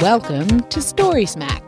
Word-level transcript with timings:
Welcome 0.00 0.60
to 0.68 0.82
Story 0.82 1.24
Smack. 1.24 1.62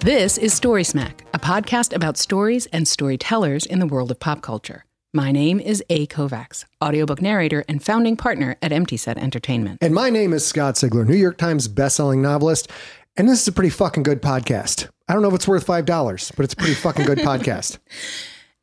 This 0.00 0.36
is 0.36 0.52
Story 0.52 0.84
Smack, 0.84 1.24
a 1.32 1.38
podcast 1.38 1.94
about 1.94 2.16
stories 2.16 2.66
and 2.66 2.86
storytellers 2.86 3.64
in 3.64 3.78
the 3.78 3.86
world 3.86 4.10
of 4.10 4.18
pop 4.18 4.42
culture. 4.42 4.84
My 5.14 5.32
name 5.32 5.60
is 5.60 5.82
A. 5.88 6.06
Kovacs, 6.08 6.64
audiobook 6.82 7.22
narrator 7.22 7.64
and 7.68 7.82
founding 7.82 8.16
partner 8.16 8.56
at 8.60 8.72
Empty 8.72 8.96
Set 8.96 9.16
Entertainment. 9.16 9.78
And 9.80 9.94
my 9.94 10.10
name 10.10 10.32
is 10.32 10.44
Scott 10.46 10.74
Sigler, 10.74 11.06
New 11.06 11.16
York 11.16 11.38
Times 11.38 11.68
bestselling 11.68 12.18
novelist. 12.18 12.68
And 13.16 13.28
this 13.28 13.40
is 13.40 13.48
a 13.48 13.52
pretty 13.52 13.70
fucking 13.70 14.02
good 14.02 14.20
podcast. 14.20 14.88
I 15.08 15.12
don't 15.12 15.22
know 15.22 15.28
if 15.28 15.34
it's 15.34 15.48
worth 15.48 15.66
$5, 15.66 16.36
but 16.36 16.44
it's 16.44 16.54
a 16.54 16.56
pretty 16.56 16.74
fucking 16.74 17.06
good 17.06 17.18
podcast. 17.20 17.78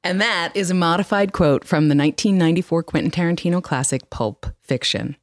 And 0.03 0.19
that 0.19 0.51
is 0.55 0.69
a 0.69 0.75
modified 0.75 1.31
quote 1.31 1.63
from 1.65 1.87
the 1.87 1.95
1994 1.95 2.83
Quentin 2.83 3.11
Tarantino 3.11 3.63
classic 3.63 4.09
Pulp 4.09 4.45
Fiction. 4.61 5.15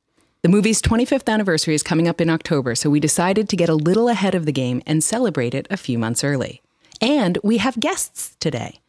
The 0.43 0.49
movie's 0.49 0.81
25th 0.81 1.31
anniversary 1.31 1.75
is 1.75 1.83
coming 1.83 2.09
up 2.09 2.19
in 2.19 2.31
October, 2.31 2.75
so 2.75 2.89
we 2.89 2.99
decided 2.99 3.47
to 3.51 3.57
get 3.57 3.69
a 3.69 3.75
little 3.75 4.09
ahead 4.09 4.35
of 4.35 4.47
the 4.47 4.53
game 4.53 4.81
and 4.87 5.05
celebrate 5.05 5.55
it 5.55 5.67
a 5.69 5.77
few 5.77 5.99
months 5.99 6.25
early. 6.25 6.63
And 6.99 7.37
we 7.45 7.59
have 7.59 7.79
guests 7.79 8.37
today. 8.41 8.81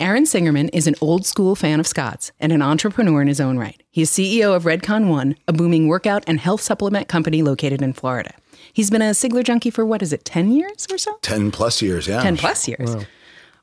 Aaron 0.00 0.24
Singerman 0.24 0.68
is 0.72 0.88
an 0.88 0.96
old 1.00 1.26
school 1.26 1.54
fan 1.54 1.78
of 1.78 1.86
Scott's 1.86 2.32
and 2.40 2.50
an 2.50 2.60
entrepreneur 2.60 3.22
in 3.22 3.28
his 3.28 3.40
own 3.40 3.56
right. 3.56 3.80
He 3.92 4.02
is 4.02 4.10
CEO 4.10 4.56
of 4.56 4.64
Redcon 4.64 5.08
One, 5.08 5.36
a 5.46 5.52
booming 5.52 5.86
workout 5.86 6.24
and 6.26 6.40
health 6.40 6.60
supplement 6.60 7.06
company 7.06 7.40
located 7.42 7.82
in 7.82 7.92
Florida. 7.92 8.34
He's 8.72 8.90
been 8.90 9.02
a 9.02 9.10
Sigler 9.10 9.44
junkie 9.44 9.70
for 9.70 9.86
what 9.86 10.02
is 10.02 10.12
it, 10.12 10.24
10 10.24 10.50
years 10.50 10.88
or 10.90 10.98
so? 10.98 11.18
10 11.22 11.52
plus 11.52 11.82
years, 11.82 12.08
yeah. 12.08 12.20
10 12.20 12.36
plus 12.36 12.66
years. 12.66 12.96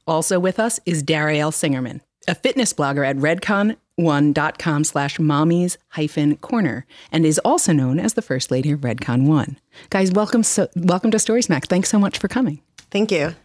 Also 0.06 0.40
with 0.40 0.62
us 0.62 0.80
is 0.86 1.04
Darielle 1.04 1.52
Singerman, 1.52 2.00
a 2.26 2.36
fitness 2.36 2.72
blogger 2.72 3.06
at 3.06 3.18
redcon1.com 4.08 4.84
slash 4.84 5.18
mommies 5.18 5.78
hyphen 5.90 6.38
corner 6.38 6.86
and 7.12 7.26
is 7.26 7.40
also 7.40 7.74
known 7.74 8.00
as 8.00 8.14
the 8.14 8.22
first 8.22 8.52
lady 8.52 8.72
of 8.72 8.82
Redcon 8.82 9.26
One. 9.28 9.58
Guys, 9.90 10.12
welcome 10.12 10.44
so, 10.44 10.68
welcome 10.76 11.12
to 11.12 11.20
Story 11.20 11.42
Smack. 11.42 11.68
Thanks 11.68 11.90
so 11.90 12.00
much 12.00 12.18
for 12.18 12.28
coming. 12.28 12.62
Thank 12.92 13.12
you. 13.12 13.36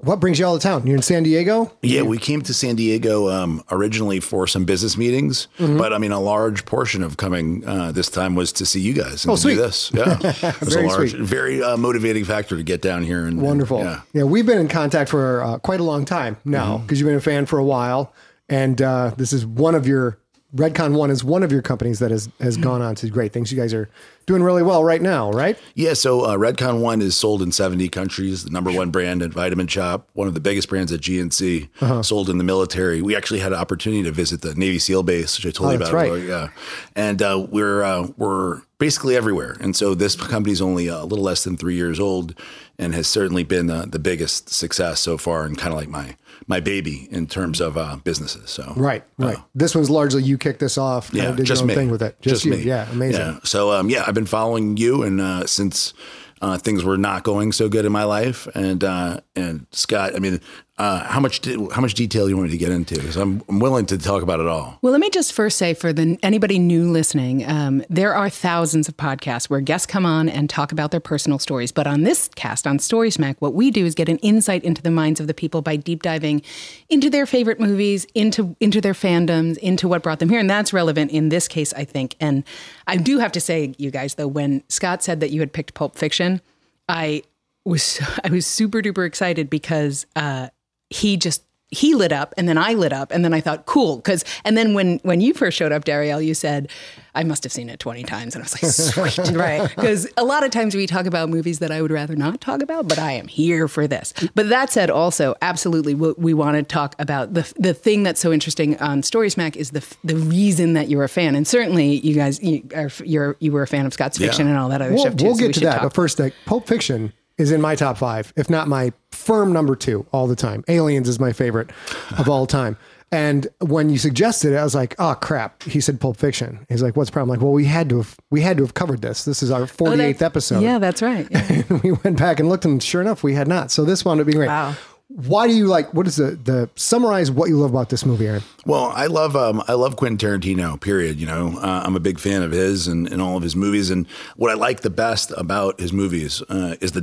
What 0.00 0.20
brings 0.20 0.38
you 0.38 0.46
all 0.46 0.56
to 0.56 0.62
town? 0.62 0.86
You're 0.86 0.94
in 0.94 1.02
San 1.02 1.24
Diego? 1.24 1.72
Yeah, 1.82 2.02
we 2.02 2.18
came 2.18 2.40
to 2.42 2.54
San 2.54 2.76
Diego 2.76 3.28
um, 3.30 3.64
originally 3.72 4.20
for 4.20 4.46
some 4.46 4.64
business 4.64 4.96
meetings, 4.96 5.48
Mm-hmm. 5.58 5.76
but 5.76 5.92
I 5.92 5.98
mean, 5.98 6.12
a 6.12 6.20
large 6.20 6.64
portion 6.66 7.02
of 7.02 7.16
coming 7.16 7.66
uh, 7.66 7.90
this 7.90 8.08
time 8.08 8.36
was 8.36 8.52
to 8.52 8.66
see 8.66 8.80
you 8.80 8.92
guys 8.92 9.24
and 9.24 9.32
Oh, 9.32 9.34
to 9.34 9.40
sweet. 9.42 9.54
do 9.54 9.62
this. 9.62 9.90
Yeah, 9.92 10.16
it 10.22 10.60
was 10.60 10.72
Very 10.72 10.84
a 10.84 10.88
large, 10.88 11.10
sweet. 11.10 11.22
very 11.22 11.60
uh, 11.64 11.76
motivating 11.76 12.24
factor 12.24 12.56
to 12.56 12.62
get 12.62 12.80
down 12.80 13.02
here. 13.02 13.24
And 13.26 13.38
and, 13.38 13.42
Wonderful. 13.42 13.80
yeah. 13.80 14.02
Yeah. 14.12 14.22
we've 14.22 14.46
been 14.46 14.58
in 14.58 14.68
contact 14.68 15.10
for 15.10 15.42
uh, 15.42 15.58
quite 15.58 15.80
a 15.80 15.84
long 15.84 16.04
time 16.04 16.36
now 16.44 16.78
because 16.78 17.00
you've 17.00 17.08
been 17.08 17.16
a 17.16 17.20
fan 17.20 17.46
for 17.46 17.58
a 17.58 17.64
while. 17.64 18.14
And 18.48 18.80
uh, 18.80 19.12
this 19.16 19.32
is 19.32 19.44
one 19.46 19.74
of 19.74 19.86
your, 19.86 20.18
Redcon 20.56 20.96
One 20.96 21.10
is 21.10 21.22
one 21.22 21.42
of 21.42 21.52
your 21.52 21.60
companies 21.60 21.98
that 21.98 22.10
has, 22.10 22.30
has 22.40 22.56
gone 22.56 22.80
on 22.80 22.94
to 22.96 23.10
great 23.10 23.34
things. 23.34 23.52
You 23.52 23.58
guys 23.58 23.74
are 23.74 23.90
doing 24.24 24.42
really 24.42 24.62
well 24.62 24.82
right 24.82 25.02
now, 25.02 25.30
right? 25.30 25.58
Yeah, 25.74 25.92
so 25.92 26.22
uh, 26.22 26.36
Redcon 26.38 26.80
One 26.80 27.02
is 27.02 27.14
sold 27.14 27.42
in 27.42 27.52
70 27.52 27.90
countries, 27.90 28.44
the 28.44 28.50
number 28.50 28.72
one 28.72 28.90
brand 28.90 29.20
at 29.20 29.30
Vitamin 29.30 29.66
Shoppe, 29.66 30.04
one 30.14 30.26
of 30.26 30.32
the 30.32 30.40
biggest 30.40 30.70
brands 30.70 30.90
at 30.90 31.00
GNC, 31.00 31.68
Uh-huh. 31.82 32.02
sold 32.02 32.30
in 32.30 32.38
the 32.38 32.44
military. 32.44 33.02
We 33.02 33.14
actually 33.14 33.40
had 33.40 33.52
an 33.52 33.58
opportunity 33.58 34.02
to 34.04 34.10
visit 34.10 34.40
the 34.40 34.54
Navy 34.54 34.78
SEAL 34.78 35.02
base, 35.02 35.36
which 35.36 35.44
I 35.46 35.50
told 35.50 35.68
Oh, 35.68 35.72
you 35.72 35.76
about. 35.76 35.92
right. 35.92 36.10
earlier, 36.10 36.26
Yeah, 36.26 36.48
and 36.96 37.20
uh, 37.20 37.46
we're 37.50 37.82
uh, 37.82 38.08
we're 38.16 38.62
basically 38.78 39.16
everywhere. 39.16 39.54
And 39.60 39.76
so 39.76 39.94
this 39.94 40.16
company's 40.16 40.62
only 40.62 40.86
a 40.86 41.02
little 41.04 41.24
less 41.24 41.44
than 41.44 41.58
three 41.58 41.74
years 41.76 42.00
old, 42.00 42.34
and 42.78 42.94
has 42.94 43.06
certainly 43.08 43.42
been 43.44 43.66
the, 43.66 43.86
the 43.86 43.98
biggest 43.98 44.50
success 44.50 45.00
so 45.00 45.18
far, 45.18 45.44
and 45.44 45.58
kind 45.58 45.72
of 45.72 45.78
like 45.78 45.88
my 45.88 46.16
my 46.46 46.60
baby 46.60 47.08
in 47.10 47.26
terms 47.26 47.60
of 47.60 47.76
uh, 47.76 47.96
businesses. 47.96 48.50
So 48.50 48.72
Right, 48.76 49.02
right. 49.18 49.36
this 49.54 49.74
one's 49.74 49.90
largely 49.90 50.22
you 50.22 50.38
kicked 50.38 50.60
this 50.60 50.78
off. 50.78 51.10
yeah, 51.12 51.32
did 51.32 51.44
just 51.46 51.60
your 51.60 51.64
own 51.64 51.68
me. 51.68 51.74
thing 51.74 51.90
with 51.90 52.02
it. 52.02 52.20
Just, 52.20 52.44
you. 52.44 52.52
me. 52.52 52.62
Yeah, 52.62 52.88
amazing. 52.90 53.20
Yeah. 53.20 53.38
So 53.44 53.72
um, 53.72 53.90
yeah, 53.90 54.04
I've 54.06 54.14
been 54.14 54.26
following 54.26 54.76
you, 54.76 55.02
and 55.02 55.20
uh, 55.20 55.46
since 55.46 55.92
uh, 56.40 56.56
things 56.58 56.84
were 56.84 56.96
not 56.96 57.24
going 57.24 57.50
so 57.52 57.68
good 57.68 57.84
in 57.84 57.92
my 57.92 58.04
life, 58.04 58.46
and 58.54 58.84
uh, 58.84 59.20
and 59.34 59.66
Scott, 59.72 60.14
I 60.14 60.20
mean, 60.20 60.40
uh, 60.78 61.00
how 61.04 61.18
much 61.18 61.40
did, 61.40 61.58
how 61.72 61.80
much 61.80 61.94
detail 61.94 62.28
you 62.28 62.36
want 62.36 62.50
me 62.50 62.52
to 62.52 62.58
get 62.58 62.70
into? 62.70 62.94
Because 62.94 63.16
I'm, 63.16 63.42
I'm 63.48 63.58
willing 63.58 63.86
to 63.86 63.98
talk 63.98 64.22
about 64.22 64.38
it 64.38 64.46
all. 64.46 64.78
Well, 64.80 64.92
let 64.92 65.00
me 65.00 65.10
just 65.10 65.32
first 65.32 65.58
say 65.58 65.74
for 65.74 65.92
the 65.92 66.16
anybody 66.22 66.60
new 66.60 66.90
listening, 66.92 67.44
um, 67.50 67.82
there 67.90 68.14
are 68.14 68.30
thousands 68.30 68.88
of 68.88 68.96
podcasts 68.96 69.50
where 69.50 69.60
guests 69.60 69.86
come 69.86 70.06
on 70.06 70.28
and 70.28 70.48
talk 70.48 70.70
about 70.70 70.92
their 70.92 71.00
personal 71.00 71.40
stories. 71.40 71.72
But 71.72 71.88
on 71.88 72.04
this 72.04 72.28
cast, 72.36 72.64
on 72.64 72.78
Story 72.78 73.10
Smack, 73.10 73.40
what 73.40 73.54
we 73.54 73.72
do 73.72 73.84
is 73.84 73.96
get 73.96 74.08
an 74.08 74.18
insight 74.18 74.62
into 74.62 74.80
the 74.80 74.90
minds 74.90 75.18
of 75.18 75.26
the 75.26 75.34
people 75.34 75.62
by 75.62 75.74
deep 75.74 76.02
diving 76.02 76.42
into 76.88 77.10
their 77.10 77.26
favorite 77.26 77.58
movies, 77.58 78.06
into 78.14 78.54
into 78.60 78.80
their 78.80 78.92
fandoms, 78.92 79.58
into 79.58 79.88
what 79.88 80.04
brought 80.04 80.20
them 80.20 80.28
here, 80.28 80.38
and 80.38 80.48
that's 80.48 80.72
relevant 80.72 81.10
in 81.10 81.28
this 81.28 81.48
case, 81.48 81.72
I 81.74 81.84
think. 81.84 82.14
And 82.20 82.44
I 82.86 82.98
do 82.98 83.18
have 83.18 83.32
to 83.32 83.40
say, 83.40 83.74
you 83.78 83.90
guys, 83.90 84.14
though, 84.14 84.28
when 84.28 84.62
Scott 84.68 85.02
said 85.02 85.18
that 85.20 85.30
you 85.30 85.40
had 85.40 85.52
picked 85.52 85.74
Pulp 85.74 85.96
Fiction, 85.96 86.40
I 86.88 87.24
was 87.64 88.00
I 88.24 88.30
was 88.30 88.46
super 88.46 88.80
duper 88.80 89.04
excited 89.06 89.50
because 89.50 90.06
uh, 90.14 90.50
he 90.90 91.16
just 91.16 91.42
he 91.70 91.94
lit 91.94 92.12
up 92.12 92.32
and 92.38 92.48
then 92.48 92.56
I 92.56 92.72
lit 92.72 92.94
up 92.94 93.12
and 93.12 93.22
then 93.22 93.34
I 93.34 93.42
thought 93.42 93.66
cool 93.66 93.96
because 93.96 94.24
and 94.42 94.56
then 94.56 94.72
when 94.72 95.00
when 95.02 95.20
you 95.20 95.34
first 95.34 95.54
showed 95.58 95.70
up 95.70 95.84
Darielle 95.84 96.24
you 96.24 96.32
said 96.32 96.70
I 97.14 97.24
must 97.24 97.42
have 97.44 97.52
seen 97.52 97.68
it 97.68 97.78
20 97.78 98.04
times 98.04 98.34
and 98.34 98.42
I 98.42 98.46
was 98.46 98.62
like 98.96 99.12
sweet 99.14 99.36
right 99.36 99.68
because 99.76 100.08
a 100.16 100.24
lot 100.24 100.44
of 100.44 100.50
times 100.50 100.74
we 100.74 100.86
talk 100.86 101.04
about 101.04 101.28
movies 101.28 101.58
that 101.58 101.70
I 101.70 101.82
would 101.82 101.90
rather 101.90 102.16
not 102.16 102.40
talk 102.40 102.62
about 102.62 102.88
but 102.88 102.98
I 102.98 103.12
am 103.12 103.28
here 103.28 103.68
for 103.68 103.86
this 103.86 104.14
but 104.34 104.48
that 104.48 104.70
said 104.70 104.88
also 104.88 105.34
absolutely 105.42 105.94
we, 105.94 106.12
we 106.16 106.32
want 106.32 106.56
to 106.56 106.62
talk 106.62 106.94
about 106.98 107.34
the 107.34 107.52
the 107.58 107.74
thing 107.74 108.02
that's 108.02 108.18
so 108.22 108.32
interesting 108.32 108.78
on 108.78 109.02
Story 109.02 109.28
Smack 109.28 109.54
is 109.54 109.72
the 109.72 109.84
the 110.02 110.16
reason 110.16 110.72
that 110.72 110.88
you're 110.88 111.04
a 111.04 111.08
fan 111.10 111.34
and 111.34 111.46
certainly 111.46 111.96
you 111.96 112.14
guys 112.14 112.42
you 112.42 112.66
are 112.74 112.88
you're 113.04 113.36
you 113.40 113.52
were 113.52 113.60
a 113.60 113.66
fan 113.66 113.84
of 113.84 113.92
Scott's 113.92 114.16
fiction 114.16 114.46
Yeah. 114.46 114.52
and 114.52 114.58
all 114.58 114.70
that 114.70 114.80
other 114.80 114.92
We'll, 114.94 115.00
stuff 115.02 115.16
too 115.16 115.24
we'll 115.26 115.34
so 115.34 115.40
get 115.40 115.46
we 115.48 115.52
to 115.52 115.60
that. 115.66 115.82
But 115.82 115.92
first, 115.92 116.18
like, 116.18 116.32
Pulp 116.46 116.66
Fiction 116.66 117.12
is 117.36 117.52
in 117.52 117.60
my 117.60 117.74
top 117.76 117.98
five, 117.98 118.32
if 118.36 118.48
not 118.48 118.68
my 118.68 118.92
firm 119.28 119.52
number 119.52 119.76
two 119.76 120.06
all 120.12 120.26
the 120.26 120.34
time. 120.36 120.64
Aliens 120.68 121.08
is 121.08 121.20
my 121.20 121.32
favorite 121.32 121.70
of 122.18 122.28
all 122.28 122.46
time. 122.46 122.76
And 123.12 123.46
when 123.60 123.88
you 123.90 123.96
suggested 123.98 124.52
it, 124.52 124.56
I 124.56 124.64
was 124.64 124.74
like, 124.74 124.94
"Oh 124.98 125.14
crap!" 125.14 125.62
He 125.62 125.80
said 125.80 125.98
Pulp 126.00 126.16
Fiction. 126.18 126.66
He's 126.68 126.82
like, 126.82 126.94
"What's 126.96 127.08
the 127.10 127.14
problem?" 127.14 127.30
I'm 127.34 127.38
like, 127.38 127.44
well, 127.44 127.52
we 127.54 127.64
had 127.64 127.88
to 127.90 127.98
have 127.98 128.16
we 128.30 128.40
had 128.42 128.56
to 128.58 128.62
have 128.64 128.74
covered 128.74 129.00
this. 129.02 129.24
This 129.24 129.42
is 129.42 129.50
our 129.50 129.62
Oh, 129.62 129.66
48th 129.66 130.18
that- 130.18 130.24
episode. 130.26 130.60
yeah 130.62 130.78
that's 130.78 131.00
right 131.02 131.26
Yeah. 131.30 131.62
we 131.84 131.92
went 131.92 132.18
back 132.18 132.38
and 132.40 132.48
looked, 132.50 132.64
and 132.66 132.82
sure 132.82 133.00
enough, 133.00 133.22
we 133.22 133.32
had 133.34 133.48
not. 133.48 133.70
So 133.70 133.84
this 133.84 134.04
wound 134.04 134.20
up 134.20 134.26
being 134.26 134.36
great. 134.38 134.48
Wow. 134.48 134.74
Why 135.08 135.46
do 135.46 135.54
you 135.54 135.66
like? 135.68 135.94
What 135.94 136.06
is 136.06 136.16
the 136.16 136.32
the 136.50 136.68
summarize 136.76 137.30
what 137.30 137.48
you 137.48 137.56
love 137.58 137.70
about 137.70 137.88
this 137.88 138.04
movie, 138.04 138.26
Aaron? 138.26 138.42
Well, 138.66 138.92
I 138.94 139.06
love 139.06 139.36
um, 139.36 139.62
I 139.66 139.72
love 139.72 139.96
Quentin 139.96 140.18
Tarantino. 140.18 140.78
Period. 140.78 141.18
You 141.18 141.26
know, 141.26 141.58
uh, 141.62 141.82
I'm 141.86 141.96
a 141.96 142.00
big 142.00 142.18
fan 142.20 142.42
of 142.42 142.52
his 142.52 142.86
and, 142.88 143.10
and 143.10 143.22
all 143.22 143.38
of 143.38 143.42
his 143.42 143.56
movies. 143.56 143.88
And 143.88 144.06
what 144.36 144.50
I 144.50 144.54
like 144.54 144.82
the 144.82 144.90
best 144.90 145.32
about 145.38 145.80
his 145.80 145.94
movies 145.94 146.42
uh, 146.50 146.76
is 146.82 146.92
the 146.92 147.00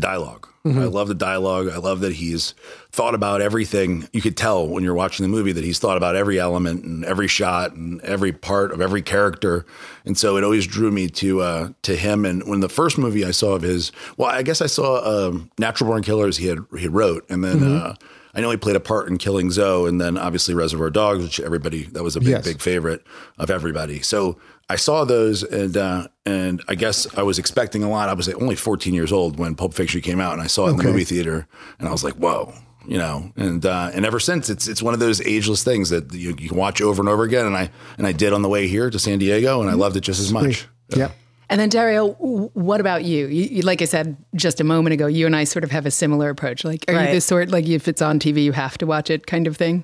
dialog 0.65 0.83
I 0.83 0.87
love 0.87 1.07
the 1.07 1.15
dialogue. 1.15 1.69
I 1.69 1.77
love 1.77 1.99
that 2.01 2.13
he's 2.13 2.53
thought 2.91 3.13
about 3.15 3.41
everything. 3.41 4.07
You 4.13 4.21
could 4.21 4.35
tell 4.35 4.67
when 4.67 4.83
you're 4.83 4.93
watching 4.95 5.23
the 5.23 5.29
movie 5.29 5.51
that 5.51 5.63
he's 5.63 5.79
thought 5.79 5.97
about 5.97 6.15
every 6.15 6.39
element 6.39 6.83
and 6.83 7.05
every 7.05 7.27
shot 7.27 7.73
and 7.73 8.01
every 8.01 8.31
part 8.31 8.71
of 8.71 8.81
every 8.81 9.01
character. 9.01 9.65
And 10.05 10.17
so 10.17 10.37
it 10.37 10.43
always 10.43 10.65
drew 10.67 10.91
me 10.91 11.07
to 11.09 11.41
uh, 11.41 11.69
to 11.83 11.95
him. 11.95 12.25
And 12.25 12.47
when 12.47 12.59
the 12.61 12.69
first 12.69 12.97
movie 12.97 13.23
I 13.23 13.31
saw 13.31 13.53
of 13.53 13.61
his, 13.61 13.91
well, 14.17 14.29
I 14.29 14.41
guess 14.43 14.61
I 14.61 14.67
saw 14.67 15.27
um, 15.27 15.51
Natural 15.59 15.89
Born 15.89 16.03
Killers. 16.03 16.37
He 16.37 16.47
had 16.47 16.59
he 16.77 16.87
wrote, 16.87 17.25
and 17.29 17.43
then. 17.43 17.63
Uh, 17.63 17.95
I 18.37 18.41
know 18.41 18.51
he 18.51 18.57
played 18.57 18.75
a 18.75 18.81
part 18.81 19.07
in 19.07 19.17
Killing 19.17 19.49
Zoe, 19.49 19.87
and 19.87 20.01
then 20.01 20.17
obviously 20.17 20.53
Reservoir 20.53 20.89
Dogs, 20.89 21.23
which 21.23 21.39
everybody 21.39 21.83
that 21.93 22.03
was 22.03 22.17
a 22.17 22.19
big, 22.19 22.27
Yes. 22.31 22.43
big 22.45 22.59
favorite 22.59 23.01
of 23.37 23.49
everybody. 23.49 24.01
So 24.01 24.37
I 24.69 24.77
saw 24.77 25.03
those, 25.05 25.43
and 25.43 25.77
uh, 25.77 26.07
and 26.25 26.61
I 26.67 26.75
guess 26.75 27.05
I 27.17 27.21
was 27.23 27.37
expecting 27.37 27.83
a 27.83 27.89
lot. 27.89 28.09
I 28.09 28.13
was 28.13 28.27
only 28.29 28.55
14 28.55 28.93
years 28.93 29.11
old 29.11 29.37
when 29.37 29.53
Pulp 29.55 29.73
Fiction 29.73 30.01
came 30.01 30.19
out, 30.19 30.33
and 30.33 30.41
I 30.41 30.47
saw 30.47 30.67
it 30.67 30.71
in 30.71 30.77
the 30.77 30.83
movie 30.83 31.03
theater, 31.03 31.47
and 31.79 31.87
I 31.87 31.91
was 31.91 32.03
like, 32.03 32.15
whoa. 32.15 32.53
You 32.87 32.99
know, 32.99 33.31
and 33.35 33.65
uh, 33.65 33.89
and 33.95 34.05
ever 34.05 34.19
since 34.19 34.47
it's 34.49 34.67
it's 34.67 34.81
one 34.81 34.93
of 34.93 34.99
those 34.99 35.19
ageless 35.21 35.63
things 35.63 35.89
that 35.89 36.13
you, 36.13 36.35
you 36.37 36.49
can 36.49 36.57
watch 36.57 36.81
over 36.81 37.01
and 37.01 37.09
over 37.09 37.23
again, 37.23 37.45
and 37.47 37.55
I 37.57 37.71
and 37.97 38.05
I 38.05 38.11
did 38.11 38.31
on 38.31 38.43
the 38.43 38.49
way 38.49 38.67
here 38.67 38.91
to 38.91 38.99
San 38.99 39.17
Diego, 39.17 39.59
and 39.61 39.69
I 39.71 39.73
loved 39.73 39.97
it 39.97 40.01
just 40.01 40.19
as 40.19 40.31
much. 40.31 40.67
Yep. 40.95 41.11
And 41.49 41.59
then 41.59 41.69
Dario, 41.69 42.09
what 42.13 42.81
about 42.81 43.03
you? 43.03 43.25
you? 43.27 43.43
you- 43.57 43.61
Like 43.63 43.81
I 43.81 43.85
said 43.85 44.17
just 44.35 44.59
a 44.61 44.63
moment 44.63 44.93
ago, 44.93 45.05
you 45.07 45.25
and 45.27 45.35
I 45.35 45.43
sort 45.45 45.63
of 45.63 45.71
have 45.71 45.85
a 45.87 45.91
similar 45.91 46.29
approach. 46.29 46.63
Like, 46.63 46.85
are 46.87 46.93
you 46.93 47.13
the 47.13 47.21
sort 47.21 47.49
like 47.49 47.65
if 47.67 47.87
it's 47.87 48.01
on 48.03 48.19
TV, 48.19 48.43
you 48.43 48.51
have 48.51 48.77
to 48.79 48.85
watch 48.85 49.09
it 49.09 49.25
kind 49.25 49.47
of 49.47 49.57
thing? 49.57 49.83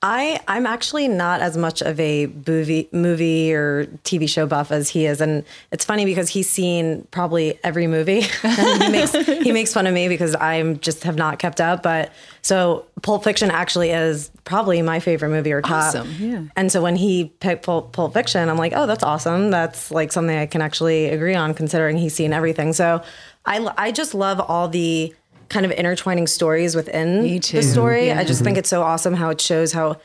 I 0.00 0.40
I'm 0.46 0.64
actually 0.64 1.08
not 1.08 1.40
as 1.40 1.56
much 1.56 1.82
of 1.82 1.98
a 1.98 2.26
movie 2.26 2.88
movie 2.92 3.52
or 3.52 3.86
TV 4.04 4.28
show 4.28 4.46
buff 4.46 4.70
as 4.70 4.88
he 4.88 5.06
is, 5.06 5.20
and 5.20 5.44
it's 5.72 5.84
funny 5.84 6.04
because 6.04 6.28
he's 6.28 6.48
seen 6.48 7.06
probably 7.10 7.58
every 7.64 7.88
movie. 7.88 8.20
he 8.42 8.88
makes 8.90 9.12
he 9.12 9.50
makes 9.50 9.74
fun 9.74 9.88
of 9.88 9.94
me 9.94 10.08
because 10.08 10.36
I'm 10.36 10.78
just 10.78 11.02
have 11.02 11.16
not 11.16 11.40
kept 11.40 11.60
up. 11.60 11.82
But 11.82 12.12
so 12.42 12.86
Pulp 13.02 13.24
Fiction 13.24 13.50
actually 13.50 13.90
is 13.90 14.30
probably 14.44 14.80
my 14.82 15.00
favorite 15.00 15.30
movie 15.30 15.52
or 15.52 15.62
top. 15.62 15.94
Awesome, 15.94 16.14
yeah. 16.20 16.42
And 16.54 16.70
so 16.70 16.80
when 16.80 16.94
he 16.94 17.32
picked 17.40 17.66
Pulp, 17.66 17.92
Pulp 17.92 18.14
Fiction, 18.14 18.48
I'm 18.48 18.56
like, 18.56 18.74
oh, 18.76 18.86
that's 18.86 19.02
awesome. 19.02 19.50
That's 19.50 19.90
like 19.90 20.12
something 20.12 20.36
I 20.36 20.46
can 20.46 20.62
actually 20.62 21.06
agree 21.06 21.34
on, 21.34 21.54
considering 21.54 21.98
he's 21.98 22.14
seen 22.14 22.32
everything. 22.32 22.72
So 22.72 23.02
I 23.44 23.68
I 23.76 23.90
just 23.90 24.14
love 24.14 24.38
all 24.40 24.68
the 24.68 25.12
kind 25.48 25.64
of 25.66 25.72
intertwining 25.72 26.26
stories 26.26 26.74
within 26.74 27.22
the 27.22 27.62
story. 27.62 28.08
Yeah. 28.08 28.18
I 28.20 28.24
just 28.24 28.42
think 28.42 28.56
it's 28.58 28.68
so 28.68 28.82
awesome 28.82 29.14
how 29.14 29.30
it 29.30 29.40
shows 29.40 29.72
how 29.72 30.00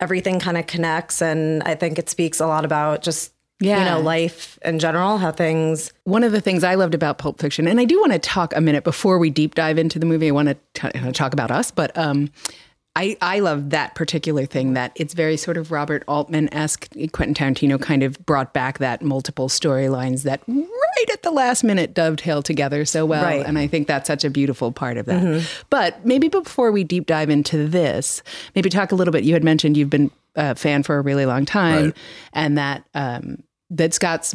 everything 0.00 0.40
kind 0.40 0.56
of 0.56 0.66
connects, 0.66 1.22
and 1.22 1.62
I 1.62 1.74
think 1.74 1.98
it 1.98 2.10
speaks 2.10 2.40
a 2.40 2.46
lot 2.46 2.64
about 2.64 3.02
just 3.02 3.32
Yeah. 3.60 3.78
you 3.78 3.84
know 3.86 4.00
life 4.00 4.58
in 4.64 4.78
general, 4.78 5.16
how 5.18 5.32
things. 5.32 5.92
One 6.04 6.22
of 6.24 6.32
the 6.32 6.40
things 6.40 6.62
I 6.64 6.74
loved 6.74 6.94
about 6.94 7.16
Pulp 7.18 7.40
Fiction, 7.40 7.66
and 7.66 7.80
I 7.80 7.84
do 7.84 7.98
want 8.00 8.12
to 8.12 8.18
talk 8.18 8.54
a 8.54 8.60
minute 8.60 8.84
before 8.84 9.18
we 9.18 9.30
deep 9.30 9.54
dive 9.54 9.78
into 9.78 9.98
the 9.98 10.04
movie. 10.06 10.28
I 10.28 10.32
want 10.32 10.48
to 10.48 10.56
t- 10.90 11.12
talk 11.12 11.32
about 11.32 11.50
us, 11.50 11.70
but 11.70 11.96
um, 11.96 12.30
I 12.96 13.16
I 13.20 13.40
love 13.40 13.70
that 13.70 13.94
particular 13.94 14.46
thing 14.46 14.72
that 14.72 14.90
it's 14.96 15.12
very 15.14 15.36
sort 15.36 15.56
of 15.58 15.70
Robert 15.70 16.02
Altman 16.08 16.52
esque. 16.52 16.88
Quentin 17.12 17.34
Tarantino 17.34 17.80
kind 17.80 18.02
of 18.02 18.18
brought 18.26 18.52
back 18.54 18.78
that 18.78 19.02
multiple 19.02 19.48
storylines 19.48 20.22
that 20.22 20.40
right 20.48 21.10
at 21.12 21.22
the 21.22 21.30
last 21.30 21.62
minute 21.62 21.92
dovetail 21.94 22.42
together 22.42 22.84
so 22.86 23.04
well, 23.04 23.22
Right. 23.22 23.44
and 23.46 23.58
I 23.58 23.66
think 23.66 23.86
that's 23.86 24.06
such 24.06 24.24
a 24.24 24.30
beautiful 24.30 24.72
part 24.72 24.96
of 24.96 25.06
that. 25.06 25.46
But 25.70 26.04
maybe 26.06 26.28
before 26.28 26.72
we 26.72 26.82
deep 26.84 27.06
dive 27.06 27.28
into 27.30 27.68
this, 27.68 28.22
maybe 28.54 28.70
talk 28.70 28.90
a 28.92 28.94
little 28.94 29.12
bit. 29.12 29.24
You 29.24 29.34
had 29.34 29.44
mentioned 29.44 29.76
you've 29.76 29.90
been 29.90 30.10
a 30.34 30.54
fan 30.54 30.82
for 30.82 30.96
a 30.98 31.02
really 31.02 31.26
long 31.26 31.44
time, 31.44 31.84
Right. 31.86 31.96
and 32.32 32.58
that. 32.58 32.84
Um, 32.94 33.42
that 33.70 33.94
Scott's. 33.94 34.34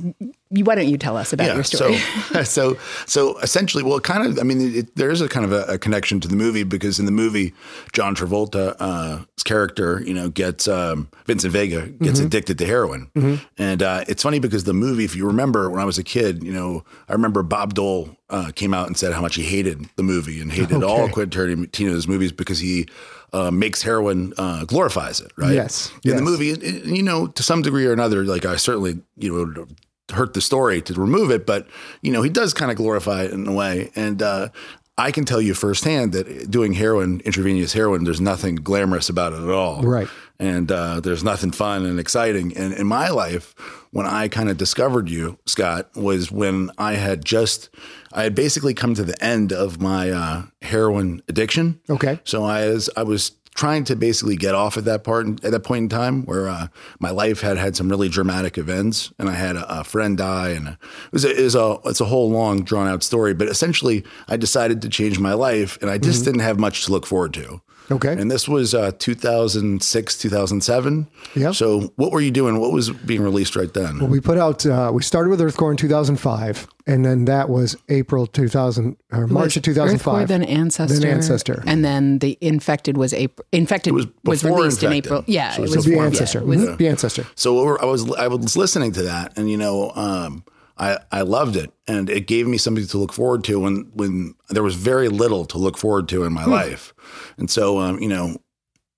you- 0.50 0.66
Why 0.66 0.76
don't 0.76 0.88
you 0.90 0.98
tell 0.98 1.16
us 1.16 1.32
about 1.32 1.54
your 1.56 1.64
story? 1.64 1.98
So, 1.98 2.44
so, 2.44 2.78
so 3.06 3.38
essentially, 3.40 3.84
well, 3.84 4.00
kind 4.02 4.26
of. 4.28 4.40
I 4.40 4.44
mean, 4.44 4.76
it, 4.76 4.96
there 4.98 5.10
is 5.10 5.22
a 5.22 5.30
kind 5.30 5.46
of 5.46 5.54
a, 5.54 5.64
a 5.74 5.78
connection 5.78 6.20
to 6.20 6.28
the 6.28 6.36
movie 6.36 6.64
because 6.64 7.00
in 7.00 7.06
the 7.06 7.12
movie, 7.14 7.54
John 7.94 8.14
Travolta's 8.16 8.76
uh, 8.82 9.24
character, 9.46 10.04
you 10.06 10.14
know, 10.14 10.28
gets 10.30 10.68
um, 10.68 11.08
Vincent 11.26 11.54
Vega 11.54 11.88
gets 11.88 12.20
addicted 12.20 12.58
to 12.58 12.66
heroin, 12.66 13.10
and 13.58 13.82
uh, 13.82 14.04
it's 14.10 14.24
funny 14.24 14.40
because 14.40 14.66
the 14.66 14.74
movie, 14.74 15.06
if 15.06 15.16
you 15.16 15.26
remember, 15.26 15.70
when 15.70 15.80
I 15.80 15.86
was 15.86 15.98
a 15.98 16.04
kid, 16.04 16.44
you 16.44 16.52
know, 16.52 16.84
I 17.08 17.14
remember 17.14 17.42
Bob 17.44 17.74
Dole 17.74 18.10
uh, 18.30 18.52
came 18.54 18.74
out 18.74 18.88
and 18.88 18.98
said 18.98 19.14
how 19.14 19.22
much 19.22 19.36
he 19.36 19.44
hated 19.44 19.86
the 19.96 20.04
movie 20.04 20.42
and 20.42 20.52
hated 20.52 20.84
all 20.84 21.08
Quentin 21.10 21.30
Tarantino's 21.58 22.08
movies 22.08 22.32
because 22.34 22.60
he. 22.60 22.88
Uh, 23.34 23.50
makes 23.50 23.82
heroin 23.82 24.34
uh, 24.38 24.66
glorifies 24.66 25.22
it, 25.22 25.32
right? 25.38 25.54
Yes, 25.54 25.90
In 26.04 26.12
yes. 26.12 26.16
the 26.18 26.22
movie, 26.22 26.50
it- 26.50 26.62
it- 26.64 26.84
you 26.86 27.02
know, 27.02 27.28
to 27.28 27.42
some 27.44 27.62
degree 27.62 27.86
or 27.86 27.94
another, 27.94 28.26
like 28.26 28.46
I 28.46 28.58
certainly, 28.58 29.00
you 29.16 29.32
know, 29.46 29.68
hurt 30.14 30.34
the 30.34 30.42
story 30.42 30.82
to 30.82 30.94
remove 30.96 31.32
it, 31.32 31.46
but 31.46 31.66
you 32.02 32.12
know, 32.12 32.22
he 32.24 32.30
does 32.30 32.54
kind 32.54 32.70
of 32.72 32.76
glorify 32.76 33.24
it 33.24 33.32
in 33.32 33.48
a 33.48 33.54
way. 33.54 33.90
And 33.96 34.22
uh, 34.22 34.50
I 34.98 35.12
can 35.12 35.24
tell 35.24 35.42
you 35.42 35.54
firsthand 35.54 36.12
that 36.12 36.52
doing 36.52 36.74
heroin, 36.74 37.22
intravenous 37.24 37.72
heroin, 37.72 38.04
there's 38.04 38.20
nothing 38.20 38.56
glamorous 38.56 39.08
about 39.08 39.32
it 39.32 39.40
at 39.42 39.50
all. 39.50 39.82
Right. 39.82 40.10
And 40.38 40.70
uh, 40.70 41.00
there's 41.00 41.24
nothing 41.24 41.52
fun 41.52 41.86
and 41.86 42.00
exciting. 42.02 42.58
And 42.58 42.74
in 42.74 42.86
my 42.88 43.08
life, 43.10 43.56
when 43.92 44.06
I 44.06 44.28
kind 44.28 44.50
of 44.50 44.58
discovered 44.58 45.08
you, 45.10 45.38
Scott, 45.46 45.90
was 45.96 46.30
when 46.34 46.70
I 46.78 46.96
had 46.96 47.24
just, 47.24 47.70
I 48.14 48.24
had 48.24 48.36
basically 48.36 48.74
come 48.74 48.94
to 48.96 49.04
the 49.04 49.22
end 49.24 49.52
of 49.54 49.82
my 49.82 50.12
uh, 50.12 50.44
heroin 50.62 51.22
addiction. 51.28 51.80
Okay. 51.90 52.20
So 52.24 52.44
I 52.44 52.68
was 52.68 52.90
I 52.96 53.04
was 53.04 53.32
trying 53.54 53.84
to 53.84 53.96
basically 53.96 54.36
get 54.36 54.56
off 54.56 54.78
at 54.78 54.86
that 54.86 55.04
part 55.04 55.28
at 55.44 55.52
that 55.52 55.64
point 55.64 55.84
in 55.84 55.90
time 55.90 56.26
where 56.26 56.48
uh, 56.48 56.68
my 57.00 57.10
life 57.10 57.42
had 57.42 57.58
had 57.58 57.76
some 57.76 57.90
really 57.90 58.10
dramatic 58.10 58.58
events, 58.58 59.12
and 59.20 59.30
I 59.30 59.34
had 59.34 59.56
a, 59.56 59.82
a 59.82 59.84
friend 59.84 60.18
die, 60.18 60.50
and 60.50 60.70
it 60.70 60.78
was 61.12 61.26
a, 61.26 61.40
it 61.40 61.44
was 61.44 61.56
a 61.56 61.78
it's 61.86 62.02
a 62.02 62.06
whole 62.06 62.30
long 62.30 62.64
drawn 62.64 62.88
out 62.88 63.04
story. 63.04 63.34
But 63.34 63.48
essentially, 63.48 64.04
I 64.28 64.38
decided 64.38 64.82
to 64.82 64.90
change 64.90 65.20
my 65.20 65.34
life, 65.34 65.78
and 65.82 65.90
I 65.90 65.98
just 65.98 66.24
didn't 66.26 66.42
have 66.42 66.60
much 66.60 66.86
to 66.86 66.92
look 66.92 67.06
forward 67.06 67.34
to. 67.36 67.62
Okay. 67.90 68.14
And 68.14 68.30
this 68.32 68.48
was 68.48 68.74
uh, 68.74 68.92
2006, 69.00 70.18
2007. 70.18 71.08
Yeah. 71.36 71.52
So 71.52 71.92
what 71.96 72.12
were 72.12 72.22
you 72.22 72.32
doing? 72.32 72.60
What 72.60 72.72
was 72.72 72.90
being 72.90 73.22
released 73.22 73.56
right 73.56 73.74
then? 73.74 74.00
Well, 74.00 74.08
we 74.08 74.20
put 74.22 74.38
out, 74.38 74.66
uh, 74.66 74.92
we 74.94 75.04
started 75.04 75.30
with 75.30 75.40
Earthcore 75.40 75.72
in 75.72 75.78
2005, 75.78 76.68
and 76.88 77.04
then 77.06 77.26
that 77.26 77.50
was 77.50 77.76
April 77.90 78.28
2000, 78.28 78.96
or 79.12 79.28
March 79.28 79.58
of 79.58 79.64
2005. 79.64 80.24
Earthcore, 80.24 80.28
then 80.28 80.44
Ancestor, 80.44 81.00
Then 81.00 81.14
Ancestor. 81.16 81.64
and 81.66 81.84
then 81.84 82.20
the 82.20 82.38
Infected 82.42 82.98
was 82.98 83.14
April. 83.14 83.46
Infected 83.52 83.94
was, 83.94 84.06
before 84.24 84.58
released 84.58 84.84
in 84.84 84.94
April. 84.94 85.24
Yeah, 85.28 85.52
So 85.52 85.64
it 85.64 85.66
it's 85.66 85.76
was 85.76 85.86
the 85.86 85.98
Ancestor. 86.00 86.40
Yeah, 86.40 86.44
it 86.44 86.48
was- 86.48 86.60
Mhm. 86.62 86.78
The 86.78 86.88
Ancestor. 86.88 87.26
So 87.36 87.54
what 87.54 87.66
were- 87.66 87.82
I 87.82 87.86
was 87.86 88.10
I 88.14 88.28
was 88.28 88.56
listening 88.56 88.92
to 88.94 89.02
that, 89.04 89.34
and 89.38 89.50
you 89.50 89.58
know, 89.58 89.92
um, 89.96 90.44
I 90.82 90.98
I 91.12 91.22
loved 91.22 91.56
it, 91.56 91.72
and 91.88 92.10
it 92.10 92.26
gave 92.28 92.48
me 92.48 92.58
something 92.58 92.88
to 92.88 92.98
look 92.98 93.14
forward 93.14 93.44
to 93.46 93.60
when 93.60 93.92
when 93.94 94.34
there 94.50 94.64
was 94.64 94.76
very 94.76 95.08
little 95.08 95.46
to 95.46 95.58
look 95.58 95.78
forward 95.78 96.10
to 96.10 96.24
in 96.24 96.34
my 96.34 96.46
life, 96.46 96.94
and 97.38 97.50
so 97.50 97.80
um, 97.80 98.00
you 98.02 98.10
know. 98.10 98.38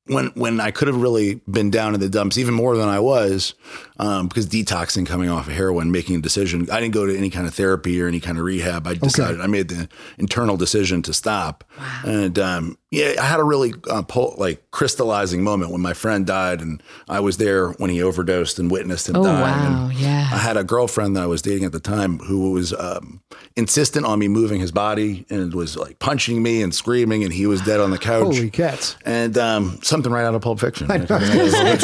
When 0.08 0.32
when 0.36 0.60
I 0.60 0.72
could 0.72 0.90
have 0.90 1.02
really 1.02 1.36
been 1.50 1.72
down 1.72 1.94
in 1.94 2.02
the 2.02 2.10
dumps 2.10 2.38
even 2.38 2.54
more 2.54 2.76
than 2.76 2.90
I 2.90 3.00
was, 3.00 3.54
um, 4.00 4.28
because 4.28 4.48
detoxing, 4.48 5.06
coming 5.08 5.30
off 5.30 5.48
of 5.48 5.54
heroin, 5.54 5.94
making 5.94 6.18
a 6.18 6.22
decision. 6.22 6.70
I 6.70 6.82
didn't 6.82 6.94
go 6.94 7.06
to 7.06 7.18
any 7.18 7.30
kind 7.30 7.48
of 7.48 7.54
therapy 7.54 8.02
or 8.02 8.10
any 8.10 8.20
kind 8.20 8.38
of 8.38 8.44
rehab. 8.44 8.86
I 8.86 8.96
decided 8.96 9.40
I 9.40 9.48
made 9.48 9.70
the 9.70 9.88
internal 10.18 10.58
decision 10.58 11.04
to 11.04 11.14
stop. 11.14 11.64
And 12.04 12.38
um, 12.38 12.78
yeah, 12.94 13.16
I 13.20 13.24
had 13.26 13.40
a 13.40 13.44
really 13.44 13.74
uh, 13.90 14.04
po- 14.04 14.36
like 14.38 14.70
crystallizing 14.70 15.44
moment 15.44 15.72
when 15.72 15.82
my 15.82 15.94
friend 15.94 16.28
died, 16.28 16.62
and 16.62 16.82
I 17.10 17.22
was 17.22 17.38
there 17.38 17.70
when 17.72 17.90
he 17.90 18.04
overdosed 18.04 18.60
and 18.60 18.70
witnessed 18.70 19.10
him 19.10 19.16
Oh, 19.16 19.24
die. 19.24 19.42
wow, 19.42 19.88
And 19.90 19.94
yeah. 20.00 20.30
I 20.32 20.38
had 20.38 20.58
a 20.58 20.64
girlfriend 20.64 21.16
that 21.16 21.24
I 21.24 21.26
was 21.26 21.42
dating 21.42 21.66
at 21.66 21.72
the 21.72 21.80
time 21.80 22.20
who 22.20 22.52
was 22.52 22.72
um, 22.74 23.22
insistent 23.56 24.06
on 24.06 24.20
me 24.20 24.28
moving 24.28 24.60
his 24.60 24.72
body 24.72 25.26
and 25.32 25.54
was 25.56 25.76
like 25.76 25.98
punching 25.98 26.44
me 26.44 26.62
and 26.62 26.74
screaming, 26.74 27.24
and 27.24 27.34
he 27.34 27.48
was 27.48 27.62
dead 27.62 27.80
on 27.80 27.90
the 27.90 27.98
couch. 27.98 28.36
Holy 28.36 28.52
cats. 28.52 28.96
And 29.06 29.36
um, 29.40 29.80
something 29.82 30.12
right 30.12 30.24
out 30.26 30.36
of 30.36 30.42
Pulp 30.44 30.60
Fiction. 30.60 30.88
Sounds 31.08 31.84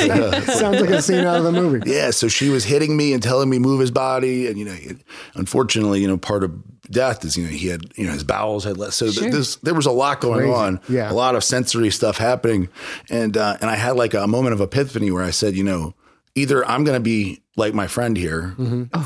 like 0.82 0.90
a 0.92 1.02
scene 1.02 1.26
out 1.26 1.38
of 1.38 1.44
the 1.44 1.52
movie. 1.52 1.90
Yeah, 1.90 2.12
so 2.12 2.28
she 2.28 2.50
was 2.50 2.66
hitting 2.66 2.96
me 2.96 3.14
and 3.14 3.24
telling 3.24 3.50
me 3.50 3.58
move 3.58 3.80
his 3.80 3.90
body, 3.92 4.46
and 4.48 4.58
you 4.60 4.66
know, 4.66 4.76
it, 4.78 4.98
unfortunately, 5.34 6.02
you 6.02 6.08
know, 6.08 6.18
part 6.18 6.44
of 6.44 6.52
death 6.90 7.24
is 7.26 7.38
you 7.38 7.44
know 7.46 7.50
he 7.50 7.68
had 7.68 7.82
you 7.96 8.06
know 8.08 8.14
his 8.14 8.24
bowels 8.24 8.64
had 8.64 8.78
less. 8.78 8.96
So 8.96 9.10
th- 9.12 9.32
this, 9.32 9.56
there 9.58 9.74
was 9.74 9.86
a 9.86 9.92
lot 9.92 10.22
going 10.22 10.40
Crazy. 10.48 10.54
on, 10.54 10.80
Yeah. 10.90 11.12
a 11.12 11.14
lot 11.14 11.36
of 11.36 11.44
sensory 11.44 11.90
stuff 11.92 12.18
happening, 12.18 12.70
and 13.10 13.36
uh, 13.38 13.58
and 13.62 13.70
I 13.70 13.76
had 13.76 13.96
like 13.96 14.14
a 14.14 14.28
moment 14.28 14.54
of 14.54 14.62
epiphany 14.62 15.12
where 15.12 15.24
I 15.24 15.32
said, 15.32 15.56
you 15.56 15.64
know, 15.64 15.94
either 16.36 16.66
I'm 16.68 16.84
going 16.84 16.96
to 16.98 17.04
be 17.04 17.42
like 17.56 17.74
my 17.74 17.88
friend 17.88 18.16
here, 18.18 18.56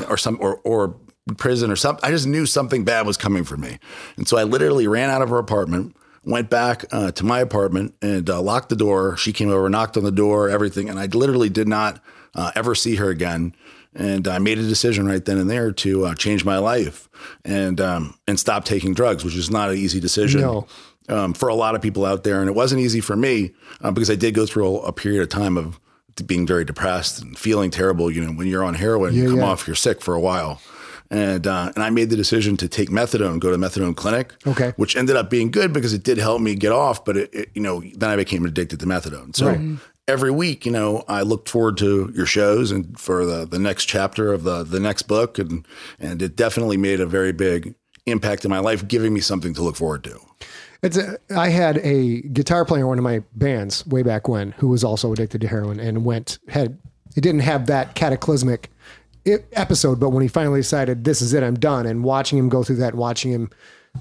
or 0.08 0.16
some 0.16 0.38
or 0.40 0.56
or 0.64 0.96
prison 1.36 1.70
or 1.70 1.76
something. 1.76 2.04
I 2.06 2.10
just 2.10 2.26
knew 2.26 2.46
something 2.46 2.84
bad 2.84 3.06
was 3.06 3.16
coming 3.16 3.44
for 3.44 3.56
me, 3.56 3.78
and 4.16 4.26
so 4.28 4.36
I 4.36 4.44
literally 4.44 4.86
ran 4.86 5.10
out 5.10 5.22
of 5.22 5.28
her 5.30 5.38
apartment. 5.38 5.96
Went 6.26 6.48
back 6.48 6.86
uh, 6.90 7.10
to 7.12 7.24
my 7.24 7.40
apartment 7.40 7.94
and 8.00 8.30
uh, 8.30 8.40
locked 8.40 8.70
the 8.70 8.76
door. 8.76 9.14
She 9.18 9.30
came 9.30 9.50
over, 9.50 9.68
knocked 9.68 9.98
on 9.98 10.04
the 10.04 10.10
door, 10.10 10.48
everything, 10.48 10.88
and 10.88 10.98
I 10.98 11.04
literally 11.04 11.50
did 11.50 11.68
not 11.68 12.00
uh, 12.34 12.50
ever 12.56 12.74
see 12.74 12.94
her 12.96 13.10
again. 13.10 13.54
And 13.94 14.26
I 14.26 14.38
made 14.38 14.58
a 14.58 14.66
decision 14.68 15.06
right 15.06 15.24
then 15.24 15.38
and 15.38 15.48
there 15.48 15.70
to 15.72 16.06
uh, 16.06 16.14
change 16.14 16.44
my 16.44 16.58
life 16.58 17.08
and 17.44 17.80
um, 17.80 18.14
and 18.26 18.38
stop 18.40 18.64
taking 18.64 18.92
drugs, 18.94 19.24
which 19.24 19.36
is 19.36 19.50
not 19.50 19.70
an 19.70 19.76
easy 19.76 20.00
decision 20.00 20.40
No. 20.40 20.66
um, 21.08 21.32
for 21.34 21.48
a 21.48 21.54
lot 21.54 21.74
of 21.74 21.82
people 21.82 22.04
out 22.04 22.24
there. 22.24 22.40
And 22.40 22.48
it 22.48 22.54
wasn't 22.54 22.80
easy 22.80 23.00
for 23.00 23.16
me 23.16 23.52
uh, 23.82 23.92
because 23.92 24.10
I 24.10 24.16
did 24.16 24.34
go 24.34 24.46
through 24.46 24.66
a, 24.78 24.80
a 24.86 24.92
period 24.92 25.22
of 25.22 25.28
time 25.28 25.56
of 25.56 25.78
being 26.26 26.46
very 26.46 26.64
depressed 26.64 27.20
and 27.22 27.38
feeling 27.38 27.70
terrible. 27.70 28.10
You 28.10 28.24
know, 28.24 28.32
when 28.32 28.46
you're 28.48 28.64
on 28.64 28.74
heroin, 28.74 29.14
you 29.14 29.28
come 29.28 29.38
yeah. 29.38 29.46
off, 29.46 29.66
you're 29.66 29.76
sick 29.76 30.00
for 30.00 30.14
a 30.14 30.20
while. 30.20 30.60
And 31.10 31.46
uh, 31.46 31.70
and 31.76 31.84
I 31.84 31.90
made 31.90 32.10
the 32.10 32.16
decision 32.16 32.56
to 32.56 32.66
take 32.68 32.88
methadone, 32.88 33.38
go 33.38 33.50
to 33.50 33.56
methadone 33.58 33.94
clinic, 33.94 34.32
Okay. 34.46 34.72
which 34.76 34.96
ended 34.96 35.14
up 35.16 35.28
being 35.30 35.50
good 35.52 35.72
because 35.72 35.92
it 35.92 36.02
did 36.02 36.18
help 36.18 36.40
me 36.40 36.54
get 36.56 36.72
off. 36.72 37.04
But 37.04 37.16
it, 37.16 37.34
it, 37.34 37.50
you 37.54 37.60
know, 37.62 37.82
then 37.94 38.10
I 38.10 38.16
became 38.16 38.44
addicted 38.44 38.80
to 38.80 38.86
methadone. 38.86 39.36
So 39.36 39.48
Right. 39.48 39.60
Every 40.08 40.30
week, 40.30 40.66
you 40.66 40.72
know, 40.72 41.04
I 41.08 41.22
looked 41.22 41.48
forward 41.48 41.76
to 41.78 42.12
your 42.14 42.26
shows 42.26 42.70
and 42.70 42.98
for 42.98 43.24
the 43.24 43.46
the 43.46 43.58
next 43.58 43.86
chapter 43.86 44.32
of 44.32 44.44
the 44.44 44.62
the 44.62 44.80
next 44.80 45.02
book, 45.02 45.38
and 45.38 45.66
and 45.98 46.20
it 46.22 46.36
definitely 46.36 46.76
made 46.76 47.00
a 47.00 47.06
very 47.06 47.32
big 47.32 47.74
impact 48.06 48.44
in 48.44 48.50
my 48.50 48.58
life, 48.58 48.86
giving 48.86 49.14
me 49.14 49.20
something 49.20 49.54
to 49.54 49.62
look 49.62 49.76
forward 49.76 50.04
to. 50.04 50.18
It's 50.82 50.98
a, 50.98 51.18
I 51.34 51.48
had 51.48 51.78
a 51.78 52.20
guitar 52.22 52.66
player 52.66 52.82
in 52.82 52.88
one 52.88 52.98
of 52.98 53.04
my 53.04 53.22
bands 53.34 53.86
way 53.86 54.02
back 54.02 54.28
when 54.28 54.52
who 54.52 54.68
was 54.68 54.84
also 54.84 55.12
addicted 55.12 55.40
to 55.40 55.48
heroin 55.48 55.80
and 55.80 56.04
went 56.04 56.38
had 56.48 56.78
he 57.14 57.20
didn't 57.20 57.40
have 57.40 57.66
that 57.66 57.94
cataclysmic 57.94 58.70
episode, 59.52 59.98
but 59.98 60.10
when 60.10 60.20
he 60.20 60.28
finally 60.28 60.60
decided 60.60 61.04
this 61.04 61.22
is 61.22 61.32
it, 61.32 61.42
I'm 61.42 61.54
done, 61.54 61.86
and 61.86 62.04
watching 62.04 62.38
him 62.38 62.48
go 62.50 62.62
through 62.62 62.76
that, 62.76 62.94
watching 62.94 63.32
him 63.32 63.50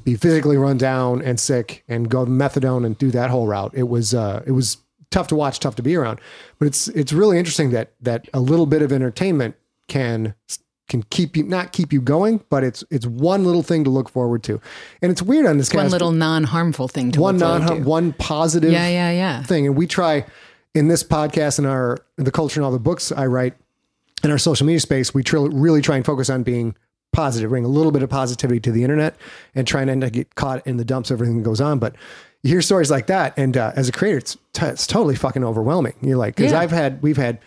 be 0.04 0.16
physically 0.16 0.58
run 0.58 0.78
down 0.78 1.22
and 1.22 1.40
sick, 1.40 1.84
and 1.88 2.10
go 2.10 2.26
methadone 2.26 2.86
and 2.86 2.98
do 2.98 3.12
that 3.12 3.30
whole 3.30 3.48
route, 3.48 3.72
it 3.74 3.88
was 3.88 4.14
uh, 4.14 4.44
it 4.46 4.52
was 4.52 4.78
tough 5.14 5.28
to 5.30 5.36
watch, 5.36 5.60
tough 5.60 5.76
to 5.76 5.84
be 5.84 5.96
around. 5.96 6.20
But 6.60 6.68
it's 6.68 6.88
it's 6.90 7.14
really 7.14 7.38
interesting 7.38 7.70
that 7.72 7.94
that 8.02 8.28
a 8.34 8.40
little 8.42 8.66
bit 8.66 8.82
of 8.82 8.92
entertainment 8.92 9.56
can 9.88 10.34
can 10.90 11.04
keep 11.04 11.38
you 11.38 11.44
not 11.44 11.72
keep 11.72 11.94
you 11.94 12.02
going, 12.02 12.44
but 12.50 12.64
it's 12.64 12.84
it's 12.90 13.06
one 13.06 13.46
little 13.46 13.64
thing 13.64 13.84
to 13.86 13.90
look 13.90 14.10
forward 14.10 14.44
to, 14.44 14.60
and 15.02 15.12
it's 15.12 15.22
weird 15.22 15.46
on 15.46 15.58
this 15.58 15.72
One 15.74 15.84
cast- 15.86 15.94
little 15.94 16.12
non-harmful 16.12 16.88
thing 16.90 17.12
to 17.14 17.22
one 17.22 17.38
non 17.38 17.84
one 17.86 18.12
positive 18.14 18.72
Yeah, 18.72 18.88
yeah, 18.90 19.12
yeah. 19.12 19.44
thing 19.44 19.66
and 19.68 19.78
we 19.78 19.88
try 19.88 20.26
in 20.74 20.88
this 20.90 21.04
podcast 21.04 21.58
and 21.60 21.68
our 21.68 22.00
the 22.18 22.32
culture 22.32 22.60
and 22.60 22.66
all 22.66 22.72
the 22.72 22.80
books 22.80 23.12
I 23.12 23.28
write 23.28 23.54
in 24.24 24.32
our 24.32 24.38
social 24.38 24.66
media 24.66 24.80
space, 24.80 25.14
we 25.14 25.22
tr- 25.22 25.38
really 25.38 25.82
try 25.82 25.96
and 25.98 26.06
focus 26.06 26.30
on 26.30 26.44
being 26.44 26.76
positive, 27.12 27.50
bring 27.50 27.66
a 27.66 27.68
little 27.68 27.92
bit 27.92 28.02
of 28.04 28.10
positivity 28.10 28.60
to 28.62 28.72
the 28.72 28.82
internet, 28.84 29.16
and 29.54 29.68
trying 29.68 29.88
to 29.88 29.96
not 29.96 30.12
get 30.14 30.34
caught 30.36 30.66
in 30.66 30.78
the 30.78 30.86
dumps 30.86 31.12
of 31.12 31.16
everything 31.16 31.38
that 31.38 31.44
goes 31.44 31.60
on. 31.62 31.78
But 31.78 31.96
you 32.44 32.50
hear 32.52 32.62
stories 32.62 32.92
like 32.92 33.08
that, 33.08 33.34
and 33.38 33.56
uh, 33.58 33.72
as 33.76 33.88
a 33.90 33.92
creator, 33.92 34.18
it's 34.18 34.38
t- 34.54 34.66
it's 34.66 34.86
totally 34.86 35.16
fucking 35.16 35.44
overwhelming. 35.44 35.94
You're 36.02 36.18
like, 36.18 36.36
because 36.36 36.52
Yeah. 36.52 36.60
I've 36.60 36.72
had 36.72 37.02
we've 37.02 37.18
had 37.18 37.40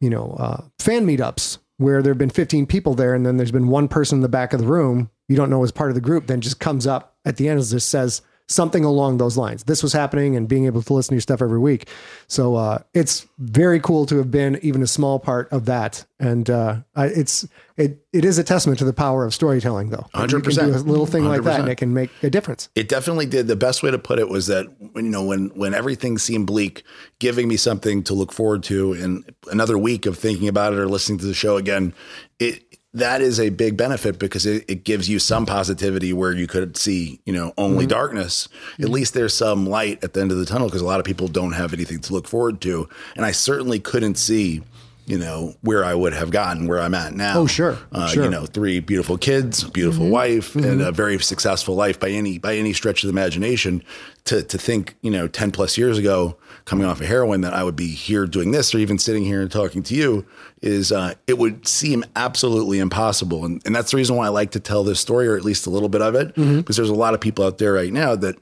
you 0.00 0.10
know 0.10 0.36
uh, 0.38 0.62
fan 0.78 1.06
meetups 1.06 1.58
where 1.78 2.02
there 2.02 2.10
have 2.12 2.18
been 2.18 2.28
15 2.30 2.66
people 2.66 2.94
there, 2.94 3.14
and 3.14 3.24
then 3.24 3.36
there's 3.36 3.52
been 3.52 3.68
one 3.68 3.88
person 3.88 4.18
in 4.18 4.22
the 4.22 4.28
back 4.28 4.52
of 4.52 4.60
the 4.60 4.66
room 4.66 5.10
you 5.28 5.36
don't 5.36 5.50
know 5.50 5.62
as 5.62 5.70
part 5.72 5.90
of 5.90 5.94
the 5.94 6.00
group, 6.00 6.26
then 6.26 6.40
just 6.40 6.58
comes 6.58 6.86
up 6.86 7.14
at 7.24 7.36
the 7.36 7.48
end 7.48 7.60
and 7.60 7.68
just 7.68 7.88
says 7.90 8.22
something 8.48 8.84
along 8.84 9.18
those 9.18 9.36
lines. 9.36 9.64
This 9.64 9.82
was 9.82 9.92
happening, 9.92 10.36
and 10.36 10.48
being 10.48 10.66
able 10.66 10.82
to 10.82 10.92
listen 10.92 11.10
to 11.10 11.14
your 11.16 11.20
stuff 11.20 11.42
every 11.42 11.58
week. 11.58 11.88
So 12.26 12.56
uh, 12.56 12.78
it's 12.94 13.26
very 13.38 13.78
cool 13.80 14.06
to 14.06 14.16
have 14.16 14.30
been 14.30 14.58
even 14.62 14.82
a 14.82 14.86
small 14.86 15.18
part 15.18 15.52
of 15.52 15.66
that, 15.66 16.04
and 16.18 16.48
uh, 16.48 16.76
I, 16.96 17.06
it's 17.06 17.46
it 17.76 18.04
it 18.12 18.24
is 18.24 18.38
a 18.38 18.44
testament 18.44 18.78
to 18.80 18.84
the 18.84 18.92
power 18.92 19.24
of 19.24 19.32
storytelling, 19.32 19.90
though. 19.90 20.06
You 20.14 20.20
100%. 20.20 20.74
a 20.74 20.78
little 20.78 21.06
thing 21.06 21.24
like 21.24 21.42
that, 21.44 21.60
and 21.60 21.68
it 21.68 21.76
can 21.76 21.94
make 21.94 22.10
a 22.22 22.30
difference. 22.30 22.68
It 22.74 22.88
definitely 22.88 23.26
did. 23.26 23.46
The 23.46 23.56
best 23.56 23.82
way 23.82 23.90
to 23.90 23.98
put 23.98 24.18
it 24.18 24.28
was 24.28 24.48
that 24.48 24.66
when 24.92 25.04
you 25.04 25.10
know 25.10 25.24
when 25.24 25.50
when 25.50 25.74
everything 25.74 26.18
seemed 26.18 26.46
bleak, 26.46 26.82
giving 27.18 27.46
me 27.46 27.56
something 27.56 28.02
to 28.04 28.14
look 28.14 28.32
forward 28.32 28.62
to, 28.64 28.94
and 28.94 29.24
another 29.50 29.78
week 29.78 30.06
of 30.06 30.18
thinking 30.18 30.48
about 30.48 30.72
it 30.72 30.78
or 30.78 30.88
listening 30.88 31.18
to 31.18 31.26
the 31.26 31.34
show 31.34 31.56
again, 31.56 31.94
it 32.38 32.64
that 32.94 33.20
is 33.20 33.38
a 33.38 33.50
big 33.50 33.76
benefit 33.76 34.18
because 34.18 34.46
it, 34.46 34.64
it 34.68 34.84
gives 34.84 35.08
you 35.08 35.18
some 35.18 35.44
positivity 35.44 36.12
where 36.12 36.32
you 36.32 36.46
could 36.46 36.76
see 36.76 37.20
you 37.24 37.32
know 37.32 37.52
only 37.58 37.84
mm-hmm. 37.84 37.90
darkness. 37.90 38.48
At 38.74 38.84
mm-hmm. 38.84 38.92
least 38.92 39.14
there's 39.14 39.34
some 39.34 39.66
light 39.66 40.02
at 40.02 40.14
the 40.14 40.20
end 40.20 40.32
of 40.32 40.38
the 40.38 40.46
tunnel 40.46 40.68
because 40.68 40.80
a 40.80 40.86
lot 40.86 41.00
of 41.00 41.06
people 41.06 41.28
don't 41.28 41.52
have 41.52 41.72
anything 41.72 42.00
to 42.00 42.12
look 42.12 42.26
forward 42.26 42.60
to, 42.62 42.88
and 43.16 43.24
I 43.24 43.32
certainly 43.32 43.80
couldn't 43.80 44.16
see. 44.16 44.62
You 45.06 45.16
know 45.16 45.54
where 45.62 45.86
I 45.86 45.94
would 45.94 46.12
have 46.12 46.30
gotten 46.30 46.66
where 46.66 46.80
I'm 46.80 46.92
at 46.92 47.14
now. 47.14 47.38
Oh, 47.38 47.46
sure, 47.46 47.78
uh, 47.92 48.08
sure. 48.08 48.24
You 48.24 48.30
know, 48.30 48.44
three 48.44 48.78
beautiful 48.78 49.16
kids, 49.16 49.64
beautiful 49.64 50.04
mm-hmm. 50.04 50.12
wife, 50.12 50.54
and 50.54 50.82
a 50.82 50.92
very 50.92 51.18
successful 51.18 51.74
life 51.74 51.98
by 51.98 52.10
any 52.10 52.36
by 52.36 52.56
any 52.56 52.74
stretch 52.74 53.02
of 53.02 53.08
the 53.08 53.12
imagination. 53.18 53.82
To 54.26 54.42
to 54.42 54.58
think, 54.58 54.96
you 55.00 55.10
know, 55.10 55.26
ten 55.26 55.50
plus 55.50 55.78
years 55.78 55.96
ago, 55.96 56.36
coming 56.68 56.86
off 56.86 57.00
of 57.00 57.06
heroin, 57.06 57.40
that 57.40 57.54
I 57.54 57.64
would 57.64 57.76
be 57.76 57.88
here 57.88 58.26
doing 58.26 58.50
this, 58.52 58.74
or 58.74 58.78
even 58.78 58.98
sitting 58.98 59.24
here 59.24 59.40
and 59.40 59.50
talking 59.50 59.82
to 59.84 59.94
you, 59.94 60.26
is 60.62 60.92
uh, 60.92 61.14
it 61.26 61.38
would 61.38 61.66
seem 61.66 62.04
absolutely 62.14 62.78
impossible. 62.78 63.44
And 63.44 63.62
and 63.64 63.74
that's 63.74 63.90
the 63.90 63.96
reason 63.96 64.16
why 64.16 64.26
I 64.26 64.28
like 64.28 64.52
to 64.52 64.60
tell 64.60 64.84
this 64.84 65.00
story, 65.00 65.26
or 65.26 65.36
at 65.36 65.44
least 65.44 65.66
a 65.66 65.70
little 65.70 65.88
bit 65.88 66.02
of 66.02 66.14
it, 66.14 66.34
because 66.34 66.76
there's 66.76 66.90
a 66.90 66.94
lot 66.94 67.14
of 67.14 67.20
people 67.20 67.44
out 67.44 67.58
there 67.58 67.72
right 67.72 67.92
now 67.92 68.14
that 68.16 68.36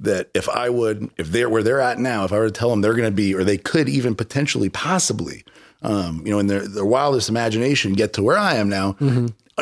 that 0.00 0.28
if 0.34 0.48
I 0.48 0.68
would, 0.68 1.10
if 1.16 1.28
they're 1.32 1.48
where 1.48 1.62
they're 1.62 1.80
at 1.80 1.98
now, 1.98 2.24
if 2.24 2.32
I 2.32 2.38
were 2.38 2.46
to 2.46 2.52
tell 2.52 2.70
them 2.70 2.82
they're 2.82 2.94
going 2.94 3.10
to 3.10 3.10
be, 3.10 3.34
or 3.34 3.42
they 3.42 3.58
could 3.58 3.88
even 3.88 4.14
potentially, 4.14 4.68
possibly, 4.68 5.44
um, 5.82 6.22
you 6.24 6.30
know, 6.30 6.38
in 6.38 6.46
their, 6.46 6.68
their 6.68 6.84
wildest 6.84 7.28
imagination, 7.28 7.94
get 7.94 8.12
to 8.12 8.22
where 8.22 8.38
I 8.38 8.54
am 8.54 8.68
now, 8.68 8.96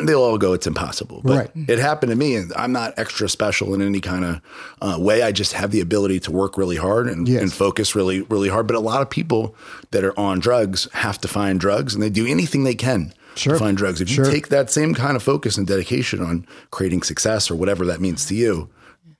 they'll 0.05 0.21
all 0.21 0.37
go, 0.37 0.53
it's 0.53 0.67
impossible. 0.67 1.21
But 1.23 1.37
Right. 1.37 1.69
it 1.69 1.79
happened 1.79 2.11
to 2.11 2.15
me, 2.15 2.35
and 2.35 2.51
I'm 2.55 2.71
not 2.71 2.93
extra 2.97 3.27
special 3.29 3.73
in 3.73 3.81
any 3.81 3.99
kind 3.99 4.23
of 4.25 4.41
uh, 4.81 4.97
way. 4.99 5.23
I 5.23 5.31
just 5.31 5.53
have 5.53 5.71
the 5.71 5.81
ability 5.81 6.19
to 6.21 6.31
work 6.31 6.57
really 6.57 6.75
hard 6.75 7.07
and, 7.07 7.27
Yes. 7.27 7.41
and 7.41 7.53
focus 7.53 7.95
really, 7.95 8.21
really 8.21 8.49
hard. 8.49 8.67
But 8.67 8.75
a 8.75 8.79
lot 8.79 9.01
of 9.01 9.09
people 9.09 9.55
that 9.91 10.03
are 10.03 10.17
on 10.19 10.39
drugs 10.39 10.87
have 10.93 11.19
to 11.21 11.27
find 11.27 11.59
drugs, 11.59 11.93
and 11.93 12.03
they 12.03 12.09
do 12.09 12.27
anything 12.27 12.63
they 12.63 12.75
can. 12.75 13.13
Sure. 13.35 13.53
To 13.53 13.59
find 13.59 13.77
drugs. 13.77 14.01
If 14.01 14.09
Sure. 14.09 14.25
you 14.25 14.31
take 14.31 14.47
that 14.49 14.71
same 14.71 14.95
kind 14.95 15.15
of 15.15 15.21
focus 15.21 15.57
and 15.57 15.67
dedication 15.67 16.21
on 16.21 16.47
creating 16.71 17.03
success 17.03 17.51
or 17.51 17.55
whatever 17.55 17.85
that 17.85 18.01
means 18.01 18.25
to 18.25 18.33
you, 18.35 18.67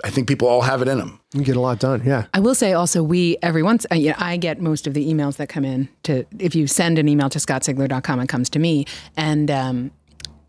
I 0.04 0.10
think 0.10 0.28
people 0.28 0.48
all 0.48 0.62
have 0.62 0.82
it 0.82 0.88
in 0.88 0.98
them. 1.00 1.20
You 1.34 1.44
get 1.44 1.56
a 1.56 1.60
lot 1.60 1.80
done. 1.80 2.02
Yeah. 2.06 2.26
I 2.34 2.40
will 2.40 2.56
say 2.56 2.74
also, 2.74 3.02
we 3.04 3.38
every 3.44 3.62
once, 3.64 3.86
uh, 3.92 3.96
you 3.96 4.10
know, 4.10 4.16
I 4.18 4.38
get 4.38 4.60
most 4.62 4.88
of 4.88 4.94
the 4.96 5.08
emails 5.12 5.36
that 5.38 5.50
come 5.50 5.66
in 5.66 5.88
to, 6.04 6.26
if 6.40 6.56
you 6.56 6.66
send 6.68 6.98
an 6.98 7.08
email 7.08 7.30
to 7.30 7.38
scottsigler.com, 7.40 8.20
it 8.20 8.28
comes 8.28 8.50
to 8.52 8.60
me. 8.60 8.86
And 9.16 9.50
um, 9.52 9.92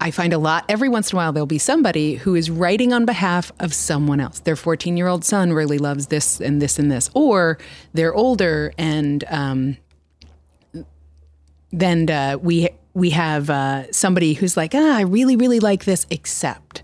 I 0.00 0.12
find 0.12 0.32
a 0.32 0.38
lot, 0.38 0.64
every 0.68 0.88
once 0.88 1.10
in 1.10 1.16
a 1.16 1.18
while, 1.18 1.32
there'll 1.32 1.46
be 1.46 1.58
somebody 1.58 2.14
who 2.14 2.36
is 2.36 2.50
writing 2.50 2.92
on 2.92 3.04
behalf 3.04 3.50
of 3.58 3.74
someone 3.74 4.20
else. 4.20 4.38
Their 4.40 4.54
14 4.54 4.96
year 4.96 5.08
old 5.08 5.24
son 5.24 5.52
really 5.52 5.78
loves 5.78 6.06
this 6.06 6.40
and 6.40 6.62
this 6.62 6.78
and 6.78 6.90
this. 6.90 7.10
Or 7.14 7.58
they're 7.94 8.14
older 8.14 8.72
and, 8.78 9.24
um, 9.28 9.76
then 11.70 12.08
uh, 12.10 12.38
we 12.40 12.68
we 12.94 13.10
have 13.10 13.50
uh, 13.50 13.90
somebody 13.92 14.32
who's 14.34 14.56
like, 14.56 14.74
ah, 14.74 14.96
I 14.96 15.02
really 15.02 15.36
really 15.36 15.60
like 15.60 15.84
this, 15.84 16.06
except. 16.10 16.82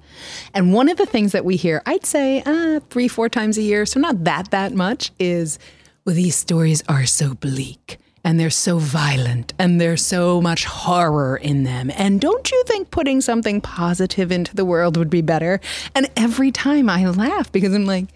And 0.52 0.72
one 0.72 0.88
of 0.88 0.96
the 0.96 1.06
things 1.06 1.32
that 1.32 1.44
we 1.44 1.56
hear, 1.56 1.82
I'd 1.86 2.06
say 2.06 2.42
uh, 2.44 2.80
three 2.90 3.08
four 3.08 3.28
times 3.28 3.58
a 3.58 3.62
year, 3.62 3.86
so 3.86 4.00
not 4.00 4.24
that 4.24 4.50
that 4.50 4.72
much, 4.72 5.10
is, 5.18 5.58
well, 6.04 6.14
these 6.14 6.36
stories 6.36 6.82
are 6.88 7.06
so 7.06 7.34
bleak. 7.34 7.98
And 8.24 8.40
they're 8.40 8.48
so 8.48 8.78
violent 8.78 9.52
and 9.58 9.80
there's 9.80 10.04
so 10.04 10.40
much 10.40 10.64
horror 10.64 11.36
in 11.36 11.64
them. 11.64 11.90
And 11.94 12.20
don't 12.20 12.50
you 12.50 12.64
think 12.66 12.90
putting 12.90 13.20
something 13.20 13.60
positive 13.60 14.32
into 14.32 14.56
the 14.56 14.64
world 14.64 14.96
would 14.96 15.10
be 15.10 15.20
better? 15.20 15.60
And 15.94 16.10
every 16.16 16.50
time 16.50 16.88
I 16.88 17.04
laugh 17.06 17.52
because 17.52 17.74
I'm 17.74 17.84
like, 17.84 18.06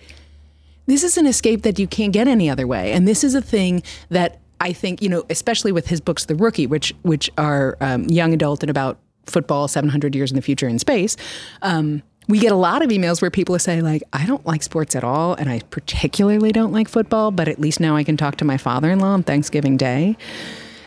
this 0.87 1.05
is 1.05 1.19
an 1.19 1.27
escape 1.27 1.63
that 1.63 1.79
you 1.79 1.87
can't 1.87 2.13
get 2.13 2.27
any 2.27 2.49
other 2.49 2.67
way. 2.67 2.93
And 2.93 3.07
this 3.07 3.23
is 3.23 3.35
a 3.35 3.43
thing 3.43 3.83
that 4.09 4.41
I 4.61 4.73
think, 4.73 5.03
you 5.03 5.09
know, 5.09 5.25
especially 5.29 5.71
with 5.71 5.87
his 5.87 6.01
books, 6.01 6.25
The 6.25 6.35
Rookie, 6.35 6.67
which 6.67 6.95
which 7.03 7.31
are 7.37 7.77
um, 7.81 8.05
young 8.05 8.33
adult 8.33 8.63
and 8.63 8.71
about 8.71 8.99
football 9.27 9.69
700 9.69 10.15
years 10.15 10.31
in 10.31 10.37
the 10.37 10.43
future 10.43 10.67
in 10.67 10.79
space. 10.79 11.17
Um, 11.63 12.03
we 12.29 12.39
get 12.39 12.53
a 12.53 12.57
lot 12.57 12.83
of 12.83 12.91
emails 12.91 13.23
where 13.23 13.31
people 13.31 13.59
say 13.59 13.81
like, 13.81 14.03
I 14.13 14.27
don't 14.27 14.45
like 14.47 14.63
sports 14.63 14.95
at 14.95 15.03
all, 15.03 15.35
and 15.35 15.49
I 15.49 15.61
particularly 15.71 16.53
don't 16.53 16.73
like 16.73 16.89
football, 16.89 17.31
but 17.31 17.49
at 17.49 17.59
least 17.59 17.81
now 17.81 17.97
I 17.97 18.05
can 18.05 18.17
talk 18.17 18.37
to 18.37 18.45
my 18.45 18.59
father-in-law 18.59 19.09
on 19.09 19.23
Thanksgiving 19.23 19.79
Day. 19.79 20.17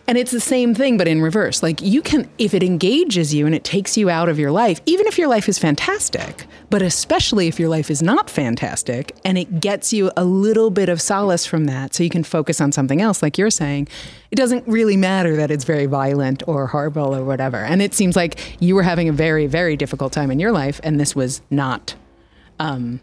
And 0.08 0.18
it's 0.18 0.32
the 0.32 0.40
same 0.40 0.76
thing, 0.76 0.98
but 0.98 1.08
in 1.08 1.22
reverse. 1.22 1.64
Like 1.64 1.82
you 1.82 2.02
can, 2.02 2.30
if 2.38 2.54
it 2.54 2.64
engages 2.64 3.34
you 3.34 3.46
and 3.46 3.56
it 3.56 3.64
takes 3.64 3.98
you 3.98 4.10
out 4.10 4.30
of 4.30 4.38
your 4.40 4.52
life, 4.52 4.82
even 4.86 5.08
if 5.08 5.18
your 5.18 5.28
life 5.28 5.48
is 5.48 5.58
fantastic, 5.58 6.46
but 6.70 6.82
especially 6.82 7.48
if 7.48 7.60
your 7.60 7.70
life 7.70 7.90
is 7.90 8.02
not 8.02 8.30
fantastic 8.30 9.16
and 9.24 9.38
it 9.38 9.60
gets 9.60 9.94
you 9.94 10.12
a 10.18 10.26
little 10.26 10.70
bit 10.70 10.90
of 10.90 11.02
solace 11.02 11.46
from 11.46 11.66
that 11.66 11.94
so 11.94 12.04
you 12.04 12.10
can 12.10 12.24
focus 12.24 12.60
on 12.60 12.72
something 12.72 13.02
else, 13.02 13.22
like 13.22 13.38
you're 13.38 13.50
saying, 13.50 13.88
it 14.32 14.36
doesn't 14.36 14.68
really 14.68 14.98
matter 14.98 15.36
that 15.36 15.52
it's 15.52 15.64
very 15.64 15.86
violent 15.86 16.44
or 16.48 16.68
horrible 16.68 17.16
or 17.16 17.24
whatever. 17.24 17.58
And 17.58 17.82
it 17.82 17.94
seems 17.94 18.16
like 18.16 18.62
you 18.62 18.76
were 18.76 18.84
having 18.84 19.08
a 19.08 19.14
very, 19.14 19.48
very 19.48 19.78
difficult 19.78 20.14
time 20.14 20.32
in 20.32 20.40
your 20.40 20.52
life 20.52 20.82
and 20.84 21.00
this 21.00 21.16
was 21.16 21.42
not. 21.50 21.96
Um, 22.60 23.02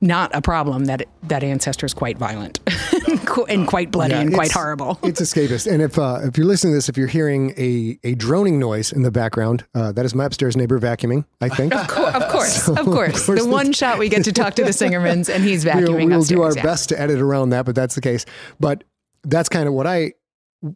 not 0.00 0.34
a 0.34 0.40
problem 0.40 0.86
that 0.86 1.06
that 1.24 1.42
ancestor 1.42 1.84
is 1.84 1.92
quite 1.92 2.16
violent 2.16 2.58
and 3.48 3.68
quite 3.68 3.90
bloody 3.90 4.14
Yeah, 4.14 4.20
and 4.20 4.34
quite 4.34 4.50
horrible. 4.50 4.98
It's 5.02 5.20
escapist. 5.20 5.70
And 5.70 5.82
if 5.82 5.98
uh, 5.98 6.20
if 6.22 6.38
you're 6.38 6.46
listening 6.46 6.72
to 6.72 6.76
this, 6.78 6.88
if 6.88 6.96
you're 6.96 7.06
hearing 7.06 7.52
a, 7.56 7.98
a 8.04 8.14
droning 8.14 8.58
noise 8.58 8.92
in 8.92 9.02
the 9.02 9.10
background, 9.10 9.64
uh, 9.74 9.92
that 9.92 10.04
is 10.04 10.14
my 10.14 10.24
upstairs 10.24 10.56
neighbor 10.56 10.78
vacuuming, 10.78 11.24
I 11.40 11.48
think. 11.48 11.74
Of 11.74 11.88
course, 11.88 12.14
of 12.14 12.28
course, 12.30 12.68
of 12.68 12.86
course. 12.86 13.26
course 13.26 13.42
The 13.42 13.48
one 13.48 13.72
shot 13.72 13.98
we 13.98 14.08
get 14.08 14.24
to 14.24 14.32
talk 14.32 14.54
to 14.54 14.64
the 14.64 14.70
Singermans, 14.70 15.32
and 15.32 15.44
he's 15.44 15.64
we'll, 15.64 15.74
vacuuming 15.74 16.08
we'll 16.08 16.22
do 16.22 16.42
our 16.42 16.54
yeah. 16.54 16.62
best 16.62 16.88
to 16.90 17.00
edit 17.00 17.20
around 17.20 17.50
that, 17.50 17.66
but 17.66 17.74
that's 17.74 17.94
the 17.94 18.00
case. 18.00 18.24
But 18.58 18.84
that's 19.24 19.48
kind 19.48 19.68
of 19.68 19.74
what 19.74 19.86
I, 19.86 20.14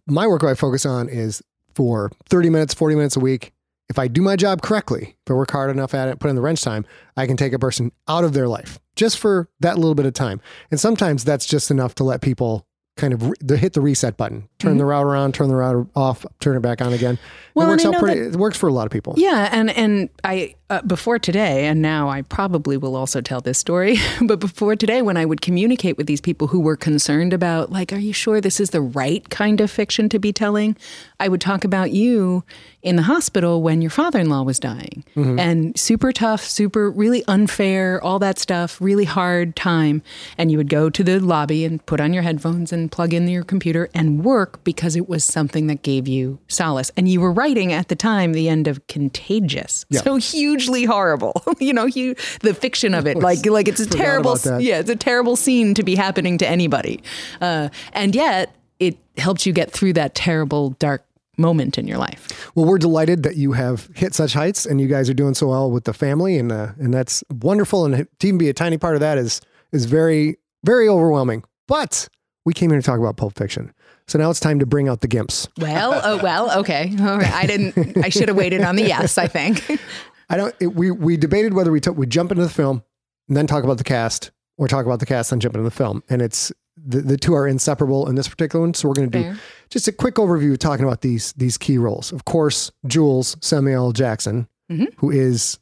my 0.07 0.27
work 0.27 0.45
I 0.45 0.55
focus 0.55 0.85
on 0.85 1.09
is 1.09 1.43
for 1.75 2.11
30 2.29 2.51
minutes, 2.51 2.75
40 2.75 2.95
minutes 2.97 3.17
a 3.17 3.21
week. 3.21 3.53
If 3.89 3.99
I 3.99 4.09
do 4.09 4.23
my 4.23 4.37
job 4.37 4.63
correctly, 4.63 5.17
if 5.25 5.31
I 5.31 5.35
work 5.35 5.51
hard 5.51 5.71
enough 5.71 5.95
at 5.95 6.09
it, 6.09 6.19
put 6.19 6.31
in 6.31 6.37
the 6.37 6.43
wrench 6.43 6.63
time, 6.63 6.87
I 7.17 7.27
can 7.27 7.37
take 7.37 7.53
a 7.53 7.59
person 7.59 7.93
out 8.09 8.25
of 8.25 8.33
their 8.33 8.49
life 8.49 8.79
just 8.97 9.19
for 9.19 9.49
that 9.61 9.77
little 9.77 9.95
bit 9.95 10.07
of 10.07 10.15
time. 10.15 10.41
And 10.71 10.79
sometimes 10.79 11.25
that's 11.25 11.47
just 11.47 11.71
enough 11.71 11.95
to 11.97 12.05
let 12.05 12.21
people 12.21 12.67
kind 12.97 13.13
of 13.13 13.29
re- 13.29 13.59
hit 13.59 13.73
the 13.73 13.81
reset 13.81 14.17
button, 14.17 14.49
turn 14.59 14.79
the 14.79 14.85
router 14.85 15.17
on, 15.17 15.33
turn 15.33 15.49
the 15.49 15.57
router 15.57 15.87
off, 15.97 16.25
turn 16.39 16.57
it 16.57 16.61
back 16.61 16.81
on 16.81 16.93
again. 16.93 17.17
Mm-hmm. 17.17 17.51
Well, 17.55 17.67
it 17.67 17.71
works 17.71 17.85
out 17.85 17.95
pretty, 17.95 18.21
that- 18.21 18.35
it 18.35 18.37
works 18.37 18.57
for 18.57 18.69
a 18.69 18.73
lot 18.73 18.87
of 18.87 18.93
people. 18.93 19.15
Yeah, 19.17 19.49
and 19.51 19.71
and 19.71 20.09
I 20.23 20.55
uh, 20.71 20.83
before 20.83 21.19
today, 21.19 21.67
and 21.67 21.83
now 21.83 22.09
I 22.09 22.23
probably 22.23 22.77
will 22.77 22.95
also 22.95 23.21
tell 23.21 23.41
this 23.41 23.59
story. 23.59 23.97
but 24.23 24.39
before 24.39 24.77
today, 24.77 25.03
when 25.03 25.17
I 25.17 25.25
would 25.25 25.41
communicate 25.41 25.97
with 25.97 26.07
these 26.07 26.21
people 26.21 26.47
who 26.49 26.61
were 26.61 26.77
concerned 26.77 27.33
about, 27.33 27.71
like, 27.73 27.93
are 27.93 27.99
you 27.99 28.13
sure 28.13 28.41
this 28.41 28.61
is 28.61 28.71
the 28.71 28.81
right 28.81 29.29
kind 29.29 29.61
of 29.61 29.71
fiction 29.71 30.09
to 30.11 30.19
be 30.21 30.33
telling? 30.33 30.77
I 31.19 31.29
would 31.29 31.41
talk 31.41 31.65
about 31.65 31.91
you 31.91 32.45
in 32.85 32.97
the 32.97 33.03
hospital 33.03 33.63
when 33.63 33.81
your 33.81 33.91
father-in-law 33.91 34.43
was 34.43 34.61
dying, 34.61 35.03
and 35.17 35.77
super 35.79 36.13
tough, 36.13 36.45
super 36.45 36.91
really 36.91 37.25
unfair, 37.27 37.99
all 38.05 38.19
that 38.19 38.39
stuff, 38.39 38.79
really 38.81 39.07
hard 39.07 39.57
time. 39.57 40.03
And 40.37 40.51
you 40.51 40.59
would 40.59 40.69
go 40.69 40.91
to 40.91 41.03
the 41.03 41.19
lobby 41.19 41.65
and 41.65 41.85
put 41.87 41.99
on 41.99 42.13
your 42.13 42.23
headphones 42.23 42.73
and 42.73 42.93
plug 42.93 43.15
in 43.15 43.27
your 43.27 43.43
computer 43.43 43.89
and 43.95 44.23
work 44.23 44.63
because 44.65 44.97
it 44.97 45.09
was 45.09 45.25
something 45.25 45.67
that 45.69 45.83
gave 45.83 46.07
you 46.07 46.39
solace. 46.47 46.93
And 46.95 47.09
you 47.09 47.23
were 47.23 47.33
writing 47.33 47.73
at 47.73 47.89
the 47.89 47.97
time 47.97 48.35
the 48.35 48.51
end 48.51 48.69
of 48.69 48.87
Contagious, 48.87 49.87
so 49.91 50.17
hugely 50.17 50.85
horrible. 50.85 51.43
you 51.59 51.73
know, 51.73 51.87
you, 51.87 52.15
the 52.43 52.53
fiction 52.53 52.95
of 52.95 53.07
it, 53.07 53.17
like 53.17 53.47
like 53.47 53.67
it's 53.67 53.81
a 53.81 53.87
Forgot 53.87 53.97
terrible, 53.97 54.39
yeah, 54.61 54.81
it's 54.81 54.91
a 54.91 54.97
terrible 54.97 55.37
scene 55.37 55.73
to 55.75 55.83
be 55.83 55.95
happening 55.95 56.37
to 56.39 56.47
anybody. 56.47 57.03
Uh, 57.41 57.71
and 57.95 58.15
yet, 58.15 58.55
it 58.79 58.99
helps 59.17 59.47
you 59.47 59.55
get 59.55 59.71
through 59.71 59.95
that 59.95 60.15
terrible, 60.15 60.71
dark 60.79 61.03
moment 61.37 61.79
in 61.79 61.87
your 61.87 61.99
life. 61.99 62.51
Well, 62.55 62.67
we're 62.67 62.79
delighted 62.79 63.23
that 63.25 63.37
you 63.37 63.53
have 63.53 63.89
hit 63.95 64.15
such 64.15 64.33
heights 64.33 64.67
and 64.67 64.81
you 64.81 64.87
guys 64.87 65.09
are 65.11 65.15
doing 65.15 65.35
so 65.35 65.49
well 65.49 65.71
with 65.71 65.85
the 65.85 65.93
family, 65.93 66.37
and 66.39 66.53
uh, 66.53 66.73
and 66.79 66.93
that's 66.93 67.23
wonderful. 67.31 67.85
And 67.85 68.07
to 68.19 68.27
even 68.27 68.39
be 68.39 68.49
a 68.49 68.55
tiny 68.55 68.79
part 68.79 68.95
of 68.95 69.01
that 69.01 69.19
is 69.19 69.41
is 69.73 69.85
very 69.87 70.37
very 70.65 70.89
overwhelming. 70.89 71.45
But 71.69 72.09
we 72.45 72.53
came 72.53 72.71
here 72.71 72.81
to 72.81 72.85
talk 72.85 72.99
about 72.99 73.17
Pulp 73.17 73.37
Fiction, 73.37 73.73
So 74.07 74.19
now 74.19 74.31
it's 74.31 74.41
time 74.41 74.59
to 74.59 74.67
bring 74.67 74.89
out 74.89 75.01
the 75.01 75.09
gimps. 75.09 75.49
Well, 75.59 76.01
oh 76.05 76.23
well, 76.23 76.59
okay. 76.61 76.93
All 77.01 77.19
right. 77.19 77.33
I 77.33 77.47
didn't. 77.47 78.05
I 78.05 78.09
should 78.09 78.29
have 78.29 78.37
waited 78.37 78.63
on 78.63 78.77
the 78.77 78.83
yes. 78.83 79.19
I 79.19 79.29
think. 79.29 79.81
I 80.29 80.37
don't. 80.37 80.55
It, 80.61 80.75
we 80.75 80.91
we 80.91 81.17
debated 81.17 81.55
whether 81.55 81.71
we 81.71 81.81
took 81.81 81.97
we 81.97 82.07
jump 82.07 82.31
into 82.31 82.43
the 82.43 82.51
film 82.51 82.83
and 83.29 83.37
then 83.37 83.47
talk 83.47 83.65
about 83.65 83.79
the 83.79 83.85
cast, 83.85 84.31
or 84.59 84.69
talk 84.69 84.85
about 84.87 85.01
the 85.01 85.07
cast 85.07 85.33
and 85.33 85.41
jump 85.41 85.55
into 85.55 85.65
the 85.65 85.75
film. 85.75 86.03
And 86.09 86.21
it's 86.21 86.53
the, 86.77 87.01
the 87.01 87.17
two 87.17 87.35
are 87.35 87.47
inseparable 87.47 88.09
in 88.09 88.15
this 88.15 88.29
particular 88.29 88.65
one. 88.65 88.75
So 88.75 88.89
we're 88.89 88.95
going 88.95 89.11
to 89.11 89.19
do 89.19 89.25
Fair. 89.25 89.39
just 89.71 89.89
a 89.89 89.93
quick 89.93 90.17
overview 90.17 90.59
talking 90.59 90.85
about 90.85 91.01
these 91.03 91.33
these 91.35 91.57
key 91.57 91.79
roles. 91.79 92.13
Of 92.13 92.25
course, 92.25 92.71
Jules 92.87 93.37
Samuel 93.41 93.93
Jackson, 93.93 94.49
mm-hmm. 94.71 94.87
who 94.97 95.11
is 95.11 95.59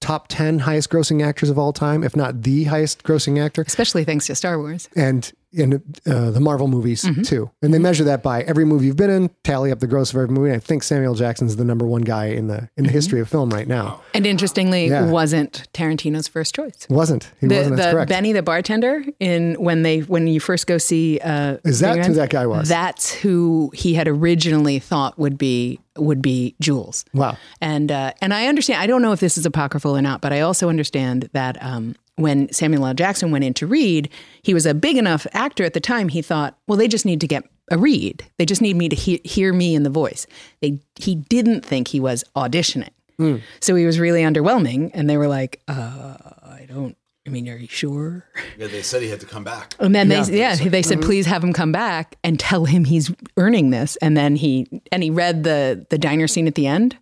top 0.00 0.28
ten 0.28 0.58
highest 0.60 0.90
grossing 0.90 1.24
actors 1.24 1.50
of 1.50 1.58
all 1.58 1.72
time, 1.72 2.02
if 2.04 2.14
not 2.16 2.42
the 2.42 2.64
highest 2.64 3.02
grossing 3.02 3.42
actor, 3.42 3.62
Especially 3.66 4.04
thanks 4.04 4.26
to 4.26 4.34
Star 4.34 4.58
Wars. 4.58 4.88
and 4.96 5.32
in 5.54 5.82
uh, 6.06 6.30
the 6.30 6.40
Marvel 6.40 6.68
movies 6.68 7.06
too. 7.24 7.50
And 7.62 7.72
they 7.72 7.78
measure 7.78 8.04
that 8.04 8.22
by 8.22 8.42
every 8.42 8.64
movie 8.64 8.86
you've 8.86 8.96
been 8.96 9.10
in, 9.10 9.30
tally 9.44 9.70
up 9.72 9.80
the 9.80 9.86
gross 9.86 10.10
of 10.10 10.16
every 10.16 10.34
movie. 10.34 10.48
And 10.50 10.56
I 10.56 10.60
think 10.60 10.82
Samuel 10.82 11.14
Jackson's 11.14 11.56
the 11.56 11.64
number 11.64 11.86
one 11.86 12.02
guy 12.02 12.26
in 12.26 12.48
the 12.48 12.68
in 12.76 12.84
the 12.84 12.90
history 12.90 13.20
of 13.20 13.28
film 13.28 13.50
right 13.50 13.68
now. 13.68 14.00
And 14.14 14.26
interestingly, 14.26 14.88
Yeah. 14.88 15.10
wasn't 15.10 15.68
Tarantino's 15.72 16.28
first 16.28 16.54
choice. 16.54 16.86
Wasn't 16.90 17.30
he? 17.40 17.46
The, 17.46 17.56
wasn't. 17.56 17.76
The. 17.76 18.06
Benny 18.08 18.32
the 18.32 18.42
bartender 18.42 19.04
in 19.20 19.54
when 19.54 19.82
they 19.82 20.00
when 20.00 20.26
you 20.26 20.40
first 20.40 20.66
go 20.66 20.78
see 20.78 21.18
uh 21.20 21.58
Is 21.64 21.80
that 21.80 22.04
who 22.04 22.14
that 22.14 22.30
guy 22.30 22.46
was? 22.46 22.68
That's 22.68 23.12
who 23.12 23.70
he 23.74 23.94
had 23.94 24.08
originally 24.08 24.78
thought 24.78 25.18
would 25.18 25.38
be 25.38 25.80
would 25.96 26.20
be 26.22 26.56
Jules. 26.60 27.04
Wow. 27.14 27.36
And 27.60 27.92
uh, 27.92 28.12
and 28.20 28.34
I 28.34 28.46
understand. 28.48 28.82
I 28.82 28.86
don't 28.86 29.00
know 29.02 29.12
if 29.12 29.20
this 29.20 29.38
is 29.38 29.46
apocryphal 29.46 29.96
or 29.96 30.02
not, 30.02 30.20
but 30.20 30.32
I 30.32 30.40
also 30.40 30.68
understand 30.68 31.30
that 31.32 31.56
um, 31.62 31.94
when 32.16 32.52
Samuel 32.52 32.86
L. 32.86 32.94
Jackson 32.94 33.30
went 33.30 33.44
in 33.44 33.54
to 33.54 33.66
read, 33.66 34.08
he 34.42 34.54
was 34.54 34.66
a 34.66 34.74
big 34.74 34.96
enough 34.96 35.26
actor 35.32 35.64
at 35.64 35.74
the 35.74 35.80
time. 35.80 36.08
He 36.08 36.22
thought, 36.22 36.56
well, 36.68 36.78
they 36.78 36.88
just 36.88 37.04
need 37.06 37.20
to 37.20 37.26
get 37.26 37.44
a 37.70 37.78
read. 37.78 38.24
They 38.38 38.46
just 38.46 38.60
need 38.62 38.76
me 38.76 38.88
to 38.88 38.96
he- 38.96 39.20
hear 39.24 39.52
me 39.52 39.74
in 39.74 39.82
the 39.82 39.90
voice. 39.90 40.26
They 40.60 40.80
he 40.96 41.14
didn't 41.16 41.64
think 41.64 41.88
he 41.88 41.98
was 42.00 42.22
auditioning, 42.36 42.90
Hmm. 43.18 43.36
so 43.60 43.74
he 43.74 43.86
was 43.86 43.98
really 43.98 44.22
underwhelming. 44.22 44.90
And 44.94 45.08
they 45.08 45.16
were 45.16 45.28
like, 45.28 45.60
uh, 45.68 46.16
I 46.42 46.66
don't. 46.68 46.96
I 47.26 47.30
mean, 47.30 47.48
are 47.48 47.56
you 47.56 47.68
sure? 47.68 48.26
Yeah, 48.58 48.66
they 48.66 48.82
said 48.82 49.00
he 49.00 49.08
had 49.08 49.20
to 49.20 49.26
come 49.26 49.44
back. 49.44 49.74
And 49.80 49.94
then 49.94 50.08
they, 50.08 50.20
yeah, 50.24 50.54
they 50.56 50.82
said, 50.82 51.00
please 51.00 51.24
have 51.24 51.42
him 51.42 51.54
come 51.54 51.72
back 51.72 52.16
and 52.22 52.38
tell 52.38 52.66
him 52.66 52.84
he's 52.84 53.10
earning 53.38 53.70
this. 53.70 53.96
And 54.02 54.14
then 54.14 54.36
he 54.36 54.68
and 54.92 55.02
he 55.02 55.08
read 55.08 55.42
the 55.42 55.86
the 55.88 55.96
diner 55.96 56.28
scene 56.28 56.46
at 56.46 56.54
the 56.54 56.66
end 56.66 56.98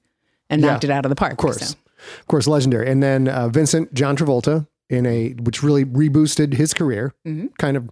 and 0.48 0.62
knocked 0.62 0.84
it 0.84 0.90
out 0.90 1.04
of 1.04 1.08
the 1.10 1.16
park. 1.16 1.32
Of 1.32 1.38
course. 1.38 1.72
Of 2.20 2.26
course, 2.28 2.46
legendary. 2.46 2.88
And 2.90 3.02
then 3.02 3.26
uh, 3.28 3.48
Vincent 3.48 3.92
John 3.94 4.16
Travolta 4.16 4.66
in 4.92 5.06
a 5.06 5.30
which 5.42 5.62
really 5.62 5.84
reboosted 5.84 6.54
his 6.54 6.74
career, 6.74 7.14
Mm-hmm. 7.26 7.46
kind 7.58 7.76
of 7.76 7.88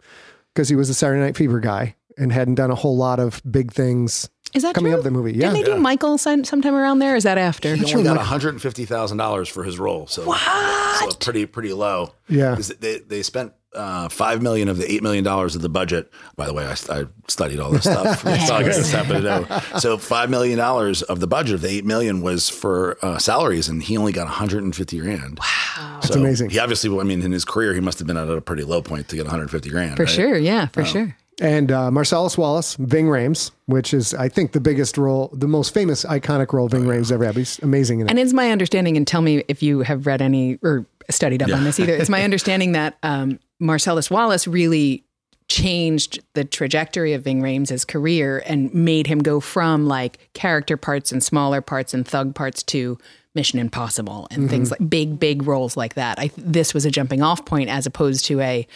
because 0.55 0.69
he 0.69 0.77
was 0.77 0.91
a 0.91 0.95
Saturday 0.95 1.21
Night 1.21 1.37
Fever 1.37 1.61
guy 1.61 1.97
and 2.19 2.33
hadn't 2.33 2.57
done 2.57 2.71
a 2.71 2.75
whole 2.75 2.97
lot 2.97 3.19
of 3.19 3.41
big 3.51 3.73
things. 3.73 4.29
Is 4.53 4.63
that 4.65 4.75
coming 4.75 4.91
true? 4.91 4.99
up 4.99 5.05
the 5.05 5.11
movie? 5.13 5.33
Yeah, 5.33 5.53
Didn't 5.53 5.65
they 5.65 5.73
do 5.75 5.79
Michael 5.79 6.19
sometime 6.19 6.75
around 6.75 6.99
there? 6.99 7.15
Is 7.15 7.23
that 7.23 7.39
after? 7.39 7.75
He 7.77 7.85
only 7.93 8.03
got 8.05 8.17
one 8.17 8.27
hundred 8.27 8.51
and 8.51 8.61
fifty 8.63 8.85
thousand 8.85 9.19
dollars 9.19 9.49
for 9.49 9.63
his 9.63 9.79
role, 9.79 10.07
so 10.09 10.25
so 10.25 11.11
pretty 11.21 11.47
pretty 11.47 11.73
low. 11.73 12.13
Yeah, 12.29 12.57
they 12.81 12.99
they 12.99 13.23
spent 13.23 13.53
uh, 13.75 14.09
five 14.09 14.43
million 14.43 14.69
of 14.69 14.79
the 14.79 14.91
eight 14.91 15.03
million 15.03 15.23
dollars 15.23 15.55
of 15.55 15.63
the 15.63 15.69
budget. 15.69 16.11
By 16.37 16.47
the 16.47 16.53
way, 16.53 16.65
I, 16.65 16.75
I 16.91 17.05
studied 17.29 17.61
all 17.61 17.71
this 17.71 17.83
stuff. 17.83 18.23
So 18.23 18.55
I 18.55 18.63
just 18.63 18.93
happened 18.93 19.23
to 19.23 19.41
know. 19.41 19.79
So 19.79 19.99
five 19.99 20.31
million 20.31 20.59
dollars 20.59 21.03
of 21.03 21.21
the 21.21 21.27
budget 21.27 21.55
of 21.55 21.61
the 21.61 21.69
eight 21.69 21.85
million 21.85 22.21
was 22.23 22.49
for 22.49 22.99
uh, 23.03 23.19
salaries, 23.19 23.69
and 23.69 23.83
he 23.83 23.97
only 23.97 24.13
got 24.13 24.25
one 24.25 24.35
hundred 24.35 24.65
and 24.65 24.75
fifty 24.75 24.99
grand. 24.99 25.39
Wow, 25.39 25.99
that's 26.01 26.15
amazing. 26.17 26.51
He 26.51 26.59
obviously, 26.59 26.97
I 26.99 27.05
mean, 27.05 27.23
in 27.23 27.33
his 27.33 27.45
career, 27.45 27.75
he 27.75 27.81
must 27.81 27.99
have 27.99 28.09
been 28.09 28.17
at 28.17 28.29
a 28.29 28.41
pretty 28.41 28.65
low 28.65 28.83
point 28.83 29.09
to 29.09 29.17
get 29.17 29.27
one 29.27 29.31
hundred 29.31 29.51
fifty 29.51 29.71
grand. 29.71 29.97
For 29.97 30.05
right? 30.05 30.11
sure. 30.11 30.37
Yeah, 30.37 30.67
for 30.69 30.85
sure. 30.85 31.17
and 31.41 31.71
uh, 31.71 31.91
Marcellus 31.91 32.37
Wallace, 32.37 32.75
Ving 32.75 33.07
Rhames, 33.07 33.51
which 33.67 33.95
is 33.95 34.15
I 34.15 34.29
think 34.29 34.53
the 34.53 34.61
biggest 34.61 34.99
role, 34.99 35.31
the 35.33 35.49
most 35.49 35.73
famous 35.73 36.05
iconic 36.05 36.53
role 36.53 36.69
Ving 36.69 36.85
Rhames 36.85 37.13
ever 37.13 37.25
had. 37.25 37.37
He's 37.37 37.59
amazing 37.61 38.01
in 38.01 38.09
it. 38.09 38.11
And 38.11 38.19
it's 38.19 38.33
my 38.33 38.51
understanding, 38.51 38.97
and 38.97 39.07
tell 39.07 39.23
me 39.23 39.45
if 39.49 39.63
you 39.63 39.81
have 39.81 40.07
read 40.07 40.21
any 40.23 40.59
or 40.63 40.87
studied 41.09 41.43
up 41.43 41.53
on 41.53 41.65
this 41.65 41.79
either. 41.81 41.95
It's 41.95 42.11
my 42.11 42.23
understanding 42.25 42.73
that 42.73 42.97
um, 43.03 43.39
Marcellus 43.61 44.11
Wallace 44.11 44.49
really 44.49 45.05
changed 45.49 46.21
the 46.35 46.45
trajectory 46.45 47.13
of 47.13 47.23
Ving 47.25 47.43
Rhames' 47.43 47.87
career 47.87 48.43
and 48.47 48.73
made 48.73 49.07
him 49.07 49.19
go 49.19 49.41
from 49.41 49.87
like 49.87 50.31
character 50.33 50.77
parts 50.77 51.13
and 51.13 51.23
smaller 51.23 51.61
parts 51.61 51.93
and 51.93 52.07
thug 52.07 52.35
parts 52.35 52.63
to 52.65 52.99
Mission 53.35 53.61
Impossible 53.61 54.27
and 54.33 54.51
things 54.51 54.73
like 54.73 54.91
big, 54.91 55.21
big 55.21 55.47
roles 55.47 55.77
like 55.77 55.95
that. 55.95 56.19
I 56.19 56.31
this 56.37 56.75
was 56.75 56.85
a 56.85 56.91
jumping 56.91 57.23
off 57.23 57.45
point 57.45 57.69
as 57.69 57.87
opposed 57.87 58.25
to 58.27 58.41
a, 58.41 58.67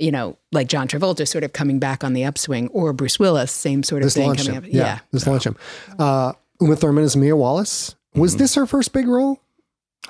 you 0.00 0.10
know, 0.10 0.36
like 0.50 0.66
John 0.66 0.88
Travolta 0.88 1.28
sort 1.28 1.44
of 1.44 1.52
coming 1.52 1.78
back 1.78 2.02
on 2.02 2.12
the 2.12 2.24
upswing 2.24 2.68
or 2.68 2.92
Bruce 2.92 3.20
Willis, 3.20 3.52
same 3.52 3.84
sort 3.84 4.02
of 4.02 4.06
this 4.06 4.14
thing 4.14 4.26
launched 4.26 4.46
coming 4.46 4.62
him. 4.62 4.64
up. 4.64 4.72
Yeah, 4.72 4.98
this 5.12 5.26
launch 5.28 5.46
him. 5.46 5.56
Uh, 5.96 6.32
Uma 6.60 6.74
Thurman 6.74 7.04
is 7.04 7.16
Mia 7.16 7.36
Wallace. 7.36 7.94
Was 8.14 8.36
this 8.36 8.56
her 8.56 8.66
first 8.66 8.92
big 8.92 9.06
role? 9.06 9.40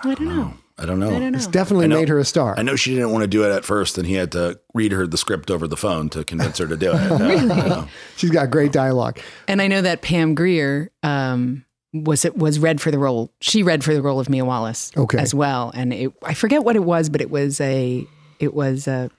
I 0.02 0.14
don't 0.14 0.28
know. 0.28 0.54
I 0.80 0.86
don't 0.86 0.98
know. 0.98 1.14
I 1.14 1.18
don't 1.18 1.32
know. 1.32 1.36
It's 1.36 1.46
definitely 1.46 1.88
know. 1.88 1.98
made 1.98 2.08
her 2.08 2.18
a 2.18 2.24
star. 2.24 2.54
I 2.58 2.62
know 2.62 2.74
she 2.74 2.94
didn't 2.94 3.12
want 3.12 3.22
to 3.22 3.28
do 3.28 3.44
it 3.44 3.50
at 3.54 3.64
first, 3.64 3.98
and 3.98 4.06
he 4.06 4.14
had 4.14 4.32
to 4.32 4.58
read 4.72 4.92
her 4.92 5.06
the 5.06 5.18
script 5.18 5.50
over 5.50 5.68
the 5.68 5.76
phone 5.76 6.08
to 6.10 6.24
convince 6.24 6.56
her 6.58 6.66
to 6.66 6.76
do 6.76 6.92
it. 6.94 7.10
really? 7.20 7.86
She's 8.16 8.30
got 8.30 8.50
great 8.50 8.72
dialogue. 8.72 9.18
And 9.46 9.60
I 9.60 9.68
know 9.68 9.82
that 9.82 10.00
Pam 10.00 10.34
Grier 10.34 10.90
um, 11.02 11.64
was 11.92 12.24
it 12.24 12.36
was 12.36 12.58
read 12.58 12.80
for 12.80 12.90
the 12.90 12.98
role. 12.98 13.30
She 13.40 13.62
read 13.62 13.84
for 13.84 13.92
the 13.92 14.00
role 14.00 14.20
of 14.20 14.30
Mia 14.30 14.44
Wallace 14.44 14.90
Okay. 14.96 15.18
as 15.18 15.34
well. 15.34 15.70
And 15.74 15.92
it, 15.92 16.12
I 16.24 16.34
forget 16.34 16.64
what 16.64 16.76
it 16.76 16.84
was, 16.84 17.08
but 17.10 17.20
it 17.20 17.30
was 17.30 17.60
a 17.60 18.06
it 18.38 18.54
was 18.54 18.88
a 18.88 19.10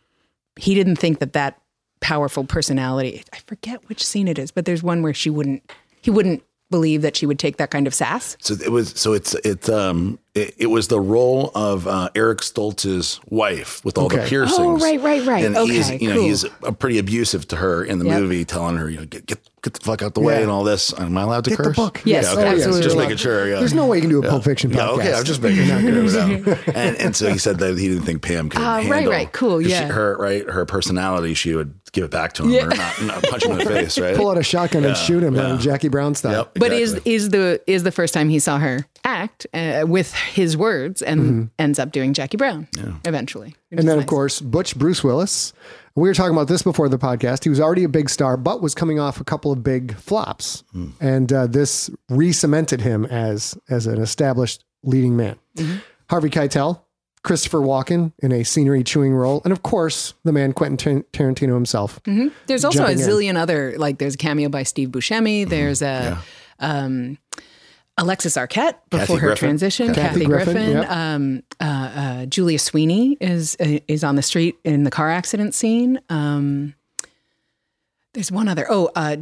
he 0.56 0.74
didn't 0.74 0.96
think 0.96 1.20
that 1.20 1.34
that 1.34 1.62
powerful 2.00 2.44
personality. 2.44 3.24
I 3.34 3.38
forget 3.46 3.88
which 3.88 4.04
scene 4.06 4.28
it 4.28 4.40
is, 4.40 4.50
but 4.52 4.66
there's 4.66 4.82
one 4.82 5.04
where 5.04 5.14
she 5.14 5.30
wouldn't 5.30 5.72
he 6.02 6.10
wouldn't 6.10 6.44
believe 6.72 7.02
that 7.02 7.18
she 7.18 7.26
would 7.26 7.38
take 7.38 7.58
that 7.58 7.70
kind 7.70 7.86
of 7.86 7.94
sass. 7.94 8.38
So 8.40 8.54
it 8.56 8.72
was. 8.72 8.90
So 8.92 9.14
it's 9.14 9.36
it's 9.44 9.70
um 9.70 10.18
it, 10.34 10.56
it 10.58 10.68
was 10.68 10.88
the 10.88 11.00
role 11.00 11.52
of 11.56 11.88
uh, 11.88 12.10
Eric 12.16 12.40
Stoltz's 12.40 13.20
wife 13.30 13.84
with 13.84 13.98
all 13.98 14.08
the 14.08 14.20
piercings. 14.26 14.60
Oh, 14.60 14.78
right, 14.78 15.00
right, 15.02 15.26
right. 15.26 15.44
And 15.46 15.58
he's 15.58 15.90
you 16.02 16.10
know 16.10 16.16
cool. 16.16 16.24
he's 16.24 16.46
uh, 16.46 16.72
pretty 16.72 17.00
abusive 17.00 17.48
to 17.50 17.58
her 17.58 17.84
in 17.84 18.00
the 18.00 18.06
Yep. 18.06 18.20
movie, 18.22 18.46
telling 18.46 18.78
her 18.78 18.90
you 18.90 19.00
know 19.00 19.06
get 19.06 19.26
get 19.26 19.40
get 19.62 19.74
the 19.74 19.80
fuck 19.82 20.02
out 20.02 20.14
the 20.16 20.22
way 20.22 20.36
Yeah. 20.38 20.42
and 20.44 20.50
all 20.52 20.64
this. 20.64 20.98
Am 20.98 21.16
I 21.18 21.22
allowed 21.24 21.44
to 21.44 21.50
Get 21.52 21.58
the 21.58 21.64
curse? 21.66 21.76
book. 21.76 22.02
Yes, 22.06 22.26
yeah, 22.26 22.32
okay. 22.40 22.48
absolutely. 22.48 22.82
Just 22.82 22.98
making 22.98 23.18
sure. 23.18 23.48
Yeah. 23.48 23.60
There's 23.60 23.74
no 23.74 23.86
way 23.86 23.98
you 23.98 24.02
can 24.02 24.10
do 24.10 24.24
a 24.24 24.28
Pulp 24.28 24.44
Fiction 24.44 24.72
podcast. 24.72 24.76
Yeah, 24.76 24.90
okay. 24.92 25.14
I'm 25.14 25.24
just 25.26 25.42
making 25.42 25.66
sure. 25.68 26.58
and, 26.76 26.96
and 26.98 27.16
so 27.16 27.30
he 27.32 27.38
said 27.38 27.60
that 27.60 27.78
he 27.78 27.88
didn't 27.90 28.04
think 28.04 28.22
Pam 28.24 28.50
could 28.50 28.60
right, 28.62 28.86
handle. 28.86 29.12
right. 29.12 29.32
Cool, 29.32 29.58
'cause 29.60 29.66
she- 29.66 29.72
yeah. 29.72 29.88
her 29.92 30.16
right, 30.18 30.50
her 30.50 30.66
personality, 30.66 31.34
she 31.36 31.54
would 31.56 31.74
give 31.92 32.06
it 32.06 32.12
back 32.12 32.32
to 32.34 32.44
him 32.44 32.72
or 32.72 32.74
not, 32.76 33.02
not 33.04 33.24
punch 33.24 33.44
him 33.46 33.52
in 33.52 33.58
the 33.60 33.66
face, 33.70 34.00
right? 34.00 34.16
Pull 34.16 34.30
out 34.32 34.38
a 34.38 34.44
shotgun 34.44 34.86
and 34.86 34.96
shoot 34.98 35.22
him, 35.22 35.38
uh, 35.38 35.58
Jackie 35.58 35.90
Brown 35.90 36.16
style. 36.16 36.32
Yep, 36.38 36.52
But 36.56 36.72
is 36.72 37.00
is 37.06 37.30
the 37.30 37.62
is 37.68 37.84
the 37.84 37.92
first 37.92 38.14
time 38.14 38.30
he 38.30 38.40
saw 38.40 38.58
her 38.60 38.88
act 39.04 39.46
uh, 39.54 39.84
with 39.86 40.12
his 40.22 40.56
words 40.58 41.02
and 41.02 41.22
mm-hmm. 41.22 41.44
ends 41.60 41.80
up 41.80 41.92
doing 41.92 42.14
Jackie 42.14 42.38
Brown 42.38 42.68
eventually. 43.06 43.56
And 43.72 43.80
then, 43.80 43.98
nice. 43.98 44.04
of 44.04 44.08
course, 44.08 44.42
Butch 44.42 44.76
Bruce 44.78 45.04
Willis. 45.04 45.54
We 45.96 46.08
were 46.08 46.14
talking 46.14 46.34
about 46.34 46.48
this 46.48 46.62
before 46.62 46.88
the 46.88 46.98
podcast. 46.98 47.44
He 47.44 47.50
was 47.50 47.60
already 47.60 47.84
a 47.84 47.90
big 47.90 48.10
star, 48.10 48.38
but 48.38 48.62
was 48.62 48.74
coming 48.74 49.00
off 49.00 49.20
a 49.20 49.26
couple 49.26 49.52
of 49.52 49.62
big 49.62 49.96
flops, 49.96 50.64
hmm. 50.72 50.92
and 51.02 51.32
uh, 51.34 51.48
this 51.48 51.90
re-cemented 52.10 52.82
him 52.82 53.06
as 53.06 53.58
as 53.70 53.88
an 53.88 54.02
established 54.02 54.64
leading 54.84 55.18
man. 55.18 55.38
Mm-hmm. 55.58 55.80
Harvey 56.10 56.30
Keitel, 56.30 56.82
Christopher 57.24 57.60
Walken 57.60 58.14
in 58.20 58.32
a 58.32 58.44
scenery 58.44 58.84
chewing 58.84 59.14
role, 59.14 59.42
and 59.44 59.52
of 59.52 59.64
course, 59.64 60.14
the 60.24 60.32
man 60.32 60.54
Quentin 60.54 60.78
Tar- 60.78 61.06
Tarantino 61.12 61.54
himself. 61.54 62.02
Mm-hmm. 62.04 62.30
There's 62.48 62.64
also 62.64 62.86
a 62.86 62.96
jumping 62.96 63.04
in. 63.04 63.10
zillion 63.10 63.36
other 63.36 63.76
like 63.78 63.98
there's 63.98 64.16
a 64.16 64.18
cameo 64.18 64.50
by 64.50 64.64
Steve 64.64 64.90
Buscemi. 64.90 65.48
There's 65.48 65.82
a 65.82 66.18
um, 66.60 67.18
Alexis 68.02 68.36
Arquette 68.36 68.76
before 68.90 69.20
her 69.20 69.28
Griffin. 69.28 69.48
transition. 69.48 69.88
Kathy 69.94 70.02
Kathy, 70.02 70.26
Griffin, 70.26 70.54
Griffin. 70.54 70.72
yep. 70.72 70.92
Um, 70.92 71.44
uh, 71.60 71.64
uh, 71.64 72.26
Julia 72.26 72.60
Sweeney 72.60 73.18
is 73.22 73.56
uh, 73.60 73.80
is 73.88 74.04
on 74.04 74.16
the 74.16 74.22
street 74.24 74.56
in 74.64 74.84
the 74.84 74.92
car 74.92 75.10
accident 75.10 75.54
scene. 75.54 76.00
Um, 76.10 76.74
there's 78.14 78.32
one 78.32 78.50
other. 78.50 78.66
Oh, 78.70 78.90
uh, 78.96 79.18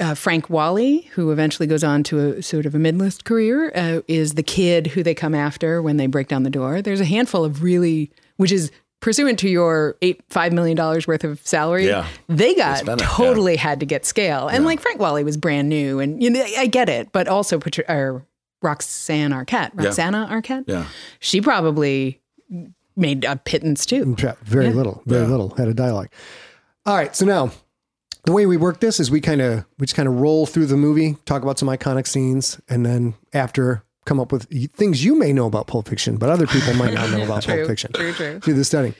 uh, 0.00 0.14
Frank 0.14 0.50
Whaley, 0.50 1.02
who 1.12 1.30
eventually 1.30 1.66
goes 1.66 1.82
on 1.82 2.02
to 2.04 2.34
a 2.34 2.42
sort 2.42 2.66
of 2.66 2.74
a 2.74 2.78
mid-list 2.78 3.24
career, 3.24 3.72
uh, 3.74 4.02
is 4.06 4.34
the 4.34 4.42
kid 4.42 4.88
who 4.88 5.02
they 5.02 5.14
come 5.14 5.34
after 5.34 5.80
when 5.80 5.96
they 5.96 6.06
break 6.06 6.28
down 6.28 6.42
the 6.42 6.50
door. 6.50 6.82
There's 6.82 7.00
a 7.00 7.06
handful 7.06 7.42
of 7.42 7.62
really, 7.62 8.10
which 8.36 8.52
is 8.52 8.70
pursuant 9.04 9.38
to 9.38 9.48
your 9.50 9.96
eight 10.00 10.22
five 10.30 10.50
million 10.52 10.76
dollars 10.76 11.06
worth 11.06 11.22
of 11.24 11.38
salary. 11.46 11.86
Yeah. 11.86 12.06
they 12.28 12.54
got 12.54 12.78
spent 12.78 13.02
it, 13.02 13.04
yeah. 13.04 13.10
totally 13.10 13.56
had 13.56 13.78
to 13.80 13.86
get 13.86 14.06
scale, 14.06 14.48
and 14.48 14.64
like 14.64 14.80
Frank 14.80 14.98
Whaley 14.98 15.22
was 15.22 15.36
brand 15.36 15.68
new, 15.68 16.00
and 16.00 16.22
you 16.22 16.30
know 16.30 16.42
I 16.58 16.66
get 16.66 16.88
it, 16.88 17.12
but 17.12 17.28
also 17.28 17.58
Patri- 17.58 17.84
or 17.88 18.24
Roxanne 18.62 19.30
Arquette, 19.30 19.72
Roxana 19.74 20.26
Arquette, 20.32 20.64
Yeah. 20.66 20.86
she 21.20 21.42
probably 21.42 22.22
made 22.96 23.24
a 23.26 23.36
pittance 23.36 23.84
too. 23.84 24.16
Yeah, 24.18 24.34
very 24.42 24.70
little, 24.70 25.02
very 25.04 25.26
little 25.26 25.50
had 25.56 25.68
a 25.68 25.74
dialogue. 25.74 26.08
All 26.86 26.96
right, 26.96 27.14
so 27.14 27.26
now 27.26 27.50
the 28.24 28.32
way 28.32 28.46
we 28.46 28.56
work 28.56 28.80
this 28.80 29.00
is 29.00 29.10
we 29.10 29.20
kind 29.20 29.42
of 29.42 29.66
we 29.78 29.84
just 29.86 29.94
kind 29.96 30.08
of 30.08 30.14
roll 30.18 30.46
through 30.46 30.66
the 30.66 30.76
movie, 30.78 31.18
talk 31.26 31.42
about 31.42 31.58
some 31.58 31.68
iconic 31.68 32.06
scenes, 32.06 32.58
and 32.70 32.86
then 32.86 33.12
after 33.34 33.84
come 34.04 34.20
up 34.20 34.32
with 34.32 34.48
things 34.74 35.04
you 35.04 35.14
may 35.16 35.32
know 35.32 35.46
about 35.46 35.66
Pulp 35.66 35.88
Fiction, 35.88 36.16
but 36.16 36.30
other 36.30 36.46
people 36.46 36.74
might 36.74 36.94
not 36.94 37.10
know 37.10 37.22
about 37.24 37.46
Pulp 37.46 37.66
Fiction. 37.66 37.92
true, 37.92 38.12
true. 38.12 38.38
Do 38.40 38.54
the 38.54 38.64
study. 38.64 38.94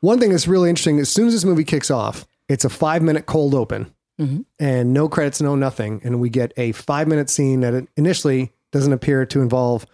One 0.00 0.20
thing 0.20 0.30
that's 0.30 0.48
really 0.48 0.68
interesting: 0.68 0.98
as 0.98 1.08
soon 1.08 1.28
as 1.28 1.32
this 1.32 1.44
movie 1.44 1.64
kicks 1.64 1.90
off, 1.90 2.26
it's 2.48 2.64
a 2.64 2.70
five 2.70 3.02
minute 3.02 3.26
cold 3.26 3.54
open 3.54 3.92
mm-hmm. 4.20 4.40
and 4.58 4.92
no 4.92 5.08
credits, 5.08 5.40
no 5.40 5.54
nothing, 5.54 6.00
and 6.04 6.20
we 6.20 6.30
get 6.30 6.52
a 6.56 6.72
five 6.72 7.08
minute 7.08 7.30
scene 7.30 7.60
that 7.60 7.86
initially 7.96 8.52
doesn't 8.72 8.92
appear 8.92 9.24
to 9.26 9.40
involve 9.40 9.86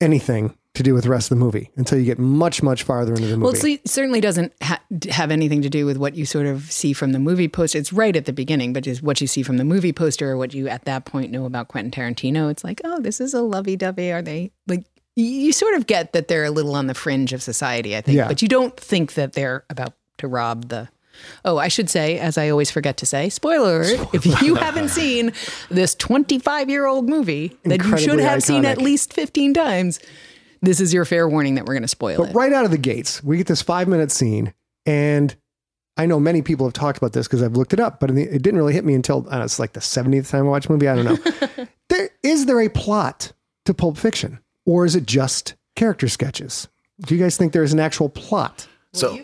anything 0.00 0.56
to 0.76 0.82
do 0.82 0.94
with 0.94 1.04
the 1.04 1.10
rest 1.10 1.30
of 1.30 1.38
the 1.38 1.44
movie 1.44 1.70
until 1.76 1.98
you 1.98 2.04
get 2.04 2.18
much 2.18 2.62
much 2.62 2.82
farther 2.84 3.12
into 3.14 3.26
the 3.26 3.36
movie. 3.36 3.58
Well, 3.58 3.66
it 3.74 3.88
certainly 3.88 4.20
doesn't 4.20 4.52
ha- 4.62 4.80
have 5.10 5.30
anything 5.30 5.62
to 5.62 5.68
do 5.70 5.84
with 5.86 5.96
what 5.96 6.14
you 6.14 6.24
sort 6.24 6.46
of 6.46 6.70
see 6.70 6.92
from 6.92 7.12
the 7.12 7.18
movie 7.18 7.48
poster. 7.48 7.78
It's 7.78 7.92
right 7.92 8.14
at 8.14 8.24
the 8.26 8.32
beginning, 8.32 8.72
but 8.72 8.84
just 8.84 9.02
what 9.02 9.20
you 9.20 9.26
see 9.26 9.42
from 9.42 9.56
the 9.56 9.64
movie 9.64 9.92
poster 9.92 10.30
or 10.30 10.36
what 10.36 10.54
you 10.54 10.68
at 10.68 10.84
that 10.84 11.04
point 11.04 11.32
know 11.32 11.44
about 11.44 11.68
Quentin 11.68 11.90
Tarantino. 11.90 12.50
It's 12.50 12.64
like, 12.64 12.80
oh, 12.84 13.00
this 13.00 13.20
is 13.20 13.34
a 13.34 13.42
lovey-dovey. 13.42 14.12
Are 14.12 14.22
they 14.22 14.52
like? 14.66 14.84
You, 15.18 15.50
sort 15.52 15.74
of 15.76 15.86
get 15.86 16.12
that 16.12 16.28
they're 16.28 16.44
a 16.44 16.50
little 16.50 16.74
on 16.74 16.88
the 16.88 16.94
fringe 16.94 17.32
of 17.32 17.42
society, 17.42 17.96
I 17.96 18.02
think, 18.02 18.16
Yeah. 18.18 18.28
but 18.28 18.42
you 18.42 18.48
don't 18.48 18.78
think 18.78 19.14
that 19.14 19.32
they're 19.32 19.64
about 19.70 19.94
to 20.18 20.28
rob 20.28 20.68
the. 20.68 20.88
Oh, 21.46 21.56
I 21.56 21.68
should 21.68 21.88
say, 21.88 22.18
as 22.18 22.36
I 22.36 22.50
always 22.50 22.70
forget 22.70 22.98
to 22.98 23.06
say, 23.06 23.30
spoiler 23.30 23.80
alert, 23.80 24.08
if 24.12 24.26
you 24.42 24.54
haven't 24.56 24.90
seen 24.90 25.32
this 25.70 25.94
25 25.94 26.68
year 26.68 26.84
old 26.84 27.08
movie 27.08 27.56
that 27.64 27.78
you 27.82 27.96
should 27.96 28.10
Incredibly 28.10 28.22
have 28.24 28.42
seen 28.42 28.66
at 28.66 28.76
least 28.76 29.14
15 29.14 29.54
times, 29.54 29.98
this 30.66 30.80
is 30.80 30.92
your 30.92 31.04
fair 31.04 31.28
warning 31.28 31.54
that 31.54 31.64
we're 31.64 31.74
going 31.74 31.82
to 31.82 31.88
spoil 31.88 32.18
But 32.18 32.30
it. 32.30 32.34
right 32.34 32.52
out 32.52 32.64
of 32.64 32.70
the 32.70 32.78
gates, 32.78 33.22
we 33.24 33.36
get 33.38 33.46
this 33.46 33.62
five 33.62 33.88
minute 33.88 34.10
scene, 34.10 34.52
and 34.84 35.34
I 35.96 36.04
know 36.06 36.20
many 36.20 36.42
people 36.42 36.66
have 36.66 36.74
talked 36.74 36.98
about 36.98 37.12
this 37.14 37.26
because 37.26 37.42
I've 37.42 37.56
looked 37.56 37.72
it 37.72 37.80
up, 37.80 38.00
but 38.00 38.10
in 38.10 38.16
the, 38.16 38.22
it 38.24 38.42
didn't 38.42 38.58
really 38.58 38.74
hit 38.74 38.84
me 38.84 38.92
until 38.94 39.26
I 39.28 39.30
don't 39.32 39.38
know, 39.38 39.44
it's 39.44 39.58
like 39.58 39.72
the 39.72 39.80
70th 39.80 40.28
time 40.30 40.46
I 40.46 40.50
watched 40.50 40.66
a 40.66 40.72
movie. 40.72 40.88
I 40.88 40.96
don't 40.96 41.04
know. 41.06 41.66
there 41.88 42.10
is 42.22 42.46
there 42.46 42.60
a 42.60 42.68
plot 42.68 43.32
to 43.64 43.72
Pulp 43.74 43.96
Fiction, 43.96 44.40
or 44.66 44.84
is 44.84 44.94
it 44.94 45.06
just 45.06 45.54
character 45.74 46.08
sketches? 46.08 46.68
Do 47.00 47.14
you 47.14 47.22
guys 47.22 47.36
think 47.36 47.52
there 47.52 47.62
is 47.62 47.72
an 47.72 47.80
actual 47.80 48.08
plot? 48.08 48.66
So 48.92 49.20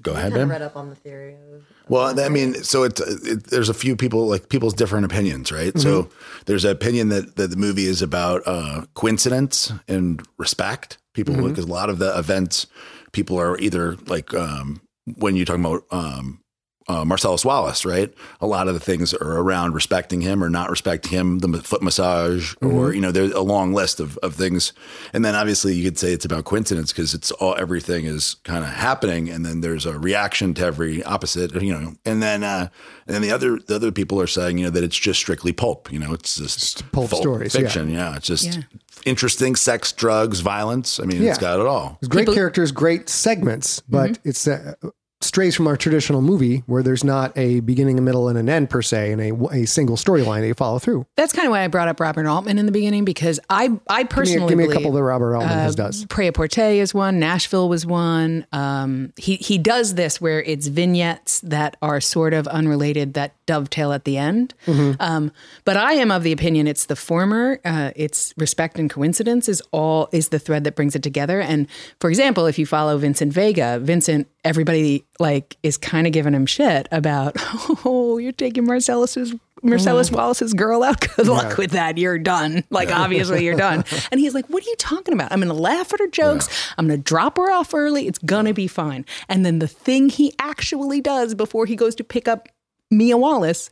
go 0.00 0.12
ahead, 0.12 0.32
kind 0.32 0.34
of 0.34 0.38
Ben. 0.40 0.48
read 0.48 0.62
up 0.62 0.76
on 0.76 0.88
the 0.88 0.94
theory 0.94 1.34
of 1.34 1.64
Well, 1.88 2.18
I 2.18 2.28
mean, 2.28 2.54
so 2.62 2.82
it's 2.82 3.00
it, 3.00 3.44
there's 3.44 3.68
a 3.68 3.74
few 3.74 3.96
people 3.96 4.26
like 4.26 4.48
people's 4.48 4.74
different 4.74 5.04
opinions, 5.04 5.52
right? 5.52 5.78
So 5.78 6.08
there's 6.46 6.64
an 6.64 6.70
opinion 6.70 7.08
that 7.08 7.36
that 7.36 7.50
the 7.50 7.56
movie 7.56 7.86
is 7.86 8.02
about 8.02 8.42
uh, 8.46 8.86
coincidence 8.94 9.72
and 9.88 10.22
respect. 10.38 10.98
People 11.14 11.36
because 11.46 11.66
a 11.66 11.68
lot 11.68 11.90
of 11.90 11.98
the 11.98 12.16
events, 12.18 12.66
people 13.12 13.38
are 13.38 13.58
either 13.58 13.96
like 14.06 14.32
um, 14.32 14.80
when 15.16 15.36
you're 15.36 15.44
talking 15.44 15.64
about 15.64 15.84
um, 15.90 16.41
uh, 16.88 17.04
Marcellus 17.04 17.44
Wallace, 17.44 17.84
right? 17.84 18.12
A 18.40 18.46
lot 18.46 18.68
of 18.68 18.74
the 18.74 18.80
things 18.80 19.14
are 19.14 19.38
around 19.38 19.74
respecting 19.74 20.20
him 20.20 20.42
or 20.42 20.50
not 20.50 20.70
respecting 20.70 21.12
him, 21.12 21.38
the 21.40 21.62
foot 21.62 21.82
massage, 21.82 22.54
or 22.60 22.92
you 22.92 23.00
know, 23.00 23.12
there's 23.12 23.32
a 23.32 23.40
long 23.40 23.72
list 23.72 24.00
of, 24.00 24.18
of 24.18 24.34
things. 24.34 24.72
And 25.12 25.24
then 25.24 25.34
obviously 25.34 25.74
you 25.74 25.84
could 25.84 25.98
say 25.98 26.12
it's 26.12 26.24
about 26.24 26.44
coincidence 26.44 26.92
because 26.92 27.14
it's 27.14 27.30
all 27.32 27.54
everything 27.56 28.04
is 28.06 28.36
kind 28.44 28.64
of 28.64 28.70
happening, 28.70 29.28
and 29.28 29.44
then 29.46 29.60
there's 29.60 29.86
a 29.86 29.98
reaction 29.98 30.54
to 30.54 30.64
every 30.64 31.02
opposite, 31.04 31.54
you 31.62 31.72
know. 31.72 31.94
And 32.04 32.22
then 32.22 32.42
uh, 32.42 32.68
and 33.06 33.14
then 33.14 33.22
the 33.22 33.30
other 33.30 33.58
the 33.58 33.74
other 33.76 33.92
people 33.92 34.20
are 34.20 34.26
saying 34.26 34.58
you 34.58 34.64
know 34.64 34.70
that 34.70 34.82
it's 34.84 34.96
just 34.98 35.20
strictly 35.20 35.52
pulp, 35.52 35.92
you 35.92 35.98
know, 35.98 36.12
it's 36.12 36.36
just 36.36 36.90
pulp 36.92 37.10
full 37.10 37.20
stories, 37.20 37.54
fiction, 37.54 37.90
yeah. 37.90 38.16
It's 38.16 38.26
just 38.26 38.44
Yeah. 38.44 38.62
interesting 39.04 39.56
sex, 39.56 39.92
drugs, 39.92 40.40
violence. 40.40 40.98
I 41.00 41.04
mean, 41.04 41.22
Yeah. 41.22 41.30
it's 41.30 41.38
got 41.38 41.60
it 41.60 41.66
all. 41.66 41.98
There's 42.00 42.08
great 42.08 42.22
People- 42.22 42.34
characters, 42.34 42.72
great 42.72 43.08
segments, 43.08 43.80
but 43.88 44.18
it's 44.24 44.46
uh, 44.46 44.74
strays 45.22 45.54
from 45.54 45.66
our 45.66 45.76
traditional 45.76 46.22
movie 46.22 46.62
where 46.66 46.82
there's 46.82 47.04
not 47.04 47.36
a 47.36 47.60
beginning, 47.60 47.98
a 47.98 48.02
middle, 48.02 48.28
and 48.28 48.38
an 48.38 48.48
end 48.48 48.70
per 48.70 48.82
se, 48.82 49.12
and 49.12 49.20
a, 49.20 49.54
a 49.54 49.66
single 49.66 49.96
storyline 49.96 50.40
that 50.40 50.48
you 50.48 50.54
follow 50.54 50.78
through. 50.78 51.06
That's 51.16 51.32
kind 51.32 51.46
of 51.46 51.52
why 51.52 51.62
I 51.62 51.68
brought 51.68 51.88
up 51.88 52.00
Robert 52.00 52.26
Altman 52.26 52.58
in 52.58 52.66
the 52.66 52.72
beginning 52.72 53.04
because 53.04 53.40
I 53.48 53.78
I 53.88 54.02
Give 54.02 54.10
me, 54.10 54.14
personally 54.14 54.44
a, 54.44 54.48
give 54.48 54.58
me 54.58 54.64
a 54.64 54.72
couple 54.72 54.92
that 54.92 55.02
Robert 55.02 55.34
Altman 55.34 55.50
has 55.50 55.74
uh, 55.78 55.84
does. 55.84 56.04
Prêt-à-Porter 56.06 56.60
is 56.62 56.94
one. 56.94 57.18
Nashville 57.18 57.68
was 57.68 57.86
one. 57.86 58.46
Um, 58.52 59.12
he 59.16 59.36
he 59.36 59.58
does 59.58 59.94
this 59.94 60.20
where 60.20 60.42
it's 60.42 60.66
vignettes 60.66 61.40
that 61.40 61.76
are 61.82 62.00
sort 62.00 62.34
of 62.34 62.46
unrelated 62.48 63.14
that 63.14 63.34
dovetail 63.46 63.92
at 63.92 64.04
the 64.04 64.18
end. 64.18 64.54
Mm-hmm. 64.66 65.00
Um, 65.00 65.32
but 65.64 65.76
I 65.76 65.94
am 65.94 66.10
of 66.10 66.22
the 66.22 66.32
opinion 66.32 66.66
it's 66.66 66.86
the 66.86 66.96
former. 66.96 67.60
Uh, 67.64 67.92
it's 67.96 68.34
respect 68.36 68.78
and 68.78 68.88
coincidence 68.90 69.48
is 69.48 69.62
all 69.72 70.08
is 70.12 70.28
the 70.28 70.38
thread 70.38 70.64
that 70.64 70.76
brings 70.76 70.94
it 70.94 71.02
together. 71.02 71.40
And 71.40 71.66
for 72.00 72.10
example, 72.10 72.46
if 72.46 72.58
you 72.58 72.66
follow 72.66 72.98
Vincent 72.98 73.32
Vega, 73.32 73.78
Vincent, 73.80 74.28
everybody 74.44 75.04
like 75.18 75.56
is 75.62 75.76
kind 75.76 76.06
of 76.06 76.12
giving 76.12 76.34
him 76.34 76.46
shit 76.46 76.88
about 76.90 77.36
oh 77.84 78.18
you're 78.18 78.32
taking 78.32 78.66
Marcellus's 78.66 79.34
Marcellus 79.62 80.08
mm-hmm. 80.08 80.16
Wallace's 80.16 80.54
girl 80.54 80.82
out. 80.82 81.00
Good 81.16 81.28
luck 81.28 81.56
with 81.56 81.70
that. 81.70 81.96
You're 81.96 82.18
done. 82.18 82.64
Like, 82.70 82.90
obviously, 82.90 83.44
you're 83.44 83.56
done. 83.56 83.84
And 84.10 84.20
he's 84.20 84.34
like, 84.34 84.46
What 84.46 84.64
are 84.64 84.68
you 84.68 84.76
talking 84.76 85.14
about? 85.14 85.30
I'm 85.30 85.38
going 85.38 85.54
to 85.54 85.54
laugh 85.54 85.94
at 85.94 86.00
her 86.00 86.08
jokes. 86.08 86.48
I'm 86.76 86.88
going 86.88 86.98
to 86.98 87.02
drop 87.02 87.36
her 87.36 87.50
off 87.52 87.72
early. 87.72 88.08
It's 88.08 88.18
going 88.18 88.46
to 88.46 88.52
be 88.52 88.66
fine. 88.66 89.06
And 89.28 89.46
then 89.46 89.60
the 89.60 89.68
thing 89.68 90.08
he 90.08 90.32
actually 90.38 91.00
does 91.00 91.34
before 91.34 91.66
he 91.66 91.76
goes 91.76 91.94
to 91.96 92.04
pick 92.04 92.26
up 92.26 92.48
Mia 92.90 93.16
Wallace 93.16 93.70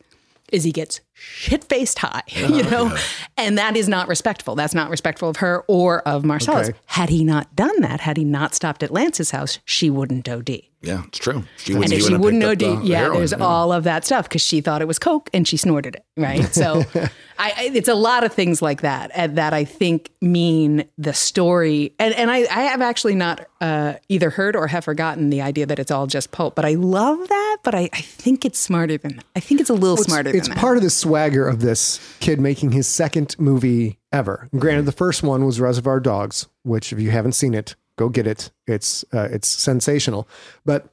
is 0.52 0.64
he 0.64 0.72
gets 0.72 1.00
shit 1.12 1.64
faced 1.64 1.98
high, 1.98 2.22
you 2.28 2.62
oh, 2.64 2.70
know? 2.70 2.96
And 3.36 3.58
that 3.58 3.76
is 3.76 3.88
not 3.88 4.08
respectful. 4.08 4.54
That's 4.54 4.74
not 4.74 4.90
respectful 4.90 5.28
of 5.28 5.36
her 5.38 5.64
or 5.68 6.06
of 6.06 6.24
Marcellus. 6.24 6.70
Okay. 6.70 6.78
Had 6.86 7.08
he 7.08 7.24
not 7.24 7.54
done 7.56 7.80
that, 7.80 8.00
had 8.00 8.16
he 8.16 8.24
not 8.24 8.54
stopped 8.54 8.82
at 8.82 8.90
Lance's 8.90 9.30
house, 9.30 9.58
she 9.64 9.90
wouldn't 9.90 10.28
OD. 10.28 10.62
Yeah, 10.82 11.04
it's 11.06 11.18
true. 11.18 11.44
She 11.58 11.74
And 11.74 11.92
if 11.92 12.04
she 12.04 12.16
wouldn't 12.16 12.42
picked 12.42 12.62
up 12.62 12.68
OD, 12.70 12.82
the 12.82 12.86
yeah, 12.86 12.98
heroin, 13.00 13.18
there's 13.18 13.34
all 13.34 13.70
of 13.70 13.84
that 13.84 14.06
stuff 14.06 14.28
because 14.28 14.40
she 14.40 14.62
thought 14.62 14.80
it 14.80 14.88
was 14.88 14.98
coke 14.98 15.28
and 15.34 15.46
she 15.46 15.58
snorted 15.58 15.96
it, 15.96 16.04
right? 16.16 16.44
So, 16.54 16.84
I, 17.38 17.52
I, 17.56 17.70
it's 17.74 17.88
a 17.88 17.94
lot 17.94 18.24
of 18.24 18.32
things 18.32 18.62
like 18.62 18.80
that 18.80 19.10
and 19.14 19.36
that 19.36 19.52
I 19.52 19.64
think 19.64 20.10
mean 20.22 20.84
the 20.96 21.12
story. 21.12 21.94
And 21.98 22.14
and 22.14 22.30
I, 22.30 22.38
I 22.40 22.62
have 22.64 22.80
actually 22.80 23.14
not 23.14 23.46
uh, 23.60 23.94
either 24.08 24.30
heard 24.30 24.56
or 24.56 24.66
have 24.68 24.84
forgotten 24.84 25.28
the 25.28 25.42
idea 25.42 25.66
that 25.66 25.78
it's 25.78 25.90
all 25.90 26.06
just 26.06 26.30
pulp. 26.32 26.54
But 26.54 26.64
I 26.64 26.74
love 26.74 27.28
that. 27.28 27.58
But 27.62 27.74
I, 27.74 27.90
I 27.92 28.00
think 28.00 28.46
it's 28.46 28.58
smarter 28.58 28.96
than 28.96 29.16
that. 29.16 29.24
I 29.36 29.40
think 29.40 29.60
it's 29.60 29.70
a 29.70 29.74
little 29.74 29.98
smarter 29.98 30.30
it's 30.30 30.48
than 30.48 30.54
that. 30.54 30.60
part 30.60 30.78
of 30.78 30.82
the 30.82 30.90
swagger 30.90 31.46
of 31.46 31.60
this 31.60 32.00
kid 32.20 32.40
making 32.40 32.72
his 32.72 32.88
second 32.88 33.36
movie 33.38 33.98
ever. 34.12 34.48
And 34.50 34.60
granted, 34.60 34.86
the 34.86 34.92
first 34.92 35.22
one 35.22 35.44
was 35.44 35.60
Reservoir 35.60 36.00
Dogs, 36.00 36.46
which 36.62 36.92
if 36.92 37.00
you 37.00 37.10
haven't 37.10 37.32
seen 37.32 37.52
it, 37.52 37.74
go 38.00 38.08
get 38.08 38.26
it. 38.26 38.50
It's 38.66 39.04
uh, 39.12 39.28
it's 39.30 39.46
sensational. 39.46 40.26
But 40.64 40.88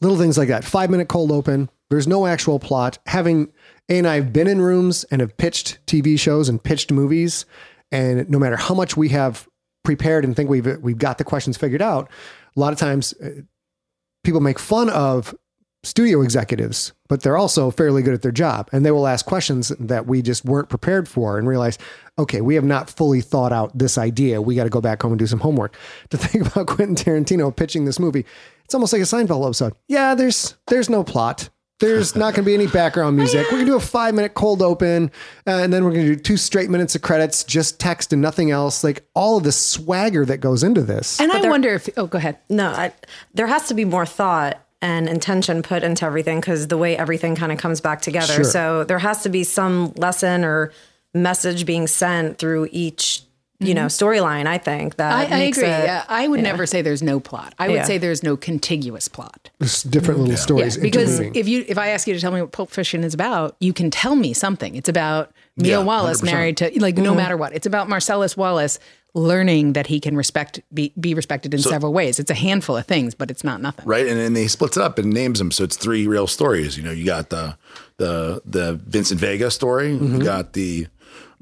little 0.00 0.18
things 0.18 0.38
like 0.38 0.48
that, 0.48 0.64
five 0.64 0.90
minute 0.90 1.08
cold 1.08 1.32
open. 1.32 1.70
There's 1.88 2.06
no 2.06 2.26
actual 2.26 2.60
plot. 2.60 2.98
Having 3.06 3.52
A 3.88 3.98
and 3.98 4.06
I 4.06 4.14
have 4.16 4.32
been 4.32 4.46
in 4.46 4.60
rooms 4.60 5.04
and 5.04 5.20
have 5.20 5.36
pitched 5.36 5.84
TV 5.86 6.18
shows 6.18 6.48
and 6.48 6.62
pitched 6.62 6.92
movies, 6.92 7.46
and 7.90 8.28
no 8.30 8.38
matter 8.38 8.56
how 8.56 8.74
much 8.74 8.96
we 8.96 9.08
have 9.08 9.48
prepared 9.82 10.24
and 10.24 10.36
think 10.36 10.50
we've 10.50 10.78
we've 10.80 10.98
got 10.98 11.18
the 11.18 11.24
questions 11.24 11.56
figured 11.56 11.82
out, 11.82 12.10
a 12.56 12.60
lot 12.60 12.72
of 12.72 12.78
times 12.78 13.14
uh, 13.14 13.30
people 14.22 14.40
make 14.40 14.58
fun 14.58 14.90
of 14.90 15.34
studio 15.82 16.20
executives, 16.20 16.92
but 17.08 17.22
they're 17.22 17.36
also 17.36 17.70
fairly 17.70 18.02
good 18.02 18.14
at 18.14 18.22
their 18.22 18.32
job. 18.32 18.68
And 18.72 18.84
they 18.84 18.90
will 18.90 19.06
ask 19.06 19.24
questions 19.24 19.70
that 19.80 20.06
we 20.06 20.20
just 20.22 20.44
weren't 20.44 20.68
prepared 20.68 21.08
for 21.08 21.38
and 21.38 21.48
realize, 21.48 21.78
okay, 22.18 22.40
we 22.40 22.54
have 22.54 22.64
not 22.64 22.90
fully 22.90 23.20
thought 23.22 23.52
out 23.52 23.76
this 23.76 23.96
idea. 23.96 24.42
We 24.42 24.54
got 24.54 24.64
to 24.64 24.70
go 24.70 24.80
back 24.80 25.02
home 25.02 25.12
and 25.12 25.18
do 25.18 25.26
some 25.26 25.40
homework. 25.40 25.76
To 26.10 26.18
think 26.18 26.46
about 26.46 26.66
Quentin 26.66 26.96
Tarantino 26.96 27.54
pitching 27.54 27.84
this 27.84 27.98
movie, 28.00 28.26
it's 28.64 28.74
almost 28.74 28.92
like 28.92 29.00
a 29.00 29.04
Seinfeld 29.04 29.44
episode. 29.44 29.74
Yeah, 29.88 30.14
there's 30.14 30.56
there's 30.66 30.90
no 30.90 31.04
plot. 31.04 31.48
There's 31.78 32.14
not 32.16 32.34
going 32.34 32.44
to 32.44 32.48
be 32.48 32.54
any 32.54 32.66
background 32.66 33.16
music. 33.16 33.46
We're 33.46 33.58
going 33.58 33.66
to 33.66 33.72
do 33.72 33.76
a 33.76 33.80
five 33.80 34.14
minute 34.14 34.34
cold 34.34 34.60
open, 34.60 35.10
uh, 35.46 35.50
and 35.50 35.72
then 35.72 35.84
we're 35.84 35.92
going 35.92 36.06
to 36.06 36.16
do 36.16 36.20
two 36.20 36.36
straight 36.36 36.68
minutes 36.68 36.94
of 36.96 37.02
credits, 37.02 37.44
just 37.44 37.78
text 37.78 38.12
and 38.12 38.20
nothing 38.20 38.50
else. 38.50 38.82
Like 38.84 39.06
all 39.14 39.38
of 39.38 39.44
the 39.44 39.52
swagger 39.52 40.24
that 40.26 40.38
goes 40.38 40.62
into 40.62 40.82
this. 40.82 41.20
and 41.20 41.30
I 41.32 41.48
wonder 41.48 41.72
if, 41.74 41.88
oh, 41.96 42.06
go 42.06 42.18
ahead. 42.18 42.38
No, 42.48 42.68
I, 42.68 42.92
there 43.34 43.46
has 43.46 43.68
to 43.68 43.74
be 43.74 43.84
more 43.84 44.04
thought 44.04 44.60
and 44.82 45.08
intention 45.08 45.62
put 45.62 45.82
into 45.82 46.04
everything 46.04 46.40
because 46.40 46.68
the 46.68 46.78
way 46.78 46.96
everything 46.96 47.36
kind 47.36 47.52
of 47.52 47.58
comes 47.58 47.80
back 47.80 48.00
together. 48.00 48.32
Sure. 48.32 48.44
So 48.44 48.84
there 48.84 48.98
has 48.98 49.22
to 49.24 49.28
be 49.28 49.44
some 49.44 49.92
lesson 49.96 50.44
or 50.44 50.72
message 51.12 51.66
being 51.66 51.86
sent 51.86 52.38
through 52.38 52.68
each, 52.72 53.22
you 53.58 53.74
know, 53.74 53.86
mm-hmm. 53.86 54.04
storyline. 54.04 54.46
I 54.46 54.56
think 54.56 54.96
that 54.96 55.12
I, 55.12 55.24
I 55.24 55.38
makes 55.38 55.58
agree. 55.58 55.68
it- 55.68 55.84
Yeah, 55.84 56.04
I 56.08 56.28
would 56.28 56.40
never 56.40 56.64
say 56.64 56.80
there's 56.80 57.02
no 57.02 57.20
plot. 57.20 57.54
I 57.58 57.68
would 57.68 57.74
Yeah. 57.74 57.84
say 57.84 57.98
there's 57.98 58.22
no 58.22 58.36
contiguous 58.36 59.08
plot. 59.08 59.50
There's 59.58 59.82
different 59.82 60.20
little 60.20 60.36
stories. 60.36 60.76
Yeah, 60.76 60.82
because 60.82 61.20
if 61.20 61.46
you 61.46 61.64
if 61.68 61.76
I 61.76 61.88
ask 61.88 62.06
you 62.08 62.14
to 62.14 62.20
tell 62.20 62.32
me 62.32 62.40
what 62.40 62.52
Pulp 62.52 62.70
Fiction 62.70 63.04
is 63.04 63.12
about, 63.12 63.56
you 63.60 63.72
can 63.72 63.90
tell 63.90 64.14
me 64.14 64.32
something. 64.32 64.76
It's 64.76 64.88
about 64.88 65.32
Mia 65.56 65.78
Yeah, 65.78 65.84
Wallace 65.84 66.22
100%. 66.22 66.24
married 66.24 66.56
to 66.58 66.80
like 66.80 66.96
no 66.96 67.10
mm-hmm. 67.10 67.16
matter 67.16 67.36
what. 67.36 67.52
It's 67.54 67.66
about 67.66 67.88
Marcellus 67.88 68.34
Wallace 68.36 68.78
learning 69.14 69.72
that 69.72 69.86
he 69.88 69.98
can 70.00 70.16
respect 70.16 70.60
be, 70.72 70.92
be 70.98 71.14
respected 71.14 71.52
in 71.54 71.60
several 71.60 71.92
ways. 71.92 72.18
It's 72.18 72.30
a 72.30 72.34
handful 72.34 72.76
of 72.76 72.86
things, 72.86 73.14
but 73.14 73.30
it's 73.30 73.42
not 73.44 73.60
nothing. 73.60 73.84
right? 73.86 74.06
And 74.06 74.18
then 74.18 74.32
they 74.34 74.46
splits 74.46 74.76
it 74.76 74.82
up 74.82 74.98
and 74.98 75.12
names 75.12 75.38
them, 75.38 75.50
so 75.50 75.64
it's 75.64 75.76
three 75.76 76.06
real 76.06 76.26
stories. 76.26 76.76
You 76.76 76.82
know, 76.84 76.92
you 76.92 77.04
got 77.04 77.30
the 77.30 77.56
the 77.96 78.40
the 78.44 78.74
Vincent 78.86 79.20
Vega 79.20 79.50
story, 79.50 79.92
you 79.94 80.22
got 80.22 80.52
the 80.52 80.86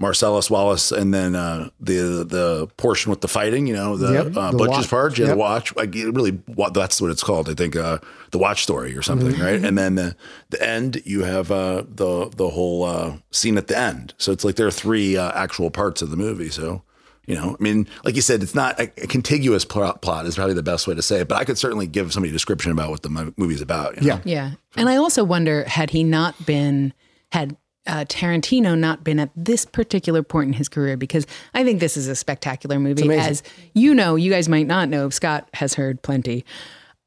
Marcellus 0.01 0.49
Wallace, 0.49 0.93
and 0.93 1.13
then 1.13 1.35
uh, 1.35 1.71
the 1.81 2.25
the 2.25 2.69
portion 2.77 3.11
with 3.11 3.21
the 3.21 3.29
fighting. 3.29 3.67
You 3.67 3.75
know, 3.75 3.97
the, 3.97 4.13
Yep, 4.13 4.37
uh, 4.37 4.51
the 4.53 4.59
Butch's 4.59 4.77
watch. 4.79 4.89
part, 4.91 5.19
yeah, 5.19 5.27
Yep. 5.27 5.35
the 5.35 5.39
watch. 5.39 5.77
Like 5.77 5.95
it 5.97 6.07
really, 6.15 6.39
wa- 6.47 6.71
that's 6.71 7.01
what 7.03 7.11
it's 7.11 7.23
called. 7.25 7.49
I 7.51 7.55
think 7.55 7.75
uh, 7.77 7.99
the 8.31 8.39
watch 8.39 8.63
story 8.63 8.97
or 8.97 9.03
something, 9.03 9.39
right? 9.39 9.63
And 9.63 9.77
then 9.77 9.97
the 9.97 10.17
the 10.51 10.63
end, 10.67 11.03
you 11.05 11.25
have 11.25 11.51
uh, 11.51 11.83
the 11.89 12.31
the 12.37 12.49
whole 12.51 12.85
uh, 12.85 13.17
scene 13.33 13.59
at 13.59 13.67
the 13.67 13.77
end. 13.77 14.15
So 14.19 14.31
it's 14.33 14.45
like 14.45 14.55
there 14.55 14.69
are 14.69 14.71
three 14.73 15.17
uh, 15.17 15.33
actual 15.33 15.71
parts 15.71 16.01
of 16.01 16.11
the 16.11 16.17
movie. 16.17 16.51
So 16.51 16.83
You 17.29 17.35
know, 17.35 17.57
I 17.61 17.63
mean, 17.63 17.87
like 18.05 18.17
you 18.17 18.23
said, 18.23 18.43
it's 18.43 18.55
not 18.55 18.81
a, 18.81 18.85
a 19.03 19.07
contiguous 19.07 19.65
plot, 19.65 20.01
plot 20.01 20.25
is 20.27 20.35
probably 20.37 20.55
the 20.55 20.63
best 20.63 20.87
way 20.87 20.95
to 20.95 21.03
say 21.03 21.21
it, 21.21 21.29
but 21.29 21.37
I 21.37 21.45
could 21.45 21.59
certainly 21.59 21.87
give 21.87 22.13
somebody 22.13 22.31
a 22.31 22.33
description 22.33 22.73
about 22.73 22.91
what 22.91 23.03
the 23.03 23.11
mo- 23.11 23.35
movie's 23.37 23.61
about. 23.61 24.01
you 24.01 24.09
know? 24.09 24.15
Yeah. 24.15 24.21
Yeah. 24.25 24.51
And 24.77 24.89
I 24.89 24.97
also 24.97 25.23
wonder 25.25 25.65
had 25.65 25.91
he 25.91 26.05
not 26.05 26.47
been, 26.47 26.95
had 27.31 27.57
uh, 27.87 28.05
Tarantino 28.07 28.79
not 28.79 29.05
been 29.05 29.19
at 29.19 29.31
this 29.37 29.65
particular 29.65 30.23
point 30.23 30.49
in 30.49 30.53
his 30.55 30.69
career, 30.69 30.97
because 30.97 31.27
I 31.55 31.65
think 31.65 31.81
this 31.81 31.97
is 31.97 32.09
a 32.09 32.15
spectacular 32.15 32.79
movie. 32.79 33.11
As 33.15 33.43
you 33.75 33.95
know, 33.95 34.15
you 34.17 34.31
guys 34.31 34.49
might 34.49 34.67
not 34.67 34.89
know, 34.89 35.11
Scott 35.11 35.49
has 35.55 35.75
heard 35.75 36.03
plenty. 36.03 36.45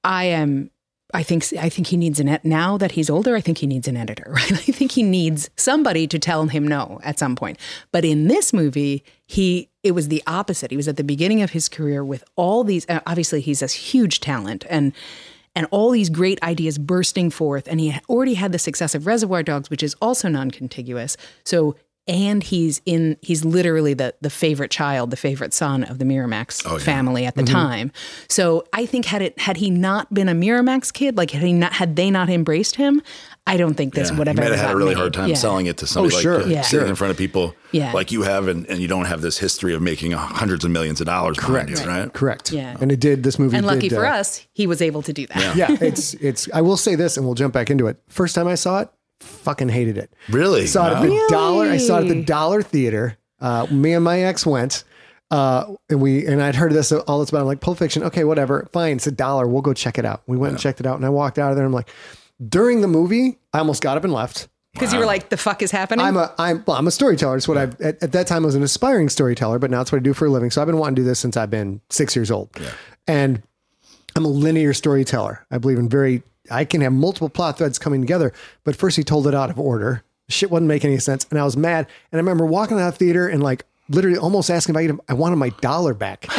I 0.04 0.26
am. 0.26 0.70
I 1.14 1.24
think 1.24 1.46
I 1.60 1.68
think 1.70 1.88
he 1.88 1.98
needs 1.98 2.20
an 2.22 2.30
ed- 2.30 2.46
now 2.46 2.78
that 2.78 2.94
he's 2.94 3.10
older. 3.10 3.36
I 3.36 3.42
think 3.42 3.58
he 3.58 3.68
needs 3.68 3.88
an 3.88 3.98
editor. 3.98 4.28
Right? 4.32 4.52
I 4.54 4.72
think 4.72 4.92
he 4.94 5.04
needs 5.04 5.50
somebody 5.58 6.08
to 6.08 6.18
tell 6.18 6.46
him 6.48 6.66
no 6.68 7.00
at 7.04 7.20
some 7.20 7.36
point. 7.36 7.58
But 7.92 8.06
in 8.06 8.28
this 8.28 8.54
movie, 8.54 9.04
he 9.28 9.70
it 9.84 9.92
was 9.92 10.08
the 10.10 10.22
opposite. 10.28 10.72
He 10.72 10.78
was 10.78 10.88
at 10.88 10.98
the 10.98 11.04
beginning 11.04 11.42
of 11.42 11.52
his 11.52 11.68
career 11.70 12.04
with 12.04 12.24
all 12.36 12.64
these. 12.64 12.86
uh, 12.90 13.00
Obviously, 13.06 13.42
he's 13.42 13.62
a 13.62 13.68
huge 13.68 14.20
talent 14.20 14.66
and 14.70 14.94
and 15.54 15.68
all 15.70 15.92
these 15.92 16.10
great 16.10 16.42
ideas 16.44 16.78
bursting 16.78 17.30
forth. 17.30 17.68
And 17.68 17.80
he 17.82 17.94
already 18.08 18.36
had 18.36 18.54
the 18.54 18.60
success 18.60 18.96
of 18.96 19.06
Reservoir 19.06 19.44
Dogs, 19.44 19.70
which 19.70 19.84
is 19.84 19.96
also 20.02 20.30
non-contiguous. 20.30 21.18
So 21.44 21.76
and 22.08 22.42
he's 22.42 22.82
in 22.86 23.16
he's 23.22 23.46
literally 23.46 23.94
the 23.94 24.16
the 24.22 24.30
favorite 24.30 24.72
child, 24.72 25.12
the 25.12 25.18
favorite 25.18 25.54
son 25.54 25.84
of 25.84 26.00
the 26.00 26.06
Miramax 26.06 26.66
family 26.82 27.26
at 27.26 27.36
the 27.36 27.44
time. 27.44 27.92
So 28.28 28.64
I 28.74 28.86
think 28.88 29.06
had 29.06 29.22
it 29.22 29.38
had 29.40 29.58
he 29.58 29.70
not 29.70 30.12
been 30.14 30.28
a 30.28 30.34
Miramax 30.34 30.92
kid, 30.92 31.16
like 31.16 31.30
had 31.32 31.44
he 31.44 31.54
not 31.54 31.74
had 31.74 31.96
they 31.96 32.10
not 32.10 32.28
embraced 32.30 32.76
him, 32.78 33.02
I 33.48 33.58
don't 33.58 33.74
think 33.74 33.94
this 33.96 34.12
Yeah, 34.12 34.18
would 34.20 34.28
have 34.28 34.36
you 34.38 34.42
might 34.42 34.48
ever 34.48 34.56
have 34.56 34.66
had 34.68 34.74
a 34.76 34.78
really 34.78 34.90
made. 34.92 34.98
hard 35.00 35.14
time 35.14 35.30
Yeah. 35.30 35.36
selling 35.36 35.66
it 35.66 35.78
to 35.78 35.88
somebody 35.88 36.16
like 36.16 36.22
sure. 36.22 36.42
uh, 36.44 36.46
Yeah. 36.46 36.62
sitting 36.62 36.88
in 36.88 36.96
front 36.96 37.12
of 37.12 37.18
people 37.18 37.56
Yeah. 37.72 37.92
like 37.92 38.12
you 38.12 38.22
have, 38.22 38.48
and, 38.48 38.66
and 38.68 38.80
you 38.80 38.88
don't 38.88 39.06
have 39.06 39.22
this 39.22 39.38
history 39.40 39.74
of 39.74 39.82
making 39.82 40.12
hundreds 40.12 40.64
of 40.64 40.72
millions 40.72 41.02
of 41.02 41.08
dollars. 41.08 41.38
Correct. 41.40 41.70
you, 41.70 41.76
right? 41.86 42.14
Correct. 42.14 42.52
Yeah. 42.52 42.78
And 42.80 42.92
it 42.92 43.00
did. 43.00 43.24
This 43.24 43.40
movie. 43.40 43.58
And 43.58 43.66
lucky 43.66 43.90
did, 43.90 43.96
for 43.96 44.06
uh, 44.06 44.18
us, 44.20 44.46
he 44.54 44.68
was 44.68 44.82
able 44.82 45.02
to 45.02 45.12
do 45.12 45.26
that. 45.28 45.56
Yeah, 45.56 45.76
it's 45.82 46.14
it's. 46.16 46.48
I 46.54 46.62
will 46.62 46.78
say 46.78 46.96
this, 46.96 47.18
and 47.18 47.26
we'll 47.26 47.36
jump 47.36 47.54
back 47.54 47.70
into 47.72 47.88
it. 47.88 47.98
First 48.10 48.36
time 48.36 48.48
I 48.48 48.56
saw 48.56 48.82
it, 48.82 48.90
fucking 49.22 49.70
hated 49.70 49.98
it. 49.98 50.14
Really? 50.30 50.68
Saw 50.68 50.88
it 50.88 50.94
at 50.98 51.00
Wow. 51.02 51.06
the 51.08 51.28
dollar. 51.30 51.66
I 51.66 51.78
saw 51.78 51.98
it 51.98 52.04
at 52.04 52.08
the 52.10 52.24
Dollar 52.24 52.62
Theater. 52.62 53.18
Uh, 53.42 53.66
me 53.72 53.94
and 53.94 54.04
my 54.06 54.20
ex 54.22 54.46
went, 54.46 54.84
uh, 55.32 55.66
and 55.90 56.00
we 56.00 56.26
and 56.28 56.44
I'd 56.44 56.56
heard 56.56 56.74
this 56.74 56.92
all 56.92 57.20
this 57.22 57.30
about. 57.30 57.42
I'm 57.42 57.48
like 57.48 57.60
Pulp 57.60 57.80
Fiction. 57.80 58.04
Okay, 58.04 58.24
whatever. 58.24 58.70
Fine. 58.72 58.98
It's 58.98 59.08
a 59.08 59.12
dollar. 59.12 59.48
We'll 59.48 59.64
go 59.64 59.74
check 59.74 59.98
it 59.98 60.06
out. 60.06 60.22
We 60.28 60.38
went 60.38 60.52
and 60.54 60.62
checked 60.62 60.80
it 60.80 60.86
out, 60.86 60.96
and 60.98 61.06
I 61.06 61.10
walked 61.10 61.40
out 61.40 61.50
of 61.50 61.56
there. 61.58 61.66
And 61.66 61.72
I'm 61.72 61.76
like, 61.76 61.90
during 62.48 62.82
the 62.82 62.88
movie, 62.88 63.40
I 63.54 63.60
almost 63.60 63.82
got 63.82 63.98
up 63.98 64.04
and 64.04 64.14
left. 64.14 64.48
Because 64.74 64.94
you 64.94 65.00
were 65.00 65.06
like, 65.06 65.28
the 65.30 65.38
fuck 65.38 65.62
is 65.62 65.70
happening? 65.70 66.06
I'm 66.06 66.16
a 66.16 66.34
I'm 66.38 66.64
well, 66.66 66.78
I'm 66.78 66.88
a 66.88 66.92
storyteller. 66.92 67.36
It's 67.36 67.48
what 67.48 67.58
I've 67.58 67.80
at, 67.82 68.02
at 68.02 68.14
that 68.14 68.26
time 68.26 68.44
I 68.44 68.46
was 68.46 68.56
an 68.56 68.64
aspiring 68.64 69.10
storyteller, 69.10 69.60
but 69.60 69.70
now 69.70 69.82
it's 69.82 69.92
what 69.92 70.00
I 70.00 70.02
do 70.02 70.14
for 70.14 70.28
a 70.28 70.30
living. 70.30 70.50
So 70.50 70.62
I've 70.62 70.68
been 70.68 70.78
wanting 70.78 70.96
to 70.96 71.02
do 71.02 71.06
this 71.06 71.20
since 71.20 71.36
I've 71.36 71.50
been 71.50 71.82
six 71.90 72.16
years 72.16 72.32
old. 72.32 72.50
And 73.06 73.44
I'm 74.16 74.24
a 74.24 74.30
linear 74.30 74.74
storyteller. 74.74 75.46
I 75.52 75.58
believe 75.58 75.78
in 75.78 75.90
very 75.90 76.24
I 76.50 76.64
can 76.64 76.80
have 76.82 76.94
multiple 76.94 77.30
plot 77.30 77.58
threads 77.58 77.78
coming 77.78 78.02
together, 78.02 78.32
but 78.64 78.76
first 78.78 78.96
he 78.96 79.04
told 79.04 79.28
it 79.28 79.36
out 79.36 79.50
of 79.50 79.60
order. 79.60 80.04
Shit 80.30 80.50
wasn't 80.50 80.70
making 80.70 80.92
any 80.92 81.00
sense. 81.00 81.28
And 81.30 81.38
I 81.38 81.44
was 81.44 81.58
mad. 81.58 81.88
And 82.12 82.18
I 82.18 82.22
remember 82.22 82.46
walking 82.46 82.80
out 82.80 82.88
of 82.88 82.98
the 82.98 83.06
theater 83.06 83.28
and 83.28 83.44
like 83.44 83.66
literally 83.90 84.18
almost 84.18 84.50
asking 84.50 84.76
if 84.76 84.92
I, 84.92 85.12
I 85.12 85.14
wanted 85.14 85.36
my 85.36 85.50
dollar 85.60 85.94
back. 85.94 86.22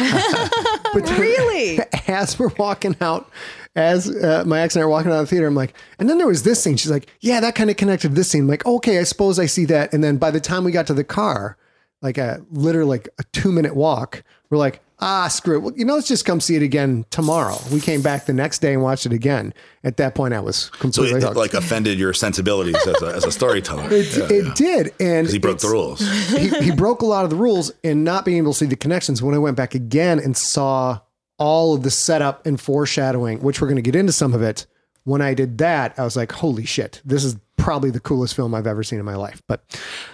but 0.93 1.07
Really? 1.17 1.79
as 2.07 2.39
we're 2.39 2.51
walking 2.57 2.95
out, 2.99 3.29
as 3.75 4.09
uh, 4.09 4.43
my 4.45 4.61
ex 4.61 4.75
and 4.75 4.81
I 4.81 4.85
are 4.85 4.89
walking 4.89 5.11
out 5.11 5.19
of 5.19 5.21
the 5.21 5.27
theater, 5.27 5.47
I'm 5.47 5.55
like, 5.55 5.73
and 5.99 6.09
then 6.09 6.17
there 6.17 6.27
was 6.27 6.43
this 6.43 6.63
scene. 6.63 6.77
She's 6.77 6.91
like, 6.91 7.07
yeah, 7.21 7.39
that 7.39 7.55
kind 7.55 7.69
of 7.69 7.77
connected 7.77 8.09
to 8.09 8.13
this 8.13 8.29
scene. 8.29 8.41
I'm 8.43 8.47
like, 8.47 8.65
okay, 8.65 8.99
I 8.99 9.03
suppose 9.03 9.39
I 9.39 9.45
see 9.47 9.65
that. 9.65 9.93
And 9.93 10.03
then 10.03 10.17
by 10.17 10.31
the 10.31 10.39
time 10.39 10.63
we 10.63 10.71
got 10.71 10.87
to 10.87 10.93
the 10.93 11.03
car, 11.03 11.57
like 12.01 12.17
a 12.17 12.45
literally 12.51 12.89
like 12.89 13.09
a 13.17 13.23
two 13.31 13.51
minute 13.51 13.75
walk, 13.75 14.23
we're 14.49 14.57
like, 14.57 14.81
ah, 14.99 15.27
screw 15.27 15.57
it. 15.57 15.59
Well, 15.61 15.73
you 15.75 15.85
know, 15.85 15.95
let's 15.95 16.07
just 16.07 16.25
come 16.25 16.39
see 16.39 16.55
it 16.55 16.61
again 16.61 17.05
tomorrow. 17.09 17.57
We 17.71 17.79
came 17.79 18.01
back 18.01 18.25
the 18.25 18.33
next 18.33 18.59
day 18.59 18.73
and 18.73 18.83
watched 18.83 19.05
it 19.05 19.13
again. 19.13 19.53
At 19.83 19.97
that 19.97 20.13
point, 20.15 20.33
I 20.33 20.39
was 20.39 20.57
So 20.57 20.71
completely 20.79 21.21
it, 21.21 21.35
like 21.35 21.53
offended 21.53 21.97
your 21.99 22.13
sensibilities 22.13 22.75
as 22.87 23.01
a, 23.01 23.07
as 23.07 23.25
a 23.25 23.31
storyteller. 23.31 23.87
it, 23.91 24.15
Yeah, 24.15 24.27
it 24.29 24.45
yeah. 24.45 24.53
did, 24.55 24.93
and 24.99 25.27
he 25.27 25.39
broke 25.39 25.59
the 25.59 25.69
rules. 25.69 25.99
he, 26.29 26.49
he 26.49 26.71
broke 26.71 27.01
a 27.01 27.05
lot 27.05 27.23
of 27.23 27.31
the 27.31 27.35
rules 27.35 27.71
and 27.83 28.03
not 28.03 28.23
being 28.25 28.37
able 28.37 28.53
to 28.53 28.59
see 28.59 28.65
the 28.65 28.75
connections. 28.75 29.21
When 29.23 29.33
I 29.33 29.39
went 29.39 29.57
back 29.57 29.75
again 29.75 30.19
and 30.19 30.37
saw 30.37 30.99
all 31.43 31.73
of 31.73 31.83
the 31.83 31.91
setup 31.91 32.45
and 32.45 32.59
foreshadowing, 32.59 33.41
which 33.41 33.59
we're 33.59 33.67
going 33.67 33.75
to 33.75 33.81
get 33.81 33.97
into 33.97 34.13
some 34.13 34.33
of 34.33 34.41
it, 34.41 34.65
when 35.03 35.21
I 35.21 35.33
did 35.33 35.57
that, 35.57 35.93
I 35.99 36.05
was 36.05 36.15
like, 36.15 36.31
holy 36.31 36.63
shit, 36.63 37.01
this 37.03 37.25
is 37.25 37.35
probably 37.57 37.89
the 37.89 37.99
coolest 37.99 38.33
film 38.33 38.55
I've 38.55 38.65
ever 38.65 38.81
seen 38.81 38.97
in 38.97 39.03
my 39.03 39.17
life. 39.17 39.41
But 39.49 39.61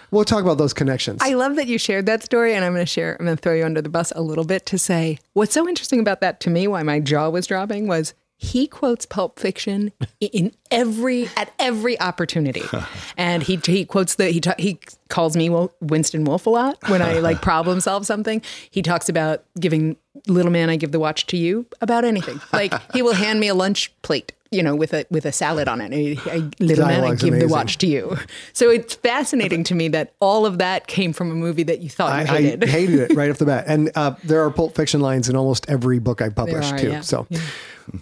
we'll 0.09 0.25
talk 0.25 0.41
about 0.41 0.57
those 0.57 0.73
connections. 0.73 1.19
I 1.21 1.35
love 1.35 1.55
that 1.57 1.67
you 1.67 1.77
shared 1.77 2.07
that 2.07 2.23
story, 2.23 2.55
and 2.55 2.65
I'm 2.65 2.73
going 2.73 2.83
to 2.83 2.91
share. 2.91 3.15
I'm 3.19 3.27
going 3.27 3.37
to 3.37 3.41
throw 3.41 3.53
you 3.53 3.63
under 3.63 3.79
the 3.79 3.89
bus 3.89 4.11
a 4.15 4.23
little 4.23 4.43
bit 4.43 4.65
to 4.65 4.79
say 4.79 5.19
what's 5.33 5.53
so 5.53 5.69
interesting 5.69 5.99
about 5.99 6.19
that 6.21 6.39
to 6.41 6.49
me. 6.49 6.67
Why 6.67 6.81
my 6.81 6.99
jaw 6.99 7.29
was 7.29 7.45
dropping 7.45 7.85
was 7.87 8.15
he 8.41 8.67
quotes 8.67 9.05
Pulp 9.05 9.37
Fiction 9.37 9.91
in 10.21 10.53
every 10.71 11.27
at 11.35 11.51
every 11.59 11.99
opportunity, 11.99 12.63
and 13.17 13.43
he 13.43 13.59
he 13.63 13.83
quotes 13.83 14.15
the 14.15 14.29
he 14.29 14.39
ta- 14.39 14.55
he 14.57 14.79
calls 15.09 15.35
me 15.35 15.49
Winston 15.81 16.23
Wolfe 16.23 16.45
a 16.45 16.49
lot 16.49 16.77
when 16.87 17.01
I 17.01 17.19
like 17.19 17.41
problem 17.41 17.81
solve 17.81 18.05
something. 18.05 18.41
He 18.71 18.81
talks 18.81 19.09
about 19.09 19.43
giving 19.59 19.97
little 20.27 20.53
man 20.53 20.69
I 20.69 20.77
give 20.77 20.93
the 20.93 20.99
watch 20.99 21.25
to 21.27 21.37
you 21.37 21.65
about 21.81 22.05
anything. 22.05 22.39
Like 22.53 22.73
he 22.93 23.01
will 23.01 23.13
hand 23.13 23.41
me 23.41 23.49
a 23.49 23.53
lunch 23.53 23.93
plate. 24.03 24.31
You 24.51 24.63
know, 24.63 24.75
with 24.75 24.93
a 24.93 25.05
with 25.11 25.25
a 25.25 25.31
salad 25.31 25.67
on 25.67 25.79
it. 25.81 25.93
And 25.93 26.19
I- 26.25 26.63
little 26.63 26.87
man, 26.87 27.03
I 27.03 27.15
give 27.15 27.39
the 27.39 27.47
watch 27.47 27.77
to 27.79 27.87
you. 27.87 28.17
So 28.53 28.69
it's 28.69 28.95
fascinating 28.95 29.63
to 29.65 29.75
me 29.75 29.87
that 29.89 30.13
all 30.19 30.45
of 30.45 30.57
that 30.57 30.87
came 30.87 31.13
from 31.13 31.31
a 31.31 31.35
movie 31.35 31.63
that 31.63 31.81
you 31.81 31.89
thought 31.89 32.27
you 32.27 32.33
I, 32.33 32.41
hated. 32.41 32.63
I 32.63 32.67
hated 32.67 33.11
it 33.11 33.15
right 33.15 33.29
off 33.29 33.37
the 33.37 33.45
bat. 33.45 33.65
And 33.69 33.91
uh, 33.95 34.15
there 34.23 34.43
are 34.43 34.49
Pulp 34.49 34.75
Fiction 34.75 35.01
lines 35.01 35.29
in 35.29 35.35
almost 35.35 35.69
every 35.69 35.99
book 35.99 36.21
I've 36.21 36.33
published 36.35 36.73
are, 36.73 36.79
too. 36.79 36.89
yeah. 36.89 37.01
So 37.01 37.27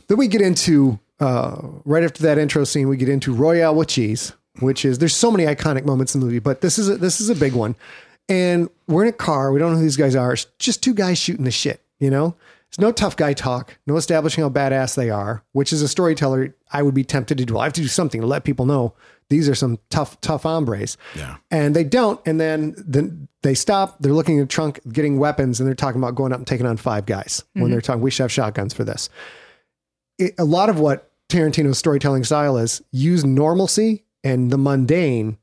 then 0.07 0.17
we 0.17 0.27
get 0.27 0.41
into 0.41 0.99
uh, 1.19 1.57
right 1.83 2.03
after 2.03 2.23
that 2.23 2.37
intro 2.37 2.63
scene, 2.63 2.87
we 2.87 2.95
get 2.97 3.09
into 3.09 3.33
Royale 3.33 3.75
with 3.75 3.89
cheese, 3.89 4.33
which 4.59 4.85
is 4.85 4.99
there's 4.99 5.15
so 5.15 5.31
many 5.31 5.45
iconic 5.45 5.83
moments 5.85 6.15
in 6.15 6.21
the 6.21 6.25
movie, 6.25 6.39
but 6.39 6.61
this 6.61 6.77
is 6.79 6.89
a, 6.89 6.97
this 6.97 7.19
is 7.19 7.29
a 7.29 7.35
big 7.35 7.53
one. 7.53 7.75
And 8.29 8.69
we're 8.87 9.03
in 9.03 9.09
a 9.09 9.13
car. 9.13 9.51
We 9.51 9.59
don't 9.59 9.71
know 9.71 9.77
who 9.77 9.83
these 9.83 9.97
guys 9.97 10.15
are. 10.15 10.33
It's 10.33 10.45
just 10.59 10.83
two 10.83 10.93
guys 10.93 11.17
shooting 11.17 11.45
the 11.45 11.51
shit. 11.51 11.81
You 11.99 12.11
know, 12.11 12.35
it's 12.69 12.79
no 12.79 12.91
tough 12.91 13.15
guy 13.15 13.33
talk, 13.33 13.77
no 13.87 13.95
establishing 13.95 14.43
how 14.43 14.49
badass 14.49 14.95
they 14.95 15.09
are. 15.09 15.43
Which 15.53 15.71
is 15.71 15.81
a 15.81 15.87
storyteller, 15.87 16.55
I 16.71 16.81
would 16.83 16.93
be 16.93 17.03
tempted 17.03 17.37
to 17.37 17.45
do. 17.45 17.57
I 17.57 17.65
have 17.65 17.73
to 17.73 17.81
do 17.81 17.87
something 17.87 18.21
to 18.21 18.27
let 18.27 18.43
people 18.43 18.65
know 18.65 18.93
these 19.29 19.49
are 19.49 19.55
some 19.55 19.77
tough, 19.89 20.19
tough 20.21 20.43
hombres. 20.43 20.97
Yeah. 21.15 21.37
And 21.51 21.75
they 21.75 21.83
don't. 21.83 22.19
And 22.25 22.39
then 22.39 22.75
then 22.77 23.27
they 23.43 23.53
stop. 23.53 23.97
They're 23.99 24.13
looking 24.13 24.35
in 24.35 24.41
the 24.41 24.47
trunk, 24.47 24.79
getting 24.91 25.19
weapons, 25.19 25.59
and 25.59 25.67
they're 25.67 25.75
talking 25.75 26.01
about 26.01 26.15
going 26.15 26.33
up 26.33 26.39
and 26.39 26.47
taking 26.47 26.65
on 26.65 26.77
five 26.77 27.05
guys. 27.05 27.43
When 27.53 27.71
they're 27.71 27.81
mhm. 27.81 27.85
talking, 27.85 28.01
we 28.01 28.11
should 28.11 28.23
have 28.23 28.31
shotguns 28.31 28.73
for 28.73 28.83
this. 28.83 29.09
It, 30.17 30.33
a 30.37 30.45
lot 30.45 30.69
of 30.69 30.79
what 30.79 31.11
Tarantino's 31.29 31.77
storytelling 31.77 32.23
style 32.23 32.57
is 32.57 32.81
use 32.91 33.23
normalcy 33.23 34.05
and 34.23 34.49
the 34.51 34.57
mundane 34.57 35.37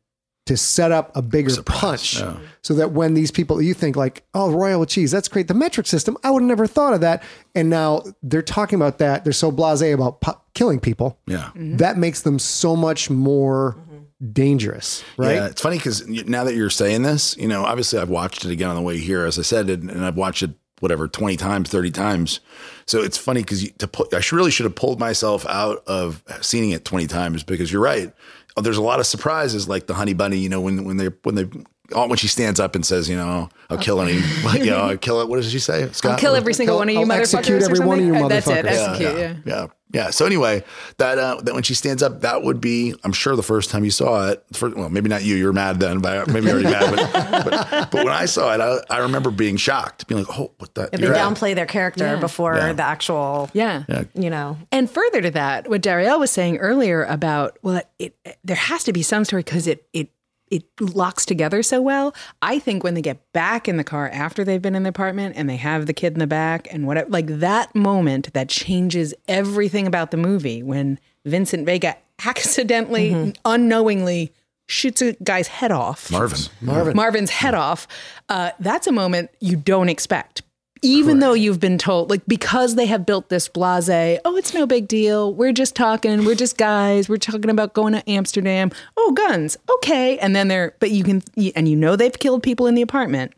to 0.47 0.57
set 0.57 0.93
up 0.93 1.17
a 1.17 1.23
bigger 1.23 1.63
punch. 1.63 2.21
Yeah. 2.21 2.37
so 2.63 2.75
that 2.75 2.93
when 2.93 3.15
these 3.15 3.31
people 3.31 3.63
you 3.63 3.75
think 3.75 3.97
like 3.97 4.25
oh 4.35 4.51
royal 4.51 4.81
with 4.81 4.89
cheese 4.89 5.11
that's 5.11 5.29
great. 5.29 5.49
The 5.49 5.55
metric 5.55 5.87
system 5.87 6.17
i 6.23 6.31
would 6.31 6.43
have 6.43 6.49
never 6.49 6.67
thought 6.67 6.95
of 6.95 7.01
that. 7.01 7.23
And 7.55 7.71
now 7.71 8.03
they're 8.23 8.43
talking 8.43 8.77
about 8.77 8.99
that. 8.99 9.25
They're 9.25 9.33
so 9.33 9.51
blasé 9.51 9.95
about 9.95 10.21
pu- 10.21 10.39
killing 10.55 10.81
people. 10.81 11.19
Yeah. 11.27 11.51
Mm-hmm. 11.55 11.77
that 11.79 11.99
makes 11.99 12.23
them 12.23 12.39
so 12.39 12.77
much 12.77 13.11
more 13.11 13.77
mm-hmm. 13.79 14.33
dangerous 14.33 15.05
right? 15.17 15.37
Yeah, 15.37 15.47
it's 15.47 15.61
funny 15.61 15.79
because 15.79 16.07
now 16.07 16.45
that 16.45 16.55
you're 16.55 16.71
saying 16.71 17.03
this, 17.03 17.37
you 17.37 17.49
know, 17.49 17.65
obviously 17.65 17.99
I've 17.99 18.11
watched 18.11 18.45
it 18.45 18.51
again 18.51 18.69
on 18.69 18.77
the 18.77 18.83
way 18.83 18.99
here, 18.99 19.25
as 19.25 19.39
I 19.39 19.43
said, 19.43 19.71
and, 19.71 19.91
and 19.91 20.05
I've 20.05 20.17
watched 20.17 20.43
it 20.43 20.51
whatever 20.81 21.09
twenty 21.09 21.37
times, 21.37 21.71
thirty 21.71 21.91
times. 21.91 22.41
So 22.87 23.03
it's 23.03 23.17
funny 23.17 23.41
because 23.41 23.71
to 23.73 23.89
put, 23.89 24.13
I 24.13 24.21
should, 24.21 24.37
really 24.37 24.51
should 24.51 24.65
have 24.65 24.75
pulled 24.75 25.01
myself 25.01 25.47
out 25.47 25.83
of 25.87 26.23
seeing 26.43 26.71
it 26.71 26.85
twenty 26.85 27.07
times 27.07 27.43
because 27.43 27.73
you're 27.73 27.83
right. 27.83 28.13
There's 28.61 28.77
a 28.77 28.83
lot 28.83 29.01
of 29.01 29.07
surprises, 29.07 29.69
like 29.69 29.87
the 29.87 29.95
honey 29.95 30.15
bunny. 30.15 30.39
You 30.39 30.49
know, 30.49 30.61
when 30.61 30.85
when 30.85 30.97
they 30.97 31.09
when 31.23 31.35
they 31.35 31.49
oh, 31.93 32.07
when 32.09 32.17
she 32.17 32.29
stands 32.29 32.61
up 32.61 32.75
and 32.75 32.85
says, 32.85 33.09
you 33.09 33.17
know, 33.17 33.49
I'll 33.71 33.79
kill 33.79 34.01
any, 34.01 34.15
you 34.59 34.67
know, 34.71 34.79
I'll 34.79 34.97
kill 34.97 35.21
it. 35.21 35.29
What 35.29 35.37
does 35.37 35.51
she 35.51 35.59
say? 35.59 35.89
Scott? 35.93 36.13
I'll 36.13 36.19
kill 36.19 36.35
every 36.35 36.55
single 36.55 36.75
I'll- 36.77 36.81
one 36.81 36.89
of 36.89 36.95
you 36.95 37.01
I'll 37.01 37.07
motherfuckers. 37.07 37.35
execute 37.39 37.63
or 37.63 37.65
every 37.71 37.81
one 37.87 37.99
of 38.01 38.05
you 38.05 38.15
Uh, 38.17 38.29
That's 38.29 38.47
it. 38.47 38.65
motherfuckers. 38.65 38.89
Execute. 38.89 39.19
yeah, 39.19 39.19
Yeah. 39.19 39.37
yeah, 39.47 39.67
yeah. 39.93 40.11
So 40.11 40.27
anyway, 40.27 40.65
that 40.99 41.19
uh, 41.19 41.41
that 41.43 41.55
when 41.55 41.63
she 41.63 41.75
stands 41.75 42.03
up, 42.03 42.23
that 42.23 42.43
would 42.43 42.61
be, 42.61 42.95
I'm 43.05 43.13
sure, 43.13 43.37
the 43.37 43.43
first 43.43 43.71
time 43.71 43.85
you 43.85 43.91
saw 43.91 44.29
it. 44.31 44.45
For, 44.53 44.71
well, 44.71 44.89
maybe 44.89 45.09
not 45.09 45.23
you. 45.25 45.37
You 45.37 45.47
were 45.47 45.53
mad 45.53 45.79
then, 45.81 46.01
but 46.01 46.27
maybe 46.29 46.47
you're 46.47 46.57
already 46.57 46.71
mad. 46.71 46.95
But, 46.97 47.45
but, 47.71 47.91
but 47.93 48.05
when 48.05 48.09
I 48.15 48.25
saw 48.25 48.53
it, 48.55 48.61
I, 48.61 48.79
I 48.95 48.99
remember 49.01 49.31
being 49.31 49.57
shocked, 49.57 50.07
being 50.09 50.25
like, 50.25 50.39
"Oh, 50.39 50.51
what 50.59 50.75
that?" 50.75 50.91
If 50.93 51.01
they 51.01 51.07
you're 51.07 51.15
downplay 51.15 51.55
their 51.55 51.67
character 51.67 52.05
Yeah. 52.05 52.17
before 52.17 52.57
Yeah. 52.57 52.73
the 52.73 52.83
actual, 52.83 53.51
Yeah. 53.53 53.85
you 54.15 54.31
know, 54.31 54.57
And 54.73 54.91
further 54.91 55.21
to 55.23 55.31
that, 55.33 55.69
what 55.69 55.81
Darielle 55.83 56.19
was 56.19 56.31
saying 56.33 56.57
earlier 56.59 57.05
about 57.05 57.59
well, 57.63 57.81
it, 57.99 58.17
it 58.25 58.39
there 58.43 58.57
has 58.57 58.83
to 58.85 58.93
be 58.93 59.03
some 59.03 59.25
story 59.25 59.43
because 59.45 59.67
it 59.69 59.87
it 59.93 60.09
it 60.49 60.65
locks 60.81 61.27
together 61.27 61.63
so 61.63 61.81
well. 61.81 62.15
I 62.43 62.59
think 62.59 62.85
when 62.85 62.95
they 62.95 63.03
get 63.03 63.33
back 63.33 63.69
in 63.69 63.77
the 63.77 63.85
car 63.85 64.09
after 64.11 64.45
they've 64.45 64.63
been 64.63 64.75
in 64.75 64.83
the 64.83 64.91
apartment 64.91 65.37
and 65.37 65.49
they 65.49 65.57
have 65.57 65.87
the 65.87 65.93
kid 65.93 66.13
in 66.13 66.19
the 66.19 66.27
back 66.27 66.69
and 66.71 66.87
whatever, 66.87 67.11
like 67.11 67.27
that 67.27 67.75
moment 67.75 68.33
that 68.35 68.49
changes 68.49 69.15
everything 69.27 69.87
about 69.87 70.11
the 70.11 70.17
movie 70.17 70.63
when 70.63 70.99
Vincent 71.25 71.67
Vega 71.67 71.97
accidentally, 72.25 73.35
unknowingly 73.45 74.33
shoots 74.67 75.03
a 75.03 75.13
guy's 75.15 75.49
head 75.49 75.73
off. 75.73 76.11
Marvin. 76.11 76.39
Marvin. 76.61 76.97
Marvin's 76.97 77.31
head 77.31 77.55
off. 77.55 77.89
Uh, 78.29 78.51
that's 78.61 78.87
a 78.87 78.93
moment 78.93 79.31
you 79.41 79.57
don't 79.57 79.89
expect. 79.89 80.43
Even 80.85 81.19
though 81.21 81.33
you've 81.33 81.61
been 81.61 81.79
told, 81.79 82.11
like, 82.11 82.23
because 82.29 82.75
they 82.75 82.87
have 82.87 83.07
built 83.07 83.29
this 83.31 83.49
blase, 83.49 83.89
oh, 84.25 84.37
it's 84.37 84.53
no 84.53 84.67
big 84.67 84.87
deal. 84.87 85.33
We're 85.33 85.53
just 85.53 85.75
talking. 85.75 86.25
We're 86.25 86.35
just 86.35 86.59
guys. 86.59 87.09
We're 87.09 87.17
talking 87.17 87.51
about 87.51 87.73
going 87.73 87.95
to 87.95 88.09
Amsterdam. 88.09 88.71
Oh, 88.97 89.13
guns. 89.13 89.57
Okay. 89.77 90.19
And 90.19 90.37
then 90.37 90.49
they're, 90.49 90.75
but 90.81 90.91
you 90.91 91.05
can, 91.05 91.23
and 91.57 91.69
you 91.69 91.77
know 91.77 91.97
they've 91.97 92.19
killed 92.19 92.43
people 92.43 92.67
in 92.67 92.75
the 92.75 92.83
apartment. 92.83 93.33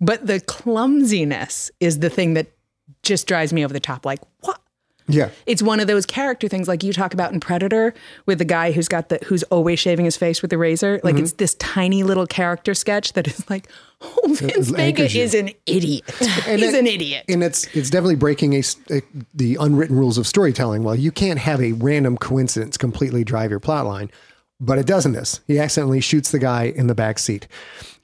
But 0.00 0.26
the 0.26 0.40
clumsiness 0.40 1.70
is 1.78 2.00
the 2.00 2.10
thing 2.10 2.34
that 2.34 2.48
just 3.02 3.26
drives 3.26 3.52
me 3.52 3.64
over 3.64 3.72
the 3.72 3.80
top. 3.80 4.04
Like, 4.04 4.20
what? 4.40 4.60
Yeah. 5.08 5.30
It's 5.46 5.62
one 5.62 5.80
of 5.80 5.86
those 5.86 6.06
character 6.06 6.48
things 6.48 6.68
like 6.68 6.82
you 6.82 6.92
talk 6.92 7.12
about 7.14 7.32
in 7.32 7.40
Predator 7.40 7.92
with 8.26 8.38
the 8.38 8.44
guy 8.44 8.72
who's 8.72 8.88
got 8.88 9.08
the 9.08 9.18
who's 9.26 9.42
always 9.44 9.78
shaving 9.78 10.04
his 10.04 10.16
face 10.16 10.42
with 10.42 10.50
the 10.50 10.58
razor. 10.58 11.00
Like 11.02 11.14
Mm-hmm. 11.16 11.24
it's 11.24 11.32
this 11.34 11.54
tiny 11.56 12.02
little 12.02 12.26
character 12.26 12.72
sketch 12.74 13.12
that 13.14 13.26
is 13.26 13.48
like, 13.50 13.68
oh, 14.00 14.34
Vince 14.38 14.68
Vega 14.70 15.04
is 15.04 15.34
an 15.34 15.50
idiot. 15.66 16.04
He's 16.18 16.46
it- 16.46 16.74
an 16.78 16.86
idiot. 16.86 17.24
And 17.28 17.42
it's 17.42 17.64
it's 17.74 17.90
definitely 17.90 18.16
breaking 18.16 18.54
a, 18.54 18.62
a- 18.90 19.02
the 19.34 19.56
unwritten 19.60 19.96
rules 19.96 20.18
of 20.18 20.26
storytelling. 20.26 20.82
Well, 20.84 20.94
you 20.96 21.10
can't 21.12 21.38
have 21.38 21.60
a 21.60 21.72
random 21.72 22.16
coincidence 22.16 22.76
completely 22.76 23.24
drive 23.24 23.50
your 23.50 23.60
plot 23.60 23.86
line, 23.86 24.10
but 24.62 24.78
it 24.78 24.86
doesn't 24.86 25.12
this. 25.12 25.40
He 25.46 25.58
accidentally 25.58 26.00
shoots 26.00 26.30
the 26.30 26.38
guy 26.38 26.64
in 26.64 26.86
the 26.86 26.94
back 26.94 27.18
seat. 27.18 27.48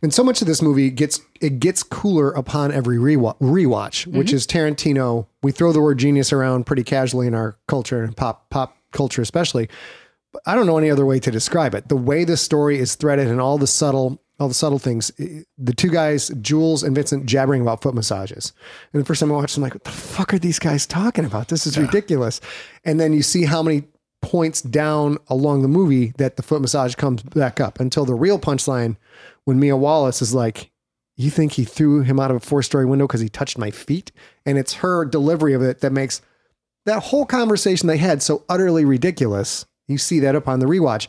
And 0.03 0.13
so 0.13 0.25
much 0.25 0.41
of 0.43 0.49
this 0.49 0.61
movie 0.61 0.91
gets 0.91 1.21
it 1.41 1.61
gets 1.61 1.83
cooler 1.83 2.31
upon 2.33 2.73
every 2.73 2.99
rewa- 2.99 3.39
rewatch, 3.39 4.07
which 4.07 4.29
mm-hmm. 4.29 4.37
is 4.37 4.47
Tarantino. 4.47 5.27
We 5.43 5.53
throw 5.53 5.73
the 5.73 5.81
word 5.81 5.99
genius 5.99 6.33
around 6.33 6.67
pretty 6.67 6.83
casually 6.83 7.29
in 7.29 7.35
our 7.35 7.57
culture 7.69 8.03
and 8.03 8.17
pop 8.17 8.51
pop 8.51 8.77
culture 8.93 9.23
especially. 9.23 9.69
But 10.33 10.43
I 10.47 10.57
don't 10.57 10.67
know 10.67 10.79
any 10.79 10.91
other 10.91 11.07
way 11.07 11.21
to 11.21 11.31
describe 11.31 11.75
it. 11.75 11.89
The 11.89 11.97
way 11.97 12.25
the 12.25 12.37
story 12.37 12.79
is 12.79 12.97
threaded 12.97 13.29
and 13.29 13.41
all 13.41 13.57
the 13.57 13.67
subtle 13.67 14.21
all 14.41 14.47
the 14.47 14.55
subtle 14.55 14.79
things. 14.79 15.11
The 15.59 15.75
two 15.75 15.91
guys, 15.91 16.29
Jules 16.41 16.85
and 16.85 16.95
Vincent, 16.95 17.27
jabbering 17.27 17.61
about 17.61 17.83
foot 17.83 17.95
massages. 17.95 18.53
And 18.93 19.03
the 19.03 19.05
first 19.05 19.19
time 19.19 19.33
I 19.33 19.35
watched, 19.35 19.57
I'm 19.57 19.65
like, 19.65 19.75
what 19.75 19.83
the 19.83 19.91
fuck 19.91 20.33
are 20.33 20.39
these 20.39 20.61
guys 20.61 20.87
talking 20.87 21.25
about? 21.25 21.49
This 21.49 21.67
is 21.67 21.77
ridiculous. 21.77 22.41
And 22.85 23.01
then 23.01 23.13
you 23.13 23.23
see 23.23 23.45
how 23.45 23.65
many 23.65 23.85
points 24.23 24.61
down 24.61 25.19
along 25.29 25.63
the 25.63 25.69
movie 25.69 26.13
that 26.19 26.37
the 26.37 26.43
foot 26.43 26.61
massage 26.61 26.95
comes 26.95 27.23
back 27.23 27.61
up 27.61 27.81
until 27.81 28.05
the 28.05 28.15
real 28.15 28.39
punchline 28.39 28.97
when 29.45 29.61
Mia 29.61 29.77
Wallace 29.77 30.21
is 30.21 30.35
like, 30.35 30.71
you 31.17 31.31
think 31.31 31.53
he 31.53 31.65
threw 31.65 32.03
him 32.03 32.21
out 32.21 32.31
of 32.31 32.37
a 32.37 32.41
four 32.41 32.63
story 32.63 32.85
window 32.85 33.07
because 33.07 33.21
he 33.21 33.29
touched 33.29 33.59
my 33.59 33.71
feet? 33.71 34.13
And 34.47 34.59
it's 34.59 34.75
her 34.75 35.05
delivery 35.05 35.53
of 35.53 35.63
it 35.63 35.81
that 35.81 35.93
makes 35.93 36.21
that 36.87 37.05
whole 37.05 37.27
conversation 37.27 37.87
they 37.87 37.97
had 37.97 38.23
so 38.23 38.45
utterly 38.49 38.85
ridiculous. 38.85 39.67
You 39.89 39.99
see 39.99 40.21
that 40.21 40.37
upon 40.37 40.61
the 40.61 40.67
rewatch. 40.67 41.09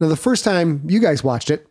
Now, 0.00 0.08
the 0.08 0.16
first 0.16 0.44
time 0.44 0.82
you 0.86 0.98
guys 1.00 1.22
watched 1.22 1.50
it, 1.50 1.66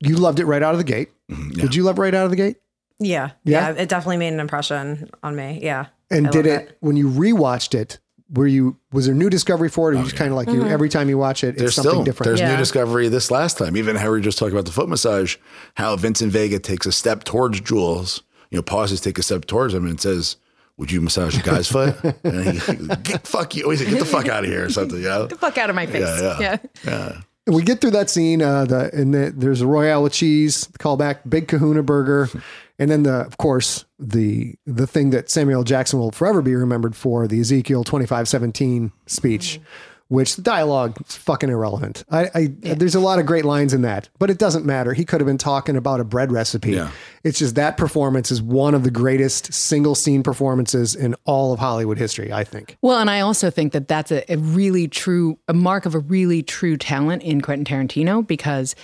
you 0.00 0.16
loved 0.16 0.40
it 0.40 0.46
right 0.46 0.62
out 0.62 0.72
of 0.74 0.78
the 0.78 0.84
gate. 0.84 1.10
Mm-hmm, 1.30 1.50
did 1.60 1.74
you 1.74 1.82
love 1.82 1.98
it 1.98 2.00
right 2.00 2.14
out 2.14 2.24
of 2.24 2.30
the 2.30 2.36
gate? 2.36 2.56
Yeah, 2.98 3.32
Yeah? 3.44 3.72
yeah, 3.74 3.82
It 3.82 3.88
definitely 3.88 4.16
made 4.16 4.32
an 4.32 4.40
impression 4.40 5.08
on 5.22 5.36
me. 5.36 5.60
Yeah. 5.62 5.86
And 6.10 6.26
I 6.28 6.30
did 6.30 6.46
love 6.46 6.60
it, 6.62 6.76
when 6.80 6.96
you 6.96 7.08
rewatched 7.08 7.74
it? 7.74 7.98
Were 8.30 8.46
you 8.46 8.76
was 8.92 9.06
there 9.06 9.14
new 9.14 9.30
discovery 9.30 9.70
for 9.70 9.88
it, 9.88 9.92
or 9.92 9.94
you 9.94 10.00
oh, 10.00 10.04
just 10.04 10.16
kind 10.16 10.30
of 10.30 10.36
like 10.36 10.48
you 10.50 10.62
every 10.66 10.90
time 10.90 11.08
you 11.08 11.16
watch 11.16 11.42
it, 11.42 11.48
it's 11.54 11.58
There's 11.60 11.74
something 11.76 11.90
still 11.92 12.04
different? 12.04 12.28
there's 12.28 12.40
Yeah. 12.40 12.50
new 12.50 12.56
discovery 12.58 13.08
this 13.08 13.30
last 13.30 13.56
time. 13.56 13.74
Even 13.74 13.96
how 13.96 14.12
we 14.12 14.20
just 14.20 14.36
talking 14.38 14.52
about 14.52 14.66
the 14.66 14.72
foot 14.72 14.86
massage, 14.86 15.36
how 15.76 15.96
Vincent 15.96 16.30
Vega 16.30 16.58
takes 16.58 16.84
a 16.84 16.92
step 16.92 17.24
towards 17.24 17.58
Jules, 17.62 18.22
you 18.50 18.58
know, 18.58 18.62
pauses, 18.62 19.00
take 19.00 19.18
a 19.18 19.22
step 19.22 19.46
towards 19.46 19.72
him, 19.72 19.86
and 19.86 19.98
says, 19.98 20.36
"Would 20.78 20.90
you 20.90 21.00
massage 21.00 21.38
a 21.38 21.42
guy's 21.42 21.68
foot?" 21.68 21.94
And 22.24 22.58
he, 22.58 22.86
get 23.02 23.26
fuck 23.26 23.54
you, 23.54 23.64
always 23.64 23.82
get 23.82 23.98
the 23.98 24.04
fuck 24.04 24.28
out 24.28 24.44
of 24.44 24.50
here 24.50 24.64
or 24.64 24.70
something. 24.70 24.98
You 24.98 25.08
know? 25.08 25.26
the 25.26 25.36
fuck 25.36 25.58
out 25.58 25.68
of 25.68 25.76
my 25.76 25.86
face. 25.86 26.02
Yeah, 26.40 26.58
yeah. 26.84 27.20
And 27.46 27.54
we 27.54 27.62
get 27.62 27.80
through 27.80 27.92
that 27.92 28.10
scene. 28.10 28.42
Uh, 28.42 28.66
the 28.66 28.90
and 28.94 29.14
the, 29.14 29.32
there's 29.34 29.62
a 29.62 29.66
royale 29.66 30.02
with 30.02 30.12
cheese. 30.12 30.66
The 30.66 30.78
callback, 30.78 31.20
big 31.28 31.48
Kahuna 31.48 31.82
burger, 31.82 32.28
and 32.78 32.90
then 32.90 33.04
the 33.04 33.14
of 33.14 33.38
course 33.38 33.84
the 33.98 34.54
the 34.66 34.86
thing 34.86 35.10
that 35.10 35.30
Samuel 35.30 35.64
Jackson 35.64 35.98
will 35.98 36.10
forever 36.10 36.42
be 36.42 36.54
remembered 36.54 36.94
for 36.94 37.26
the 37.26 37.40
Ezekiel 37.40 37.84
twenty 37.84 38.06
five 38.06 38.28
seventeen 38.28 38.92
speech, 39.06 39.60
which 40.08 40.36
the 40.36 40.42
dialogue 40.42 40.96
is 41.06 41.16
fucking 41.16 41.50
irrelevant. 41.50 42.04
I, 42.10 42.30
I 42.34 42.46
there's 42.46 42.94
a 42.94 43.00
lot 43.00 43.18
of 43.18 43.26
great 43.26 43.44
lines 43.44 43.74
in 43.74 43.82
that, 43.82 44.08
but 44.18 44.30
it 44.30 44.38
doesn't 44.38 44.64
matter. 44.64 44.94
He 44.94 45.04
could 45.04 45.20
have 45.20 45.26
been 45.26 45.38
talking 45.38 45.76
about 45.76 46.00
a 46.00 46.04
bread 46.04 46.32
recipe. 46.32 46.72
Yeah. 46.72 46.90
It's 47.24 47.38
just 47.38 47.54
that 47.56 47.76
performance 47.76 48.30
is 48.30 48.40
one 48.40 48.74
of 48.74 48.84
the 48.84 48.90
greatest 48.90 49.52
single 49.52 49.94
scene 49.94 50.22
performances 50.22 50.94
in 50.94 51.14
all 51.24 51.52
of 51.52 51.60
Hollywood 51.60 51.98
history. 51.98 52.32
I 52.32 52.44
think. 52.44 52.78
Well, 52.82 52.98
and 52.98 53.10
I 53.10 53.20
also 53.20 53.50
think 53.50 53.72
that 53.72 53.88
that's 53.88 54.10
a, 54.10 54.30
a 54.32 54.36
really 54.36 54.88
true, 54.88 55.38
a 55.46 55.54
mark 55.54 55.86
of 55.86 55.94
a 55.94 55.98
really 55.98 56.42
true 56.42 56.76
talent 56.76 57.22
in 57.22 57.40
Quentin 57.40 57.64
Tarantino 57.64 58.26
because 58.26 58.74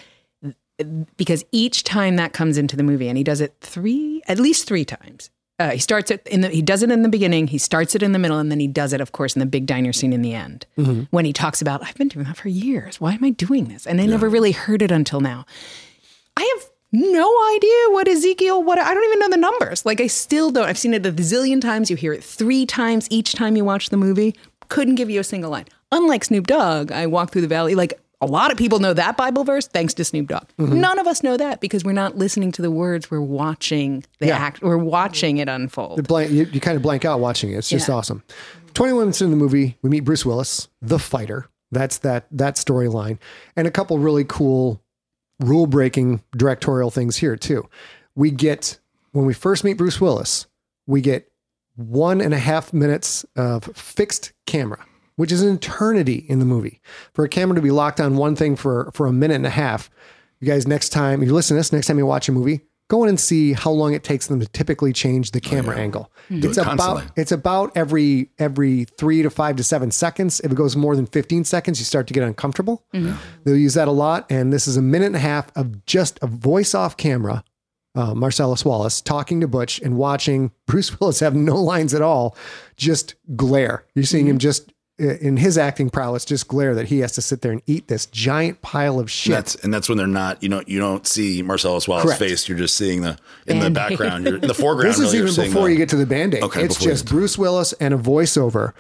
because 1.17 1.45
each 1.53 1.85
time 1.85 2.17
that 2.17 2.33
comes 2.33 2.59
into 2.59 2.77
the 2.77 2.83
movie, 2.83 3.09
and 3.09 3.17
he 3.17 3.25
does 3.25 3.41
it 3.41 3.55
three, 3.61 4.23
at 4.27 4.39
least 4.39 4.67
three 4.67 4.85
times. 4.85 5.31
Uh, 5.59 5.71
he 5.71 5.79
starts 5.79 6.11
it 6.11 6.27
in 6.27 6.41
the, 6.41 6.49
he 6.49 6.63
does 6.63 6.83
it 6.83 6.91
in 6.91 7.03
the 7.03 7.09
beginning, 7.09 7.47
he 7.47 7.59
starts 7.59 7.95
it 7.95 8.03
in 8.03 8.11
the 8.11 8.19
middle, 8.19 8.39
and 8.39 8.51
then 8.51 8.59
he 8.59 8.67
does 8.67 8.93
it, 8.93 9.01
of 9.01 9.13
course, 9.13 9.37
in 9.37 9.41
the 9.41 9.47
big 9.47 9.67
diner 9.67 9.93
scene 9.93 10.13
in 10.13 10.21
the 10.21 10.35
end. 10.35 10.67
When 11.11 11.25
he 11.25 11.33
talks 11.33 11.63
about, 11.63 11.83
I've 11.85 11.95
been 11.95 12.09
doing 12.09 12.27
that 12.27 12.37
for 12.37 12.49
years. 12.49 13.01
Why 13.01 13.13
am 13.13 13.23
I 13.23 13.31
doing 13.31 13.67
this? 13.67 13.87
And 13.87 14.01
I 14.01 14.07
never 14.07 14.29
really 14.29 14.51
heard 14.53 14.83
it 14.83 14.91
until 14.91 15.21
now. 15.21 15.47
I 16.37 16.57
have 16.57 16.71
no 16.91 17.29
idea 17.55 17.95
what 17.95 18.09
Ezekiel, 18.09 18.63
what 18.65 18.79
I 18.79 18.93
don't 18.95 19.05
even 19.05 19.19
know 19.21 19.29
the 19.29 19.37
numbers. 19.37 19.87
Like 19.87 20.01
I 20.01 20.09
still 20.09 20.51
don't. 20.51 20.67
I've 20.67 20.79
seen 20.79 20.95
it 20.95 21.07
a 21.07 21.13
zillion 21.13 21.61
times. 21.61 21.89
You 21.91 21.97
hear 21.97 22.13
it 22.13 22.25
three 22.25 22.67
times 22.67 23.07
each 23.11 23.33
time 23.35 23.57
you 23.57 23.65
watch 23.65 23.91
the 23.91 23.97
movie. 23.97 24.35
Couldn't 24.69 24.97
give 24.97 25.11
you 25.11 25.21
a 25.21 25.25
single 25.25 25.51
line. 25.51 25.67
Unlike 25.93 26.25
Snoop 26.25 26.47
Dogg, 26.49 26.91
I 26.91 27.07
walk 27.07 27.31
through 27.31 27.43
the 27.43 27.49
valley 27.49 27.75
like 27.77 27.95
A 28.25 28.27
lot 28.27 28.51
of 28.51 28.57
people 28.57 28.79
know 28.79 28.95
that 28.95 29.17
Bible 29.17 29.45
verse 29.45 29.67
thanks 29.69 29.93
to 29.95 30.05
Snoop 30.05 30.29
Dogg. 30.29 30.45
Mm-hmm. 30.59 30.81
None 30.81 30.99
of 30.99 31.07
us 31.07 31.23
know 31.23 31.37
that 31.37 31.61
because 31.61 31.85
we're 31.85 31.93
not 31.93 32.17
listening 32.17 32.53
to 32.53 32.63
the 32.63 32.71
words. 32.71 33.11
We're 33.11 33.21
watching 33.21 34.03
the 34.19 34.29
Yeah. 34.29 34.39
act. 34.39 34.63
We're 34.63 34.79
watching 34.79 35.37
it 35.39 35.49
unfold. 35.49 36.07
blank, 36.09 36.31
you, 36.31 36.45
you 36.51 36.61
kind 36.61 36.77
of 36.77 36.83
blank 36.83 37.05
out 37.05 37.21
watching 37.21 37.51
it. 37.51 37.57
It's 37.57 37.69
just 37.69 37.89
Yeah. 37.89 37.97
awesome. 37.97 38.23
20 38.73 38.95
minutes 38.95 39.21
in 39.21 39.31
the 39.31 39.37
movie, 39.37 39.77
we 39.83 39.91
meet 39.91 40.01
Bruce 40.01 40.25
Willis, 40.25 40.69
the 40.81 40.99
fighter. 40.99 41.47
That's 41.71 41.99
that 41.99 42.27
that 42.31 42.55
storyline, 42.57 43.19
and 43.57 43.67
a 43.67 43.71
couple 43.71 43.99
really 43.99 44.25
cool 44.25 44.81
rule 45.41 45.67
breaking 45.67 46.23
directorial 46.37 46.91
things 46.91 47.17
here 47.17 47.37
too. 47.37 47.69
We 48.15 48.31
get 48.31 48.79
when 49.13 49.27
we 49.27 49.35
first 49.35 49.65
meet 49.65 49.77
Bruce 49.77 50.01
Willis, 50.01 50.47
we 50.87 51.01
get 51.01 51.31
one 51.77 52.21
and 52.21 52.33
a 52.33 52.39
half 52.39 52.73
minutes 52.73 53.25
of 53.37 53.65
fixed 53.75 54.33
camera, 54.47 54.85
which 55.17 55.33
is 55.33 55.43
an 55.43 55.55
eternity 55.55 56.25
in 56.29 56.39
the 56.39 56.45
movie. 56.45 56.81
For 57.13 57.25
a 57.25 57.29
camera 57.29 57.57
to 57.57 57.63
be 57.63 57.71
locked 57.71 58.01
on 58.01 58.17
one 58.17 58.37
thing 58.37 58.57
for 58.57 58.91
for 58.95 59.07
a 59.07 59.13
minute 59.13 59.37
and 59.37 59.47
a 59.47 59.51
half, 59.51 59.91
you 60.41 60.49
guys 60.49 60.67
next 60.67 60.91
time 60.91 61.23
if 61.23 61.29
you 61.29 61.35
listen 61.35 61.57
to 61.57 61.59
this, 61.59 61.73
next 61.73 61.87
time 61.87 61.99
you 61.99 62.07
watch 62.07 62.29
a 62.29 62.33
movie, 62.33 62.63
go 62.89 63.03
in 63.03 63.09
and 63.09 63.19
see 63.19 63.53
how 63.53 63.71
long 63.71 63.95
it 63.95 64.05
takes 64.05 64.27
them 64.27 64.41
to 64.41 64.47
typically 64.49 64.93
change 64.93 65.31
the 65.31 65.41
oh, 65.45 65.49
camera 65.49 65.77
angle. 65.79 66.13
Hmm. 66.29 66.41
It's 66.45 66.59
it 66.59 66.67
about 66.67 67.05
it's 67.17 67.33
about 67.33 67.77
every 67.77 68.31
every 68.39 68.85
three 68.85 69.23
to 69.23 69.31
five 69.31 69.57
to 69.57 69.65
seven 69.65 69.91
seconds. 69.91 70.41
If 70.41 70.53
it 70.53 70.55
goes 70.55 70.77
more 70.77 70.97
than 70.97 71.07
15 71.07 71.45
seconds, 71.45 71.79
you 71.79 71.85
start 71.85 72.07
to 72.09 72.15
get 72.15 72.23
uncomfortable. 72.23 72.85
Mm-hmm. 72.93 73.17
They'll 73.45 73.57
use 73.57 73.75
that 73.75 73.89
a 73.89 73.93
lot. 73.93 74.27
And 74.31 74.53
this 74.53 74.67
is 74.67 74.77
a 74.77 74.83
minute 74.83 75.07
and 75.07 75.17
a 75.17 75.21
half 75.21 75.55
of 75.57 75.87
just 75.87 76.19
a 76.23 76.27
voice 76.27 76.75
off 76.75 76.97
camera 76.97 77.45
uh, 77.95 78.15
Marcellus 78.15 78.65
Wallace 78.65 79.01
talking 79.01 79.41
to 79.41 79.49
Butch 79.49 79.81
and 79.81 79.97
watching 79.97 80.51
Bruce 80.67 80.99
Willis 80.99 81.21
have 81.21 81.35
no 81.35 81.57
lines 81.57 81.95
at 81.95 82.03
all, 82.03 82.37
just 82.77 83.15
glare. 83.37 83.85
You're 83.95 84.05
seeing 84.05 84.27
him 84.27 84.35
mm-hmm. 84.35 84.41
just 84.41 84.73
in 84.99 85.37
his 85.39 85.59
acting 85.59 85.91
prowess, 85.91 86.25
just 86.25 86.47
glare 86.47 86.75
that 86.75 86.87
he 86.87 87.01
has 87.01 87.13
to 87.13 87.23
sit 87.23 87.41
there 87.43 87.51
and 87.53 87.61
eat 87.67 87.89
this 87.89 88.07
giant 88.07 88.63
pile 88.63 89.01
of 89.01 89.11
shit. 89.11 89.33
That's 89.35 89.55
and 89.57 89.75
that's 89.75 89.89
when 89.89 89.99
they're 89.99 90.07
not. 90.07 90.43
You 90.43 90.49
know, 90.49 90.63
you 90.67 90.79
don't 90.79 91.07
see 91.07 91.43
Marcellus 91.43 91.89
Wallace's 91.89 92.07
Correct. 92.17 92.19
face. 92.21 92.49
You're 92.49 92.59
just 92.59 92.77
seeing 92.77 93.01
the 93.03 93.19
in 93.47 93.59
the 93.59 93.71
Band-Aid. 93.71 93.75
background. 93.75 94.25
You're 94.27 94.37
in 94.37 94.47
the 94.47 94.55
foreground. 94.55 94.91
this 94.95 95.01
is 95.01 95.13
really, 95.13 95.29
even 95.33 95.45
before 95.53 95.67
the- 95.67 95.73
you 95.73 95.77
get 95.79 95.89
to 95.91 95.97
the 95.97 96.07
band 96.07 96.35
aid. 96.35 96.43
Okay, 96.45 96.63
it's 96.63 96.79
just 96.79 97.07
Bruce 97.07 97.37
Willis 97.37 97.73
and 97.75 97.93
a 97.93 97.99
voiceover. 97.99 98.73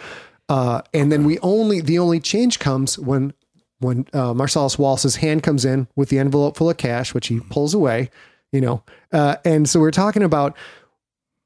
Uh, 0.48 0.82
and 0.92 1.10
then 1.10 1.24
we 1.24 1.38
only 1.40 1.80
the 1.80 1.98
only 1.98 2.20
change 2.20 2.58
comes 2.58 2.98
when 2.98 3.32
when 3.80 4.06
uh, 4.12 4.32
Marcellus 4.34 4.78
Wallace's 4.78 5.16
hand 5.16 5.42
comes 5.42 5.64
in 5.64 5.88
with 5.96 6.10
the 6.10 6.18
envelope 6.18 6.56
full 6.56 6.70
of 6.70 6.76
cash, 6.76 7.12
which 7.12 7.26
he 7.26 7.40
pulls 7.40 7.74
away. 7.74 8.10
You 8.52 8.60
know, 8.60 8.82
uh, 9.12 9.36
and 9.44 9.68
so 9.68 9.80
we're 9.80 9.90
talking 9.90 10.22
about 10.22 10.56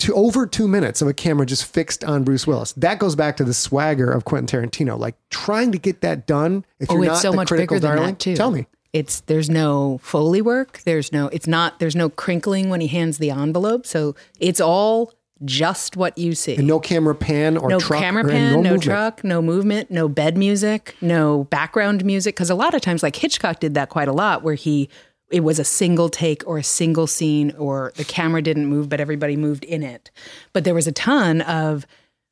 to 0.00 0.14
over 0.14 0.46
two 0.46 0.68
minutes 0.68 1.02
of 1.02 1.08
a 1.08 1.12
camera 1.14 1.44
just 1.44 1.64
fixed 1.64 2.04
on 2.04 2.22
Bruce 2.24 2.46
Willis. 2.46 2.72
That 2.72 2.98
goes 2.98 3.16
back 3.16 3.36
to 3.38 3.44
the 3.44 3.54
swagger 3.54 4.10
of 4.10 4.24
Quentin 4.24 4.62
Tarantino, 4.70 4.98
like 4.98 5.16
trying 5.30 5.72
to 5.72 5.78
get 5.78 6.00
that 6.02 6.26
done. 6.26 6.64
If 6.78 6.90
Oh, 6.90 6.94
you're 6.94 7.04
it's 7.04 7.08
not 7.14 7.22
so 7.22 7.30
the 7.32 7.36
much 7.36 7.48
critical 7.48 7.76
bigger 7.76 7.80
than 7.88 7.96
darling, 7.96 8.14
that 8.14 8.20
too. 8.20 8.36
tell 8.36 8.50
me. 8.50 8.66
It's 8.92 9.20
there's 9.22 9.50
no 9.50 9.98
foley 10.02 10.40
work. 10.40 10.80
There's 10.84 11.12
no. 11.12 11.28
It's 11.28 11.46
not. 11.46 11.78
There's 11.78 11.96
no 11.96 12.08
crinkling 12.08 12.70
when 12.70 12.80
he 12.80 12.86
hands 12.86 13.18
the 13.18 13.30
envelope. 13.30 13.86
So 13.86 14.14
it's 14.40 14.60
all 14.62 15.12
just 15.44 15.96
what 15.96 16.16
you 16.16 16.34
see. 16.34 16.56
And 16.56 16.66
no 16.66 16.80
camera 16.80 17.14
pan 17.14 17.56
or 17.58 17.68
no 17.68 17.78
truck 17.78 18.00
camera 18.00 18.24
pan, 18.24 18.52
no, 18.54 18.56
movement. 18.62 18.82
truck, 18.82 19.22
no 19.24 19.42
movement, 19.42 19.90
no 19.90 20.08
bed 20.08 20.38
music, 20.38 20.96
no 21.02 21.44
background 21.44 22.04
music. 22.04 22.34
Because 22.34 22.48
a 22.50 22.54
lot 22.54 22.72
of 22.74 22.80
times, 22.80 23.02
like 23.02 23.14
Hitchcock 23.16 23.60
did 23.60 23.74
that 23.74 23.88
quite 23.90 24.08
a 24.08 24.12
lot, 24.12 24.42
where 24.42 24.54
he 24.54 24.88
it 25.30 25.40
was 25.40 25.58
a 25.58 25.64
single 25.64 26.08
take 26.08 26.46
or 26.46 26.58
a 26.58 26.62
single 26.64 27.06
scene, 27.06 27.54
or 27.58 27.92
the 27.96 28.04
camera 28.04 28.42
didn't 28.42 28.66
move, 28.66 28.88
but 28.88 29.00
everybody 29.00 29.36
moved 29.36 29.64
in 29.64 29.82
it. 29.82 30.10
But 30.52 30.64
there 30.64 30.74
was 30.74 30.86
a 30.86 30.92
ton 30.92 31.42
of 31.42 31.86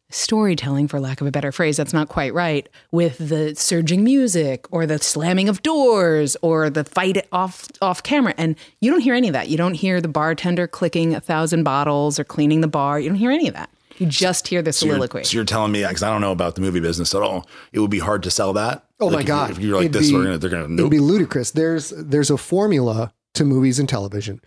storytelling, 0.09 0.87
for 0.89 1.01
lack 1.01 1.21
of 1.21 1.27
a 1.27 1.33
better 1.33 1.51
phrase, 1.51 1.77
that's 1.77 1.93
not 1.93 2.09
quite 2.09 2.33
right, 2.33 2.69
with 2.93 3.19
the 3.19 3.55
surging 3.57 4.05
music 4.05 4.65
or 4.73 4.87
the 4.87 4.99
slamming 4.99 5.49
of 5.49 5.63
doors 5.63 6.37
or 6.43 6.71
the 6.71 6.85
fight 6.85 7.27
off 7.33 7.69
off 7.83 8.03
camera. 8.03 8.33
And 8.39 8.57
you 8.81 8.91
don't 8.91 9.01
hear 9.01 9.15
any 9.15 9.29
of 9.29 9.33
that. 9.33 9.49
You 9.49 9.57
don't 9.57 9.75
hear 9.75 10.01
the 10.01 10.09
bartender 10.09 10.67
clicking 10.69 11.15
a 11.15 11.21
thousand 11.21 11.65
bottles 11.65 12.19
or 12.21 12.25
cleaning 12.25 12.61
the 12.61 12.69
bar. 12.69 13.01
You 13.01 13.09
don't 13.09 13.19
hear 13.19 13.33
any 13.33 13.49
of 13.49 13.55
that. 13.55 13.69
You 13.99 14.07
just 14.07 14.47
hear 14.49 14.63
the 14.63 14.73
So 14.73 14.87
you're, 14.87 14.95
soliloquy. 14.95 15.25
so 15.25 15.35
you're 15.37 15.45
telling 15.45 15.73
me 15.73 15.85
because 15.85 16.03
I 16.03 16.11
don't 16.11 16.21
know 16.21 16.33
about 16.33 16.55
the 16.55 16.61
movie 16.61 16.81
business 16.81 17.15
at 17.15 17.23
all. 17.23 17.49
It 17.73 17.81
would 17.81 17.91
be 17.91 17.99
hard 17.99 18.23
to 18.25 18.31
sell 18.31 18.53
that. 18.53 18.86
Oh 19.01 19.07
Like, 19.07 19.13
my 19.15 19.21
if 19.21 19.27
god! 19.27 19.51
If 19.51 19.59
you're 19.59 19.77
like 19.77 19.87
It'd 19.87 19.93
this, 19.93 20.09
be- 20.11 20.15
we're 20.17 20.25
gonna 20.25 20.39
they're 20.39 20.51
gonna 20.51 20.73
It'd 20.75 20.91
be 20.91 20.99
ludicrous. 20.99 21.51
There's 21.51 21.91
there's 21.91 22.31
a 22.31 22.37
formula 22.39 23.13
to 23.35 23.45
movies 23.45 23.79
and 23.79 23.89
television, 23.89 24.41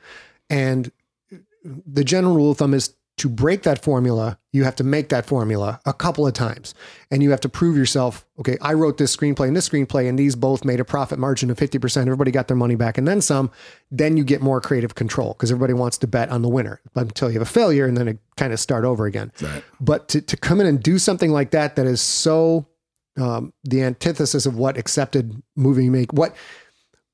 and 0.50 0.92
the 1.64 2.04
general 2.04 2.36
rule 2.36 2.52
of 2.52 2.58
thumb 2.58 2.74
is 2.74 2.96
to 3.18 3.28
break 3.28 3.64
that 3.64 3.84
formula, 3.84 4.40
you 4.54 4.64
have 4.64 4.78
to 4.78 4.84
make 4.86 5.10
that 5.10 5.26
formula 5.26 5.82
a 5.86 5.92
couple 5.92 6.26
of 6.26 6.32
times, 6.32 6.74
and 7.12 7.22
you 7.22 7.32
have 7.32 7.42
to 7.42 7.50
prove 7.50 7.76
yourself. 7.76 8.26
Okay, 8.40 8.58
I 8.62 8.72
wrote 8.74 8.98
this 8.98 9.14
screenplay 9.14 9.48
and 9.48 9.58
this 9.58 9.68
screenplay, 9.68 10.08
and 10.08 10.18
these 10.18 10.38
both 10.38 10.64
made 10.64 10.80
a 10.80 10.86
profit 10.86 11.20
margin 11.20 11.50
of 11.52 11.58
fifty 11.60 11.78
percent. 11.78 12.08
Everybody 12.08 12.32
got 12.32 12.48
their 12.48 12.56
money 12.56 12.76
back, 12.76 12.98
and 12.98 13.06
then 13.06 13.20
some. 13.20 13.52
Then 13.92 14.16
you 14.16 14.24
get 14.24 14.42
more 14.42 14.62
creative 14.62 14.96
control 14.96 15.34
because 15.34 15.52
everybody 15.52 15.74
wants 15.74 15.98
to 15.98 16.08
bet 16.08 16.30
on 16.30 16.42
the 16.44 16.48
winner 16.50 16.80
until 16.96 17.28
you 17.30 17.34
have 17.34 17.48
a 17.48 17.52
failure, 17.52 17.86
and 17.86 17.98
then 17.98 18.08
it 18.08 18.20
kind 18.38 18.54
of 18.54 18.60
start 18.60 18.86
over 18.86 19.06
again. 19.06 19.34
Right. 19.42 19.64
But 19.82 20.08
to 20.10 20.22
to 20.22 20.38
come 20.38 20.62
in 20.62 20.66
and 20.68 20.82
do 20.82 20.98
something 20.98 21.32
like 21.32 21.52
that, 21.52 21.76
that 21.76 21.86
is 21.88 22.00
so 22.02 22.68
um, 23.20 23.54
the 23.64 23.84
antithesis 23.84 24.46
of 24.46 24.58
what 24.58 24.78
accepted 24.78 25.42
movie 25.56 25.90
make 25.90 26.14
what 26.14 26.36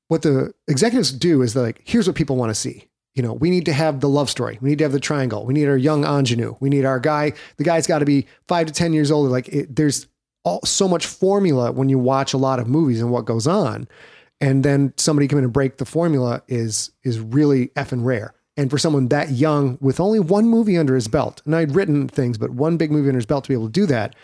what 0.08 0.22
the 0.22 0.52
executives 0.68 1.10
do 1.10 1.42
is 1.42 1.54
they're 1.54 1.64
like 1.64 1.82
here's 1.84 2.06
what 2.06 2.16
people 2.16 2.36
want 2.36 2.50
to 2.50 2.54
see. 2.54 2.88
You 3.14 3.22
know 3.22 3.32
we 3.32 3.50
need 3.50 3.64
to 3.66 3.72
have 3.72 4.00
the 4.00 4.08
love 4.08 4.30
story. 4.30 4.58
We 4.60 4.70
need 4.70 4.78
to 4.78 4.84
have 4.84 4.92
the 4.92 5.00
triangle. 5.00 5.44
We 5.44 5.54
need 5.54 5.66
our 5.66 5.76
young 5.76 6.04
ingenue. 6.04 6.56
We 6.60 6.68
need 6.68 6.84
our 6.84 7.00
guy. 7.00 7.32
The 7.56 7.64
guy's 7.64 7.86
got 7.86 8.00
to 8.00 8.04
be 8.04 8.26
five 8.46 8.66
to 8.66 8.72
ten 8.72 8.92
years 8.92 9.10
old 9.10 9.30
like 9.30 9.48
it, 9.48 9.74
there's 9.74 10.06
all, 10.44 10.60
so 10.64 10.86
much 10.86 11.06
formula 11.06 11.72
when 11.72 11.88
you 11.88 11.98
watch 11.98 12.32
a 12.32 12.38
lot 12.38 12.60
of 12.60 12.68
movies 12.68 13.00
and 13.00 13.10
what 13.10 13.24
goes 13.24 13.46
on. 13.46 13.88
And 14.40 14.64
then 14.64 14.92
somebody 14.96 15.28
come 15.28 15.38
in 15.38 15.44
and 15.44 15.52
break 15.52 15.78
the 15.78 15.84
formula 15.84 16.42
is 16.46 16.92
is 17.02 17.18
really 17.18 17.68
effing 17.68 18.04
rare. 18.04 18.34
And 18.58 18.70
for 18.70 18.78
someone 18.78 19.08
that 19.08 19.30
young 19.30 19.76
with 19.80 20.00
only 20.00 20.20
one 20.20 20.46
movie 20.46 20.78
under 20.78 20.94
his 20.94 21.08
belt 21.08 21.42
and 21.44 21.54
i'd 21.54 21.74
written 21.74 22.08
things 22.08 22.38
but 22.38 22.50
one 22.50 22.78
big 22.78 22.90
movie 22.90 23.08
under 23.08 23.18
his 23.18 23.26
belt 23.26 23.44
to 23.44 23.48
be 23.48 23.54
able 23.54 23.66
to 23.66 23.72
do 23.72 23.84
that 23.84 24.14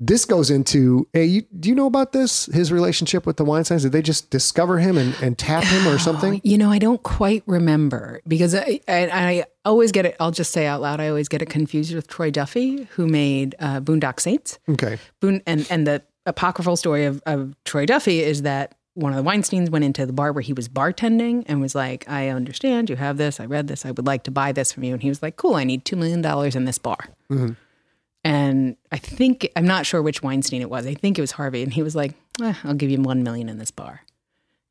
this 0.00 0.24
goes 0.24 0.50
into 0.50 1.08
hey, 1.12 1.24
you, 1.24 1.42
do 1.58 1.68
you 1.68 1.74
know 1.74 1.86
about 1.86 2.12
this 2.12 2.46
his 2.46 2.70
relationship 2.70 3.26
with 3.26 3.36
the 3.36 3.44
Weinsteins? 3.44 3.82
Did 3.82 3.92
they 3.92 4.02
just 4.02 4.30
discover 4.30 4.78
him 4.78 4.96
and, 4.96 5.14
and 5.20 5.36
tap 5.36 5.64
him 5.64 5.86
or 5.88 5.98
something? 5.98 6.40
You 6.44 6.58
know, 6.58 6.70
I 6.70 6.78
don't 6.78 7.02
quite 7.02 7.42
remember 7.46 8.20
because 8.26 8.54
I, 8.54 8.80
I, 8.88 9.08
I 9.12 9.44
always 9.64 9.92
get 9.92 10.06
it. 10.06 10.16
I'll 10.20 10.30
just 10.30 10.52
say 10.52 10.66
out 10.66 10.80
loud, 10.80 11.00
I 11.00 11.08
always 11.08 11.28
get 11.28 11.42
it 11.42 11.50
confused 11.50 11.94
with 11.94 12.06
Troy 12.06 12.30
Duffy, 12.30 12.84
who 12.92 13.06
made 13.06 13.54
uh, 13.58 13.80
Boondock 13.80 14.20
Saints. 14.20 14.58
Okay, 14.68 14.98
Boon, 15.20 15.42
and 15.46 15.66
and 15.70 15.86
the 15.86 16.02
apocryphal 16.26 16.76
story 16.76 17.04
of, 17.04 17.22
of 17.26 17.54
Troy 17.64 17.86
Duffy 17.86 18.20
is 18.20 18.42
that 18.42 18.74
one 18.94 19.12
of 19.12 19.24
the 19.24 19.28
Weinsteins 19.28 19.70
went 19.70 19.84
into 19.84 20.04
the 20.06 20.12
bar 20.12 20.32
where 20.32 20.42
he 20.42 20.52
was 20.52 20.68
bartending 20.68 21.44
and 21.46 21.60
was 21.60 21.74
like, 21.74 22.08
"I 22.08 22.28
understand 22.28 22.88
you 22.90 22.96
have 22.96 23.16
this. 23.16 23.40
I 23.40 23.46
read 23.46 23.66
this. 23.66 23.84
I 23.84 23.90
would 23.90 24.06
like 24.06 24.24
to 24.24 24.30
buy 24.30 24.52
this 24.52 24.72
from 24.72 24.84
you." 24.84 24.92
And 24.92 25.02
he 25.02 25.08
was 25.08 25.22
like, 25.22 25.36
"Cool. 25.36 25.54
I 25.56 25.64
need 25.64 25.84
two 25.84 25.96
million 25.96 26.22
dollars 26.22 26.54
in 26.54 26.66
this 26.66 26.78
bar." 26.78 26.98
And 28.28 28.76
I 28.92 28.98
think 28.98 29.50
I'm 29.56 29.66
not 29.66 29.86
sure 29.86 30.02
which 30.02 30.22
Weinstein 30.22 30.60
it 30.60 30.68
was. 30.68 30.86
I 30.86 30.92
think 30.92 31.16
it 31.16 31.22
was 31.22 31.30
Harvey, 31.30 31.62
and 31.62 31.72
he 31.72 31.82
was 31.82 31.96
like, 31.96 32.12
eh, 32.42 32.52
"I'll 32.62 32.74
give 32.74 32.90
you 32.90 33.00
one 33.00 33.22
million 33.22 33.48
in 33.48 33.56
this 33.56 33.70
bar." 33.70 34.02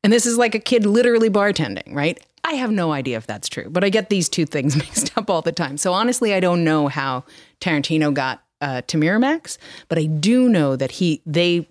And 0.04 0.12
this 0.12 0.26
is 0.26 0.38
like 0.38 0.54
a 0.54 0.60
kid 0.60 0.86
literally 0.86 1.28
bartending, 1.28 1.92
right? 1.92 2.24
I 2.44 2.52
have 2.52 2.70
no 2.70 2.92
idea 2.92 3.16
if 3.16 3.26
that's 3.26 3.48
true, 3.48 3.68
but 3.68 3.82
I 3.82 3.88
get 3.88 4.10
these 4.10 4.28
two 4.28 4.46
things 4.46 4.76
mixed 4.84 5.18
up 5.18 5.28
all 5.28 5.42
the 5.42 5.50
time. 5.50 5.76
So 5.76 5.92
honestly, 5.92 6.34
I 6.34 6.38
don't 6.38 6.62
know 6.62 6.86
how 6.86 7.24
Tarantino 7.60 8.14
got 8.14 8.44
uh, 8.60 8.82
to 8.86 8.96
Miramax, 8.96 9.58
but 9.88 9.98
I 9.98 10.04
do 10.04 10.48
know 10.48 10.76
that 10.76 10.92
he 10.92 11.20
they 11.26 11.66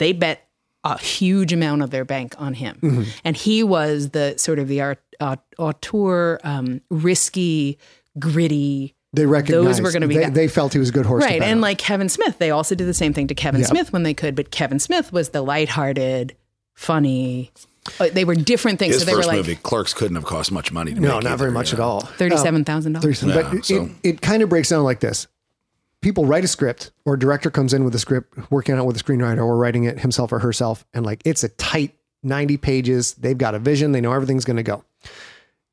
they 0.00 0.12
bet 0.12 0.48
a 0.82 0.98
huge 0.98 1.52
amount 1.52 1.82
of 1.82 1.90
their 1.90 2.04
bank 2.04 2.34
on 2.36 2.54
him, 2.54 3.06
and 3.22 3.36
he 3.36 3.62
was 3.62 4.10
the 4.10 4.34
sort 4.38 4.58
of 4.58 4.66
the 4.66 4.80
art, 4.80 5.00
uh, 5.20 5.36
auteur, 5.56 6.40
um, 6.42 6.80
risky, 6.90 7.78
gritty. 8.18 8.96
They 9.12 9.26
recognized 9.26 9.82
were 9.82 9.92
gonna 9.92 10.08
be 10.08 10.16
they, 10.18 10.30
they 10.30 10.48
felt 10.48 10.72
he 10.72 10.78
was 10.78 10.88
a 10.88 10.92
good 10.92 11.06
horse, 11.06 11.22
Right. 11.24 11.38
bet 11.40 11.48
And 11.48 11.58
on. 11.58 11.60
like 11.60 11.78
Kevin 11.78 12.08
Smith, 12.08 12.38
they 12.38 12.50
also 12.50 12.74
did 12.74 12.86
the 12.86 12.94
same 12.94 13.12
thing 13.12 13.26
to 13.28 13.34
Kevin 13.34 13.60
Yeah. 13.60 13.66
Smith 13.68 13.92
when 13.92 14.02
they 14.04 14.14
could, 14.14 14.34
but 14.34 14.50
Kevin 14.50 14.78
Smith 14.78 15.12
was 15.12 15.30
the 15.30 15.42
lighthearted, 15.42 16.34
funny. 16.74 17.50
uh, 18.00 18.08
They 18.12 18.24
were 18.24 18.34
different 18.34 18.78
things. 18.78 18.94
His 18.94 19.02
so 19.02 19.06
they 19.06 19.12
first 19.12 19.26
were 19.28 19.32
like 19.34 19.36
movie, 19.46 19.56
Clerks, 19.56 19.92
couldn't 19.94 20.14
have 20.16 20.24
cost 20.24 20.50
much 20.52 20.72
money 20.72 20.94
to 20.94 21.00
no, 21.00 21.16
make. 21.16 21.24
not 21.24 21.38
very 21.38 21.50
much 21.50 21.72
you 21.72 21.76
at 21.76 21.80
all. 21.80 22.00
thirty-seven 22.00 22.64
thousand 22.64 22.92
dollars. 22.94 23.20
Thirty-seven. 23.20 23.36
Yeah, 23.36 23.42
but 23.50 23.58
it, 23.58 23.64
so- 23.64 23.84
it, 23.84 23.90
it 24.14 24.20
kind 24.22 24.42
of 24.42 24.48
breaks 24.48 24.68
down 24.70 24.84
like 24.84 25.00
this. 25.00 25.26
People 26.00 26.24
write 26.26 26.42
a 26.42 26.48
script, 26.48 26.90
or 27.04 27.14
a 27.14 27.18
director 27.18 27.48
comes 27.50 27.72
in 27.72 27.84
with 27.84 27.94
a 27.94 27.98
script, 27.98 28.50
working 28.50 28.74
on 28.74 28.80
it 28.80 28.84
with 28.84 28.96
a 28.96 29.04
screenwriter, 29.04 29.38
or 29.44 29.56
writing 29.56 29.84
it 29.84 30.00
himself 30.00 30.32
or 30.32 30.40
herself, 30.40 30.84
and 30.94 31.06
like 31.06 31.22
it's 31.24 31.44
a 31.44 31.48
tight 31.50 31.94
ninety 32.24 32.56
pages. 32.56 33.14
They've 33.14 33.38
got 33.38 33.54
a 33.54 33.60
vision. 33.60 33.92
They 33.92 34.00
know 34.00 34.12
everything's 34.12 34.44
going 34.44 34.56
to 34.56 34.62
go, 34.64 34.84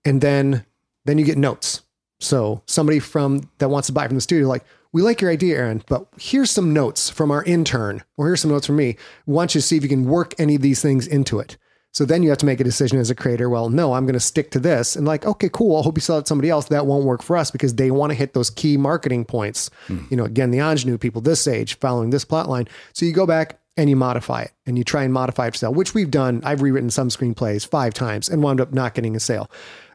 and 0.05 0.21
then 0.21 0.65
then 1.05 1.17
you 1.17 1.25
get 1.25 1.37
notes. 1.39 1.81
So 2.19 2.61
somebody 2.65 2.99
from 2.99 3.49
that 3.59 3.69
wants 3.69 3.87
to 3.87 3.93
buy 3.93 4.07
from 4.07 4.15
the 4.15 4.21
studio, 4.21 4.47
like, 4.47 4.65
we 4.91 5.01
like 5.03 5.21
your 5.21 5.29
idea, 5.29 5.55
Aaron, 5.55 5.83
but 5.87 6.07
here's 6.19 6.49
some 6.49 6.73
notes 6.73 7.09
from 7.09 7.29
our 7.29 7.43
intern, 7.43 8.03
or 8.17 8.25
here's 8.25 8.41
some 8.41 8.51
notes 8.51 8.65
from 8.65 8.77
me. 8.77 8.97
We 9.27 9.33
want 9.35 9.53
you 9.53 9.61
to 9.61 9.67
see 9.67 9.77
if 9.77 9.83
you 9.83 9.89
can 9.89 10.05
work 10.05 10.33
any 10.39 10.55
of 10.55 10.63
these 10.63 10.81
things 10.81 11.05
into 11.05 11.39
it. 11.39 11.57
So 11.91 12.05
then 12.05 12.23
you 12.23 12.29
have 12.29 12.37
to 12.39 12.45
make 12.45 12.59
a 12.59 12.63
decision 12.63 12.99
as 12.99 13.09
a 13.09 13.15
creator. 13.15 13.49
Well, 13.49 13.69
no, 13.69 13.93
I'm 13.93 14.05
going 14.05 14.13
to 14.13 14.19
stick 14.19 14.51
to 14.51 14.59
this. 14.59 14.95
And 14.95 15.07
like, 15.07 15.25
okay, 15.25 15.49
cool. 15.51 15.79
I 15.79 15.83
hope 15.83 15.97
you 15.97 16.01
sell 16.01 16.17
it 16.17 16.21
to 16.21 16.27
somebody 16.27 16.49
else. 16.49 16.65
That 16.65 16.85
won't 16.85 17.05
work 17.05 17.23
for 17.23 17.35
us 17.35 17.49
because 17.49 17.75
they 17.75 17.89
want 17.89 18.11
to 18.11 18.15
hit 18.15 18.33
those 18.33 18.49
key 18.51 18.77
marketing 18.77 19.25
points. 19.25 19.71
You 20.09 20.17
know, 20.17 20.23
again, 20.23 20.51
the 20.51 20.59
ingenue 20.59 20.97
people 20.99 21.21
this 21.21 21.47
age 21.47 21.79
following 21.79 22.11
this 22.11 22.25
plot 22.25 22.47
line. 22.47 22.67
So 22.93 23.05
you 23.05 23.11
go 23.11 23.25
back 23.25 23.59
and 23.75 23.89
you 23.89 23.95
modify 23.95 24.43
it 24.43 24.51
and 24.67 24.77
you 24.77 24.83
try 24.83 25.03
and 25.03 25.11
modify 25.13 25.47
it 25.47 25.51
for 25.51 25.57
sale, 25.57 25.73
which 25.73 25.93
we've 25.95 26.11
done. 26.11 26.41
I've 26.43 26.61
rewritten 26.61 26.91
some 26.91 27.09
screenplays 27.09 27.67
five 27.67 27.93
times 27.93 28.29
and 28.29 28.43
wound 28.43 28.61
up 28.61 28.71
not 28.71 28.93
getting 28.93 29.15
a 29.15 29.19
sale. 29.19 29.49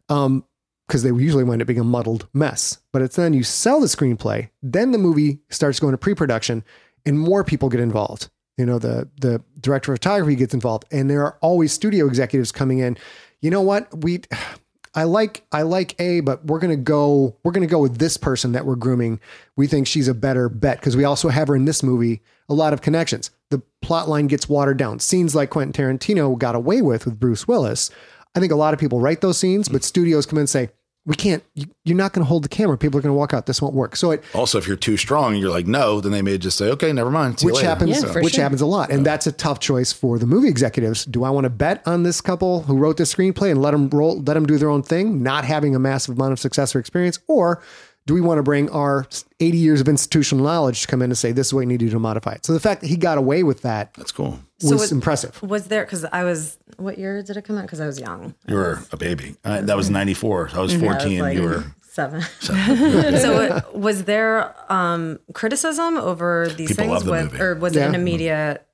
Um, 0.09 0.45
because 0.87 1.03
they 1.03 1.11
usually 1.11 1.45
wind 1.45 1.63
up 1.63 1.69
being 1.69 1.81
a 1.81 1.85
muddled 1.85 2.29
mess. 2.33 2.79
But 2.93 3.03
it's 3.03 3.17
then 3.17 3.35
you 3.35 3.43
sell 3.43 3.81
the 3.81 3.87
screenplay, 3.87 4.51
then 4.63 4.93
the 4.93 4.99
movie 4.99 5.41
starts 5.51 5.81
going 5.81 5.93
to 5.93 5.99
pre-production, 5.99 6.65
and 7.07 7.19
more 7.19 7.45
people 7.45 7.69
get 7.69 7.81
involved. 7.81 8.31
You 8.57 8.67
know, 8.67 8.79
the 8.79 9.09
the 9.21 9.43
director 9.61 9.93
of 9.93 9.97
photography 9.97 10.37
gets 10.37 10.55
involved, 10.55 10.85
and 10.91 11.11
there 11.11 11.25
are 11.25 11.39
always 11.41 11.73
studio 11.73 12.07
executives 12.07 12.53
coming 12.53 12.79
in. 12.79 12.97
You 13.41 13.51
know 13.51 13.63
what? 13.63 13.89
We 14.05 14.23
I 14.97 15.05
like 15.05 15.45
I 15.51 15.63
like 15.63 16.01
A, 16.01 16.21
but 16.21 16.45
we're 16.47 16.61
gonna 16.61 16.77
go 16.77 17.37
we're 17.43 17.51
gonna 17.53 17.67
go 17.67 17.81
with 17.81 17.99
this 17.99 18.17
person 18.17 18.53
that 18.53 18.65
we're 18.65 18.77
grooming. 18.77 19.19
We 19.57 19.67
think 19.67 19.89
she's 19.89 20.07
a 20.07 20.15
better 20.15 20.49
bet 20.49 20.79
because 20.79 20.97
we 20.97 21.05
also 21.05 21.31
have 21.31 21.49
her 21.49 21.57
in 21.57 21.65
this 21.65 21.83
movie 21.83 22.23
a 22.49 22.55
lot 22.55 22.73
of 22.73 22.83
connections. 22.83 23.31
The 23.51 23.63
plot 23.83 24.09
line 24.09 24.27
gets 24.27 24.49
watered 24.49 24.77
down. 24.77 25.01
Scenes 25.01 25.35
like 25.35 25.51
Quentin 25.51 25.73
Tarantino 25.73 26.39
got 26.39 26.55
away 26.55 26.83
with 26.83 27.07
with 27.07 27.19
Bruce 27.19 27.49
Willis. 27.49 27.91
I 28.35 28.41
think 28.41 28.53
a 28.53 28.57
lot 28.57 28.75
of 28.75 28.81
people 28.81 29.01
write 29.01 29.21
those 29.21 29.39
scenes, 29.39 29.69
but 29.69 29.85
studios 29.85 30.27
come 30.27 30.39
in 30.39 30.43
and 30.43 30.49
say, 30.51 30.71
we 31.07 31.15
can't, 31.15 31.45
you, 31.55 31.67
you're 31.85 31.99
not 31.99 32.15
going 32.15 32.25
to 32.25 32.29
hold 32.29 32.45
the 32.45 32.49
camera. 32.49 32.79
People 32.79 32.99
are 32.99 33.03
going 33.03 33.11
to 33.13 33.17
walk 33.19 33.35
out. 33.35 33.45
This 33.45 33.61
won't 33.61 33.75
work. 33.75 33.95
So 33.95 34.11
it, 34.13 34.25
Also, 34.35 34.57
if 34.57 34.67
you're 34.67 34.75
too 34.75 34.97
strong 34.97 35.35
and 35.35 35.43
you're 35.43 35.51
like, 35.51 35.67
no, 35.67 36.01
then 36.01 36.13
they 36.13 36.23
may 36.23 36.39
just 36.39 36.57
say, 36.57 36.71
okay, 36.71 36.95
never 36.95 37.11
mind. 37.11 37.41
See 37.41 37.47
which 37.47 37.57
later. 37.57 37.69
happens, 37.69 37.91
Yeah, 38.03 38.11
for 38.11 38.23
which 38.23 38.35
sure. 38.37 38.43
happens 38.43 38.63
a 38.63 38.67
lot. 38.67 38.91
And 38.91 39.05
that's 39.05 39.27
a 39.27 39.33
tough 39.33 39.61
choice 39.61 39.93
for 39.93 40.19
the 40.19 40.25
movie 40.27 40.49
executives. 40.49 41.05
Do 41.05 41.23
I 41.25 41.29
want 41.31 41.45
to 41.45 41.51
bet 41.51 41.83
on 41.87 42.05
this 42.05 42.23
couple 42.23 42.63
who 42.63 42.79
wrote 42.79 42.97
this 42.97 43.15
screenplay 43.15 43.51
and 43.51 43.61
let 43.61 43.73
them 43.73 43.91
roll, 43.91 44.17
let 44.23 44.33
them 44.33 44.47
do 44.47 44.57
their 44.57 44.71
own 44.71 44.83
thing, 44.83 45.23
not 45.23 45.45
having 45.45 45.75
a 45.77 45.79
massive 45.79 46.17
amount 46.17 46.33
of 46.33 46.39
success 46.41 46.75
or 46.75 46.79
experience? 46.79 47.19
Or 47.29 47.63
do 48.07 48.15
we 48.15 48.23
want 48.23 48.39
to 48.39 48.43
bring 48.43 48.71
our 48.71 49.07
80 49.41 49.59
years 49.59 49.81
of 49.83 49.89
institutional 49.89 50.43
knowledge 50.45 50.81
to 50.83 50.87
come 50.87 51.03
in 51.03 51.11
and 51.11 51.17
say, 51.19 51.33
this 51.33 51.49
is 51.49 51.55
what 51.55 51.61
you 51.61 51.67
need 51.67 51.81
to 51.81 51.87
do 51.87 51.91
to 51.93 51.99
modify 51.99 52.33
it? 52.33 52.47
So 52.47 52.55
the 52.55 52.61
fact 52.61 52.81
that 52.81 52.87
he 52.87 52.97
got 52.97 53.19
away 53.19 53.43
with 53.43 53.61
that 53.63 53.93
That's 53.95 54.13
cool. 54.13 54.41
was 54.63 54.69
So 54.71 54.83
it- 54.83 54.93
impressive. 54.93 55.43
Was 55.43 55.67
there 55.69 55.85
because 55.85 56.05
I 56.07 56.25
was 56.25 56.57
what 56.77 56.99
year 56.99 57.23
did 57.23 57.37
it 57.37 57.43
come 57.45 57.57
out? 57.57 57.63
Because 57.63 57.81
I 57.81 57.87
was 57.87 57.99
young. 58.01 58.35
You 58.49 58.55
were 58.57 58.81
a 58.93 58.97
baby. 58.97 59.37
Uh, 59.45 59.61
that 59.63 59.77
was 59.77 59.91
94. 59.91 60.51
I 60.55 60.61
was 60.61 60.73
I 60.75 60.77
was 60.77 60.83
14. 60.83 61.19
like 61.21 61.37
you 61.37 61.43
were. 61.43 61.65
seven. 61.83 62.23
so 62.41 62.53
uh, 62.55 63.61
was 63.75 64.05
there 64.05 64.55
um, 64.73 65.19
criticism 65.33 65.97
over 65.97 66.49
these 66.57 66.69
People 66.71 66.87
love 66.89 67.03
things 67.03 67.05
the 67.05 67.11
with, 67.11 67.33
movie. 67.33 67.43
or 67.43 67.55
was 67.57 67.77
it 67.77 67.83
an 67.83 67.95
immediate 67.95 68.67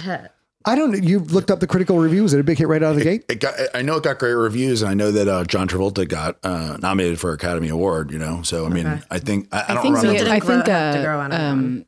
hit? 0.00 0.30
I 0.64 0.76
don't 0.76 0.92
know. 0.92 0.98
You 0.98 1.18
looked 1.18 1.50
up 1.50 1.58
the 1.58 1.66
critical 1.66 1.98
reviews. 1.98 2.22
Was 2.22 2.34
it 2.34 2.40
a 2.40 2.44
big 2.44 2.56
hit 2.56 2.68
right 2.68 2.80
out 2.82 2.92
of 2.92 2.96
the 2.98 3.02
gate? 3.02 3.24
It 3.28 3.40
got, 3.40 3.54
I 3.74 3.82
know 3.82 3.96
it 3.96 4.04
got 4.04 4.20
great 4.20 4.34
reviews, 4.34 4.80
and 4.82 4.90
I 4.92 4.94
know 4.94 5.10
that 5.10 5.26
uh, 5.26 5.42
John 5.44 5.66
Travolta 5.66 6.06
got 6.08 6.38
uh, 6.44 6.76
nominated 6.80 7.18
for 7.18 7.32
Academy 7.32 7.68
Award. 7.68 8.12
You 8.12 8.20
know, 8.20 8.42
so 8.42 8.64
I 8.64 8.68
mean, 8.68 8.86
I 9.10 9.18
think 9.18 9.48
I, 9.52 9.64
I 9.68 9.74
don't 9.74 9.82
think 9.82 9.96
so. 9.96 10.02
remember. 10.02 10.18
Didn't 10.20 10.32
I 10.32 10.38
grow- 10.38 10.48
think 10.62 10.68
uh, 10.68 11.02
grow 11.02 11.18
on 11.20 11.32
everyone. 11.32 11.50
um, 11.52 11.84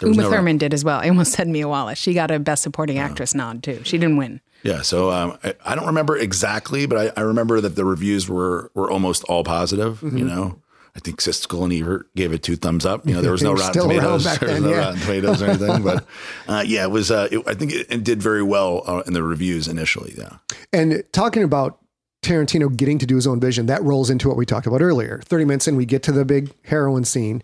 There 0.00 0.08
Uma 0.10 0.22
no- 0.22 0.30
Thurman 0.30 0.58
did 0.58 0.74
as 0.74 0.84
well. 0.84 1.00
I 1.02 1.08
almost 1.08 1.32
said 1.32 1.48
Mia 1.48 1.66
Wallace. 1.66 1.96
She 1.98 2.12
got 2.12 2.30
a 2.30 2.38
Best 2.38 2.62
Supporting 2.62 2.98
Actress 2.98 3.34
nod 3.34 3.62
too. 3.62 3.80
She 3.84 3.96
didn't 3.96 4.18
win. 4.18 4.42
Yeah, 4.62 4.82
so 4.82 5.10
um, 5.10 5.38
I, 5.42 5.54
I 5.64 5.74
don't 5.74 5.86
remember 5.86 6.16
exactly, 6.16 6.86
but 6.86 6.98
I, 7.18 7.20
I 7.20 7.24
remember 7.24 7.60
that 7.60 7.74
the 7.76 7.84
reviews 7.84 8.28
were 8.28 8.70
were 8.74 8.90
almost 8.90 9.24
all 9.24 9.44
positive. 9.44 10.00
Mm-hmm. 10.00 10.18
You 10.18 10.24
know, 10.24 10.62
I 10.94 11.00
think 11.00 11.20
Siskel 11.20 11.64
and 11.64 11.72
Ebert 11.72 12.14
gave 12.14 12.32
it 12.32 12.42
two 12.42 12.56
thumbs 12.56 12.86
up. 12.86 13.06
You 13.06 13.14
know, 13.14 13.22
there 13.22 13.32
was 13.32 13.42
no 13.44 13.54
Rotten 13.54 13.82
Tomatoes. 13.82 14.24
There 14.24 14.32
was 14.32 14.40
then, 14.40 14.62
no 14.62 14.70
yeah. 14.70 14.78
Rotten 14.78 15.00
Tomatoes 15.00 15.42
or 15.42 15.46
anything, 15.46 15.82
but 15.84 16.06
uh, 16.48 16.64
yeah, 16.66 16.84
it 16.84 16.90
was. 16.90 17.10
Uh, 17.10 17.28
it, 17.30 17.42
I 17.46 17.54
think 17.54 17.72
it, 17.72 17.86
it 17.90 18.04
did 18.04 18.22
very 18.22 18.42
well 18.42 18.82
uh, 18.86 19.02
in 19.06 19.12
the 19.12 19.22
reviews 19.22 19.68
initially. 19.68 20.14
Yeah, 20.16 20.36
And 20.72 21.02
talking 21.12 21.42
about 21.42 21.78
Tarantino 22.22 22.74
getting 22.74 22.98
to 22.98 23.06
do 23.06 23.16
his 23.16 23.26
own 23.26 23.40
vision, 23.40 23.66
that 23.66 23.82
rolls 23.82 24.08
into 24.08 24.28
what 24.28 24.36
we 24.36 24.46
talked 24.46 24.66
about 24.66 24.80
earlier. 24.80 25.20
30 25.24 25.44
minutes 25.44 25.68
in, 25.68 25.76
we 25.76 25.84
get 25.84 26.04
to 26.04 26.12
the 26.12 26.24
big 26.24 26.52
heroin 26.64 27.04
scene. 27.04 27.42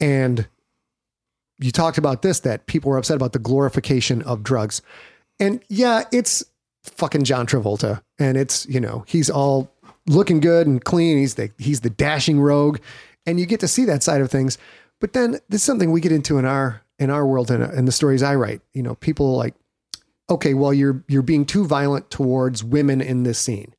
And 0.00 0.46
you 1.58 1.72
talked 1.72 1.98
about 1.98 2.22
this 2.22 2.40
that 2.40 2.66
people 2.66 2.90
were 2.90 2.98
upset 2.98 3.16
about 3.16 3.32
the 3.32 3.38
glorification 3.38 4.22
of 4.22 4.42
drugs. 4.42 4.82
And 5.40 5.62
yeah, 5.68 6.04
it's 6.12 6.44
fucking 6.90 7.24
John 7.24 7.46
Travolta. 7.46 8.02
And 8.18 8.36
it's, 8.36 8.66
you 8.66 8.80
know, 8.80 9.04
he's 9.06 9.30
all 9.30 9.72
looking 10.06 10.40
good 10.40 10.66
and 10.66 10.84
clean. 10.84 11.18
He's 11.18 11.34
the 11.34 11.50
he's 11.58 11.80
the 11.80 11.90
dashing 11.90 12.40
rogue. 12.40 12.78
And 13.26 13.38
you 13.38 13.46
get 13.46 13.60
to 13.60 13.68
see 13.68 13.84
that 13.84 14.02
side 14.02 14.20
of 14.20 14.30
things. 14.30 14.58
But 15.00 15.12
then 15.12 15.32
this 15.48 15.60
is 15.60 15.62
something 15.62 15.92
we 15.92 16.00
get 16.00 16.12
into 16.12 16.38
in 16.38 16.44
our 16.44 16.82
in 16.98 17.10
our 17.10 17.26
world 17.26 17.50
and 17.50 17.62
in 17.74 17.84
the 17.84 17.92
stories 17.92 18.22
I 18.22 18.34
write. 18.34 18.60
You 18.72 18.82
know, 18.82 18.94
people 18.96 19.36
like 19.36 19.54
okay, 20.30 20.54
well, 20.54 20.74
you're 20.74 21.04
you're 21.08 21.22
being 21.22 21.44
too 21.44 21.66
violent 21.66 22.10
towards 22.10 22.64
women 22.64 23.00
in 23.00 23.22
this 23.22 23.38
scene. 23.38 23.74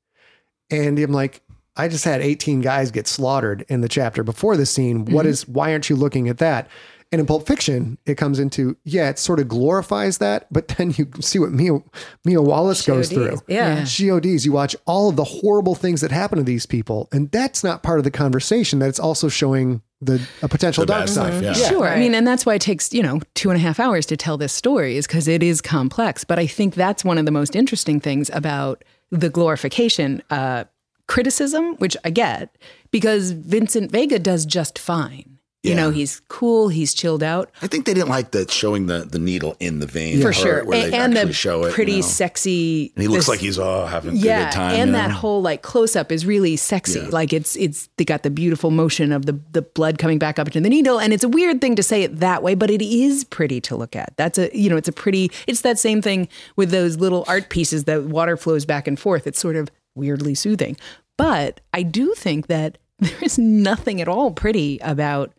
And 0.71 0.99
I'm 0.99 1.11
like, 1.11 1.41
I 1.75 1.87
just 1.87 2.05
had 2.05 2.21
18 2.21 2.61
guys 2.61 2.91
get 2.91 3.07
slaughtered 3.07 3.65
in 3.69 3.81
the 3.81 3.89
chapter 3.89 4.23
before 4.23 4.57
this 4.57 4.71
scene. 4.71 5.05
What 5.05 5.23
mm-hmm. 5.23 5.29
is 5.29 5.47
why 5.47 5.71
aren't 5.71 5.89
you 5.89 5.95
looking 5.95 6.29
at 6.29 6.37
that? 6.39 6.69
And 7.11 7.19
in 7.19 7.25
Pulp 7.25 7.47
Fiction, 7.47 7.97
it 8.05 8.15
comes 8.15 8.37
into, 8.37 8.77
yeah, 8.83 9.09
it 9.09 9.17
sort 9.17 9.39
of 9.39 9.47
glorifies 9.47 10.19
that, 10.19 10.45
but 10.51 10.67
then 10.67 10.91
you 10.95 11.09
see 11.21 11.39
what 11.39 11.51
Mia, 11.51 11.79
Mia 12.23 12.39
Wallace 12.39 12.85
goes 12.85 13.09
through. 13.09 13.31
GODs, 13.31 13.43
yeah. 13.47 13.83
GODs, 13.83 14.45
you 14.45 14.51
watch 14.51 14.75
all 14.85 15.09
of 15.09 15.15
the 15.15 15.23
horrible 15.23 15.73
things 15.73 16.01
that 16.01 16.11
happen 16.11 16.37
to 16.37 16.43
these 16.43 16.67
people. 16.67 17.09
And 17.11 17.31
that's 17.31 17.63
not 17.63 17.81
part 17.81 17.97
of 17.97 18.03
the 18.03 18.11
conversation. 18.11 18.77
That 18.77 18.89
it's 18.89 18.99
also 18.99 19.27
showing 19.27 19.81
the 20.01 20.21
a 20.43 20.47
potential 20.47 20.83
The 20.83 20.93
dark 20.93 21.01
bad 21.07 21.09
side. 21.09 21.33
stuff, 21.41 21.57
yeah. 21.57 21.67
Sure. 21.67 21.87
I 21.87 21.97
mean, 21.99 22.13
and 22.13 22.27
that's 22.27 22.45
why 22.45 22.53
it 22.53 22.61
takes, 22.61 22.93
you 22.93 23.01
know, 23.01 23.21
two 23.33 23.49
and 23.49 23.57
a 23.57 23.59
half 23.59 23.79
hours 23.79 24.05
to 24.05 24.15
tell 24.15 24.37
this 24.37 24.53
story 24.53 24.95
is 24.95 25.07
because 25.07 25.27
it 25.27 25.41
is 25.41 25.61
complex. 25.61 26.23
But 26.23 26.37
I 26.37 26.45
think 26.45 26.75
that's 26.75 27.03
one 27.03 27.17
of 27.17 27.25
the 27.25 27.31
most 27.31 27.55
interesting 27.55 27.99
things 27.99 28.29
about 28.31 28.83
the 29.09 29.31
glorification 29.31 30.21
uh, 30.29 30.65
criticism, 31.07 31.75
which 31.77 31.97
I 32.05 32.11
get, 32.11 32.55
because 32.91 33.31
Vincent 33.31 33.89
Vega 33.91 34.19
does 34.19 34.45
just 34.45 34.77
fine. 34.77 35.28
You 35.61 35.75
know, 35.75 35.89
he's 35.89 36.21
cool, 36.29 36.69
he's 36.69 36.93
chilled 36.93 37.21
out. 37.21 37.51
I 37.61 37.67
think 37.67 37.85
they 37.85 37.93
didn't 37.93 38.07
like 38.07 38.31
that 38.31 38.49
showing 38.49 38.85
the, 38.85 38.99
the 38.99 39.19
needle 39.19 39.57
in 39.59 39.79
the 39.79 39.85
vein 39.87 40.21
For 40.21 40.31
sure. 40.31 40.63
where 40.63 40.85
And, 40.85 40.93
they 40.93 40.97
and 40.97 41.13
actually 41.17 41.27
the 41.27 41.33
show 41.33 41.65
it. 41.65 41.73
pretty 41.73 41.91
you 41.95 42.01
know. 42.01 42.07
sexy. 42.07 42.93
And 42.95 43.01
he 43.01 43.09
looks 43.09 43.25
this- 43.25 43.27
like 43.27 43.39
he's 43.41 43.59
oh 43.59 43.85
having 43.85 44.13
a 44.13 44.17
yeah, 44.17 44.45
good 44.45 44.53
time. 44.55 44.75
and 44.79 44.95
that 44.95 45.09
know? 45.09 45.15
whole 45.15 45.41
like 45.41 45.61
close 45.61 45.97
up 45.97 46.13
is 46.13 46.25
really 46.25 46.55
sexy. 46.55 47.01
Yeah. 47.01 47.09
Like 47.09 47.33
it's 47.33 47.57
it's 47.57 47.89
they 47.97 48.05
got 48.05 48.23
the 48.23 48.29
beautiful 48.29 48.71
motion 48.71 49.11
of 49.11 49.25
the 49.25 49.37
the 49.51 49.61
blood 49.61 49.97
coming 49.97 50.17
back 50.17 50.39
up 50.39 50.47
into 50.47 50.61
the 50.61 50.69
needle, 50.69 50.97
and 50.97 51.11
it's 51.11 51.25
a 51.25 51.29
weird 51.29 51.59
thing 51.59 51.75
to 51.75 51.83
say 51.83 52.03
it 52.03 52.21
that 52.21 52.41
way, 52.41 52.55
but 52.55 52.69
it 52.71 52.81
is 52.81 53.25
pretty 53.25 53.59
to 53.61 53.75
look 53.75 53.97
at. 53.97 54.13
That's 54.15 54.37
a 54.37 54.49
you 54.57 54.69
know 54.69 54.77
it's 54.77 54.87
a 54.87 54.93
pretty. 54.93 55.29
It's 55.45 55.59
that 55.61 55.77
same 55.77 56.01
thing 56.01 56.29
with 56.55 56.71
those 56.71 56.95
little 56.97 57.25
art 57.27 57.49
pieces 57.49 57.83
that 57.83 58.03
water 58.05 58.37
flows 58.37 58.65
back 58.65 58.87
and 58.87 58.97
forth. 58.97 59.27
It's 59.27 59.39
sort 59.39 59.57
of 59.57 59.69
weirdly 59.93 60.35
soothing, 60.35 60.77
but 61.17 61.59
I 61.73 61.83
do 61.83 62.13
think 62.15 62.47
that 62.47 62.77
there 62.99 63.11
is 63.21 63.37
nothing 63.37 63.99
at 64.01 64.07
all 64.07 64.31
pretty 64.31 64.79
about 64.81 65.33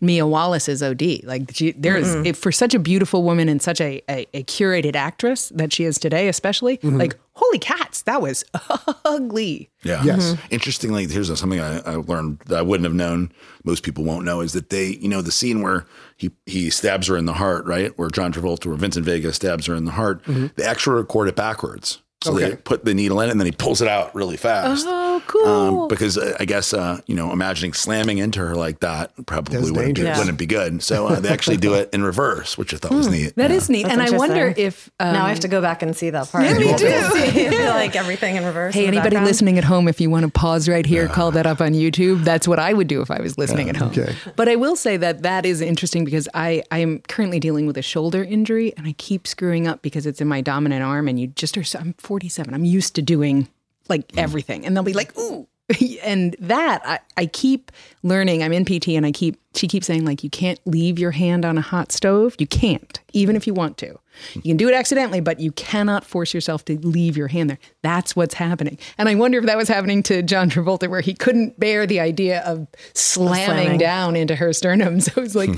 Mia 0.00 0.26
Wallace's 0.26 0.82
OD. 0.82 1.24
Like 1.24 1.50
she, 1.52 1.72
there 1.72 1.96
is 1.96 2.08
mm-hmm. 2.08 2.26
if 2.26 2.38
for 2.38 2.52
such 2.52 2.74
a 2.74 2.78
beautiful 2.78 3.22
woman 3.22 3.48
and 3.48 3.60
such 3.60 3.80
a, 3.80 4.02
a, 4.08 4.26
a 4.34 4.42
curated 4.44 4.96
actress 4.96 5.50
that 5.50 5.72
she 5.72 5.84
is 5.84 5.98
today, 5.98 6.28
especially 6.28 6.78
mm-hmm. 6.78 6.98
like 6.98 7.18
holy 7.34 7.58
cats, 7.58 8.02
that 8.02 8.22
was 8.22 8.44
ugly. 9.04 9.70
Yeah. 9.82 10.02
Yes. 10.02 10.32
Mm-hmm. 10.32 10.46
Interestingly, 10.50 11.06
here's 11.06 11.38
something 11.38 11.60
I, 11.60 11.80
I 11.80 11.94
learned 11.96 12.40
that 12.46 12.58
I 12.58 12.62
wouldn't 12.62 12.84
have 12.84 12.94
known. 12.94 13.32
Most 13.64 13.82
people 13.82 14.04
won't 14.04 14.24
know 14.24 14.40
is 14.40 14.52
that 14.54 14.70
they, 14.70 14.96
you 14.96 15.08
know, 15.08 15.22
the 15.22 15.32
scene 15.32 15.62
where 15.62 15.86
he 16.16 16.30
he 16.46 16.70
stabs 16.70 17.06
her 17.08 17.16
in 17.16 17.26
the 17.26 17.34
heart, 17.34 17.66
right? 17.66 17.96
Where 17.98 18.08
John 18.08 18.32
Travolta 18.32 18.66
or 18.66 18.74
Vincent 18.74 19.04
Vega 19.04 19.32
stabs 19.32 19.66
her 19.66 19.74
in 19.74 19.84
the 19.84 19.92
heart. 19.92 20.22
They 20.24 20.64
actually 20.64 20.96
record 20.96 21.28
it 21.28 21.36
backwards. 21.36 22.02
So 22.22 22.34
they 22.34 22.54
put 22.54 22.84
the 22.84 22.92
needle 22.92 23.20
in 23.20 23.30
and 23.30 23.40
then 23.40 23.46
he 23.46 23.52
pulls 23.52 23.80
it 23.80 23.88
out 23.88 24.14
really 24.14 24.36
fast. 24.36 24.86
Oh. 24.86 25.09
Oh, 25.20 25.24
cool. 25.26 25.82
Um, 25.82 25.88
because 25.88 26.18
uh, 26.18 26.36
I 26.40 26.44
guess 26.44 26.72
uh, 26.74 27.00
you 27.06 27.14
know, 27.14 27.32
imagining 27.32 27.72
slamming 27.72 28.18
into 28.18 28.40
her 28.40 28.54
like 28.54 28.80
that 28.80 29.12
probably 29.26 29.58
wouldn't 29.58 29.76
be, 29.76 29.84
dangerous. 30.02 30.18
wouldn't 30.18 30.38
be 30.38 30.46
good. 30.46 30.82
So 30.82 31.06
uh, 31.08 31.20
they 31.20 31.28
actually 31.28 31.56
do 31.56 31.74
it 31.74 31.90
in 31.92 32.02
reverse, 32.02 32.56
which 32.58 32.74
I 32.74 32.76
thought 32.78 32.92
was 32.92 33.08
neat. 33.08 33.34
That 33.36 33.50
Yeah. 33.50 33.56
is 33.56 33.68
neat, 33.70 33.82
That's 33.84 33.92
and 33.94 34.02
I 34.02 34.16
wonder 34.16 34.52
if 34.56 34.90
um, 35.00 35.12
now 35.14 35.26
I 35.26 35.28
have 35.30 35.40
to 35.40 35.48
go 35.48 35.60
back 35.60 35.82
and 35.82 35.96
see 35.96 36.10
that 36.10 36.30
part. 36.30 36.44
Yeah, 36.44 36.54
me 36.58 36.76
too. 36.76 36.86
I 36.88 37.30
feel 37.30 37.70
like 37.70 37.96
everything 37.96 38.36
in 38.36 38.44
reverse. 38.44 38.74
Hey, 38.74 38.82
in 38.82 38.88
anybody 38.88 39.10
background. 39.10 39.26
listening 39.26 39.58
at 39.58 39.64
home, 39.64 39.88
if 39.88 40.00
you 40.00 40.10
want 40.10 40.24
to 40.26 40.30
pause 40.30 40.68
right 40.68 40.84
here, 40.86 41.08
call 41.08 41.30
that 41.32 41.46
up 41.46 41.60
on 41.60 41.72
YouTube. 41.72 42.24
That's 42.24 42.46
what 42.48 42.58
I 42.58 42.72
would 42.72 42.86
do 42.88 43.00
if 43.00 43.10
I 43.10 43.20
was 43.20 43.36
listening 43.38 43.68
at 43.68 43.76
home. 43.76 43.90
okay. 43.90 44.14
But 44.36 44.48
I 44.48 44.56
will 44.56 44.76
say 44.76 44.96
that 44.96 45.22
that 45.22 45.46
is 45.46 45.60
interesting 45.60 46.04
because 46.04 46.28
I, 46.34 46.62
I 46.70 46.78
am 46.78 47.00
currently 47.08 47.40
dealing 47.40 47.66
with 47.66 47.76
a 47.76 47.82
shoulder 47.82 48.22
injury 48.24 48.72
and 48.76 48.86
I 48.86 48.92
keep 48.92 49.26
screwing 49.26 49.66
up 49.66 49.82
because 49.82 50.06
it's 50.06 50.20
in 50.20 50.28
my 50.28 50.40
dominant 50.40 50.82
arm. 50.82 51.08
And 51.08 51.18
you 51.18 51.28
just 51.28 51.56
are, 51.56 51.64
so- 51.64 51.78
I'm 51.78 51.94
47. 51.94 52.52
I'm 52.54 52.64
used 52.64 52.94
to 52.96 53.02
doing 53.02 53.48
like 53.90 54.08
mm. 54.08 54.18
everything. 54.18 54.64
And 54.64 54.76
they'll 54.76 54.84
be 54.84 54.92
like, 54.92 55.16
ooh. 55.18 55.46
and 56.02 56.34
that 56.40 56.82
I, 56.84 56.98
I 57.16 57.26
keep 57.26 57.70
learning. 58.02 58.42
I'm 58.42 58.52
in 58.52 58.64
PT 58.64 58.88
and 58.88 59.06
I 59.06 59.12
keep, 59.12 59.40
she 59.54 59.68
keeps 59.68 59.86
saying, 59.86 60.04
like, 60.04 60.24
you 60.24 60.30
can't 60.30 60.58
leave 60.64 60.98
your 60.98 61.10
hand 61.10 61.44
on 61.44 61.58
a 61.58 61.60
hot 61.60 61.92
stove. 61.92 62.34
You 62.38 62.46
can't, 62.46 63.00
even 63.12 63.36
if 63.36 63.46
you 63.46 63.54
want 63.54 63.76
to. 63.78 63.98
You 64.34 64.42
can 64.42 64.56
do 64.56 64.68
it 64.68 64.74
accidentally, 64.74 65.20
but 65.20 65.40
you 65.40 65.52
cannot 65.52 66.04
force 66.04 66.34
yourself 66.34 66.64
to 66.66 66.78
leave 66.78 67.16
your 67.16 67.28
hand 67.28 67.50
there. 67.50 67.58
That's 67.82 68.14
what's 68.14 68.34
happening. 68.34 68.78
And 68.98 69.08
I 69.08 69.14
wonder 69.14 69.38
if 69.38 69.46
that 69.46 69.56
was 69.56 69.68
happening 69.68 70.02
to 70.04 70.22
John 70.22 70.50
Travolta, 70.50 70.88
where 70.88 71.00
he 71.00 71.14
couldn't 71.14 71.58
bear 71.58 71.86
the 71.86 72.00
idea 72.00 72.40
of 72.42 72.66
slamming, 72.94 73.44
slamming. 73.44 73.78
down 73.78 74.16
into 74.16 74.36
her 74.36 74.52
sternum. 74.52 75.00
So 75.10 75.22
it's 75.22 75.34
like, 75.34 75.50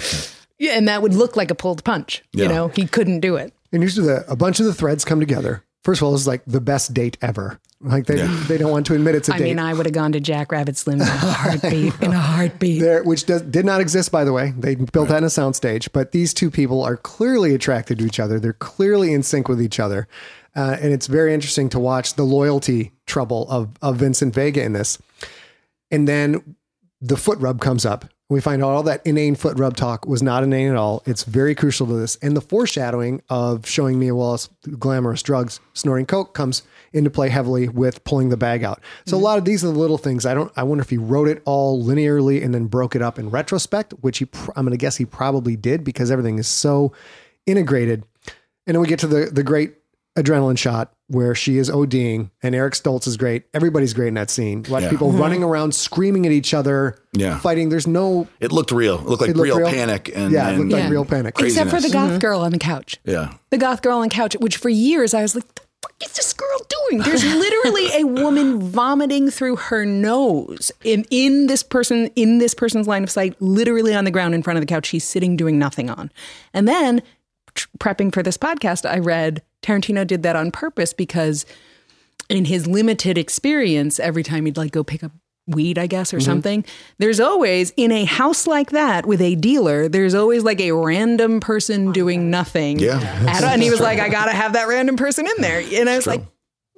yeah, 0.59 0.73
and 0.73 0.89
that 0.89 1.03
would 1.03 1.15
look 1.15 1.37
like 1.37 1.51
a 1.51 1.55
pulled 1.55 1.83
punch. 1.85 2.23
You 2.33 2.49
know, 2.49 2.69
he 2.69 2.87
couldn't 2.87 3.21
do 3.21 3.37
it. 3.37 3.53
And 3.73 3.83
usually 3.83 4.07
the, 4.07 4.25
a 4.31 4.37
bunch 4.37 4.61
of 4.61 4.67
the 4.67 4.75
threads 4.75 5.05
come 5.05 5.19
together 5.19 5.65
first 5.85 6.01
of 6.01 6.07
all, 6.07 6.13
this 6.13 6.23
is 6.23 6.27
like 6.27 6.45
the 6.47 6.61
best 6.61 6.95
date 6.95 7.19
ever. 7.23 7.61
Like 7.81 8.07
they 8.07 8.23
they 8.47 8.59
don't 8.59 8.71
want 8.71 8.87
to 8.87 8.95
admit 8.95 9.17
it's 9.17 9.29
a 9.29 9.35
I 9.35 9.39
date. 9.39 9.45
I 9.45 9.49
mean, 9.49 9.59
I 9.59 9.75
would 9.75 9.87
have 9.87 9.93
gone 9.93 10.13
to 10.13 10.21
Jack 10.21 10.53
Rabbit 10.53 10.77
Slim 10.77 11.01
in 11.01 11.09
a 11.09 11.11
heartbeat. 11.11 12.01
in 12.01 12.13
a 12.13 12.19
heartbeat. 12.19 12.81
there, 12.81 13.03
which 13.03 13.27
does, 13.27 13.43
did 13.43 13.65
not 13.65 13.81
exist, 13.81 14.13
by 14.13 14.23
the 14.23 14.33
way. 14.33 14.53
They 14.57 14.77
built 14.77 15.09
that 15.09 15.19
in 15.19 15.25
a 15.25 15.29
soundstage, 15.29 15.89
but 15.93 16.13
these 16.13 16.33
two 16.33 16.51
people 16.51 16.83
are 16.83 16.97
clearly 16.97 17.55
attracted 17.55 17.99
to 17.99 18.07
each 18.07 18.21
other. 18.21 18.39
They're 18.39 18.53
clearly 18.53 19.13
in 19.13 19.25
sync 19.25 19.49
with 19.49 19.61
each 19.61 19.81
other. 19.81 20.07
Uh, 20.55 20.77
and 20.81 20.93
it's 20.93 21.07
very 21.07 21.33
interesting 21.35 21.69
to 21.71 21.79
watch 21.81 22.15
the 22.15 22.25
loyalty 22.25 22.93
trouble 23.07 23.49
of, 23.49 23.71
of 23.81 23.97
Vincent 23.97 24.35
Vega 24.35 24.63
in 24.63 24.75
this. 24.75 24.99
And 25.91 26.07
then 26.07 26.57
the 27.01 27.17
foot 27.17 27.39
rub 27.41 27.61
comes 27.61 27.85
up. 27.85 28.05
We 28.33 28.41
find 28.41 28.65
out 28.65 28.71
all 28.71 28.83
that 28.85 29.07
inane 29.07 29.35
foot 29.35 29.59
rub 29.59 29.77
talk 29.77 30.07
was 30.07 30.23
not 30.23 30.43
inane 30.43 30.71
at 30.71 30.77
all. 30.77 31.03
It's 31.05 31.25
very 31.25 31.55
crucial 31.55 31.87
to 31.87 31.93
this. 31.95 32.17
And 32.23 32.37
the 32.37 32.41
foreshadowing 32.41 33.23
of 33.29 33.67
showing 33.67 33.99
Mia 33.99 34.15
Wallace 34.15 34.49
glamorous 34.79 35.23
drugs, 35.23 35.61
snorting 35.75 36.07
coke, 36.07 36.33
comes 36.33 36.63
into 36.95 37.11
play 37.11 37.29
heavily 37.29 37.69
with 37.69 38.03
pulling 38.05 38.31
the 38.31 38.37
bag 38.37 38.65
out. 38.65 38.81
So 39.07 39.17
a 39.17 39.19
mm-hmm. 39.19 39.25
lot 39.25 39.39
of 39.39 39.45
these 39.45 39.63
are 39.63 39.69
the 39.69 39.79
little 39.79 39.99
things. 39.99 40.25
I 40.25 40.33
don't. 40.33 40.51
I 40.57 40.63
wonder 40.63 40.83
if 40.83 40.91
he 40.91 40.97
wrote 40.97 41.29
it 41.29 41.43
all 41.45 41.85
linearly 41.85 42.43
and 42.43 42.55
then 42.55 42.67
broke 42.67 42.97
it 42.97 43.03
up 43.03 43.19
in 43.19 43.29
retrospect, 43.29 43.93
which 44.01 44.19
he. 44.19 44.25
pr- 44.25 44.53
I'm 44.57 44.65
going 44.65 44.73
to 44.73 44.79
guess 44.79 44.97
he 44.97 45.05
probably 45.05 45.57
did 45.57 45.85
because 45.85 46.11
everything 46.11 46.39
is 46.39 46.49
so 46.49 46.93
integrated. 47.47 48.05
And 48.67 48.75
then 48.75 48.81
we 48.81 48.89
get 48.89 49.01
to 49.01 49.07
the 49.07 49.27
the 49.27 49.43
great 49.43 49.75
adrenaline 50.17 50.59
shot 50.59 50.93
where 51.09 51.35
she 51.35 51.59
is 51.59 51.71
ODing 51.71 52.31
and 52.43 52.55
Eric 52.55 52.75
Stoltz 52.75 53.07
is 53.07 53.17
great. 53.17 53.45
Everybody's 53.55 53.93
great 53.95 54.09
in 54.09 54.15
that 54.15 54.31
scene. 54.31 54.65
Watch 54.69 54.85
Yeah. 54.85 54.91
people 54.91 55.11
mm-hmm. 55.11 55.21
running 55.21 55.43
around 55.43 55.75
screaming 55.75 56.27
at 56.27 56.33
each 56.33 56.55
other, 56.55 56.97
Yeah. 57.13 57.39
fighting. 57.39 57.69
There's 57.69 57.87
no 57.87 58.29
It 58.41 58.53
looked 58.53 58.73
real. 58.73 58.97
It 58.99 59.07
looked 59.07 59.21
like 59.23 59.31
It 59.31 59.37
looked 59.37 59.45
real, 59.45 59.59
real? 59.59 59.69
panic 59.69 60.11
and 60.15 60.33
yeah, 60.33 60.47
it 60.47 60.51
and- 60.51 60.59
looked 60.61 60.73
like 60.73 60.83
Yeah. 60.85 60.91
real 60.91 61.05
panic. 61.05 61.35
Except 61.39 61.71
for 61.71 61.77
the 61.77 61.83
craziness. 61.83 61.93
goth 61.93 62.11
mm-hmm. 62.11 62.19
girl 62.19 62.41
on 62.41 62.53
the 62.53 62.59
couch. 62.59 62.99
yeah. 63.05 63.35
The 63.51 63.59
goth 63.59 63.83
girl 63.83 63.99
on 63.99 64.05
the 64.05 64.15
couch, 64.15 64.35
which 64.41 64.57
for 64.57 64.69
years 64.69 65.13
I 65.15 65.23
was 65.23 65.35
like, 65.35 65.47
the 65.55 65.63
fuck 65.83 65.95
is 66.03 66.13
this 66.13 66.33
girl 66.33 66.59
doing? 66.89 67.03
There's 67.03 67.25
literally 67.35 67.89
a 68.01 68.05
woman 68.05 68.61
vomiting 68.61 69.31
through 69.31 69.57
her 69.57 69.85
nose 69.85 70.73
in, 70.85 71.05
in 71.11 71.47
this 71.47 71.63
person, 71.63 72.07
in 72.17 72.39
this 72.39 72.55
person's 72.55 72.87
line 72.87 73.03
of 73.03 73.11
sight, 73.11 73.35
literally 73.41 73.95
on 73.95 74.05
the 74.05 74.11
ground 74.11 74.35
in 74.35 74.43
front 74.43 74.57
of 74.59 74.63
the 74.63 74.67
couch. 74.67 74.87
She's 74.87 75.05
sitting 75.05 75.37
doing 75.37 75.59
nothing 75.59 75.91
on. 75.91 76.11
And 76.55 76.67
then 76.69 77.03
tr- 77.55 77.69
prepping 77.79 78.13
for 78.15 78.23
this 78.23 78.37
podcast, 78.39 78.89
I 78.89 78.99
read 78.99 79.43
Tarantino 79.63 80.07
did 80.07 80.23
that 80.25 80.37
on 80.37 80.51
purpose 80.51 80.93
because 80.93 81.47
in 82.29 82.45
his 82.47 82.67
limited 82.67 83.19
experience, 83.19 84.01
every 84.01 84.23
time 84.23 84.47
he'd 84.47 84.57
like 84.57 84.73
go 84.73 84.83
pick 84.85 85.03
up 85.05 85.13
weed, 85.49 85.77
I 85.77 85.87
guess, 85.89 86.15
or 86.15 86.21
something, 86.21 86.65
there's 86.99 87.19
always 87.19 87.73
in 87.77 87.91
a 87.91 88.05
house 88.05 88.47
like 88.47 88.71
that 88.71 89.07
with 89.07 89.21
a 89.21 89.35
dealer, 89.35 89.89
there's 89.89 90.15
always 90.15 90.45
like 90.45 90.61
a 90.61 90.71
random 90.73 91.41
person 91.41 91.91
doing 91.93 92.31
nothing. 92.31 92.79
Yeah. 92.79 93.01
At- 93.29 93.43
and 93.43 93.63
he 93.63 93.71
was 93.71 93.81
like, 93.81 93.99
I 93.99 94.09
gotta 94.09 94.33
have 94.33 94.53
that 94.53 94.69
random 94.69 94.97
person 94.97 95.27
in 95.27 95.43
there. 95.43 95.61
And 95.81 95.89
I 95.91 95.97
was 95.97 96.07
like, 96.07 96.23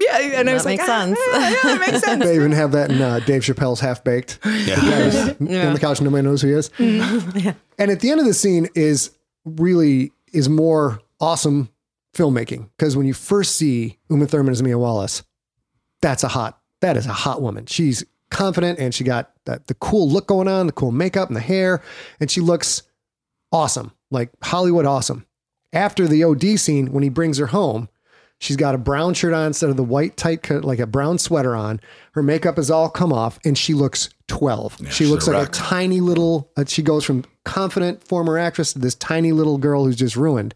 yeah, 0.00 0.18
and 0.40 0.50
I 0.50 0.54
was 0.54 0.64
That 0.64 0.70
like, 0.70 0.78
makes 0.80 0.90
ah, 0.90 1.04
sense. 1.04 1.18
Yeah, 1.26 1.38
yeah, 1.50 1.56
that 1.62 1.80
makes 1.80 2.00
sense. 2.04 2.24
They 2.24 2.34
even 2.36 2.52
have 2.52 2.72
that 2.72 2.90
in 2.90 3.00
uh, 3.00 3.20
Dave 3.20 3.42
Chappelle's 3.42 3.80
Half 3.80 4.02
Baked. 4.02 4.38
Yeah. 4.44 5.34
on 5.38 5.38
the 5.74 5.78
couch, 5.80 6.00
nobody 6.00 6.22
knows 6.22 6.42
who 6.42 6.48
he 6.48 6.54
is. 6.54 6.70
And 7.78 7.90
at 7.90 8.00
the 8.00 8.10
end 8.10 8.18
of 8.20 8.26
the 8.26 8.34
scene 8.34 8.68
is 8.74 9.10
really 9.44 10.10
is 10.32 10.48
more 10.48 11.00
awesome 11.20 11.68
filmmaking 12.14 12.70
because 12.76 12.96
when 12.96 13.06
you 13.06 13.14
first 13.14 13.56
see 13.56 13.98
Uma 14.08 14.26
Thurman 14.26 14.52
as 14.52 14.62
Mia 14.62 14.78
Wallace, 14.78 15.22
that's 16.00 16.24
a 16.24 16.28
hot 16.28 16.60
that 16.80 16.96
is 16.96 17.06
a 17.06 17.12
hot 17.12 17.40
woman. 17.40 17.66
She's 17.66 18.04
confident 18.30 18.78
and 18.78 18.94
she 18.94 19.04
got 19.04 19.32
that 19.46 19.66
the 19.68 19.74
cool 19.74 20.08
look 20.08 20.26
going 20.26 20.48
on, 20.48 20.66
the 20.66 20.72
cool 20.72 20.92
makeup 20.92 21.28
and 21.28 21.36
the 21.36 21.40
hair, 21.40 21.82
and 22.20 22.30
she 22.30 22.40
looks 22.40 22.82
awesome, 23.52 23.92
like 24.10 24.30
Hollywood 24.42 24.86
awesome. 24.86 25.26
After 25.72 26.06
the 26.06 26.22
OD 26.22 26.58
scene, 26.58 26.92
when 26.92 27.02
he 27.02 27.08
brings 27.08 27.38
her 27.38 27.46
home, 27.46 27.88
She's 28.44 28.56
got 28.56 28.74
a 28.74 28.78
brown 28.78 29.14
shirt 29.14 29.32
on 29.32 29.46
instead 29.46 29.70
of 29.70 29.76
the 29.76 29.84
white 29.84 30.16
tight 30.18 30.50
like 30.50 30.78
a 30.78 30.86
brown 30.86 31.18
sweater 31.18 31.56
on. 31.56 31.80
Her 32.12 32.22
makeup 32.22 32.56
has 32.56 32.70
all 32.70 32.90
come 32.90 33.12
off, 33.12 33.38
and 33.44 33.56
she 33.56 33.72
looks 33.72 34.10
12. 34.28 34.92
she 34.92 35.06
looks 35.06 35.26
a 35.26 35.30
like 35.30 35.48
a 35.48 35.50
tiny 35.50 36.00
little, 36.00 36.50
uh, 36.56 36.64
she 36.66 36.82
goes 36.82 37.04
from 37.04 37.24
confident 37.44 38.06
former 38.06 38.36
actress 38.36 38.72
to 38.72 38.78
this 38.78 38.94
tiny 38.96 39.32
little 39.32 39.56
girl 39.56 39.84
who's 39.84 39.96
just 39.96 40.16
ruined. 40.16 40.54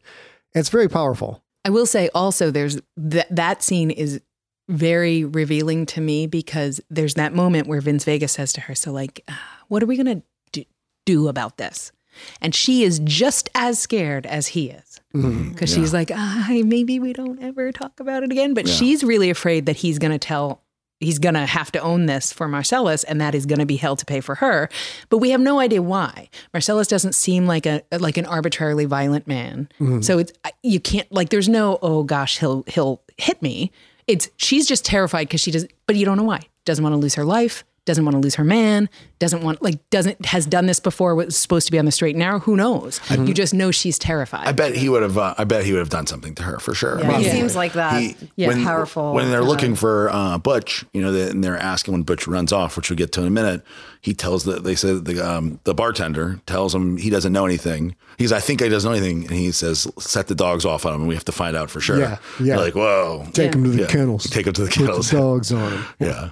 It's 0.54 0.68
very 0.68 0.88
powerful. 0.88 1.42
I 1.68 1.70
will 1.70 1.84
say 1.84 2.08
also 2.14 2.50
there's 2.50 2.80
that 2.96 3.26
that 3.28 3.62
scene 3.62 3.90
is 3.90 4.22
very 4.70 5.22
revealing 5.24 5.84
to 5.84 6.00
me 6.00 6.26
because 6.26 6.80
there's 6.88 7.12
that 7.14 7.34
moment 7.34 7.66
where 7.68 7.82
Vince 7.82 8.04
Vega 8.04 8.26
says 8.26 8.54
to 8.54 8.62
her, 8.62 8.74
"So 8.74 8.90
like, 8.90 9.22
uh, 9.28 9.34
what 9.68 9.82
are 9.82 9.86
we 9.86 9.98
gonna 9.98 10.22
do, 10.50 10.64
do 11.04 11.28
about 11.28 11.58
this?" 11.58 11.92
And 12.40 12.54
she 12.54 12.84
is 12.84 13.02
just 13.04 13.50
as 13.54 13.78
scared 13.78 14.24
as 14.24 14.46
he 14.46 14.70
is 14.70 15.00
because 15.12 15.70
she's 15.70 15.92
like, 15.92 16.10
ah, 16.10 16.46
"Maybe 16.48 16.98
we 16.98 17.12
don't 17.12 17.42
ever 17.42 17.70
talk 17.70 18.00
about 18.00 18.22
it 18.22 18.32
again." 18.32 18.54
But 18.54 18.66
she's 18.66 19.04
really 19.04 19.28
afraid 19.28 19.66
that 19.66 19.76
he's 19.76 19.98
gonna 19.98 20.18
tell. 20.18 20.62
He's 21.01 21.18
gonna 21.18 21.46
have 21.46 21.70
to 21.72 21.78
own 21.80 22.07
this 22.07 22.32
for 22.32 22.49
Marcellus, 22.49 23.05
and 23.05 23.20
that 23.20 23.34
is 23.34 23.46
gonna 23.46 23.66
be 23.66 23.76
hell 23.76 23.96
to 23.96 24.05
pay 24.05 24.20
for 24.20 24.34
her. 24.36 24.68
But 25.09 25.18
we 25.18 25.30
have 25.30 25.40
no 25.40 25.61
idea 25.61 25.80
why. 25.80 26.28
Marcellus 26.53 26.88
doesn't 26.88 27.14
seem 27.14 27.46
like 27.46 27.66
a 27.66 27.82
like 27.92 28.16
an 28.16 28.26
arbitrarily 28.26 28.84
violent 28.84 29.26
man. 29.26 29.68
Mm-hmm. 29.80 30.01
So 30.01 30.18
it's 30.18 30.32
you 30.62 30.80
can't 30.80 31.11
like. 31.12 31.28
There's 31.28 31.49
no 31.49 31.78
oh 31.82 32.03
gosh 32.03 32.38
he'll 32.38 32.64
he'll 32.66 33.01
hit 33.16 33.40
me. 33.42 33.70
It's 34.07 34.28
she's 34.36 34.66
just 34.66 34.84
terrified 34.84 35.28
because 35.28 35.40
she 35.40 35.51
doesn't. 35.51 35.70
But 35.86 35.96
you 35.96 36.05
don't 36.05 36.16
know 36.16 36.24
why. 36.24 36.40
Doesn't 36.64 36.82
want 36.82 36.94
to 36.94 36.99
lose 36.99 37.14
her 37.14 37.24
life. 37.24 37.64
Doesn't 37.89 38.05
want 38.05 38.16
to 38.16 38.20
lose 38.20 38.34
her 38.34 38.45
man. 38.45 38.91
Doesn't 39.18 39.43
want 39.43 39.62
like 39.62 39.89
doesn't 39.89 40.26
has 40.26 40.45
done 40.45 40.66
this 40.66 40.78
before. 40.78 41.14
Was 41.14 41.39
supposed 41.39 41.64
to 41.68 41.72
be 41.72 41.78
on 41.78 41.86
the 41.86 41.91
straight 41.91 42.16
and 42.16 42.18
narrow. 42.18 42.39
Who 42.41 42.55
knows? 42.55 43.01
You 43.11 43.32
just 43.32 43.55
know 43.55 43.70
she's 43.70 43.99
terrified. 43.99 44.47
I 44.47 44.53
bet 44.53 44.76
he 44.76 44.91
would 44.91 45.03
have. 45.03 45.16
Uh, 45.16 45.34
I 45.39 45.45
bet 45.45 45.64
he 45.64 45.72
would 45.72 45.78
have 45.78 45.89
done 45.89 46.07
something 46.07 46.34
to 46.34 46.43
her 46.43 46.59
for 46.59 46.74
sure. 46.74 47.01
Yeah, 47.01 47.16
he 47.16 47.30
seems 47.30 47.57
like 47.57 47.72
that 47.72 48.14
Yeah. 48.36 48.53
powerful. 48.62 49.14
When 49.14 49.30
they're 49.30 49.43
looking 49.43 49.74
for 49.74 50.11
uh, 50.11 50.36
Butch, 50.36 50.84
you 50.93 51.01
know, 51.01 51.12
they, 51.12 51.30
and 51.30 51.43
they're 51.43 51.57
asking 51.57 51.93
when 51.93 52.03
Butch 52.03 52.28
runs 52.28 52.53
off, 52.53 52.76
which 52.76 52.91
we'll 52.91 52.99
get 52.99 53.11
to 53.12 53.22
in 53.22 53.26
a 53.26 53.30
minute. 53.30 53.64
He 54.01 54.14
tells 54.14 54.44
that 54.44 54.64
they 54.64 54.74
said 54.74 55.05
the 55.05 55.20
um, 55.26 55.61
the 55.64 55.74
bartender 55.74 56.40
tells 56.46 56.74
him 56.74 56.96
he 56.96 57.11
doesn't 57.11 57.32
know 57.32 57.44
anything. 57.46 57.96
He's, 58.16 58.32
I 58.32 58.40
think 58.40 58.61
he 58.61 58.68
doesn't 58.68 58.88
know 58.90 58.96
anything, 58.96 59.22
and 59.26 59.34
he 59.36 59.53
says, 59.53 59.86
"Set 59.99 60.26
the 60.28 60.34
dogs 60.34 60.64
off 60.64 60.86
on 60.86 60.94
him, 60.94 61.01
and 61.03 61.09
we 61.09 61.14
have 61.14 61.24
to 61.26 61.32
find 61.32 61.57
out 61.57 61.70
for 61.70 61.80
sure." 61.80 61.99
Yeah, 61.99 62.18
yeah. 62.40 62.57
Like, 62.57 62.74
whoa, 62.74 63.26
Take 63.32 63.55
him 63.55 63.64
to 63.64 63.70
the 63.70 63.82
Yeah. 63.82 63.86
kennels. 63.88 64.24
Take 64.30 64.46
him 64.46 64.53
to 64.55 64.62
the 64.62 64.68
Put 64.68 64.74
kennels. 64.78 65.11
the 65.11 65.16
dogs 65.18 65.53
on 65.53 65.72
him. 65.72 65.84
yeah, 66.01 66.30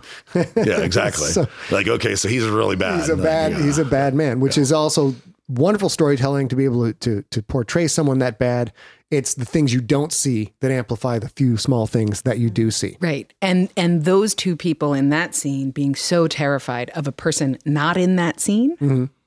yeah, 0.56 0.80
exactly. 0.80 1.26
So- 1.30 1.46
like, 1.70 1.88
okay, 1.88 2.14
so 2.16 2.28
he's 2.28 2.44
really 2.44 2.76
bad. 2.76 3.00
He's 3.00 3.08
a 3.08 3.14
Like, 3.16 3.24
bad. 3.24 3.52
yeah. 3.52 3.62
He's 3.62 3.78
a 3.78 3.84
bad 3.84 4.14
man, 4.14 4.40
which 4.40 4.56
is 4.58 4.72
also 4.72 5.14
wonderful 5.48 5.88
storytelling 5.88 6.48
to 6.48 6.56
be 6.56 6.64
able 6.64 6.86
to, 6.86 6.92
to 6.94 7.22
to 7.30 7.42
portray 7.42 7.86
someone 7.88 8.18
that 8.20 8.38
bad. 8.38 8.72
It's 9.10 9.34
the 9.34 9.44
things 9.44 9.72
you 9.72 9.80
don't 9.80 10.12
see 10.12 10.52
that 10.60 10.70
amplify 10.72 11.18
the 11.20 11.28
few 11.28 11.56
small 11.56 11.86
things 11.86 12.22
that 12.22 12.38
you 12.38 12.50
do 12.50 12.70
see. 12.72 12.96
Right. 13.00 13.32
And 13.40 13.68
and 13.76 14.04
those 14.04 14.34
two 14.34 14.56
people 14.56 14.94
in 14.94 15.10
that 15.10 15.34
scene 15.34 15.70
being 15.70 15.94
so 15.94 16.26
terrified 16.26 16.90
of 16.90 17.06
a 17.06 17.12
person 17.12 17.56
not 17.64 17.96
in 17.96 18.16
that 18.16 18.40
scene 18.40 18.76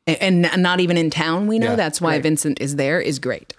a- 0.05 0.23
and, 0.23 0.45
n- 0.45 0.61
not 0.61 0.79
even 0.81 0.97
in 0.97 1.09
town, 1.09 1.47
we 1.47 1.59
know 1.59 1.67
Mm-hmm. 1.67 1.71
Yeah, 1.71 1.75
that's 1.77 2.01
why 2.01 2.19
Vincent 2.19 2.59
is 2.59 2.75
there 2.75 2.99
is 2.99 3.19
great. 3.19 3.53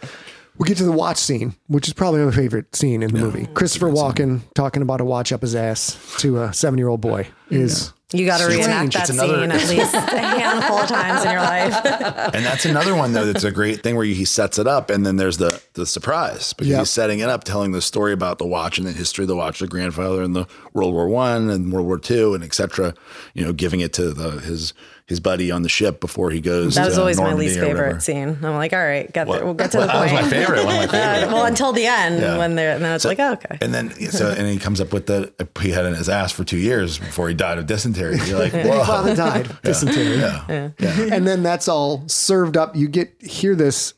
We 0.58 0.66
get 0.68 0.76
to 0.78 0.84
the 0.84 0.92
watch 0.92 1.16
scene, 1.16 1.54
which 1.68 1.88
is 1.88 1.94
probably 1.94 2.20
my 2.22 2.32
favorite 2.32 2.76
scene 2.76 3.02
in 3.02 3.14
the 3.14 3.18
movie. 3.20 3.46
Christopher 3.54 3.88
Walken 3.88 4.40
talking 4.54 4.82
about 4.82 5.00
a 5.00 5.04
watch 5.06 5.32
up 5.32 5.40
his 5.40 5.54
ass 5.54 5.96
to 6.18 6.42
a 6.42 6.52
seven 6.52 6.76
year 6.76 6.88
old 6.88 7.00
boy 7.00 7.28
is 7.50 7.94
You 8.12 8.26
got 8.26 8.38
to 8.38 8.44
Strange. 8.44 8.66
reenact 8.66 8.92
that 8.94 9.10
another- 9.10 9.40
scene 9.40 9.52
at 9.52 9.68
least 9.68 9.94
a 9.94 10.00
handful 10.18 10.78
of 10.78 10.88
times 10.88 11.24
in 11.24 11.30
your 11.30 11.40
life. 11.40 11.74
and 12.34 12.44
that's 12.44 12.64
another 12.64 12.94
one 12.96 13.12
though 13.12 13.24
that's 13.26 13.44
a 13.44 13.52
great 13.52 13.82
thing 13.82 13.94
where 13.96 14.04
he 14.04 14.24
sets 14.24 14.58
it 14.58 14.66
up 14.66 14.90
and 14.90 15.06
then 15.06 15.16
there's 15.16 15.36
the 15.38 15.62
the 15.74 15.86
surprise 15.86 16.52
because 16.52 16.68
Yeah. 16.68 16.78
he's 16.80 16.90
setting 16.90 17.20
it 17.20 17.28
up 17.28 17.44
telling 17.44 17.70
the 17.72 17.80
story 17.80 18.12
about 18.12 18.38
the 18.38 18.46
watch 18.46 18.78
and 18.78 18.86
the 18.86 18.92
history 18.92 19.22
of 19.24 19.28
the 19.28 19.36
watch 19.36 19.60
the 19.60 19.68
grandfather 19.68 20.22
and 20.22 20.34
the 20.34 20.46
world 20.72 20.92
war 20.92 21.08
one 21.08 21.48
and 21.50 21.72
world 21.72 21.86
war 21.86 21.98
two 21.98 22.34
and 22.34 22.42
etc 22.42 22.94
you 23.34 23.44
know 23.44 23.52
giving 23.52 23.78
it 23.80 23.92
to 23.92 24.12
the 24.12 24.40
his 24.40 24.72
his 25.10 25.20
buddy 25.20 25.50
on 25.50 25.60
the 25.62 25.68
ship 25.68 26.00
before 26.00 26.30
he 26.30 26.40
goes 26.40 26.76
That 26.76 26.86
was 26.86 26.94
to 26.94 27.00
always 27.00 27.20
my 27.20 27.34
least 27.34 27.58
favorite 27.60 28.00
scene. 28.00 28.38
I'm 28.42 28.54
like, 28.54 28.72
all 28.72 28.78
right, 28.78 29.12
get 29.12 29.26
there. 29.28 29.44
We'll 29.44 29.52
get 29.52 29.72
to 29.72 29.78
Well, 29.78 29.86
the 29.88 29.92
that 29.92 30.00
was 30.02 30.10
point. 30.12 30.22
my 30.22 30.30
favorite 30.30 30.64
one 30.64 30.84
of 30.84 30.92
my 30.92 30.98
Uh, 31.24 31.26
well, 31.32 31.44
until 31.44 31.72
the 31.72 31.84
end 31.84 32.20
Yeah. 32.22 32.38
when 32.38 32.54
they're, 32.54 32.74
and 32.76 32.82
then 32.84 32.94
it's 32.94 33.04
like, 33.04 33.18
oh, 33.18 33.32
okay. 33.32 33.58
and 33.60 33.74
then 33.74 33.90
so 34.10 34.30
and 34.30 34.46
he 34.48 34.58
comes 34.58 34.80
up 34.80 34.92
with 34.94 35.06
the 35.06 35.32
he 35.60 35.70
had 35.72 35.84
in 35.84 35.94
his 35.94 36.08
ass 36.08 36.32
for 36.32 36.44
two 36.44 36.56
years 36.56 36.98
before 36.98 37.28
he 37.28 37.34
died 37.34 37.58
of 37.58 37.66
dysentery 37.66 38.16
you're 38.26 38.38
like 38.38 38.52
His 38.60 38.66
whoa 38.68 38.84
father 38.84 39.14
died 39.14 39.46
of 39.50 39.60
dysentery. 39.62 40.16
Yeah. 40.16 40.70
And 40.78 41.26
then 41.26 41.42
that's 41.42 41.68
all 41.68 42.04
served 42.08 42.56
up. 42.56 42.76
You 42.76 42.88
get 42.88 43.12
hear 43.20 43.54
this 43.54 43.94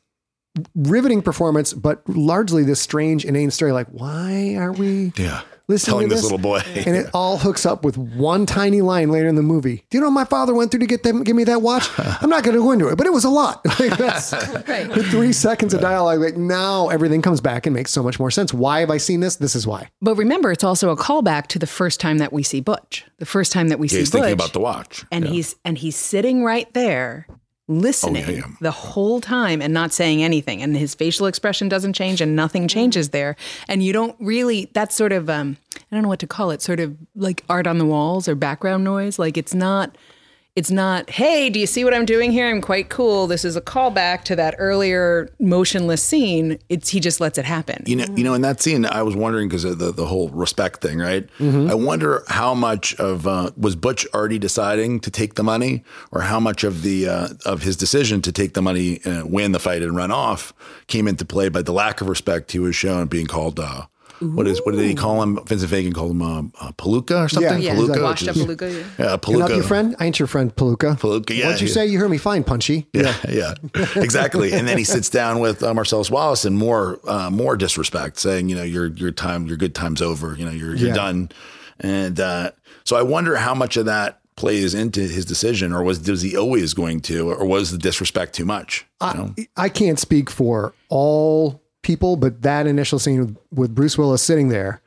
riveting 0.74 1.22
performance, 1.22 1.72
but 1.72 2.02
largely 2.08 2.62
this 2.64 2.80
strange, 2.80 3.24
inane 3.24 3.50
story. 3.50 3.72
Like, 3.72 3.88
why 3.88 4.54
are 4.56 4.72
we 4.72 5.12
yeah 5.16 5.42
listening 5.68 5.92
telling 5.92 6.08
to 6.08 6.14
this 6.14 6.22
little 6.22 6.38
boy 6.38 6.60
And 6.74 6.96
it 6.96 7.06
all 7.14 7.38
hooks 7.38 7.64
up 7.66 7.84
with 7.84 7.96
one 7.98 8.46
tiny 8.46 8.80
line 8.80 9.10
later 9.10 9.28
in 9.28 9.34
the 9.36 9.42
movie. 9.42 9.84
Do 9.90 9.96
you 9.98 10.00
know 10.00 10.08
what 10.08 10.12
my 10.14 10.24
father 10.24 10.54
went 10.54 10.70
through 10.70 10.80
to 10.80 10.86
get 10.86 11.02
them 11.02 11.22
give 11.22 11.36
me 11.36 11.44
that 11.44 11.62
watch? 11.62 11.88
I'm 11.98 12.28
not 12.30 12.42
going 12.44 12.56
to 12.56 12.62
go 12.62 12.72
into 12.72 12.88
it, 12.88 12.96
but 12.96 13.06
it 13.06 13.12
was 13.12 13.24
a 13.24 13.30
lot. 13.30 13.64
Like 13.80 13.96
that's 13.96 14.30
with 14.32 15.10
three 15.10 15.32
seconds 15.32 15.74
of 15.74 15.80
dialogue. 15.80 16.20
Like 16.20 16.36
now 16.36 16.88
everything 16.88 17.20
comes 17.22 17.40
back 17.40 17.66
and 17.66 17.74
makes 17.74 17.90
so 17.90 18.02
much 18.02 18.18
more 18.20 18.30
sense. 18.30 18.52
Why 18.54 18.80
have 18.80 18.90
I 18.90 18.98
seen 18.98 19.20
this? 19.20 19.36
This 19.36 19.56
is 19.56 19.66
why. 19.66 19.88
But 20.00 20.16
remember, 20.16 20.52
it's 20.52 20.62
also 20.64 20.90
a 20.90 20.96
callback 20.96 21.46
to 21.48 21.58
the 21.58 21.66
first 21.66 21.98
time 22.00 22.18
that 22.18 22.32
we 22.32 22.42
see 22.42 22.60
Butch. 22.60 23.04
The 23.18 23.26
first 23.26 23.50
time 23.50 23.68
that 23.68 23.78
we 23.78 23.86
Yeah, 23.88 23.90
see 23.92 23.98
he's 24.00 24.10
Butch. 24.10 24.20
thinking 24.20 24.32
about 24.34 24.52
the 24.52 24.60
watch 24.60 25.04
and 25.10 25.24
Yeah. 25.24 25.30
he's 25.32 25.56
and 25.64 25.78
he's 25.78 25.96
sitting 25.96 26.44
right 26.44 26.72
there 26.74 27.26
listening 27.80 28.24
Oh, 28.26 28.30
yeah, 28.30 28.36
yeah. 28.38 28.46
the 28.60 28.70
whole 28.70 29.20
time 29.20 29.60
and 29.62 29.72
not 29.72 29.92
saying 29.92 30.22
anything. 30.22 30.62
And 30.62 30.76
his 30.76 30.94
facial 30.94 31.26
expression 31.26 31.68
doesn't 31.68 31.94
change 31.94 32.20
and 32.20 32.36
nothing 32.36 32.68
changes 32.68 33.10
there. 33.10 33.36
And 33.68 33.82
you 33.82 33.92
don't 33.92 34.16
really 34.20 34.70
that's 34.72 34.94
sort 34.96 35.12
of 35.12 35.28
um 35.30 35.56
i 35.76 35.80
don't 35.96 36.02
know 36.02 36.08
what 36.08 36.20
to 36.20 36.26
call 36.26 36.50
it 36.50 36.62
sort 36.62 36.80
of 36.80 36.96
like 37.16 37.42
art 37.48 37.66
on 37.66 37.78
the 37.78 37.86
walls 37.86 38.28
or 38.28 38.34
background 38.34 38.84
noise. 38.84 39.18
Like 39.18 39.36
it's 39.36 39.54
not 39.54 39.96
it's 40.54 40.70
not 40.70 41.08
hey 41.08 41.48
do 41.48 41.58
you 41.58 41.66
see 41.66 41.82
what 41.84 41.94
i'm 41.94 42.04
doing 42.04 42.30
here 42.30 42.48
i'm 42.48 42.60
quite 42.60 42.90
cool 42.90 43.26
this 43.26 43.44
is 43.44 43.56
a 43.56 43.60
callback 43.60 44.22
to 44.22 44.36
that 44.36 44.54
earlier 44.58 45.30
motionless 45.40 46.02
scene 46.02 46.58
it's 46.68 46.90
he 46.90 47.00
just 47.00 47.20
lets 47.20 47.38
it 47.38 47.44
happen 47.44 47.82
You 47.86 47.96
know, 47.96 48.04
you 48.16 48.22
know, 48.24 48.34
in 48.34 48.42
that 48.42 48.60
scene, 48.60 48.84
I 48.84 49.02
was 49.02 49.16
wondering 49.16 49.48
because 49.48 49.64
of 49.64 49.78
the, 49.78 49.92
the 49.92 50.06
whole 50.06 50.28
respect 50.28 50.80
thing, 50.82 50.98
right? 50.98 51.28
I 51.40 51.74
wonder 51.74 52.22
how 52.28 52.54
much 52.54 52.94
of 52.96 53.26
uh, 53.26 53.50
was 53.56 53.76
Butch 53.76 54.06
already 54.14 54.38
deciding 54.38 55.00
to 55.00 55.10
take 55.10 55.34
the 55.34 55.42
money, 55.42 55.82
or 56.10 56.20
how 56.22 56.38
much 56.40 56.64
of 56.64 56.82
the 56.82 57.08
uh, 57.08 57.28
of 57.44 57.62
his 57.62 57.76
decision 57.76 58.22
to 58.22 58.32
take 58.32 58.54
the 58.54 58.62
money, 58.62 59.02
uh, 59.04 59.24
win 59.26 59.52
the 59.52 59.58
fight, 59.58 59.82
and 59.82 59.96
run 59.96 60.10
off 60.10 60.52
came 60.86 61.08
into 61.08 61.24
play 61.24 61.48
by 61.48 61.62
the 61.62 61.72
lack 61.72 62.00
of 62.00 62.08
respect 62.08 62.52
he 62.52 62.58
was 62.58 62.76
shown, 62.76 63.06
being 63.06 63.26
called. 63.26 63.58
Uh, 63.58 63.86
what 64.22 64.46
is 64.46 64.60
what 64.64 64.74
did 64.74 64.84
he 64.84 64.94
call 64.94 65.22
him? 65.22 65.38
Vincent 65.44 65.70
Fagan 65.70 65.92
called 65.92 66.12
him 66.12 66.22
uh, 66.22 66.42
uh, 66.60 66.72
Palooka 66.72 67.24
or 67.24 67.28
something. 67.28 67.60
Yeah, 67.62 67.72
yeah 67.72 67.74
Palooka, 67.74 68.02
washed 68.02 68.28
up 68.28 68.36
is- 68.36 68.42
beluga 68.42 68.70
yeah. 68.70 68.78
Yeah, 68.98 69.08
You're 69.10 69.18
Palooka. 69.18 69.38
not 69.38 69.50
your 69.50 69.62
friend? 69.62 69.96
I 69.98 70.06
ain't 70.06 70.18
your 70.18 70.28
friend, 70.28 70.54
Palooka. 70.54 70.98
Palooka, 70.98 71.36
yeah, 71.36 71.46
What'd 71.46 71.60
you 71.60 71.68
yeah. 71.68 71.72
say? 71.74 71.86
You 71.86 71.98
heard 71.98 72.10
me 72.10 72.18
fine, 72.18 72.44
Punchy. 72.44 72.86
Yeah, 72.94 73.14
yeah, 73.28 73.54
exactly. 73.96 74.52
and 74.52 74.66
then 74.68 74.78
he 74.78 74.84
sits 74.84 75.08
down 75.08 75.40
with 75.40 75.62
uh, 75.62 75.72
Marcellus 75.74 76.10
Wallace 76.10 76.44
and 76.44 76.56
more, 76.56 76.98
uh, 77.08 77.30
more 77.30 77.56
disrespect, 77.56 78.18
saying, 78.18 78.48
you 78.48 78.56
know, 78.56 78.62
your 78.62 78.86
your 78.86 79.10
time, 79.12 79.46
your 79.46 79.56
good 79.56 79.74
time's 79.74 80.00
over. 80.02 80.36
You 80.38 80.44
know, 80.44 80.52
you're 80.52 80.74
you're 80.76 80.88
Yeah. 80.88 80.94
done. 80.94 81.30
And 81.80 82.20
uh, 82.20 82.50
so 82.84 82.96
I 82.96 83.02
wonder 83.02 83.36
how 83.36 83.54
much 83.54 83.76
of 83.76 83.86
that 83.86 84.20
plays 84.36 84.72
into 84.74 85.00
his 85.00 85.24
decision, 85.24 85.72
or 85.72 85.82
was 85.82 86.06
was 86.08 86.22
he 86.22 86.36
always 86.36 86.74
going 86.74 87.00
to, 87.02 87.30
or 87.30 87.44
was 87.44 87.70
the 87.70 87.78
disrespect 87.78 88.34
too 88.34 88.44
much? 88.44 88.86
You 89.00 89.14
know? 89.14 89.34
I 89.56 89.68
can't 89.68 89.98
speak 89.98 90.30
for 90.30 90.74
all 90.88 91.61
people, 91.82 92.16
but 92.16 92.42
that 92.42 92.66
initial 92.66 92.98
scene 92.98 93.20
with, 93.20 93.36
with 93.52 93.74
Bruce 93.74 93.98
Willis 93.98 94.22
sitting 94.22 94.48
there, 94.48 94.80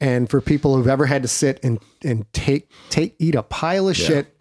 and 0.00 0.28
for 0.28 0.40
people 0.40 0.76
who've 0.76 0.88
ever 0.88 1.06
had 1.06 1.22
to 1.22 1.28
sit 1.28 1.58
and 1.62 1.78
and 2.04 2.30
take 2.32 2.68
take 2.90 3.14
eat 3.18 3.34
a 3.34 3.42
pile 3.42 3.88
of 3.88 3.96
shit 3.96 4.36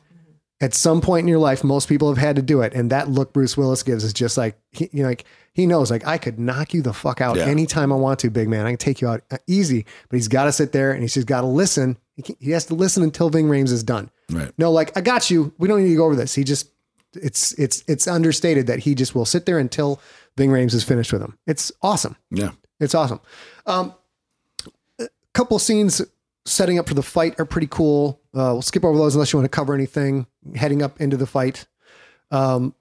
at 0.59 0.73
some 0.75 1.01
point 1.01 1.23
in 1.23 1.27
your 1.27 1.39
life, 1.39 1.63
most 1.63 1.89
people 1.89 2.07
have 2.09 2.17
had 2.17 2.35
to 2.35 2.41
do 2.41 2.61
it, 2.61 2.73
and 2.73 2.89
that 2.91 3.09
look 3.09 3.33
Bruce 3.33 3.57
Willis 3.57 3.81
gives 3.83 4.03
is 4.03 4.13
just 4.13 4.37
like 4.37 4.57
he, 4.71 4.89
you 4.91 5.03
know, 5.03 5.09
like 5.09 5.25
he 5.53 5.65
knows, 5.65 5.91
like 5.91 6.05
I 6.05 6.17
could 6.17 6.39
knock 6.39 6.73
you 6.73 6.81
the 6.81 6.93
fuck 6.93 7.19
out 7.19 7.35
Yeah. 7.35 7.45
anytime 7.45 7.91
I 7.91 7.95
want 7.95 8.19
to, 8.19 8.29
big 8.29 8.47
man. 8.47 8.65
I 8.65 8.69
can 8.71 8.77
take 8.77 9.01
you 9.01 9.07
out 9.09 9.21
uh, 9.31 9.37
easy, 9.47 9.85
but 10.09 10.15
he's 10.17 10.27
got 10.29 10.45
to 10.45 10.51
sit 10.51 10.71
there 10.71 10.91
and 10.93 11.01
he's 11.01 11.13
just 11.13 11.27
got 11.27 11.41
to 11.41 11.47
listen. 11.47 11.97
He, 12.15 12.37
he 12.39 12.51
has 12.51 12.65
to 12.67 12.73
listen 12.75 13.03
until 13.03 13.29
Ving 13.29 13.47
Rhames 13.47 13.71
is 13.71 13.83
done. 13.83 14.09
Right. 14.31 14.51
No, 14.57 14.71
like 14.71 14.95
I 14.97 15.01
got 15.01 15.29
you. 15.29 15.53
We 15.57 15.67
don't 15.67 15.81
need 15.83 15.89
to 15.89 15.95
go 15.95 16.05
over 16.05 16.15
this. 16.15 16.35
He 16.35 16.43
just 16.43 16.69
it's 17.13 17.51
it's 17.53 17.83
it's 17.87 18.07
understated 18.07 18.67
that 18.67 18.79
he 18.79 18.95
just 18.95 19.13
will 19.13 19.25
sit 19.25 19.45
there 19.45 19.59
until 19.59 19.99
Ving 20.37 20.49
Rhames 20.49 20.73
is 20.73 20.83
finished 20.83 21.11
with 21.13 21.21
him. 21.21 21.37
It's 21.47 21.71
awesome. 21.81 22.15
Yeah, 22.29 22.51
It's 22.79 22.95
awesome. 22.95 23.19
Um, 23.65 23.93
a 24.99 25.07
couple 25.33 25.59
scenes 25.59 26.01
setting 26.45 26.79
up 26.79 26.87
for 26.87 26.93
the 26.95 27.03
fight 27.03 27.39
are 27.39 27.45
pretty 27.45 27.67
cool. 27.67 28.19
Uh, 28.33 28.51
we'll 28.53 28.61
skip 28.61 28.83
over 28.85 28.97
those 28.97 29.13
unless 29.15 29.33
you 29.33 29.39
want 29.39 29.45
to 29.51 29.55
cover 29.55 29.73
anything 29.73 30.25
heading 30.55 30.81
up 30.81 30.99
into 31.01 31.17
the 31.17 31.27
fight. 31.27 31.67
Um, 32.31 32.73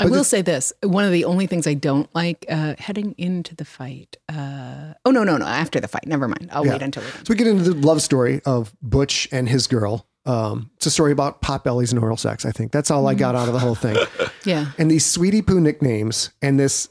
I 0.00 0.06
will 0.06 0.12
the- 0.14 0.24
say 0.24 0.42
this: 0.42 0.72
one 0.82 1.04
of 1.04 1.12
the 1.12 1.24
only 1.24 1.46
things 1.46 1.66
I 1.66 1.74
don't 1.74 2.12
like 2.14 2.44
uh, 2.48 2.74
heading 2.78 3.14
into 3.18 3.54
the 3.54 3.64
fight. 3.64 4.16
Uh, 4.28 4.94
oh 5.04 5.12
no, 5.12 5.22
no, 5.22 5.36
no! 5.36 5.46
After 5.46 5.78
the 5.78 5.86
fight, 5.86 6.06
never 6.08 6.26
mind. 6.26 6.48
I'll 6.52 6.66
Yeah. 6.66 6.72
wait 6.72 6.82
until 6.82 7.04
we're 7.04 7.10
done. 7.12 7.24
So 7.24 7.30
we 7.32 7.36
get 7.36 7.46
into 7.46 7.72
the 7.72 7.86
love 7.86 8.02
story 8.02 8.40
of 8.44 8.74
Butch 8.82 9.28
and 9.30 9.48
his 9.48 9.68
girl. 9.68 10.08
Um, 10.24 10.70
it's 10.74 10.86
a 10.86 10.90
story 10.90 11.12
about 11.12 11.40
pot 11.40 11.62
bellies 11.62 11.92
and 11.92 12.02
oral 12.02 12.16
sex. 12.16 12.44
I 12.44 12.50
think 12.50 12.72
that's 12.72 12.90
all 12.90 13.06
I 13.06 13.14
got 13.14 13.36
out 13.36 13.46
of 13.46 13.54
the 13.54 13.60
whole 13.60 13.76
thing. 13.76 13.96
Yeah, 14.44 14.66
and 14.78 14.88
these 14.88 15.04
sweetie 15.04 15.42
poo 15.42 15.60
nicknames 15.60 16.30
and 16.40 16.58
this 16.58 16.88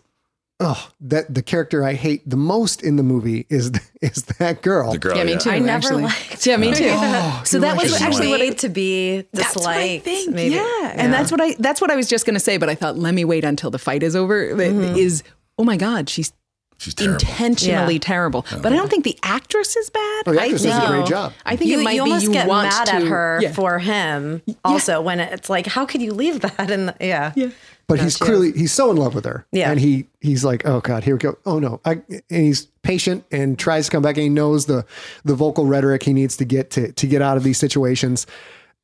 oh 0.59 0.89
that 1.01 1.33
the 1.33 1.41
character 1.41 1.83
I 1.83 1.93
hate 1.93 2.27
the 2.29 2.37
most 2.37 2.81
in 2.81 2.95
the 2.95 3.03
movie 3.03 3.45
is 3.49 3.71
is 4.01 4.23
that 4.39 4.61
girl. 4.61 4.91
the 4.91 4.97
girl. 4.97 5.17
yeah, 5.17 5.23
me 5.23 5.33
yeah. 5.33 5.37
too. 5.37 5.49
I 5.49 5.59
never 5.59 5.87
actually. 5.87 6.03
liked 6.03 6.45
Yeah, 6.45 6.57
me 6.57 6.73
too. 6.73 6.89
Oh, 6.89 7.41
so 7.45 7.59
that 7.59 7.77
was 7.77 8.01
actually 8.01 8.27
what 8.27 8.41
I, 8.41 8.45
made 8.45 8.57
to 8.59 8.69
be 8.69 9.25
that's 9.33 9.55
what 9.55 9.67
I 9.67 9.99
think. 9.99 10.33
maybe. 10.33 10.55
Yeah. 10.55 10.93
and 10.95 11.13
that's 11.13 11.31
what 11.31 11.41
I 11.41 11.55
that's 11.59 11.81
what 11.81 11.91
I 11.91 11.95
was 11.95 12.07
just 12.07 12.25
going 12.25 12.35
to 12.35 12.39
say. 12.39 12.57
But 12.57 12.69
I 12.69 12.75
thought, 12.75 12.97
let 12.97 13.13
me 13.13 13.25
wait 13.25 13.43
until 13.43 13.71
the 13.71 13.79
fight 13.79 14.03
is 14.03 14.15
over. 14.15 14.53
Mm-hmm. 14.53 14.97
Is 14.97 15.23
oh 15.57 15.63
my 15.63 15.77
god, 15.77 16.09
she's 16.09 16.31
She's 16.77 16.93
terrible. 16.93 17.13
intentionally 17.15 17.93
Yeah. 17.95 17.99
terrible. 18.01 18.45
But 18.61 18.73
I 18.73 18.75
don't 18.75 18.89
think 18.89 19.03
the 19.05 19.17
actress 19.23 19.75
is 19.75 19.89
bad. 19.89 20.23
Oh, 20.27 20.33
the 20.33 20.41
I 20.41 20.43
actress 20.45 20.63
think 20.63 20.75
does 20.75 20.83
a 20.83 20.87
great 20.87 21.05
job. 21.07 21.33
I 21.45 21.55
think 21.55 21.71
you, 21.71 21.79
it 21.79 21.83
might 21.83 21.91
you 21.95 22.03
be 22.03 22.09
almost 22.09 22.23
you 22.25 22.33
get 22.33 22.47
mad 22.47 22.85
to, 22.87 22.95
at 22.95 23.03
her 23.03 23.39
Yeah. 23.41 23.51
for 23.53 23.79
him 23.79 24.41
also 24.63 25.01
when 25.01 25.19
it's 25.19 25.49
like 25.49 25.67
how 25.67 25.85
could 25.85 26.01
you 26.01 26.13
leave 26.13 26.41
that 26.41 26.69
And 26.69 26.93
yeah 26.99 27.31
yeah 27.35 27.49
But 27.87 27.99
he's 27.99 28.17
clearly 28.17 28.51
he's 28.51 28.73
so 28.73 28.91
in 28.91 28.97
love 28.97 29.15
with 29.15 29.25
her. 29.25 29.45
Yeah. 29.51 29.71
And 29.71 29.79
he 29.79 30.07
he's 30.21 30.43
like, 30.43 30.65
oh 30.65 30.81
God, 30.81 31.03
here 31.03 31.15
we 31.15 31.19
go. 31.19 31.37
Oh 31.45 31.59
no. 31.59 31.79
I, 31.85 32.01
and 32.09 32.23
he's 32.29 32.65
patient 32.81 33.23
and 33.31 33.57
tries 33.57 33.85
to 33.85 33.91
come 33.91 34.03
back 34.03 34.17
and 34.17 34.23
he 34.23 34.29
knows 34.29 34.65
the 34.65 34.85
the 35.23 35.33
vocal 35.35 35.65
rhetoric 35.65 36.03
he 36.03 36.13
needs 36.13 36.35
to 36.37 36.45
get 36.45 36.71
to 36.71 36.91
to 36.91 37.07
get 37.07 37.21
out 37.21 37.37
of 37.37 37.43
these 37.43 37.57
situations. 37.57 38.27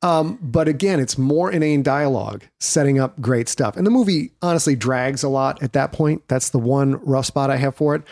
Um, 0.02 0.38
but 0.42 0.66
again, 0.66 0.98
it's 0.98 1.16
more 1.16 1.50
inane 1.52 1.82
dialogue, 1.84 2.42
setting 2.58 2.98
up 2.98 3.20
great 3.20 3.48
stuff. 3.48 3.76
And 3.76 3.86
the 3.86 3.90
movie 3.90 4.32
honestly 4.42 4.74
drags 4.74 5.22
a 5.22 5.28
lot 5.28 5.62
at 5.62 5.72
that 5.74 5.92
point. 5.92 6.26
That's 6.28 6.50
the 6.50 6.58
one 6.58 6.96
rough 7.04 7.26
spot 7.26 7.50
I 7.50 7.56
have 7.56 7.76
for 7.76 7.94
it. 7.94 8.02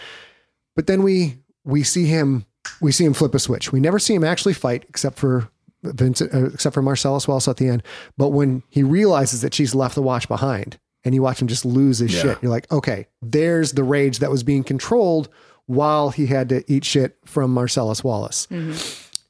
But 0.77 0.87
then 0.87 1.03
we 1.03 1.39
we 1.65 1.83
see 1.83 2.07
him 2.07 2.47
we 2.81 2.93
see 2.93 3.05
him 3.05 3.13
flip 3.15 3.35
a 3.35 3.39
switch. 3.39 3.73
We 3.73 3.81
never 3.81 3.99
see 3.99 4.15
him 4.15 4.23
actually 4.25 4.55
fight 4.55 4.85
except 4.89 5.19
for 5.19 5.49
Vincent, 5.83 6.33
uh, 6.35 6.47
except 6.47 6.75
for 6.75 6.83
Marcellus 6.83 7.27
Wallace 7.27 7.49
at 7.49 7.57
the 7.57 7.67
end. 7.69 7.83
But 8.17 8.29
when 8.29 8.63
he 8.69 8.83
realizes 8.83 9.41
that 9.41 9.53
she's 9.55 9.75
left 9.75 9.95
the 9.95 10.03
watch 10.03 10.29
behind, 10.29 10.79
and 11.05 11.15
you 11.15 11.23
watch 11.23 11.41
him 11.41 11.49
just 11.49 11.65
lose 11.65 11.99
his 11.99 12.15
Yeah. 12.15 12.23
shit, 12.23 12.39
you're 12.43 12.51
like, 12.51 12.71
okay, 12.71 13.07
there's 13.23 13.73
the 13.73 13.83
rage 13.83 14.19
that 14.19 14.31
was 14.31 14.43
being 14.43 14.63
controlled 14.63 15.29
while 15.67 16.11
he 16.11 16.27
had 16.27 16.51
to 16.51 16.63
eat 16.71 16.85
shit 16.85 17.17
from 17.25 17.53
Marcellus 17.55 18.05
Wallace, 18.05 18.47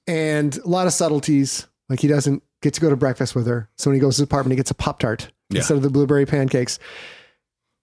and 0.06 0.56
a 0.58 0.68
lot 0.68 0.86
of 0.86 0.92
subtleties. 0.92 1.66
Like 1.88 2.00
he 2.00 2.08
doesn't 2.08 2.42
get 2.62 2.74
to 2.74 2.80
go 2.80 2.90
to 2.90 2.96
breakfast 2.96 3.34
with 3.34 3.46
her, 3.46 3.68
so 3.76 3.90
when 3.90 3.94
he 3.94 4.00
goes 4.00 4.16
to 4.16 4.22
his 4.22 4.26
apartment, 4.26 4.52
he 4.52 4.56
gets 4.56 4.70
a 4.70 4.74
pop 4.74 4.98
tart 4.98 5.30
Yeah. 5.50 5.58
instead 5.58 5.76
of 5.76 5.82
the 5.82 5.90
blueberry 5.90 6.26
pancakes. 6.26 6.78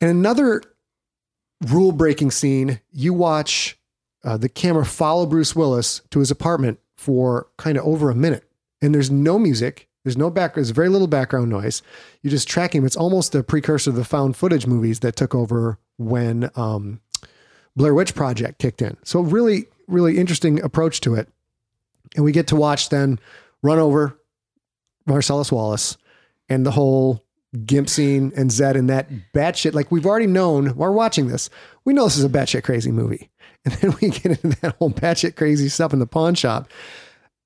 And 0.02 0.12
another 0.12 0.62
rule 1.68 1.92
breaking 1.92 2.32
scene, 2.32 2.80
you 2.92 3.14
watch 3.14 3.78
uh, 4.24 4.38
the 4.38 4.50
camera 4.50 4.86
follow 4.86 5.26
Bruce 5.26 5.56
Willis 5.56 6.02
to 6.12 6.20
his 6.20 6.30
apartment 6.32 6.80
for 6.96 7.48
kind 7.58 7.78
of 7.78 7.86
over 7.86 8.10
a 8.10 8.16
minute. 8.16 8.44
And 8.82 8.94
there's 8.94 9.10
no 9.10 9.40
music, 9.40 9.88
there's 10.04 10.18
no 10.18 10.30
back, 10.30 10.54
there's 10.56 10.70
very 10.70 10.90
little 10.90 11.08
background 11.08 11.50
noise. 11.50 11.82
You 12.22 12.30
just 12.30 12.48
track 12.48 12.76
him. 12.76 12.86
It's 12.86 12.96
almost 12.96 13.34
a 13.36 13.44
precursor 13.44 13.92
to 13.92 13.98
the 13.98 14.06
found 14.06 14.36
footage 14.38 14.68
movies 14.68 15.00
that 15.00 15.16
took 15.16 15.34
over 15.34 15.80
when 15.98 16.50
um, 16.56 17.02
Blair 17.76 17.94
Witch 17.94 18.14
Project 18.14 18.60
kicked 18.60 18.82
in. 18.82 18.98
So, 19.04 19.22
really, 19.22 19.66
really 19.88 20.18
interesting 20.18 20.62
approach 20.62 21.02
to 21.02 21.16
it. 21.16 21.30
And 22.16 22.24
we 22.24 22.32
get 22.32 22.48
to 22.48 22.56
watch 22.56 22.90
then 22.90 23.20
run 23.64 23.80
over 23.80 24.18
Marcellus 25.08 25.52
Wallace 25.52 25.98
and 26.50 26.66
the 26.66 26.72
whole 26.72 27.24
Gimp 27.66 27.90
scene 27.90 28.32
and 28.36 28.52
Zed 28.52 28.76
and 28.76 28.90
that 28.90 29.10
batshit. 29.34 29.74
Like 29.74 29.92
we've 29.92 30.06
already 30.06 30.28
known, 30.28 30.76
we're 30.76 30.92
watching 30.92 31.28
this. 31.28 31.50
We 31.86 31.94
know 31.94 32.04
this 32.04 32.18
is 32.18 32.24
a 32.26 32.30
batshit 32.30 32.64
crazy 32.64 32.92
movie. 32.92 33.30
And 33.66 33.74
then 33.76 33.96
we 34.02 34.10
get 34.12 34.26
into 34.44 34.50
that 34.62 34.76
whole 34.78 34.92
batshit 34.92 35.36
crazy 35.36 35.68
stuff 35.68 35.92
in 35.92 36.00
the 36.00 36.08
pawn 36.08 36.36
shop. 36.36 36.70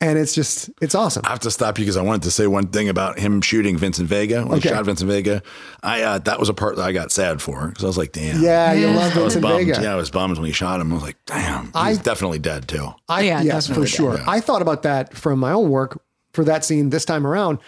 And 0.01 0.19
it's 0.19 0.35
just, 0.35 0.69
it's 0.79 0.93
awesome. 0.93 1.23
I 1.25 1.29
have 1.29 1.39
to 1.39 1.49
stop 1.51 1.79
you 1.79 1.85
because 1.85 1.97
I 1.97 2.03
wanted 2.03 2.23
to 2.23 2.31
say 2.31 2.45
one 2.45 2.67
thing 2.67 2.89
about 2.89 3.17
him 3.17 3.41
shooting 3.41 3.75
Vincent 3.77 4.07
Vega. 4.07 4.43
When 4.45 4.59
Okay. 4.59 4.69
he 4.69 4.75
shot 4.75 4.85
Vincent 4.85 5.09
Vega, 5.09 5.41
I 5.81 6.01
uh, 6.03 6.17
that 6.19 6.39
was 6.39 6.49
a 6.49 6.53
part 6.53 6.75
that 6.75 6.83
I 6.83 6.91
got 6.91 7.11
sad 7.11 7.41
for 7.41 7.69
because 7.69 7.83
I 7.83 7.87
was 7.87 7.97
like, 7.97 8.11
damn. 8.11 8.39
Yeah, 8.41 8.73
you 8.73 8.87
love 8.87 9.11
I 9.17 9.19
Vincent. 9.19 9.43
Vega. 9.45 9.79
Yeah, 9.81 9.93
I 9.93 9.95
was 9.95 10.11
bummed 10.11 10.37
when 10.37 10.45
he 10.45 10.51
shot 10.51 10.79
him. 10.79 10.91
I 10.91 10.95
was 10.95 11.03
like, 11.03 11.17
damn, 11.25 11.65
he's 11.67 11.73
I- 11.75 11.95
definitely 11.95 12.39
dead 12.39 12.67
too. 12.67 12.89
I, 13.09 13.21
Yeah, 13.21 13.41
yes, 13.41 13.65
for 13.65 13.69
definitely. 13.73 13.87
sure. 13.89 14.17
Yeah. 14.17 14.25
I 14.27 14.41
thought 14.41 14.61
about 14.61 14.83
that 14.83 15.15
from 15.15 15.39
my 15.39 15.53
own 15.53 15.69
work 15.71 15.99
for 16.33 16.43
that 16.45 16.63
scene 16.65 16.89
this 16.89 17.05
time 17.05 17.25
around 17.25 17.59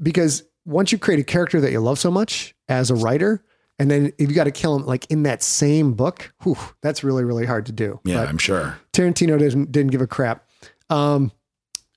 because 0.00 0.44
once 0.64 0.92
you 0.92 0.98
create 0.98 1.20
a 1.20 1.24
character 1.24 1.60
that 1.60 1.72
you 1.72 1.80
love 1.80 1.98
so 1.98 2.10
much 2.10 2.54
as 2.68 2.90
a 2.90 2.94
writer, 2.94 3.42
and 3.78 3.90
then 3.90 4.12
if 4.18 4.28
you 4.28 4.34
got 4.34 4.44
to 4.44 4.50
kill 4.50 4.76
him 4.76 4.86
like 4.86 5.06
in 5.10 5.24
that 5.24 5.42
same 5.42 5.94
book, 5.94 6.32
whew, 6.42 6.56
that's 6.82 7.02
really, 7.02 7.24
really 7.24 7.46
hard 7.46 7.66
to 7.66 7.72
do. 7.72 8.00
Yeah, 8.04 8.18
But 8.18 8.28
I'm 8.28 8.38
sure. 8.38 8.78
Tarantino 8.92 9.38
didn't 9.38 9.72
didn't 9.72 9.90
give 9.90 10.00
a 10.00 10.06
crap. 10.06 10.48
Um, 10.88 11.32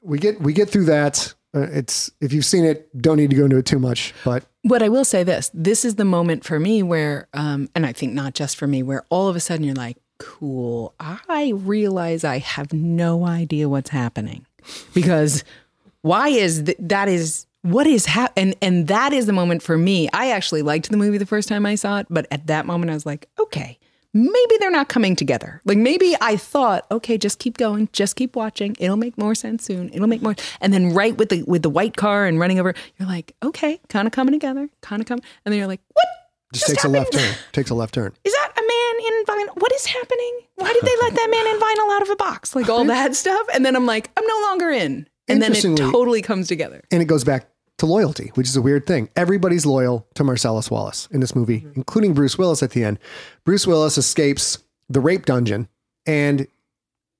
we 0.01 0.19
get 0.19 0.41
we 0.41 0.53
get 0.53 0.69
through 0.69 0.85
that. 0.85 1.33
Uh, 1.53 1.67
it's 1.71 2.11
if 2.21 2.33
you've 2.33 2.45
seen 2.45 2.65
it, 2.65 2.89
don't 2.99 3.17
need 3.17 3.29
to 3.29 3.35
go 3.35 3.45
into 3.45 3.57
it 3.57 3.65
too 3.65 3.79
much. 3.79 4.13
But 4.23 4.45
what 4.63 4.81
I 4.81 4.89
will 4.89 5.05
say 5.05 5.23
this: 5.23 5.51
this 5.53 5.85
is 5.85 5.95
the 5.95 6.05
moment 6.05 6.43
for 6.43 6.59
me 6.59 6.81
where, 6.83 7.27
um, 7.33 7.69
and 7.75 7.85
I 7.85 7.93
think 7.93 8.13
not 8.13 8.33
just 8.33 8.57
for 8.57 8.67
me, 8.67 8.83
where 8.83 9.03
all 9.09 9.27
of 9.27 9.35
a 9.35 9.39
sudden 9.39 9.63
you're 9.63 9.75
like, 9.75 9.97
"Cool, 10.17 10.93
I 10.99 11.53
realize 11.55 12.23
I 12.23 12.39
have 12.39 12.73
no 12.73 13.25
idea 13.25 13.69
what's 13.69 13.89
happening," 13.89 14.45
because 14.93 15.43
why 16.05 16.27
is 16.29 16.63
th- 16.63 16.77
that 16.79 17.07
is 17.09 17.47
what 17.63 17.87
is 17.87 18.05
happening, 18.05 18.53
and 18.61 18.77
and 18.79 18.87
that 18.89 19.11
is 19.11 19.25
the 19.25 19.33
moment 19.33 19.63
for 19.63 19.75
me. 19.77 20.07
I 20.13 20.31
actually 20.31 20.61
liked 20.61 20.91
the 20.91 20.97
movie 20.97 21.17
the 21.17 21.25
first 21.25 21.49
time 21.49 21.65
I 21.65 21.75
saw 21.75 21.97
it, 21.99 22.07
but 22.09 22.27
at 22.29 22.45
that 22.45 22.65
moment 22.65 22.91
I 22.91 22.93
was 22.93 23.05
like, 23.07 23.27
okay. 23.39 23.79
maybe 24.15 24.57
they're 24.59 24.71
not 24.71 24.87
coming 24.87 25.15
together. 25.15 25.61
Like 25.65 25.77
maybe 25.77 26.15
I 26.21 26.37
thought, 26.37 26.87
okay, 26.89 27.17
just 27.17 27.37
keep 27.37 27.57
going, 27.57 27.89
just 27.91 28.15
keep 28.15 28.35
watching. 28.35 28.75
It'll 28.79 28.97
make 28.97 29.17
more 29.17 29.35
sense 29.35 29.65
soon. 29.65 29.89
It'll 29.93 30.07
make 30.07 30.21
more. 30.21 30.35
And 30.61 30.73
then 30.73 30.93
right 30.93 31.15
with 31.15 31.29
the 31.29 31.43
with 31.43 31.61
the 31.61 31.69
white 31.69 31.97
car 31.97 32.25
and 32.25 32.39
running 32.39 32.57
over, 32.59 32.73
you're 32.97 33.07
like, 33.07 33.35
okay, 33.43 33.79
kind 33.89 34.07
of 34.07 34.13
coming 34.13 34.31
together, 34.31 34.69
kind 34.81 35.01
of 35.01 35.07
coming. 35.07 35.23
And 35.43 35.51
then 35.51 35.59
you're 35.59 35.67
like, 35.67 35.81
what? 35.93 36.07
Just 36.53 36.67
takes 36.67 36.85
a 36.85 36.87
left 36.87 37.11
turn. 37.11 37.35
Takes 37.51 37.69
a 37.69 37.75
left 37.75 37.93
turn. 37.93 38.13
Is 38.23 38.31
that 38.31 38.51
a 38.55 38.61
man 38.61 39.05
in 39.05 39.25
vinyl? 39.25 39.61
What 39.61 39.73
is 39.73 39.85
happening? 39.85 40.39
Why 40.55 40.71
did 40.71 40.83
they 40.83 40.95
let 41.01 41.13
that 41.13 41.29
man 41.29 41.47
in 41.47 41.59
vinyl 41.59 41.95
out 41.95 42.01
of 42.03 42.09
a 42.09 42.15
box? 42.15 42.55
Like 42.55 42.69
all 42.69 42.85
that 42.85 43.15
stuff. 43.15 43.45
And 43.53 43.65
then 43.65 43.75
I'm 43.75 43.85
like, 43.85 44.09
I'm 44.15 44.25
no 44.25 44.39
longer 44.43 44.69
in. 44.69 45.07
And 45.27 45.41
then 45.41 45.55
it 45.55 45.77
totally 45.77 46.21
comes 46.21 46.47
together. 46.47 46.83
And 46.91 47.01
it 47.01 47.05
goes 47.05 47.23
back 47.23 47.49
to 47.77 47.85
loyalty, 47.85 48.31
which 48.35 48.47
is 48.47 48.55
a 48.55 48.61
weird 48.61 48.85
thing. 48.85 49.09
Everybody's 49.15 49.65
loyal 49.65 50.07
to 50.15 50.23
Marcellus 50.23 50.71
Wallace 50.71 51.07
in 51.11 51.19
this 51.19 51.35
movie, 51.35 51.61
mm-hmm. 51.61 51.73
including 51.75 52.13
Bruce 52.13 52.37
Willis 52.37 52.63
at 52.63 52.71
the 52.71 52.83
end. 52.83 52.99
Bruce 53.43 53.67
Willis 53.67 53.97
escapes 53.97 54.59
the 54.89 54.99
rape 54.99 55.25
dungeon 55.25 55.67
and 56.05 56.47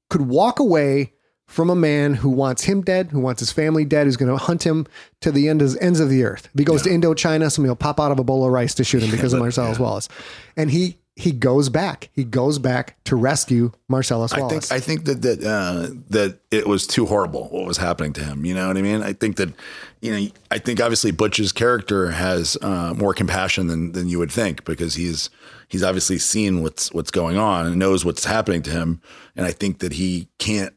could 0.10 0.22
walk 0.22 0.60
away 0.60 1.14
from 1.48 1.70
a 1.70 1.76
man 1.76 2.16
who 2.16 2.30
wants 2.30 2.64
him 2.64 2.82
dead, 2.82 3.12
who 3.12 3.20
wants 3.20 3.40
his 3.40 3.52
family 3.52 3.86
dead, 3.86 4.06
who's 4.06 4.18
going 4.18 4.32
to 4.32 4.38
hunt 4.38 4.66
him 4.66 4.88
to 5.22 5.32
the 5.32 5.48
end 5.48 5.62
of, 5.62 5.78
ends 5.80 6.00
of 6.00 6.10
the 6.10 6.24
earth. 6.24 6.50
If 6.54 6.60
he 6.60 6.66
goes 6.66 6.82
to 6.84 6.90
Indochina, 6.90 7.52
somebody 7.52 7.70
will 7.70 7.76
pop 7.76 8.00
out 8.00 8.12
of 8.12 8.18
a 8.18 8.24
bowl 8.24 8.46
of 8.46 8.52
rice 8.52 8.74
to 8.76 8.84
shoot 8.84 9.04
him 9.04 9.12
because 9.12 9.34
of 9.34 9.40
Marcellus 9.42 9.78
Wallace. 9.78 10.10
And 10.58 10.72
he 10.72 10.98
he 11.16 11.32
goes 11.32 11.70
back. 11.70 12.10
He 12.14 12.26
goes 12.26 12.60
back 12.60 12.98
to 13.06 13.16
rescue 13.16 13.72
Marcellus 13.88 14.34
I 14.34 14.40
Wallace. 14.40 14.68
think 14.68 14.78
I 14.78 14.84
think 14.84 15.06
that 15.06 15.22
that 15.22 15.44
uh, 15.44 15.96
that 16.10 16.40
it 16.52 16.68
was 16.68 16.86
too 16.86 17.06
horrible 17.06 17.48
what 17.50 17.66
was 17.66 17.78
happening 17.78 18.12
to 18.14 18.24
him. 18.24 18.46
You 18.46 18.54
know 18.54 18.68
what 18.68 18.78
I 18.78 18.82
mean? 18.82 19.02
I 19.02 19.14
think 19.14 19.38
that 19.38 19.54
you 20.02 20.12
know 20.12 20.28
I 20.52 20.58
think 20.58 20.82
obviously 20.82 21.12
Butch's 21.12 21.54
character 21.54 22.12
has 22.12 22.58
uh, 22.62 22.94
more 22.96 23.14
compassion 23.14 23.68
than 23.68 23.94
than 23.94 24.10
you 24.10 24.20
would 24.20 24.32
think 24.32 24.66
because 24.66 24.96
he's 24.96 25.30
he's 25.70 25.84
obviously 25.84 26.18
seen 26.18 26.62
what's 26.62 26.94
what's 26.94 27.12
going 27.12 27.38
on 27.38 27.66
and 27.66 27.78
knows 27.78 28.04
what's 28.04 28.26
happening 28.26 28.62
to 28.64 28.72
him, 28.72 29.02
and 29.38 29.46
I 29.46 29.52
think 29.52 29.80
that 29.80 29.94
he 29.94 30.28
can't 30.38 30.74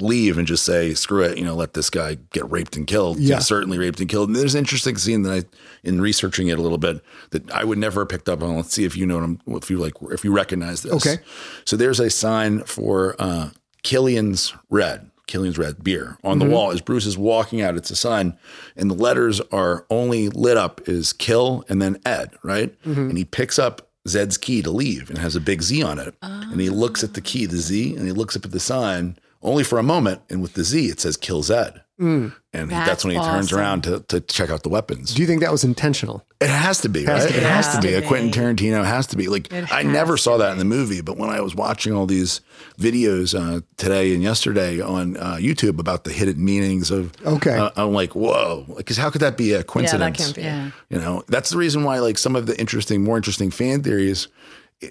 leave 0.00 0.38
and 0.38 0.46
just 0.46 0.64
say 0.64 0.94
screw 0.94 1.22
it 1.22 1.36
you 1.38 1.44
know 1.44 1.54
let 1.54 1.74
this 1.74 1.90
guy 1.90 2.16
get 2.32 2.48
raped 2.50 2.76
and 2.76 2.86
killed 2.86 3.18
Yeah. 3.18 3.38
certainly 3.38 3.78
raped 3.78 4.00
and 4.00 4.08
killed 4.08 4.28
and 4.28 4.36
there's 4.36 4.54
an 4.54 4.58
interesting 4.60 4.96
scene 4.96 5.22
that 5.22 5.32
i 5.32 5.44
in 5.82 6.00
researching 6.00 6.48
it 6.48 6.58
a 6.58 6.62
little 6.62 6.78
bit 6.78 7.02
that 7.30 7.50
i 7.52 7.64
would 7.64 7.78
never 7.78 8.00
have 8.02 8.08
picked 8.08 8.28
up 8.28 8.42
on 8.42 8.56
let's 8.56 8.72
see 8.74 8.84
if 8.84 8.96
you 8.96 9.06
know 9.06 9.16
what 9.16 9.24
i'm 9.24 9.40
if 9.56 9.70
you 9.70 9.78
like 9.78 9.94
if 10.10 10.24
you 10.24 10.32
recognize 10.32 10.82
this 10.82 10.92
Okay. 10.94 11.22
so 11.64 11.76
there's 11.76 12.00
a 12.00 12.10
sign 12.10 12.60
for 12.64 13.16
uh, 13.18 13.50
Killian's 13.82 14.54
Red, 14.70 15.10
Killian's 15.26 15.56
Red 15.58 15.82
beer 15.84 16.18
on 16.24 16.38
the 16.40 16.44
wall 16.44 16.72
as 16.72 16.80
Bruce 16.80 17.06
is 17.06 17.16
walking 17.16 17.60
out. 17.62 17.76
It's 17.76 17.90
a 17.90 17.96
sign, 17.96 18.36
and 18.76 18.90
the 18.90 18.94
letters 18.94 19.40
are 19.52 19.86
only 19.88 20.28
lit 20.30 20.56
up 20.56 20.88
is 20.88 21.12
Kill 21.12 21.64
and 21.68 21.80
then 21.80 21.98
Ed, 22.04 22.30
right? 22.42 22.74
And 22.84 23.16
he 23.16 23.24
picks 23.24 23.58
up 23.58 23.88
Zed's 24.08 24.36
key 24.36 24.62
to 24.62 24.70
leave 24.70 25.08
and 25.10 25.18
has 25.18 25.36
a 25.36 25.40
big 25.40 25.62
Z 25.62 25.82
on 25.82 25.98
it. 25.98 26.14
And 26.22 26.60
he 26.60 26.70
looks 26.70 27.04
at 27.04 27.14
the 27.14 27.20
key, 27.20 27.46
the 27.46 27.56
Z, 27.58 27.94
and 27.96 28.04
he 28.06 28.12
looks 28.12 28.36
up 28.36 28.44
at 28.44 28.50
the 28.50 28.60
sign 28.60 29.16
only 29.42 29.64
for 29.64 29.78
a 29.78 29.82
moment. 29.82 30.22
And 30.30 30.42
with 30.42 30.54
the 30.54 30.64
Z, 30.64 30.86
it 30.86 31.00
says 31.00 31.16
Kill 31.16 31.42
Zed. 31.42 31.82
And 32.00 32.32
that's, 32.52 32.70
That's 32.88 33.04
when 33.04 33.14
he 33.16 33.20
turns 33.20 33.46
awesome. 33.48 33.58
around 33.58 33.82
to, 33.82 34.00
to 34.06 34.20
check 34.20 34.50
out 34.50 34.62
the 34.62 34.68
weapons. 34.68 35.12
Do 35.14 35.20
you 35.20 35.26
think 35.26 35.40
that 35.40 35.50
was 35.50 35.64
intentional? 35.64 36.24
It 36.40 36.48
has 36.48 36.80
to 36.82 36.88
be, 36.88 37.04
Has 37.04 37.24
right? 37.24 37.26
to 37.26 37.32
be. 37.34 37.38
It 37.40 37.42
has 37.50 37.66
Has 37.66 37.74
to 37.74 37.82
be. 37.82 37.94
A 37.94 38.02
Quentin. 38.02 38.30
Tarantino 38.30 38.84
has 38.84 39.08
to 39.08 39.16
be. 39.16 39.26
Like 39.26 39.52
I 39.52 39.82
never 39.82 40.16
saw 40.16 40.36
that 40.36 40.52
in 40.52 40.58
the 40.58 40.64
movie, 40.64 41.00
but 41.00 41.16
when 41.16 41.28
I 41.28 41.40
was 41.40 41.56
watching 41.56 41.92
all 41.92 42.06
these 42.06 42.40
videos 42.78 43.34
uh, 43.36 43.62
today 43.78 44.14
and 44.14 44.22
yesterday 44.22 44.80
on 44.80 45.16
uh, 45.16 45.38
YouTube 45.40 45.80
about 45.80 46.04
the 46.04 46.12
hidden 46.12 46.44
meanings 46.44 46.92
of, 46.92 47.12
Okay. 47.26 47.56
uh, 47.58 47.70
I'm 47.76 47.92
like, 47.92 48.14
whoa, 48.14 48.64
because 48.76 48.96
how 48.96 49.10
could 49.10 49.20
that 49.22 49.36
be 49.36 49.52
a 49.54 49.64
coincidence? 49.64 50.00
Yeah, 50.20 50.24
coincidence? 50.24 50.36
that 50.36 50.42
can't 50.42 50.70
be. 50.90 50.92
Yeah. 50.94 50.98
You 51.00 51.04
know, 51.04 51.24
that's 51.26 51.50
the 51.50 51.56
reason 51.58 51.82
why 51.82 51.98
like 51.98 52.16
some 52.18 52.36
of 52.36 52.46
the 52.46 52.56
interesting, 52.60 53.02
more 53.02 53.16
interesting 53.16 53.50
fan 53.50 53.82
theories 53.82 54.28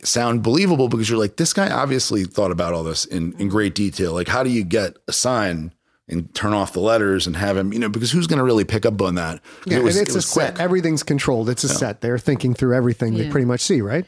sound 0.03 0.43
believable 0.43 0.89
because 0.89 1.09
you're 1.09 1.19
like, 1.19 1.38
this 1.38 1.53
guy 1.53 1.69
obviously 1.69 2.23
thought 2.25 2.51
about 2.51 2.73
all 2.73 2.83
this 2.83 3.05
in, 3.05 3.17
in 3.17 3.31
mm-hmm. 3.31 3.47
great 3.47 3.75
detail. 3.75 4.13
Like, 4.13 4.27
how 4.27 4.43
do 4.43 4.49
you 4.49 4.63
get 4.63 4.97
a 5.07 5.13
sign 5.13 5.73
and 6.09 6.33
turn 6.33 6.53
off 6.53 6.73
the 6.73 6.79
letters 6.79 7.27
and 7.27 7.35
have 7.35 7.57
him, 7.57 7.73
you 7.73 7.79
know, 7.79 7.89
because 7.89 8.11
who's 8.11 8.27
going 8.27 8.38
to 8.38 8.43
really 8.43 8.63
pick 8.63 8.85
up 8.85 9.01
on 9.01 9.15
that? 9.15 9.41
Yeah, 9.65 9.77
it 9.77 9.83
was, 9.83 9.95
and 9.95 10.03
it's 10.03 10.11
it 10.11 10.15
a 10.15 10.17
was 10.17 10.25
set. 10.25 10.55
quick. 10.55 10.63
Everything's 10.63 11.03
controlled. 11.03 11.49
It's 11.49 11.63
a 11.63 11.69
set. 11.69 12.01
They're 12.01 12.19
thinking 12.19 12.53
through 12.53 12.75
everything 12.75 13.15
they 13.15 13.29
pretty 13.29 13.45
much 13.45 13.61
see, 13.61 13.81
right? 13.81 14.05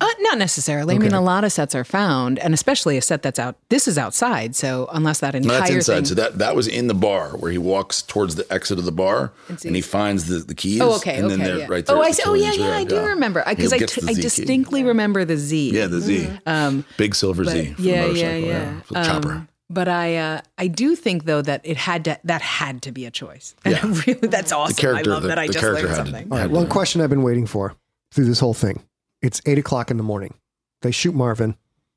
Uh, 0.00 0.08
not 0.20 0.38
necessarily. 0.38 0.94
I 0.94 0.98
mean, 0.98 1.12
a 1.14 1.20
lot 1.20 1.44
of 1.44 1.52
sets 1.52 1.74
are 1.74 1.84
found, 1.84 2.38
and 2.38 2.52
especially 2.54 2.96
a 2.96 3.02
set 3.02 3.22
that's 3.22 3.38
out. 3.38 3.56
This 3.68 3.86
is 3.88 3.96
outside, 3.98 4.54
so 4.56 4.88
unless 4.92 5.20
that 5.20 5.34
No, 5.34 5.38
entire 5.38 5.58
that's 5.60 5.70
inside. 5.70 5.94
thing. 5.94 6.04
So 6.06 6.14
that 6.16 6.38
that 6.38 6.54
was 6.56 6.66
in 6.68 6.86
the 6.88 6.94
bar 6.94 7.30
where 7.36 7.50
he 7.50 7.58
walks 7.58 8.02
towards 8.02 8.34
the 8.34 8.50
exit 8.52 8.78
of 8.78 8.84
the 8.84 8.92
bar 8.92 9.32
and, 9.48 9.58
see. 9.60 9.72
he 9.72 9.80
finds 9.80 10.26
the, 10.26 10.38
the 10.38 10.54
keys. 10.54 10.80
Oh, 10.80 10.96
okay, 10.96 11.16
and 11.16 11.26
okay. 11.26 11.36
then 11.36 11.44
they're 11.46 11.58
yeah. 11.60 11.66
right 11.68 11.84
there. 11.86 11.96
oh, 11.96 12.00
I 12.02 12.10
see. 12.10 12.22
Oh, 12.26 12.34
yeah, 12.34 12.50
Killian's 12.52 12.58
yeah. 12.58 12.74
I 12.74 12.78
Red, 12.78 12.88
do 12.88 13.00
remember 13.02 13.44
because 13.46 13.70
He 13.70 13.76
I, 13.76 13.78
gets 13.78 13.94
t- 13.94 14.00
the 14.02 14.06
I 14.08 14.12
Z 14.12 14.16
key. 14.16 14.22
distinctly 14.22 14.84
remember 14.84 15.24
the 15.24 15.36
Z. 15.36 15.70
Yeah, 15.72 15.86
the 15.86 16.00
Z. 16.00 16.28
Um, 16.46 16.84
Big 16.96 17.14
silver 17.14 17.44
Z. 17.44 17.50
but 17.68 17.76
for 17.76 17.82
the 17.82 17.88
yeah, 17.88 18.04
yeah, 18.06 18.36
yeah. 18.36 18.80
for 18.82 18.94
the 18.94 19.02
chopper. 19.04 19.32
Um, 19.32 19.48
but 19.68 19.88
I, 19.88 20.16
uh, 20.16 20.40
I 20.58 20.68
do 20.68 20.94
think 20.94 21.24
though 21.24 21.42
that 21.42 21.60
it 21.64 21.76
had 21.76 22.04
to, 22.04 22.18
that 22.24 22.40
had 22.42 22.82
to 22.82 22.92
be 22.92 23.04
a 23.06 23.10
choice. 23.10 23.54
And 23.64 23.74
Yeah. 23.82 24.02
Really, 24.06 24.28
that's 24.28 24.52
awesome. 24.52 24.76
character- 24.76 25.10
I 25.10 25.12
love 25.14 25.22
the- 25.22 25.28
that. 25.28 25.38
I 25.38 25.46
just 25.46 25.58
character 25.58 25.86
learned 25.88 25.96
had 25.96 26.04
to- 26.06 26.10
something. 26.12 26.32
All 26.32 26.38
right. 26.38 26.50
One 26.50 26.68
question 26.68 27.00
I've 27.00 27.10
been 27.10 27.22
waiting 27.22 27.46
for 27.46 27.74
through 28.12 28.26
this 28.26 28.38
whole 28.40 28.54
thing. 28.54 28.82
It's 29.26 29.42
eight 29.44 29.58
o'clock 29.58 29.90
in 29.90 29.96
the 29.96 30.02
morning. 30.04 30.34
They 30.82 30.92
shoot 30.92 31.14
Marvin. 31.14 31.56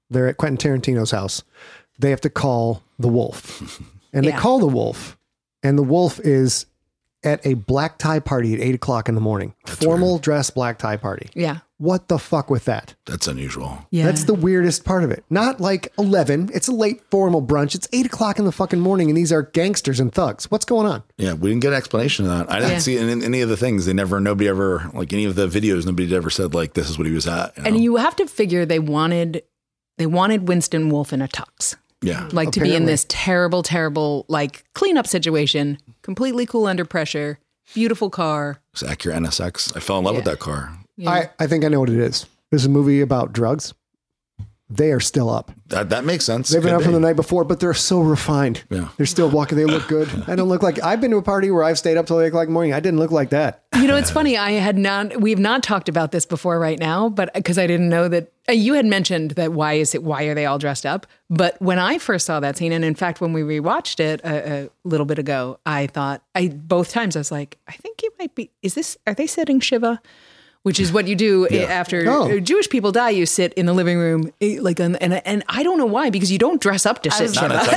They're 0.09 0.27
at 0.27 0.37
Quentin 0.37 0.57
Tarantino's 0.57 1.11
house. 1.11 1.43
They 1.99 2.09
have 2.09 2.21
to 2.21 2.29
call 2.29 2.81
the 2.97 3.07
wolf. 3.07 3.81
And 4.11 4.25
they 4.25 4.29
Yeah. 4.31 4.39
call 4.39 4.57
the 4.57 4.65
wolf. 4.65 5.19
And 5.61 5.77
the 5.77 5.83
wolf 5.83 6.19
is 6.21 6.65
at 7.23 7.45
a 7.45 7.53
black 7.53 7.99
tie 7.99 8.17
party 8.19 8.55
at 8.55 8.59
eight 8.59 8.73
o'clock 8.73 9.07
in 9.07 9.13
the 9.13 9.21
morning. 9.21 9.53
Formal 9.67 10.17
dress 10.17 10.49
black 10.49 10.79
tie 10.79 10.97
party. 10.97 11.29
Yeah, 11.35 11.59
What 11.79 12.09
the 12.09 12.19
fuck 12.19 12.49
with 12.49 12.65
that? 12.65 12.93
That's 13.05 13.25
unusual. 13.27 13.87
yeah. 13.89 14.03
That's 14.05 14.25
the 14.25 14.33
weirdest 14.33 14.83
part 14.83 15.03
of 15.05 15.11
it. 15.11 15.23
Not 15.29 15.59
like 15.61 15.91
11. 15.97 16.51
It's 16.53 16.67
a 16.67 16.73
late 16.73 17.01
formal 17.09 17.41
brunch. 17.41 17.73
It's 17.73 17.87
8 17.93 18.05
o'clock 18.05 18.37
in 18.37 18.43
the 18.45 18.51
fucking 18.51 18.81
morning, 18.81 19.09
and 19.09 19.15
these 19.17 19.31
are 19.31 19.43
gangsters 19.43 19.99
and 20.01 20.13
thugs. 20.13 20.51
What's 20.51 20.65
going 20.65 20.85
on? 20.87 21.03
Yeah, 21.17 21.33
we 21.33 21.49
didn't 21.49 21.61
get 21.61 21.69
an 21.71 21.77
explanation 21.77 22.25
of 22.25 22.31
that. 22.37 22.51
I 22.53 22.59
didn't 22.59 22.71
Yeah. 22.73 22.79
see 22.79 22.97
it 22.97 23.07
in 23.07 23.23
any 23.23 23.39
of 23.41 23.47
the 23.47 23.55
things. 23.57 23.85
They 23.85 23.93
never, 23.93 24.19
nobody 24.19 24.49
ever, 24.49 24.91
like 24.93 25.13
any 25.13 25.23
of 25.23 25.35
the 25.35 25.47
videos, 25.47 25.85
nobody 25.85 26.13
ever 26.13 26.29
said 26.29 26.53
like 26.53 26.73
this 26.73 26.89
is 26.89 26.97
what 26.97 27.07
he 27.07 27.13
was 27.13 27.27
at. 27.27 27.55
You 27.57 27.63
know? 27.63 27.69
and 27.69 27.81
you 27.81 27.95
have 27.95 28.15
to 28.17 28.27
figure 28.27 28.65
they 28.65 28.79
wanted, 28.79 29.43
they 29.97 30.05
wanted 30.05 30.49
Winston 30.49 30.89
Wolfe 30.89 31.13
in 31.13 31.21
a 31.21 31.29
tux. 31.29 31.75
yeah, 32.01 32.27
like 32.33 32.51
to 32.51 32.59
be 32.59 32.67
in 32.67 32.71
Apparently. 32.71 32.91
this 32.93 33.05
terrible, 33.07 33.63
terrible 33.63 34.25
like 34.27 34.65
cleanup 34.73 35.07
situation, 35.07 35.77
completely 36.01 36.45
cool 36.45 36.65
under 36.65 36.83
pressure, 36.83 37.39
beautiful 37.73 38.09
car. 38.09 38.59
it's 38.73 38.83
Acura 38.83 39.15
NSX. 39.15 39.77
I 39.77 39.79
fell 39.79 39.97
in 39.99 40.03
love 40.03 40.17
with 40.17 40.25
that 40.25 40.39
car. 40.39 40.73
I, 41.07 41.29
I 41.39 41.47
think 41.47 41.63
I 41.63 41.67
know 41.67 41.79
what 41.79 41.89
it 41.89 41.99
is. 41.99 42.25
This 42.51 42.61
is 42.61 42.65
a 42.65 42.69
movie 42.69 43.01
about 43.01 43.33
drugs. 43.33 43.73
They 44.71 44.91
are 44.91 44.99
still 44.99 45.31
up. 45.31 45.51
That 45.67 45.89
that 45.89 46.05
makes 46.05 46.23
sense. 46.25 46.49
They've 46.49 46.61
been 46.61 46.69
Could 46.71 46.77
up 46.77 46.83
from 46.83 46.93
the 46.93 46.99
night 46.99 47.15
before, 47.15 47.43
but 47.43 47.59
they're 47.59 47.73
so 47.73 48.01
refined. 48.01 48.63
Yeah. 48.69 48.89
They're 48.97 49.07
still 49.07 49.27
walking. 49.27 49.57
They 49.57 49.65
look 49.65 49.87
good. 49.87 50.07
I 50.27 50.35
don't 50.35 50.47
look 50.47 50.61
like 50.61 50.81
I've 50.83 51.01
been 51.01 51.09
to 51.09 51.17
a 51.17 51.23
party 51.23 51.49
where 51.49 51.63
I've 51.63 51.79
stayed 51.79 51.97
up 51.97 52.05
till 52.05 52.21
eight 52.21 52.27
o'clock 52.27 52.43
in 52.43 52.49
the 52.49 52.53
morning. 52.53 52.73
I 52.73 52.79
didn't 52.79 52.99
look 52.99 53.09
like 53.09 53.31
that. 53.31 53.63
You 53.75 53.87
know, 53.87 53.95
it's 53.95 54.11
funny. 54.11 54.37
I 54.37 54.51
had 54.51 54.77
not. 54.77 55.21
We've 55.21 55.39
not 55.39 55.63
talked 55.63 55.89
about 55.89 56.11
this 56.11 56.27
before 56.27 56.59
right 56.59 56.77
now, 56.77 57.09
but 57.09 57.33
because 57.33 57.57
I 57.57 57.65
didn't 57.65 57.89
know 57.89 58.07
that 58.09 58.31
uh, 58.47 58.51
you 58.51 58.73
had 58.73 58.85
mentioned 58.85 59.31
that. 59.31 59.53
Why 59.53 59.73
is 59.73 59.95
it? 59.95 60.03
Why 60.03 60.23
are 60.23 60.35
they 60.35 60.45
all 60.45 60.59
dressed 60.59 60.85
up? 60.85 61.07
But 61.31 61.59
when 61.59 61.79
I 61.79 61.97
first 61.97 62.27
saw 62.27 62.39
that 62.39 62.55
scene, 62.55 62.71
and 62.71 62.85
in 62.85 62.93
fact, 62.93 63.21
when 63.21 63.33
we 63.33 63.41
rewatched 63.41 63.99
it 63.99 64.21
a, 64.23 64.65
a 64.65 64.69
little 64.83 65.07
bit 65.07 65.17
ago, 65.17 65.59
I 65.65 65.87
thought 65.87 66.21
I 66.35 66.49
both 66.49 66.91
times 66.91 67.15
I 67.15 67.21
was 67.21 67.31
like, 67.31 67.57
I 67.67 67.71
think 67.71 68.03
it 68.03 68.13
might 68.19 68.35
be. 68.35 68.51
Is 68.61 68.75
this? 68.75 68.97
Are 69.07 69.15
they 69.15 69.25
setting 69.25 69.59
Shiva? 69.59 69.99
Which 70.63 70.77
is 70.79 70.91
what 70.91 71.07
you 71.07 71.15
do 71.15 71.47
eh, 71.47 71.61
i- 71.61 71.71
after 71.71 72.03
Oh. 72.09 72.39
Jewish 72.41 72.67
people 72.69 72.91
die. 72.91 73.11
You 73.11 73.25
sit 73.25 73.53
in 73.53 73.65
the 73.65 73.73
living 73.73 73.97
room, 73.97 74.31
eh, 74.41 74.57
like, 74.59 74.79
and 74.81 75.01
and, 75.01 75.25
and 75.25 75.41
I 75.47 75.63
don't 75.63 75.77
know 75.77 75.85
why 75.85 76.09
because 76.09 76.31
you 76.33 76.37
don't 76.37 76.59
dress 76.61 76.85
up 76.85 77.01
to 77.03 77.11
sit 77.11 77.23
was 77.23 77.33
Shiva 77.33 77.47
gonna 77.47 77.63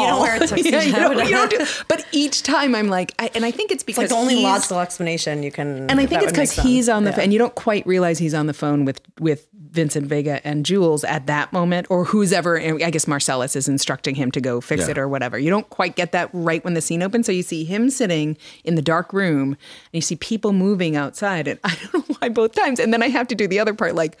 you 0.00 0.06
don't 0.06 0.20
wear 0.20 0.36
a 0.36 0.38
tuxedo. 0.46 0.68
Yeah, 0.78 0.82
you, 0.82 0.92
don't, 0.92 1.18
you 1.28 1.30
don't 1.34 1.50
do. 1.50 1.66
But 1.88 2.06
each 2.12 2.44
time 2.44 2.76
I'm 2.76 2.86
like, 2.88 3.12
I, 3.18 3.30
and 3.34 3.44
I 3.44 3.50
think 3.50 3.72
it's 3.72 3.82
It's 3.82 3.84
because 3.84 3.98
like 4.04 4.08
the 4.10 4.14
only 4.14 4.34
he's- 4.36 4.44
logical 4.44 4.78
explanation 4.80 5.42
you 5.42 5.50
can. 5.50 5.90
and 5.90 5.98
I 6.00 6.06
think 6.06 6.22
it's 6.22 6.30
because 6.32 6.52
he's 6.52 6.88
on 6.88 7.02
the 7.04 7.10
Yeah. 7.10 7.16
phone, 7.16 7.24
and 7.24 7.32
you 7.32 7.38
don't 7.40 7.54
quite 7.56 7.84
realize 7.86 8.18
he's 8.18 8.34
on 8.34 8.46
the 8.46 8.54
phone 8.54 8.84
with 8.84 9.00
with 9.20 9.48
Vincent 9.70 10.06
Vega 10.06 10.40
and 10.46 10.64
Jules 10.64 11.04
at 11.04 11.26
that 11.26 11.52
moment, 11.52 11.88
or 11.90 12.04
who's 12.04 12.32
ever. 12.32 12.58
Eh, 12.58 12.78
I 12.84 12.90
guess 12.90 13.06
Marcellus 13.06 13.54
is 13.56 13.68
instructing 13.68 14.14
him 14.14 14.30
to 14.30 14.40
go 14.40 14.60
fix 14.62 14.84
Yeah. 14.84 14.92
it 14.92 14.98
or 14.98 15.08
whatever. 15.08 15.38
You 15.38 15.50
don't 15.50 15.68
quite 15.68 15.94
get 15.96 16.12
that 16.12 16.30
right 16.32 16.64
when 16.64 16.74
the 16.74 16.80
scene 16.80 17.02
opens, 17.02 17.26
so 17.26 17.32
you 17.32 17.42
see 17.42 17.64
him 17.64 17.90
sitting 17.90 18.36
in 18.64 18.76
the 18.76 18.82
dark 18.82 19.12
room, 19.12 19.48
and 19.50 19.56
you 19.92 20.00
see 20.00 20.16
people 20.16 20.52
moving 20.52 20.96
outside, 20.96 21.46
and 21.48 21.58
I 21.64 21.76
don't 21.92 22.08
know 22.08 22.16
why 22.18 22.27
both 22.28 22.52
times, 22.54 22.78
and 22.80 22.92
then 22.92 23.02
I 23.02 23.08
have 23.08 23.28
to 23.28 23.34
do 23.34 23.46
the 23.48 23.58
other 23.60 23.74
part, 23.74 23.94
like, 23.94 24.16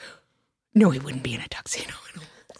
no, 0.74 0.90
he 0.90 0.98
wouldn't 0.98 1.22
be 1.22 1.34
in 1.34 1.40
a 1.40 1.48
tuxedo. 1.48 1.92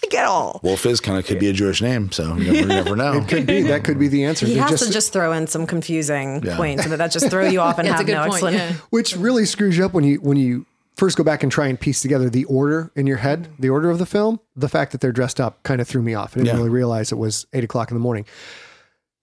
Like 0.00 0.14
at 0.14 0.26
all. 0.26 0.60
Wolf 0.62 0.86
is 0.86 1.00
kind 1.00 1.18
of 1.18 1.26
could 1.26 1.40
be 1.40 1.48
a 1.48 1.52
Jewish 1.52 1.82
name, 1.82 2.12
so 2.12 2.36
you 2.36 2.44
never, 2.52 2.56
you 2.56 2.66
never 2.66 2.94
know. 2.96 3.14
It 3.14 3.26
could 3.26 3.46
be 3.48 3.62
that 3.62 3.82
could 3.82 3.98
be 3.98 4.06
the 4.06 4.24
answer. 4.26 4.46
He 4.46 4.54
They're 4.54 4.62
has 4.62 4.86
to 4.86 4.92
just 4.92 5.12
throw 5.12 5.32
in 5.32 5.48
some 5.48 5.66
confusing 5.66 6.40
Yeah. 6.44 6.56
points 6.56 6.84
so 6.84 6.90
that 6.90 6.98
that 6.98 7.10
just 7.10 7.28
throw 7.30 7.48
you 7.48 7.60
off 7.60 7.80
and 7.80 7.88
That's 7.88 7.94
a 7.94 7.96
have 7.98 8.06
good 8.06 8.12
no 8.12 8.20
point. 8.20 8.32
explanation. 8.34 8.74
Yeah. 8.76 8.80
which 8.90 9.16
really 9.16 9.44
screws 9.44 9.76
you 9.76 9.84
up 9.84 9.94
when 9.94 10.04
you 10.04 10.18
when 10.18 10.36
you 10.36 10.66
first 10.94 11.16
go 11.18 11.24
back 11.24 11.42
and 11.42 11.50
try 11.50 11.66
and 11.66 11.80
piece 11.80 12.00
together 12.00 12.30
the 12.30 12.44
order 12.44 12.92
in 12.94 13.08
your 13.08 13.16
head, 13.16 13.48
the 13.58 13.70
order 13.70 13.90
of 13.90 13.98
the 13.98 14.06
film. 14.06 14.38
The 14.54 14.68
fact 14.68 14.92
that 14.92 15.00
they're 15.00 15.10
dressed 15.10 15.40
up 15.40 15.64
kind 15.64 15.80
of 15.80 15.88
threw 15.88 16.00
me 16.00 16.14
off. 16.14 16.34
I 16.34 16.34
didn't 16.36 16.46
Yeah. 16.46 16.54
really 16.58 16.70
realize 16.70 17.10
it 17.10 17.18
was 17.18 17.48
eight 17.52 17.64
o'clock 17.64 17.90
in 17.90 17.96
the 17.96 18.00
morning. 18.00 18.24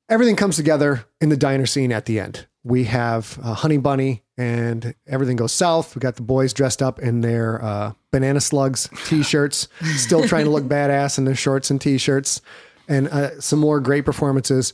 Everything 0.10 0.36
comes 0.36 0.58
together 0.58 1.06
in 1.22 1.30
the 1.30 1.38
diner 1.38 1.66
scene 1.68 1.94
at 1.94 2.04
the 2.06 2.20
end. 2.20 2.48
We 2.66 2.84
have 2.84 3.40
uh, 3.42 3.54
Honey 3.54 3.78
Bunny 3.78 4.24
and 4.38 4.94
everything 5.08 5.38
goes 5.38 5.52
south. 5.52 5.96
We 5.96 6.00
got 6.00 6.16
the 6.16 6.22
boys 6.22 6.54
dressed 6.54 6.82
up 6.82 7.00
in 7.00 7.22
their 7.22 7.64
uh, 7.64 7.94
banana 8.12 8.42
slugs 8.42 8.90
t-shirts, 9.06 9.68
still 9.96 10.28
trying 10.28 10.46
to 10.46 10.52
look 10.52 10.66
badass 10.66 11.18
in 11.18 11.26
their 11.26 11.36
shorts 11.36 11.70
and 11.70 11.80
t-shirts, 11.80 12.42
and 12.88 13.08
uh, 13.08 13.40
some 13.40 13.60
more 13.60 13.80
great 13.80 14.06
performances. 14.06 14.74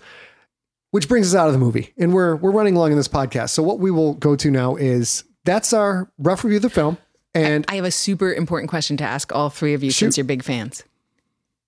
Which 0.91 1.07
brings 1.07 1.33
us 1.33 1.39
out 1.39 1.47
of 1.47 1.53
the 1.53 1.59
movie, 1.59 1.93
and 1.97 2.13
we're 2.13 2.35
we're 2.35 2.51
running 2.51 2.75
along 2.75 2.91
in 2.91 2.97
this 2.97 3.07
podcast. 3.07 3.51
So 3.51 3.63
what 3.63 3.79
we 3.79 3.91
will 3.91 4.15
go 4.15 4.35
to 4.35 4.51
now 4.51 4.75
is 4.75 5.23
that's 5.45 5.71
our 5.71 6.11
rough 6.17 6.43
review 6.43 6.57
of 6.57 6.63
the 6.63 6.69
film, 6.69 6.97
and 7.33 7.63
I 7.69 7.75
have 7.75 7.85
a 7.85 7.91
super 7.91 8.33
important 8.33 8.69
question 8.69 8.97
to 8.97 9.05
ask 9.05 9.33
all 9.33 9.49
three 9.49 9.73
of 9.73 9.83
you 9.83 9.91
since 9.91 10.17
you're 10.17 10.25
big 10.25 10.43
fans. 10.43 10.83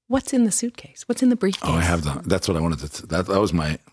What's 0.08 0.34
in 0.34 0.44
the 0.44 0.52
suitcase? 0.52 1.08
What's 1.08 1.24
in 1.24 1.30
the 1.30 1.38
briefcase? 1.38 1.70
Oh, 1.70 1.74
I 1.74 1.82
have 1.82 2.04
the. 2.04 2.22
That's 2.26 2.50
what 2.50 2.58
I 2.58 2.60
wanted 2.60 2.80
to. 2.80 3.08
That 3.08 3.28
that 3.28 3.40
was 3.40 3.54
my 3.54 3.80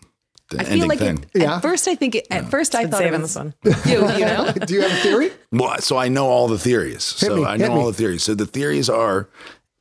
I 0.59 0.63
feel 0.63 0.87
like 0.87 0.99
thing. 0.99 1.25
it, 1.33 1.41
Yeah. 1.41 1.55
at 1.57 1.61
first 1.61 1.87
I 1.87 1.95
think 1.95 2.15
it, 2.15 2.27
at 2.31 2.49
first 2.51 2.75
I 2.75 2.85
thought 2.85 3.01
it 3.01 3.05
saving 3.05 3.21
was 3.21 3.33
this 3.33 3.35
one. 3.35 3.53
you, 3.85 3.99
you 4.17 4.25
know. 4.25 4.51
do 4.65 4.73
you 4.73 4.81
have 4.81 4.91
a 4.91 4.95
theory? 5.01 5.31
Well, 5.51 5.77
so 5.79 5.97
I 5.97 6.07
know 6.09 6.27
all 6.27 6.47
the 6.47 6.59
theories. 6.59 7.03
so 7.03 7.35
me, 7.37 7.45
I 7.45 7.57
hit 7.57 7.67
know 7.69 7.73
all 7.79 7.87
the 7.87 7.93
theories. 7.93 8.23
So 8.23 8.35
the 8.35 8.45
theories 8.45 8.89
are: 8.89 9.29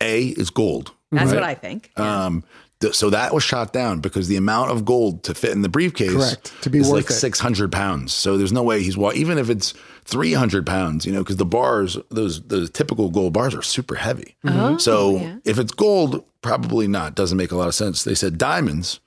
A 0.00 0.28
is 0.28 0.50
gold. 0.50 0.92
That's 1.12 1.32
what? 1.32 1.42
I 1.42 1.54
think. 1.54 1.90
Um, 1.98 2.44
th- 2.80 2.94
so 2.94 3.10
that 3.10 3.34
was 3.34 3.42
shot 3.42 3.72
down 3.72 4.00
because 4.00 4.28
the 4.28 4.36
amount 4.36 4.70
of 4.70 4.84
gold 4.84 5.24
to 5.24 5.34
fit 5.34 5.50
in 5.50 5.62
the 5.62 5.68
briefcase 5.68 6.12
Correct. 6.12 6.52
To 6.62 6.70
be 6.70 6.78
is 6.78 6.86
worth 6.88 7.04
like 7.04 7.10
it. 7.10 7.14
600 7.14 7.72
pounds. 7.72 8.12
So 8.12 8.38
there's 8.38 8.52
no 8.52 8.62
way 8.62 8.82
he's 8.82 8.96
wa- 8.96 9.12
even 9.14 9.36
if 9.38 9.50
it's 9.50 9.74
300 10.04 10.64
pounds, 10.66 11.04
you 11.06 11.12
know, 11.12 11.18
because 11.20 11.36
the 11.36 11.44
bars, 11.44 11.98
those 12.10 12.42
the 12.42 12.68
typical 12.68 13.10
gold 13.10 13.32
bars 13.32 13.54
are 13.54 13.62
super 13.62 13.96
heavy. 13.96 14.36
Mm-hmm. 14.44 14.78
so 14.78 15.38
if 15.44 15.58
it's 15.58 15.72
gold, 15.72 16.24
probably 16.42 16.86
not. 16.88 17.14
Doesn't 17.16 17.36
make 17.36 17.50
a 17.52 17.56
lot 17.56 17.68
of 17.68 17.74
sense. 17.74 18.04
They 18.04 18.14
said 18.14 18.38
diamonds, 18.38 19.00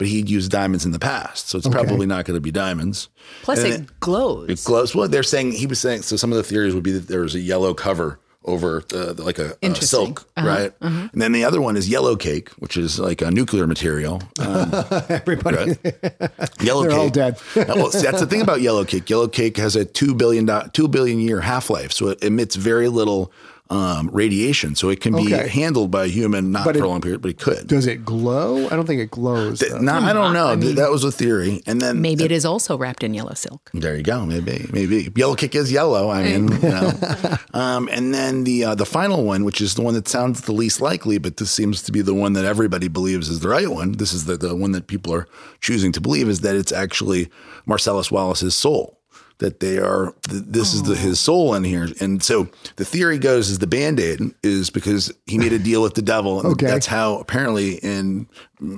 but 0.00 0.06
he'd 0.08 0.30
used 0.30 0.50
diamonds 0.50 0.86
in 0.86 0.92
the 0.92 0.98
past, 0.98 1.50
so 1.50 1.58
it's 1.58 1.68
probably 1.68 2.06
not 2.06 2.24
going 2.24 2.34
to 2.38 2.40
be 2.40 2.50
diamonds. 2.50 3.10
Plus, 3.42 3.58
Plus, 3.60 3.68
it 3.68 3.70
then- 3.70 3.88
glows. 4.00 4.48
it 4.48 4.64
glows. 4.64 4.94
Well, 4.94 5.06
they're 5.08 5.22
saying 5.22 5.52
he 5.52 5.66
was 5.66 5.78
saying. 5.78 6.00
So 6.02 6.16
some 6.16 6.32
of 6.32 6.38
the 6.38 6.42
theories 6.42 6.74
would 6.74 6.82
be 6.84 6.92
that 6.92 7.06
there 7.06 7.20
was 7.20 7.34
a 7.34 7.38
yellow 7.40 7.74
cover 7.74 8.18
over 8.46 8.82
the, 8.88 9.12
the- 9.12 9.22
like 9.22 9.38
a, 9.38 9.50
a 9.50 9.54
Interesting. 9.60 9.86
silk, 10.16 10.26
right? 10.38 10.72
And 10.80 11.10
then 11.12 11.32
the 11.32 11.44
other 11.44 11.60
one 11.60 11.76
is 11.76 11.86
yellow 11.90 12.16
cake, 12.16 12.48
which 12.52 12.78
is 12.78 12.98
like 12.98 13.20
a 13.20 13.30
nuclear 13.30 13.66
material. 13.66 14.22
Um, 14.40 14.70
Everybody, 15.10 15.56
right? 15.84 16.30
Yellow 16.62 16.82
They're 16.84 16.90
cake. 16.92 16.98
all 16.98 17.10
dead. 17.10 17.38
Well, 17.68 17.90
see, 17.90 18.00
that's 18.06 18.20
the 18.20 18.26
thing 18.26 18.40
about 18.40 18.62
yellow 18.62 18.86
cake. 18.86 19.10
Yellow 19.10 19.28
cake 19.28 19.58
has 19.58 19.76
a 19.76 19.84
two 19.84 20.14
billion 20.14 20.46
do- 20.46 20.62
two 20.72 20.88
billion 20.88 21.20
year 21.20 21.42
half 21.42 21.68
life, 21.68 21.92
so 21.92 22.08
it 22.08 22.24
emits 22.24 22.56
very 22.56 22.88
little 22.88 23.30
um, 23.70 24.10
radiation, 24.12 24.74
so 24.74 24.88
it 24.88 25.00
can 25.00 25.14
be 25.14 25.32
Okay. 25.34 25.48
handled 25.48 25.90
by 25.92 26.04
a 26.04 26.08
human, 26.08 26.50
not 26.50 26.64
But 26.64 26.74
for 26.76 26.82
it- 26.82 26.84
a 26.84 26.88
long 26.88 27.00
period, 27.00 27.22
but 27.22 27.30
it 27.30 27.38
could. 27.38 27.68
does 27.68 27.86
it 27.86 28.04
glow? 28.04 28.66
I 28.66 28.70
don't 28.70 28.86
think 28.86 29.00
it 29.00 29.10
glows. 29.10 29.60
though. 29.60 29.78
no, 29.78 29.92
I 29.94 30.12
don't 30.12 30.32
know. 30.32 30.56
that 30.56 30.90
was 30.90 31.04
a 31.04 31.12
theory, 31.12 31.62
and 31.66 31.80
then 31.80 32.00
Maybe 32.02 32.24
it 32.24 32.32
is 32.32 32.44
also 32.44 32.76
wrapped 32.76 33.04
in 33.04 33.14
yellow 33.14 33.34
silk. 33.34 33.70
There 33.72 33.96
you 33.96 34.02
go. 34.02 34.26
Maybe, 34.26 34.68
maybe 34.72 35.08
yellow 35.14 35.36
kick 35.36 35.54
is 35.54 35.70
yellow. 35.70 36.10
I 36.10 36.22
mean, 36.24 36.48
you 36.50 36.58
know. 36.68 36.92
um, 37.54 37.88
and 37.92 38.12
then 38.12 38.44
the 38.44 38.64
uh, 38.64 38.74
the 38.74 38.86
final 38.86 39.24
one, 39.24 39.44
which 39.44 39.60
is 39.60 39.74
the 39.76 39.82
one 39.82 39.94
that 39.94 40.08
sounds 40.08 40.40
the 40.42 40.52
least 40.52 40.80
likely, 40.80 41.18
but 41.18 41.36
this 41.36 41.50
seems 41.50 41.82
to 41.82 41.92
be 41.92 42.02
the 42.02 42.14
one 42.14 42.32
that 42.34 42.44
everybody 42.44 42.88
believes 42.88 43.28
is 43.28 43.40
the 43.40 43.48
right 43.48 43.70
one. 43.70 43.92
This 43.92 44.12
is 44.12 44.24
the 44.24 44.36
the 44.36 44.54
one 44.56 44.72
that 44.72 44.86
people 44.88 45.14
are 45.14 45.26
choosing 45.60 45.92
to 45.92 46.00
believe 46.00 46.28
is 46.28 46.40
that 46.40 46.56
it's 46.56 46.72
actually 46.72 47.28
Marcellus 47.66 48.10
Wallace's 48.10 48.54
soul. 48.54 48.96
That 49.40 49.60
they 49.60 49.78
are. 49.78 50.14
th- 50.28 50.44
This 50.46 50.72
is 50.74 50.82
the 50.84 50.94
his 50.94 51.18
soul 51.20 51.54
in 51.54 51.64
here, 51.64 51.88
and 52.00 52.22
so 52.22 52.48
the 52.76 52.84
theory 52.84 53.18
goes 53.18 53.50
is 53.50 53.58
the 53.58 53.66
band 53.66 53.98
aid 53.98 54.20
is 54.42 54.70
because 54.70 55.12
he 55.26 55.36
made 55.38 55.52
a 55.52 55.58
deal 55.70 55.82
with 55.82 55.94
the 55.94 56.02
devil, 56.02 56.40
and 56.40 56.52
Okay. 56.52 56.66
that's 56.66 56.86
how 56.86 57.16
apparently 57.18 57.74
in 57.76 58.26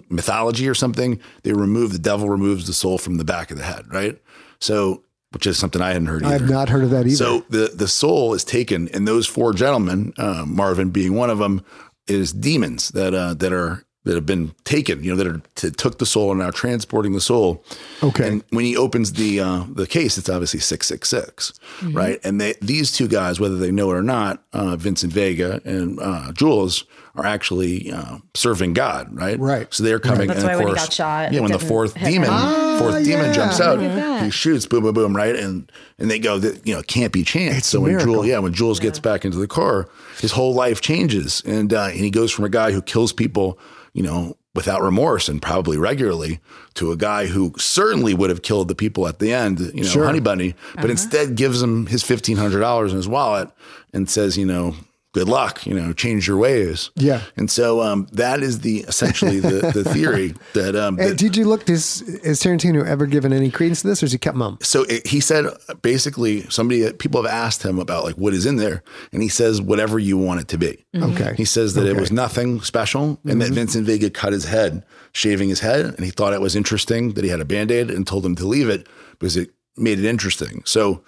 mythology 0.09 0.69
or 0.69 0.75
something 0.75 1.21
they 1.43 1.53
remove 1.53 1.93
the 1.93 1.99
devil 1.99 2.29
removes 2.29 2.67
the 2.67 2.73
soul 2.73 2.99
from 2.99 3.17
the 3.19 3.25
back 3.25 3.51
of 3.51 3.59
the 3.59 3.65
head, 3.65 3.85
right? 3.93 4.21
So, 4.61 5.03
which 5.33 5.47
is 5.47 5.59
something 5.59 5.83
I 5.83 5.89
hadn't 5.93 6.07
heard 6.07 6.23
either. 6.25 6.35
I 6.35 6.39
have 6.39 6.51
not 6.51 6.69
heard 6.69 6.85
of 6.85 6.91
that 6.91 7.07
either. 7.07 7.17
So 7.17 7.45
the 7.51 7.73
the 7.75 7.89
soul 7.89 8.35
is 8.35 8.45
taken, 8.45 8.89
and 8.89 9.07
those 9.09 9.27
four 9.27 9.53
gentlemen, 9.53 10.13
uh, 10.19 10.45
Marvin 10.47 10.91
being 10.91 11.15
one 11.15 11.31
of 11.31 11.39
them, 11.39 11.63
is 12.07 12.33
demons 12.33 12.91
that 12.91 13.15
uh, 13.15 13.35
that 13.35 13.53
are 13.53 13.85
that 14.05 14.15
have 14.15 14.27
been 14.27 14.53
taken. 14.65 15.03
You 15.05 15.11
know, 15.11 15.17
that 15.17 15.27
are 15.27 15.43
that 15.63 15.77
took 15.77 15.99
the 15.99 16.07
soul 16.07 16.31
and 16.31 16.41
now 16.41 16.51
transporting 16.51 17.13
the 17.13 17.21
soul. 17.21 17.65
Okay. 18.03 18.29
And 18.29 18.45
when 18.51 18.65
he 18.65 18.77
opens 18.77 19.13
the 19.15 19.41
uh, 19.41 19.65
the 19.69 19.87
case, 19.87 20.19
it's 20.19 20.29
obviously 20.29 20.61
six 20.61 20.87
six 20.89 21.09
six, 21.09 21.53
right? 21.83 22.19
And 22.25 22.41
they 22.41 22.55
these 22.61 22.93
two 22.93 23.09
guys, 23.09 23.39
whether 23.41 23.57
they 23.57 23.71
know 23.71 23.91
it 23.91 23.95
or 23.95 24.03
not, 24.03 24.43
uh, 24.53 24.77
Vincent 24.77 25.13
Vega 25.13 25.61
and 25.65 25.99
uh, 26.01 26.33
Jules. 26.33 26.85
Are 27.15 27.27
actually 27.27 27.93
uh, 27.93 28.21
serving 28.33 28.73
God, 28.73 29.15
right? 29.15 29.39
Right. 29.39 29.67
So 29.75 29.85
they're 29.85 29.99
coming. 29.99 30.29
That's 30.29 30.39
and 30.45 30.47
why 30.49 30.53
of 30.55 30.59
when 30.61 30.69
he 30.69 30.73
course, 30.73 30.87
got 30.87 30.93
shot, 30.95 31.33
yeah. 31.35 31.41
When 31.41 31.53
the 31.53 31.59
fourth 31.59 31.93
demon, 31.95 32.31
him. 32.31 32.79
fourth 32.79 32.95
Ah, 32.95 33.03
demon 33.05 33.27
yeah. 33.27 33.33
jumps 33.35 33.61
out, 33.61 33.81
Look 33.81 33.91
at 33.91 33.97
that. 33.97 34.25
he 34.25 34.31
shoots, 34.31 34.65
boom, 34.65 34.83
boom, 34.83 34.95
boom, 34.95 35.15
right? 35.15 35.37
And 35.37 35.71
and 35.99 36.11
they 36.11 36.19
go, 36.19 36.39
that 36.39 36.67
you 36.67 36.73
know, 36.73 36.81
it 36.81 36.87
can't 36.87 37.13
be 37.13 37.23
chance. 37.23 37.59
It's 37.59 37.67
so 37.67 37.81
when. 37.81 38.01
Jules, 38.01 38.27
yeah, 38.27 38.39
when 38.39 38.55
Jules 38.55 38.81
gets 38.81 38.99
back 38.99 39.27
into 39.27 39.37
the 39.37 39.47
car, 39.47 39.91
his 40.23 40.33
whole 40.33 40.55
life 40.55 40.81
changes, 40.81 41.43
and 41.45 41.75
uh, 41.75 41.89
and 41.89 41.99
he 41.99 42.09
goes 42.11 42.33
from 42.33 42.47
a 42.47 42.49
guy 42.49 42.73
who 42.73 42.81
kills 42.81 43.13
people, 43.13 43.59
you 43.93 44.03
know, 44.03 44.37
without 44.55 44.83
remorse 44.83 45.29
and 45.29 45.41
probably 45.41 45.77
regularly, 45.77 46.41
to 46.75 46.93
a 46.93 46.97
guy 46.97 47.27
who 47.27 47.53
certainly 47.59 48.15
would 48.15 48.31
have 48.31 48.43
killed 48.43 48.69
the 48.69 48.75
people 48.75 49.09
at 49.09 49.19
the 49.19 49.33
end, 49.33 49.61
you 49.61 49.83
know, 49.83 49.89
Sure. 49.89 50.05
Honey 50.05 50.21
Bunny, 50.21 50.55
but 50.75 50.85
uh-huh. 50.85 50.91
instead 50.91 51.35
gives 51.37 51.63
him 51.63 51.87
his 51.87 52.03
fifteen 52.03 52.37
hundred 52.37 52.61
dollars 52.61 52.93
in 52.93 52.97
his 52.97 53.09
wallet 53.09 53.49
and 53.93 54.09
says, 54.09 54.37
you 54.37 54.47
know. 54.47 54.75
Good 55.13 55.29
luck, 55.29 55.67
you 55.67 55.75
know, 55.75 55.93
change 55.93 56.27
your 56.27 56.39
ways. 56.39 56.91
Yeah. 56.97 57.21
and 57.37 57.51
so 57.51 57.83
um, 57.83 58.07
that 58.13 58.43
is 58.43 58.61
the 58.61 58.79
essentially 58.89 59.41
the, 59.41 59.71
the 59.75 59.85
theory 59.93 60.35
that 60.55 60.75
um, 60.75 60.97
that- 60.97 61.19
did 61.19 61.37
you 61.37 61.45
look? 61.45 61.67
Does 61.67 62.01
has 62.25 62.41
Tarantino 62.41 62.87
ever 62.87 63.05
given 63.07 63.31
any 63.31 63.51
credence 63.51 63.83
to 63.83 63.89
this, 63.89 64.03
or 64.03 64.07
has 64.07 64.13
he 64.13 64.19
kept 64.19 64.37
mum? 64.39 64.57
so 64.63 64.85
it, 64.85 65.07
he 65.07 65.21
said 65.21 65.45
basically 65.83 66.43
somebody 66.49 66.91
people 66.95 67.23
have 67.23 67.31
asked 67.31 67.63
him 67.63 67.79
about 67.79 68.05
like 68.05 68.15
what 68.17 68.33
is 68.33 68.47
in 68.47 68.57
there 68.57 68.83
and 69.13 69.23
he 69.23 69.29
says 69.29 69.61
whatever 69.61 69.99
you 69.99 70.17
want 70.17 70.41
it 70.41 70.49
to 70.49 70.57
be 70.59 70.85
Okay. 70.97 71.35
he 71.37 71.45
says 71.45 71.75
that 71.75 71.87
it 71.87 71.97
was 71.97 72.11
nothing 72.11 72.61
special 72.63 73.19
and 73.25 73.41
that 73.43 73.51
vincent 73.51 73.85
vega 73.87 74.09
cut 74.11 74.33
his 74.33 74.47
head 74.47 74.83
shaving 75.13 75.49
his 75.51 75.61
head 75.61 75.85
and 75.85 76.05
he 76.05 76.11
thought 76.11 76.33
it 76.33 76.41
was 76.41 76.57
interesting 76.57 77.13
that 77.15 77.25
he 77.25 77.31
had 77.31 77.41
a 77.41 77.45
band-aid 77.45 77.91
and 77.91 78.07
told 78.07 78.25
him 78.25 78.35
to 78.37 78.47
leave 78.47 78.69
it 78.69 78.87
because 79.19 79.37
it 79.37 79.51
made 79.77 79.99
it 79.99 80.05
interesting 80.05 80.63
so 80.65 81.03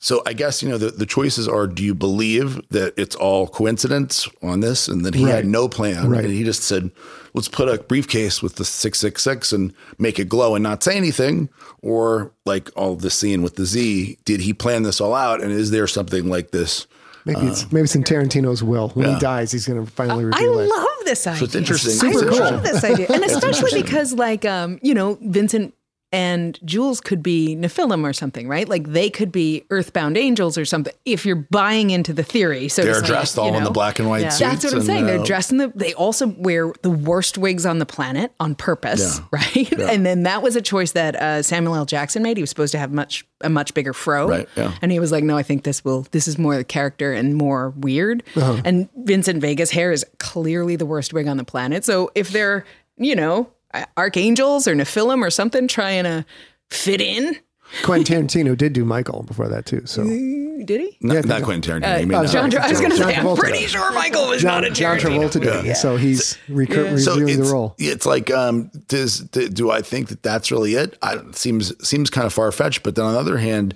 so 0.00 0.22
I 0.26 0.32
guess 0.32 0.62
you 0.62 0.68
know 0.68 0.78
the, 0.78 0.90
the 0.90 1.06
choices 1.06 1.48
are: 1.48 1.66
Do 1.66 1.82
you 1.84 1.94
believe 1.94 2.60
that 2.70 2.94
it's 2.96 3.16
all 3.16 3.48
coincidence 3.48 4.28
on 4.42 4.60
this, 4.60 4.88
and 4.88 5.04
that 5.04 5.14
he 5.14 5.24
Right. 5.24 5.34
had 5.36 5.46
no 5.46 5.68
plan, 5.68 6.08
Right. 6.08 6.24
and 6.24 6.32
he 6.32 6.44
just 6.44 6.62
said, 6.62 6.90
"Let's 7.34 7.48
put 7.48 7.68
a 7.68 7.82
briefcase 7.82 8.42
with 8.42 8.56
the 8.56 8.64
six 8.64 8.98
six 9.00 9.22
six 9.22 9.52
and 9.52 9.72
make 9.98 10.18
it 10.18 10.28
glow 10.28 10.54
and 10.54 10.62
not 10.62 10.82
say 10.82 10.96
anything," 10.96 11.48
or 11.82 12.32
like 12.44 12.70
all 12.76 12.96
the 12.96 13.10
scene 13.10 13.42
with 13.42 13.56
the 13.56 13.66
Z? 13.66 14.18
Did 14.24 14.40
he 14.40 14.52
plan 14.52 14.82
this 14.82 15.00
all 15.00 15.14
out, 15.14 15.42
and 15.42 15.50
is 15.52 15.70
there 15.70 15.86
something 15.86 16.28
like 16.28 16.50
this? 16.50 16.86
Maybe 17.24 17.40
it's 17.48 17.72
maybe 17.72 17.84
it's 17.84 17.94
in 17.96 18.04
Tarantino's 18.04 18.62
will. 18.62 18.90
When 18.90 19.06
yeah. 19.08 19.14
he 19.14 19.20
dies, 19.20 19.50
he's 19.50 19.66
going 19.66 19.84
to 19.84 19.90
finally 19.90 20.24
I 20.24 20.28
reveal 20.28 20.60
it. 20.60 20.68
love 20.68 20.86
this 21.04 21.26
idea. 21.26 21.42
it's 21.44 21.54
interesting. 21.56 21.92
super 21.92 22.26
I 22.28 22.30
cool. 22.30 22.38
love 22.38 22.62
this 22.62 22.84
idea, 22.84 23.08
and 23.12 23.24
especially 23.24 23.82
because, 23.82 24.12
like, 24.12 24.44
um, 24.44 24.78
you 24.80 24.94
know, 24.94 25.18
Vincent 25.22 25.74
and 26.16 26.58
Jules 26.64 27.02
could 27.02 27.22
be 27.22 27.54
Nephilim 27.56 28.02
or 28.08 28.14
something, 28.14 28.48
right? 28.48 28.66
Like 28.66 28.86
they 28.88 29.10
could 29.10 29.30
be 29.30 29.64
Earthbound 29.68 30.16
angels 30.16 30.56
or 30.56 30.64
something. 30.64 30.94
If 31.04 31.26
you're 31.26 31.46
buying 31.50 31.90
into 31.90 32.14
the 32.14 32.22
theory, 32.22 32.68
so 32.68 32.82
They're 32.84 33.02
dressed 33.02 33.36
you 33.36 33.42
all 33.42 33.48
in 33.48 33.54
know? 33.60 33.64
the 33.66 33.70
black 33.70 33.98
and 33.98 34.08
white 34.08 34.22
Yeah. 34.22 34.30
suits. 34.30 34.50
That's 34.50 34.64
what 34.64 34.72
I'm 34.74 34.82
saying. 34.82 35.04
They're 35.04 35.22
dressed 35.22 35.50
in 35.52 35.58
the. 35.58 35.70
They 35.74 35.92
also 35.92 36.28
wear 36.28 36.72
the 36.80 36.88
worst 36.90 37.36
wigs 37.36 37.66
on 37.66 37.80
the 37.80 37.84
planet 37.86 38.32
on 38.40 38.54
purpose, 38.54 39.18
Yeah. 39.18 39.24
right? 39.30 39.72
And 39.90 40.06
then 40.06 40.22
that 40.22 40.42
was 40.42 40.56
a 40.56 40.62
choice 40.62 40.92
that 40.92 41.16
uh, 41.16 41.42
Samuel 41.42 41.74
L. 41.74 41.84
Jackson 41.84 42.22
made. 42.22 42.38
He 42.38 42.42
was 42.42 42.48
supposed 42.48 42.72
to 42.72 42.78
have 42.78 42.92
much 42.92 43.26
a 43.42 43.50
much 43.50 43.74
bigger 43.74 43.92
fro, 43.92 44.26
Right, 44.30 44.48
yeah. 44.56 44.72
And 44.80 44.90
he 44.90 44.98
was 44.98 45.12
like, 45.12 45.22
"No, 45.22 45.36
I 45.36 45.42
think 45.42 45.64
this 45.64 45.84
will. 45.84 46.06
This 46.12 46.26
is 46.26 46.38
more 46.38 46.56
the 46.56 46.64
character 46.64 47.12
and 47.12 47.34
more 47.34 47.74
weird." 47.76 48.22
Uh-huh. 48.34 48.62
And 48.64 48.88
Vincent 48.96 49.42
Vega's 49.42 49.70
hair 49.70 49.92
is 49.92 50.06
clearly 50.18 50.76
the 50.76 50.86
worst 50.86 51.12
wig 51.12 51.28
on 51.28 51.36
the 51.36 51.44
planet. 51.44 51.84
So 51.84 52.10
if 52.14 52.30
they're, 52.30 52.64
you 52.96 53.14
know, 53.14 53.50
archangels 53.96 54.66
or 54.68 54.74
Nephilim 54.74 55.22
or 55.26 55.30
something 55.30 55.68
trying 55.68 56.04
to 56.04 56.24
fit 56.70 57.00
in, 57.00 57.36
Quentin 57.82 58.26
Tarantino 58.28 58.56
did 58.56 58.72
do 58.72 58.84
Michael 58.84 59.24
before 59.24 59.48
that 59.48 59.66
too. 59.66 59.82
So 59.86 60.04
did 60.04 60.68
he? 60.80 60.96
Not, 61.00 61.14
Yeah, 61.14 61.20
not. 61.22 61.42
Quentin 61.42 61.80
Tarantino. 61.82 62.00
you 62.00 62.06
mean, 62.06 62.16
uh, 62.18 62.22
uh, 62.22 62.26
John, 62.28 62.48
Tra- 62.50 62.64
I 62.64 62.70
was 62.70 62.78
going 62.80 62.92
to 62.92 62.96
say, 62.96 63.14
I'm 63.16 63.36
pretty 63.36 63.66
sure 63.66 63.92
Michael 63.92 64.28
was 64.28 64.42
John, 64.42 64.62
not 64.62 64.70
a 64.70 64.74
John 64.74 64.98
Travolta 64.98 65.42
did. 65.42 65.76
So 65.76 65.96
he's 65.96 66.38
recur- 66.48 66.96
so 66.98 67.16
reviewing 67.18 67.42
the 67.42 67.52
role. 67.52 67.74
it's 67.78 68.06
like 68.06 68.30
um 68.30 68.70
does 68.88 69.18
do, 69.20 69.48
do 69.48 69.70
i 69.72 69.82
think 69.82 70.08
that 70.08 70.22
that's 70.22 70.50
really 70.52 70.74
it 70.74 70.96
I, 71.02 71.16
it 71.16 71.34
seems 71.36 71.72
seems 71.86 72.08
kind 72.08 72.24
of 72.26 72.32
far-fetched 72.32 72.82
but 72.84 72.94
then 72.94 73.04
on 73.04 73.12
the 73.14 73.18
other 73.20 73.38
hand 73.38 73.74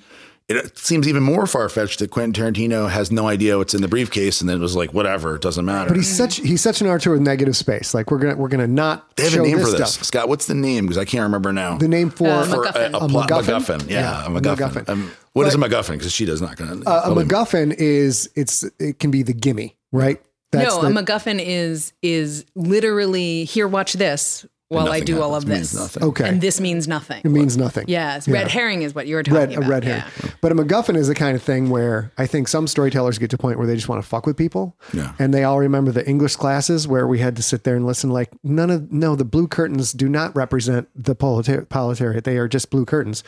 it 0.56 0.76
seems 0.78 1.06
even 1.08 1.22
more 1.22 1.46
far-fetched 1.46 1.98
that 2.00 2.10
quentin 2.10 2.32
tarantino 2.44 2.88
has 2.90 3.10
no 3.10 3.28
idea 3.28 3.56
what's 3.58 3.74
in 3.74 3.82
the 3.82 3.88
briefcase 3.88 4.40
and 4.40 4.48
then 4.50 4.56
it 4.56 4.60
was 4.60 4.74
like 4.76 4.92
whatever 4.92 5.36
it 5.36 5.42
doesn't 5.42 5.64
matter 5.64 5.88
But 5.88 5.96
he's 5.96 6.14
such 6.16 6.36
he's 6.36 6.60
such 6.60 6.80
an 6.80 6.86
archer 6.88 7.10
with 7.12 7.20
negative 7.20 7.56
space. 7.56 7.94
Like 7.94 8.10
we're 8.10 8.18
gonna 8.18 8.36
we're 8.36 8.48
gonna 8.48 8.66
not 8.66 9.16
they 9.16 9.24
have 9.24 9.32
show 9.32 9.40
a 9.42 9.46
name 9.46 9.58
this 9.58 9.70
for 9.72 9.78
this 9.78 9.92
stuff. 9.94 10.04
scott 10.04 10.28
what's 10.28 10.46
the 10.46 10.54
name 10.54 10.84
because 10.86 10.98
i 10.98 11.04
can't 11.04 11.22
remember 11.22 11.52
now 11.52 11.78
The 11.78 11.88
name 11.88 12.10
for 12.10 12.28
Uh, 12.28 12.44
for 12.44 12.56
MacGuffin. 12.64 12.92
a, 12.92 12.96
a, 12.98 13.04
A 13.04 13.08
plot 13.08 13.28
MacGuffin? 13.28 13.44
MacGuffin. 13.60 13.90
Yeah, 13.90 14.00
Yeah, 14.00 14.22
a 14.26 14.26
a 14.36 14.40
MacGuffin. 14.40 14.56
MacGuffin. 14.84 14.88
Um, 14.88 15.12
what 15.32 15.46
is 15.46 15.54
a 15.54 15.58
MacGuffin? 15.58 15.92
Because 15.92 16.12
she 16.12 16.24
does 16.24 16.40
not 16.42 16.56
going 16.56 16.82
to. 16.82 16.88
uh, 16.90 17.02
a 17.06 17.14
MacGuffin 17.14 17.74
is 17.78 18.28
it's 18.34 18.64
it 18.78 18.98
can 18.98 19.10
be 19.10 19.22
the 19.22 19.32
gimme, 19.32 19.76
right? 19.92 20.20
no, 20.52 20.80
the, 20.82 20.88
a 20.88 20.90
MacGuffin 20.90 21.40
is 21.40 21.92
is 22.02 22.44
literally 22.56 23.44
here. 23.44 23.68
Watch 23.68 23.92
this. 23.92 24.44
While 24.70 24.86
I 24.86 25.00
nothing 25.00 25.04
do 25.04 25.20
all 25.20 25.34
of 25.34 25.42
happens. 25.42 25.50
It 25.50 25.54
means 25.58 25.70
this. 25.72 25.80
nothing. 25.80 26.02
Okay. 26.04 26.28
And 26.28 26.40
this 26.40 26.60
means 26.60 26.86
nothing. 26.86 27.22
It 27.24 27.28
means 27.28 27.56
nothing. 27.56 27.86
Yes, 27.88 28.28
Yeah. 28.28 28.34
red 28.34 28.48
herring 28.48 28.82
is 28.82 28.94
what 28.94 29.08
you 29.08 29.16
were 29.16 29.24
talking 29.24 29.36
red, 29.36 29.52
about. 29.52 29.66
a 29.66 29.68
red 29.68 29.84
herring. 29.84 30.04
Yeah. 30.24 30.30
But 30.40 30.52
a 30.52 30.54
MacGuffin 30.54 30.96
is 30.96 31.08
the 31.08 31.14
kind 31.16 31.34
of 31.34 31.42
thing 31.42 31.70
where 31.70 32.12
I 32.16 32.26
think 32.26 32.46
some 32.46 32.68
storytellers 32.68 33.18
get 33.18 33.30
to 33.30 33.36
a 33.36 33.38
point 33.38 33.58
where 33.58 33.66
they 33.66 33.74
just 33.74 33.88
want 33.88 34.00
to 34.00 34.08
fuck 34.08 34.26
with 34.26 34.36
people. 34.36 34.76
Yeah. 34.94 35.12
And 35.18 35.34
they 35.34 35.42
all 35.42 35.58
remember 35.58 35.90
the 35.90 36.08
English 36.08 36.36
classes 36.36 36.86
where 36.86 37.06
we 37.08 37.18
had 37.18 37.34
to 37.34 37.42
sit 37.42 37.64
there 37.64 37.74
and 37.74 37.84
listen 37.84 38.10
like 38.10 38.30
none 38.44 38.70
of 38.70 38.92
no, 38.92 39.16
the 39.16 39.24
blue 39.24 39.48
curtains 39.48 39.92
do 39.92 40.08
not 40.08 40.34
represent 40.36 40.88
the 40.94 41.16
proletar- 41.16 41.68
proletariat. 41.68 42.22
They 42.22 42.38
are 42.38 42.46
just 42.46 42.70
blue 42.70 42.84
curtains. 42.84 43.24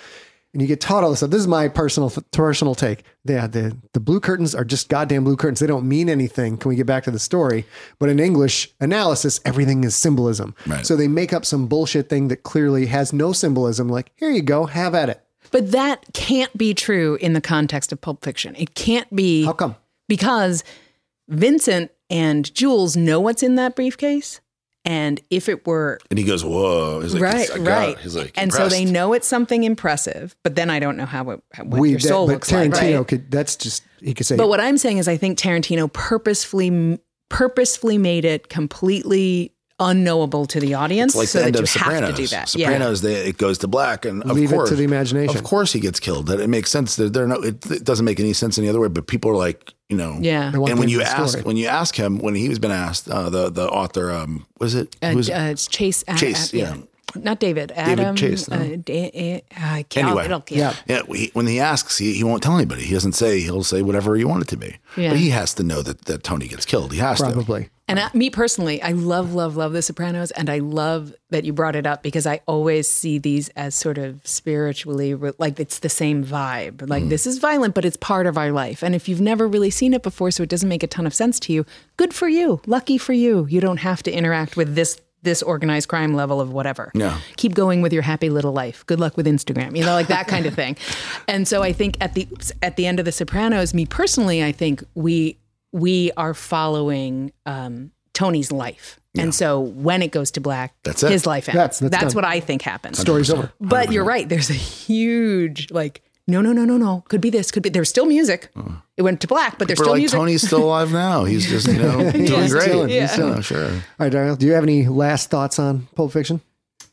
And 0.53 0.61
you 0.61 0.69
get 0.69 0.83
taught 0.83 1.03
all 1.03 1.09
this 1.09 1.21
stuff. 1.21 1.31
This 1.31 1.41
is 1.41 1.49
my 1.49 1.69
personal 1.69 2.13
personal 2.31 2.75
take. 2.75 3.05
Yeah, 3.25 3.45
uh, 3.45 3.47
the 3.47 3.77
the 3.95 4.01
blue 4.01 4.21
curtains 4.21 4.55
are 4.55 4.65
just 4.65 4.91
goddamn 4.91 5.25
blue 5.25 5.37
curtains. 5.37 5.61
They 5.61 5.67
don't 5.67 5.89
mean 5.89 6.11
anything. 6.11 6.59
Can 6.59 6.69
we 6.69 6.77
get 6.77 6.85
back 6.85 7.05
to 7.05 7.11
the 7.11 7.19
story? 7.19 7.65
But 7.99 8.11
in 8.11 8.21
English 8.21 8.71
analysis, 8.79 9.41
everything 9.47 9.83
is 9.83 9.97
symbolism. 9.97 10.55
Right. 10.67 10.85
So 10.85 10.95
they 10.95 11.09
make 11.09 11.33
up 11.33 11.47
some 11.47 11.69
bullshit 11.69 12.11
thing 12.11 12.29
that 12.29 12.43
clearly 12.43 12.87
has 12.87 13.15
no 13.15 13.33
symbolism. 13.33 13.89
Like, 13.89 14.13
here 14.17 14.31
you 14.31 14.43
go, 14.43 14.67
have 14.67 14.95
at 14.95 15.09
it. 15.09 15.25
But 15.53 15.73
that 15.73 16.05
can't 16.13 16.57
be 16.57 16.75
true 16.75 17.17
in 17.23 17.33
the 17.33 17.41
context 17.41 17.91
of 17.91 18.03
Pulp 18.03 18.23
Fiction. 18.23 18.55
It 18.59 18.75
can't 18.75 19.15
be. 19.15 19.45
How 19.45 19.55
come? 19.55 19.77
Because 20.07 20.65
Vincent 21.29 21.91
and 22.11 22.55
Jules 22.55 22.95
know 22.95 23.21
what's 23.21 23.43
in 23.43 23.55
that 23.55 23.75
briefcase. 23.75 24.42
And 24.85 25.21
if 25.31 25.49
it 25.49 25.67
were 25.67 26.01
And 26.11 26.19
he 26.19 26.25
goes, 26.25 26.45
"Whoa!" 26.45 27.01
He's 27.01 27.15
like, 27.15 27.23
right, 27.23 27.51
"I 27.51 27.59
right, 27.59 27.99
He's 27.99 28.17
like, 28.17 28.33
and 28.37 28.53
so 28.53 28.69
they 28.69 28.85
know 28.85 29.13
it's 29.13 29.29
something 29.29 29.63
impressive, 29.63 30.35
but 30.43 30.57
then 30.57 30.71
I 30.71 30.81
don't 30.81 30.97
know 30.97 31.07
how 31.07 31.31
it, 31.31 31.41
what 31.59 31.81
we 31.81 31.91
your 31.91 31.99
that- 32.01 32.09
soul 32.09 32.27
but 32.27 32.33
looks 32.35 32.51
like. 32.51 32.73
Tarantino 32.73 32.99
Right? 32.99 33.09
could 33.09 33.31
that's 33.31 33.55
just 33.55 33.85
he 34.01 34.13
could 34.13 34.27
say 34.27 34.37
But 34.37 34.49
what 34.49 34.59
I'm 34.59 34.77
saying 34.79 34.99
is, 34.99 35.07
I 35.07 35.17
think 35.17 35.39
Tarantino 35.39 35.93
purposefully 35.93 36.99
purposefully 37.29 37.97
made 37.97 38.25
it 38.25 38.49
completely 38.49 39.52
unknowable 39.83 40.47
to 40.47 40.61
the 40.61 40.75
audience, 40.75 41.13
It's 41.15 41.19
like 41.19 41.29
so 41.29 41.39
the 41.39 41.43
that 41.43 41.47
end 41.49 41.57
you 41.57 41.63
of 41.63 41.69
Sopranos. 41.69 42.01
have 42.01 42.11
to 42.17 42.23
do 42.23 42.27
that. 42.29 42.49
Sopranos, 42.49 43.01
they, 43.03 43.15
it 43.29 43.37
goes 43.39 43.59
to 43.59 43.69
black, 43.69 44.05
and 44.05 44.23
of 44.25 44.31
Leave 44.37 44.53
it 44.53 44.67
to 44.67 44.75
the 44.77 44.85
imagination. 44.85 45.37
Of 45.37 45.45
course, 45.45 45.73
he 45.73 45.81
gets 45.81 46.01
killed. 46.01 46.27
That 46.27 46.41
it 46.41 46.49
makes 46.49 46.71
sense. 46.71 46.97
There, 46.97 47.09
there 47.09 47.25
are 47.25 47.29
no. 47.29 47.37
It, 47.43 47.65
it 47.71 47.85
doesn't 47.85 48.05
make 48.05 48.21
any 48.21 48.33
sense 48.33 48.59
any 48.59 48.69
other 48.69 48.81
way. 48.81 48.89
But 48.89 49.07
people 49.07 49.31
are 49.31 49.37
like, 49.37 49.73
you 49.89 49.97
know, 49.97 50.17
Yeah. 50.21 50.53
And 50.53 50.79
when 50.79 50.89
you 50.89 51.01
end 51.01 51.09
of 51.09 51.15
the 51.17 51.21
ask, 51.23 51.29
story. 51.31 51.45
when 51.45 51.57
you 51.57 51.67
ask 51.67 51.95
him, 51.95 52.19
when 52.19 52.35
he 52.35 52.49
was 52.49 52.59
been 52.59 52.71
asked, 52.71 53.09
uh, 53.09 53.29
the 53.31 53.51
the 53.51 53.69
author, 53.69 54.11
um, 54.11 54.47
was 54.59 54.75
it? 54.75 54.97
Uh, 55.03 55.11
who's- 55.11 55.29
uh, 55.31 55.49
it's 55.51 55.67
Chase. 55.67 56.05
Chase, 56.17 56.53
uh, 56.55 56.57
yeah. 56.57 56.75
Not 57.15 57.41
David. 57.41 57.73
Adam. 57.77 58.17
Chase, 58.17 58.49
no. 58.49 58.57
Uh, 58.57 58.77
da- 58.77 59.41
uh, 59.55 59.57
I 59.57 59.83
can't- 59.85 60.07
Anyway. 60.09 60.25
it'll- 60.25 60.45
yeah. 60.49 60.75
Yeah, 60.87 61.03
he, 61.09 61.31
when 61.35 61.47
he 61.47 61.61
asks, 61.61 61.99
he, 61.99 62.15
he 62.15 62.25
won't 62.25 62.43
tell 62.43 62.57
anybody. 62.57 62.83
He 62.85 62.95
doesn't 62.95 63.13
say. 63.13 63.41
He'll 63.41 63.65
say 63.65 63.83
whatever 63.83 64.17
you 64.17 64.29
want 64.29 64.43
it 64.43 64.49
to 64.49 64.57
be. 64.57 64.77
Yeah. 64.97 65.11
But 65.11 65.19
he 65.19 65.31
has 65.31 65.55
to 65.55 65.63
know 65.63 65.83
that, 65.83 66.07
that 66.07 66.23
Tony 66.25 66.49
gets 66.49 66.65
killed. 66.65 66.93
He 66.93 66.99
has 66.99 67.19
to. 67.19 67.25
probably. 67.33 67.69
And 67.89 67.99
I, 67.99 68.09
me 68.15 68.31
personally, 68.31 68.81
I 68.81 68.93
love, 68.93 69.35
love, 69.35 69.57
love 69.57 69.73
The 69.73 69.83
Sopranos, 69.83 70.31
and 70.31 70.49
I 70.49 70.61
love 70.61 71.13
that 71.31 71.45
you 71.45 71.53
brought 71.53 71.77
it 71.77 71.87
up 71.87 72.03
because 72.03 72.27
I 72.27 72.41
always 72.47 72.89
see 72.91 73.19
these 73.19 73.49
as 73.51 73.75
sort 73.75 73.99
of 73.99 74.21
spiritually 74.27 75.15
re- 75.15 75.33
like 75.39 75.59
it's 75.59 75.81
the 75.81 75.89
same 75.89 76.25
vibe. 76.25 76.89
Like 76.89 77.09
this 77.09 77.27
is 77.27 77.39
violent, 77.39 77.75
but 77.75 77.85
it's 77.85 77.97
part 77.97 78.27
of 78.27 78.39
our 78.39 78.53
life. 78.53 78.83
And 78.83 78.95
if 78.95 79.09
you've 79.09 79.21
never 79.21 79.49
really 79.49 79.71
seen 79.71 79.95
it 79.95 80.03
before, 80.03 80.31
so 80.31 80.43
it 80.43 80.49
doesn't 80.49 80.69
make 80.69 80.83
a 80.83 80.87
ton 80.87 81.07
of 81.07 81.13
sense 81.13 81.41
to 81.41 81.53
you, 81.53 81.67
good 81.97 82.15
for 82.15 82.29
you, 82.29 82.61
lucky 82.67 82.99
for 82.99 83.13
you. 83.13 83.47
You 83.51 83.61
don't 83.61 83.79
have 83.79 84.03
to 84.05 84.13
interact 84.13 84.57
with 84.57 84.75
this 84.75 85.01
this 85.23 85.43
organized 85.43 85.89
crime 85.89 86.15
level 86.15 86.41
of 86.41 86.53
whatever. 86.53 86.91
Yeah. 86.95 87.19
Keep 87.37 87.55
going 87.55 87.81
with 87.83 87.93
your 87.93 88.03
happy 88.03 88.29
little 88.31 88.53
life. 88.53 88.85
Good 88.87 88.99
luck 89.01 89.17
with 89.17 89.27
Instagram. 89.27 89.77
You 89.77 89.85
know, 89.85 89.93
like 89.95 90.09
that 90.09 90.27
kind 90.29 90.47
of 90.47 90.55
thing. 90.63 90.77
And 91.29 91.47
so 91.47 91.63
I 91.63 91.73
think 91.73 91.97
at 92.01 92.15
the 92.15 92.27
at 92.63 92.77
the 92.77 92.87
end 92.87 92.99
of 92.99 93.05
The 93.05 93.13
Sopranos, 93.13 93.73
me 93.75 93.87
personally, 93.87 94.43
I 94.45 94.53
think 94.53 94.83
we 94.95 95.39
we 95.73 96.11
are 96.17 96.35
following 96.35 97.33
um, 97.47 97.93
Tony's 98.13 98.51
life. 98.53 98.99
And 99.15 99.35
so 99.35 99.61
when 99.61 100.01
it 100.01 100.11
goes 100.11 100.31
to 100.33 100.41
black, 100.41 100.75
That's 100.85 101.03
it. 101.03 101.11
his 101.11 101.27
life 101.27 101.47
ends. 101.49 101.57
That's- 101.57 101.79
That's, 101.81 102.03
that's 102.03 102.15
what 102.15 102.25
I 102.25 102.41
think 102.41 102.63
happens. 102.63 102.99
Story's 102.99 103.31
over. 103.31 103.53
But 103.61 103.93
you're 103.93 104.05
right. 104.05 104.27
There's 104.27 104.49
a 104.49 104.55
huge 104.55 105.71
like, 105.71 106.03
no, 106.29 106.41
no, 106.41 106.53
no, 106.53 106.65
no, 106.65 106.77
no. 106.77 107.05
Could 107.09 107.21
be 107.21 107.31
this. 107.31 107.51
Could 107.51 107.63
be. 107.63 107.69
There's 107.69 107.89
still 107.89 108.07
music. 108.07 108.51
It 108.97 109.03
went 109.03 109.21
to 109.23 109.27
black, 109.27 109.59
but 109.59 109.67
there's 109.69 109.79
We're 109.79 109.85
still 109.85 109.93
like 109.95 110.01
music. 110.01 110.19
Tony's 110.19 110.47
still 110.47 110.65
alive 110.65 110.93
now. 110.93 111.25
He's 111.25 111.49
just 111.49 111.67
you 111.67 111.75
know 111.83 112.11
doing 112.13 112.27
He's 112.27 112.53
great. 112.53 112.65
chilling. 112.67 112.89
He's 112.89 112.97
Yeah, 112.97 113.17
chilling. 113.17 113.43
sure. 113.43 113.67
All 113.71 113.81
right, 113.99 114.13
Darielle, 114.13 114.39
do 114.39 114.47
you 114.47 114.53
have 114.53 114.63
any 114.63 114.87
last 114.87 115.31
thoughts 115.31 115.59
on 115.59 115.89
Pulp 115.95 116.13
Fiction? 116.13 116.41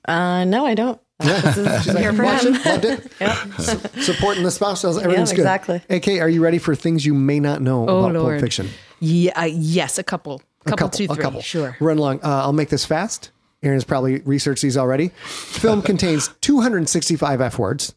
Uh, 0.05 0.45
no, 0.45 0.65
I 0.65 0.73
don't. 0.75 0.99
This 1.19 1.57
is 1.57 1.97
here 1.97 2.13
for 2.13 2.23
Watched 2.23 2.45
him. 2.45 2.55
it, 2.55 2.65
loved 2.65 2.85
it. 2.85 3.11
Su- 3.61 4.01
supporting 4.13 4.43
the 4.43 4.51
spouse. 4.51 4.85
Everything's 4.85 5.31
good. 5.31 5.39
exactly. 5.41 5.81
AK, 5.89 6.07
are 6.21 6.29
you 6.29 6.41
ready 6.41 6.57
for 6.59 6.73
things 6.75 7.05
you 7.05 7.13
may 7.13 7.39
not 7.41 7.61
know 7.61 7.87
Oh, 7.89 8.05
about 8.05 8.15
Pulp 8.15 8.39
Fiction? 8.39 8.69
yeah, 9.01 9.33
uh, 9.39 9.43
yes, 9.43 9.97
a 9.97 10.03
couple, 10.03 10.41
A 10.65 10.69
couple, 10.69 10.89
two, 10.89 11.07
a 11.09 11.17
couple. 11.17 11.41
Sure. 11.41 11.75
Run 11.81 11.97
along. 11.97 12.19
Uh, 12.23 12.43
I'll 12.43 12.53
make 12.53 12.69
this 12.69 12.85
fast. 12.85 13.31
Aaron's 13.61 13.83
probably 13.83 14.19
researched 14.21 14.61
these 14.61 14.77
already. 14.77 15.09
Film 15.25 15.81
contains 15.81 16.29
265 16.39 17.41
F 17.41 17.59
words. 17.59 17.93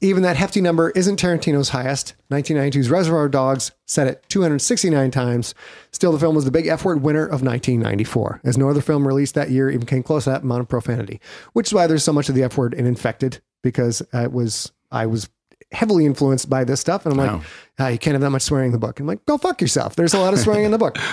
Even 0.00 0.22
that 0.22 0.36
hefty 0.36 0.60
number 0.60 0.90
isn't 0.90 1.18
Tarantino's 1.18 1.70
highest. 1.70 2.14
1992's 2.30 2.90
Reservoir 2.90 3.28
Dogs 3.28 3.70
set 3.86 4.06
it 4.06 4.22
269 4.28 5.10
times. 5.10 5.54
Still, 5.92 6.12
the 6.12 6.18
film 6.18 6.34
was 6.34 6.44
the 6.44 6.50
big 6.50 6.66
F 6.66 6.84
word 6.84 7.00
winner 7.02 7.24
of 7.24 7.42
1994, 7.42 8.40
as 8.44 8.58
no 8.58 8.68
other 8.68 8.82
film 8.82 9.06
released 9.06 9.34
that 9.34 9.50
year 9.50 9.70
even 9.70 9.86
came 9.86 10.02
close 10.02 10.24
to 10.24 10.30
that 10.30 10.42
amount 10.42 10.60
of 10.60 10.68
profanity. 10.68 11.20
Which 11.54 11.68
is 11.68 11.74
why 11.74 11.86
there's 11.86 12.04
so 12.04 12.12
much 12.12 12.28
of 12.28 12.34
the 12.34 12.42
F 12.42 12.58
word 12.58 12.74
in 12.74 12.86
Infected, 12.86 13.40
because 13.62 14.02
it 14.12 14.32
was 14.32 14.72
I 14.92 15.06
was 15.06 15.28
heavily 15.72 16.06
influenced 16.06 16.48
by 16.50 16.64
this 16.64 16.80
stuff, 16.80 17.04
and 17.06 17.12
I'm 17.12 17.18
like, 17.18 17.30
Wow. 17.40 17.42
ah, 17.80 17.88
you 17.88 17.98
can't 17.98 18.12
have 18.14 18.20
that 18.20 18.30
much 18.30 18.42
swearing 18.42 18.66
in 18.66 18.72
the 18.72 18.78
book. 18.78 19.00
I'm 19.00 19.06
like, 19.06 19.24
go 19.26 19.38
fuck 19.38 19.60
yourself. 19.60 19.96
There's 19.96 20.14
a 20.14 20.20
lot 20.20 20.32
of 20.34 20.38
swearing 20.40 20.64
in 20.64 20.70
the 20.70 20.78
book. 20.78 20.98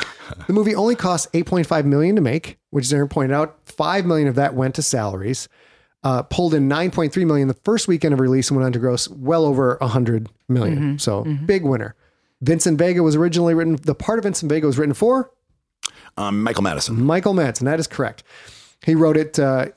The 0.47 0.53
movie 0.53 0.73
only 0.75 0.95
cost 0.95 1.31
8.5 1.33 1.83
million 1.83 2.15
to 2.15 2.21
make, 2.21 2.57
which 2.69 2.91
Aaron 2.93 3.09
pointed 3.09 3.33
out, 3.35 3.57
5 3.65 4.05
million 4.05 4.29
of 4.29 4.35
that 4.35 4.53
went 4.53 4.75
to 4.75 4.81
salaries. 4.81 5.49
Uh, 6.03 6.23
pulled 6.23 6.55
in 6.55 6.67
9.3 6.67 7.27
million 7.27 7.47
the 7.47 7.53
first 7.53 7.87
weekend 7.87 8.11
of 8.13 8.19
release 8.19 8.49
and 8.49 8.57
went 8.57 8.65
on 8.65 8.73
to 8.73 8.79
gross 8.79 9.07
well 9.09 9.45
over 9.45 9.77
100 9.81 10.29
million. 10.49 10.97
So 10.97 11.23
big 11.45 11.63
winner. 11.63 11.95
Vincent 12.41 12.79
Vega 12.79 13.03
was 13.03 13.15
originally 13.15 13.53
written. 13.53 13.75
The 13.75 13.93
part 13.93 14.17
of 14.17 14.23
Vincent 14.23 14.49
Vega 14.51 14.65
was 14.65 14.79
written 14.79 14.95
for 14.95 15.29
Um, 16.17 16.41
Michael 16.41 16.63
Madison. 16.63 17.03
Michael 17.03 17.35
Madsen. 17.35 17.65
That 17.65 17.79
is 17.79 17.85
correct. 17.85 18.23
He 18.83 18.95
wrote 18.95 19.15
it. 19.15 19.37
Uh, 19.37 19.67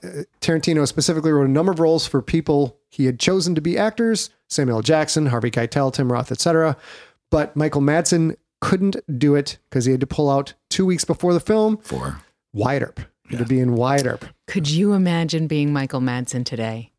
Tarantino 0.40 0.88
specifically 0.88 1.30
wrote 1.30 1.44
a 1.46 1.52
number 1.52 1.72
of 1.72 1.78
roles 1.78 2.06
for 2.06 2.22
people 2.22 2.78
he 2.88 3.04
had 3.04 3.20
chosen 3.20 3.54
to 3.54 3.60
be 3.60 3.76
actors: 3.76 4.30
Samuel 4.48 4.80
Jackson, 4.80 5.26
Harvey 5.26 5.50
Keitel, 5.50 5.92
Tim 5.92 6.10
Roth, 6.10 6.32
etc. 6.32 6.74
But 7.30 7.54
Michael 7.54 7.82
Madsen 7.82 8.36
couldn't 8.62 8.96
do 9.18 9.34
it 9.34 9.58
because 9.68 9.84
he 9.84 9.90
had 9.90 10.00
to 10.00 10.06
pull 10.06 10.30
out 10.30 10.54
two 10.70 10.86
weeks 10.86 11.04
before 11.04 11.34
the 11.34 11.40
film. 11.40 11.76
For 11.82 12.20
Wyatt 12.54 12.82
Earp. 12.82 13.00
He 13.28 13.36
had 13.36 13.44
to 13.44 13.48
be 13.48 13.60
in 13.60 13.74
Wyatt 13.74 14.06
Earp. 14.06 14.24
Could 14.47 14.68
you 14.68 14.92
imagine 14.92 15.47
being 15.47 15.72
Michael 15.72 16.01
Madsen 16.01 16.45
today? 16.45 16.90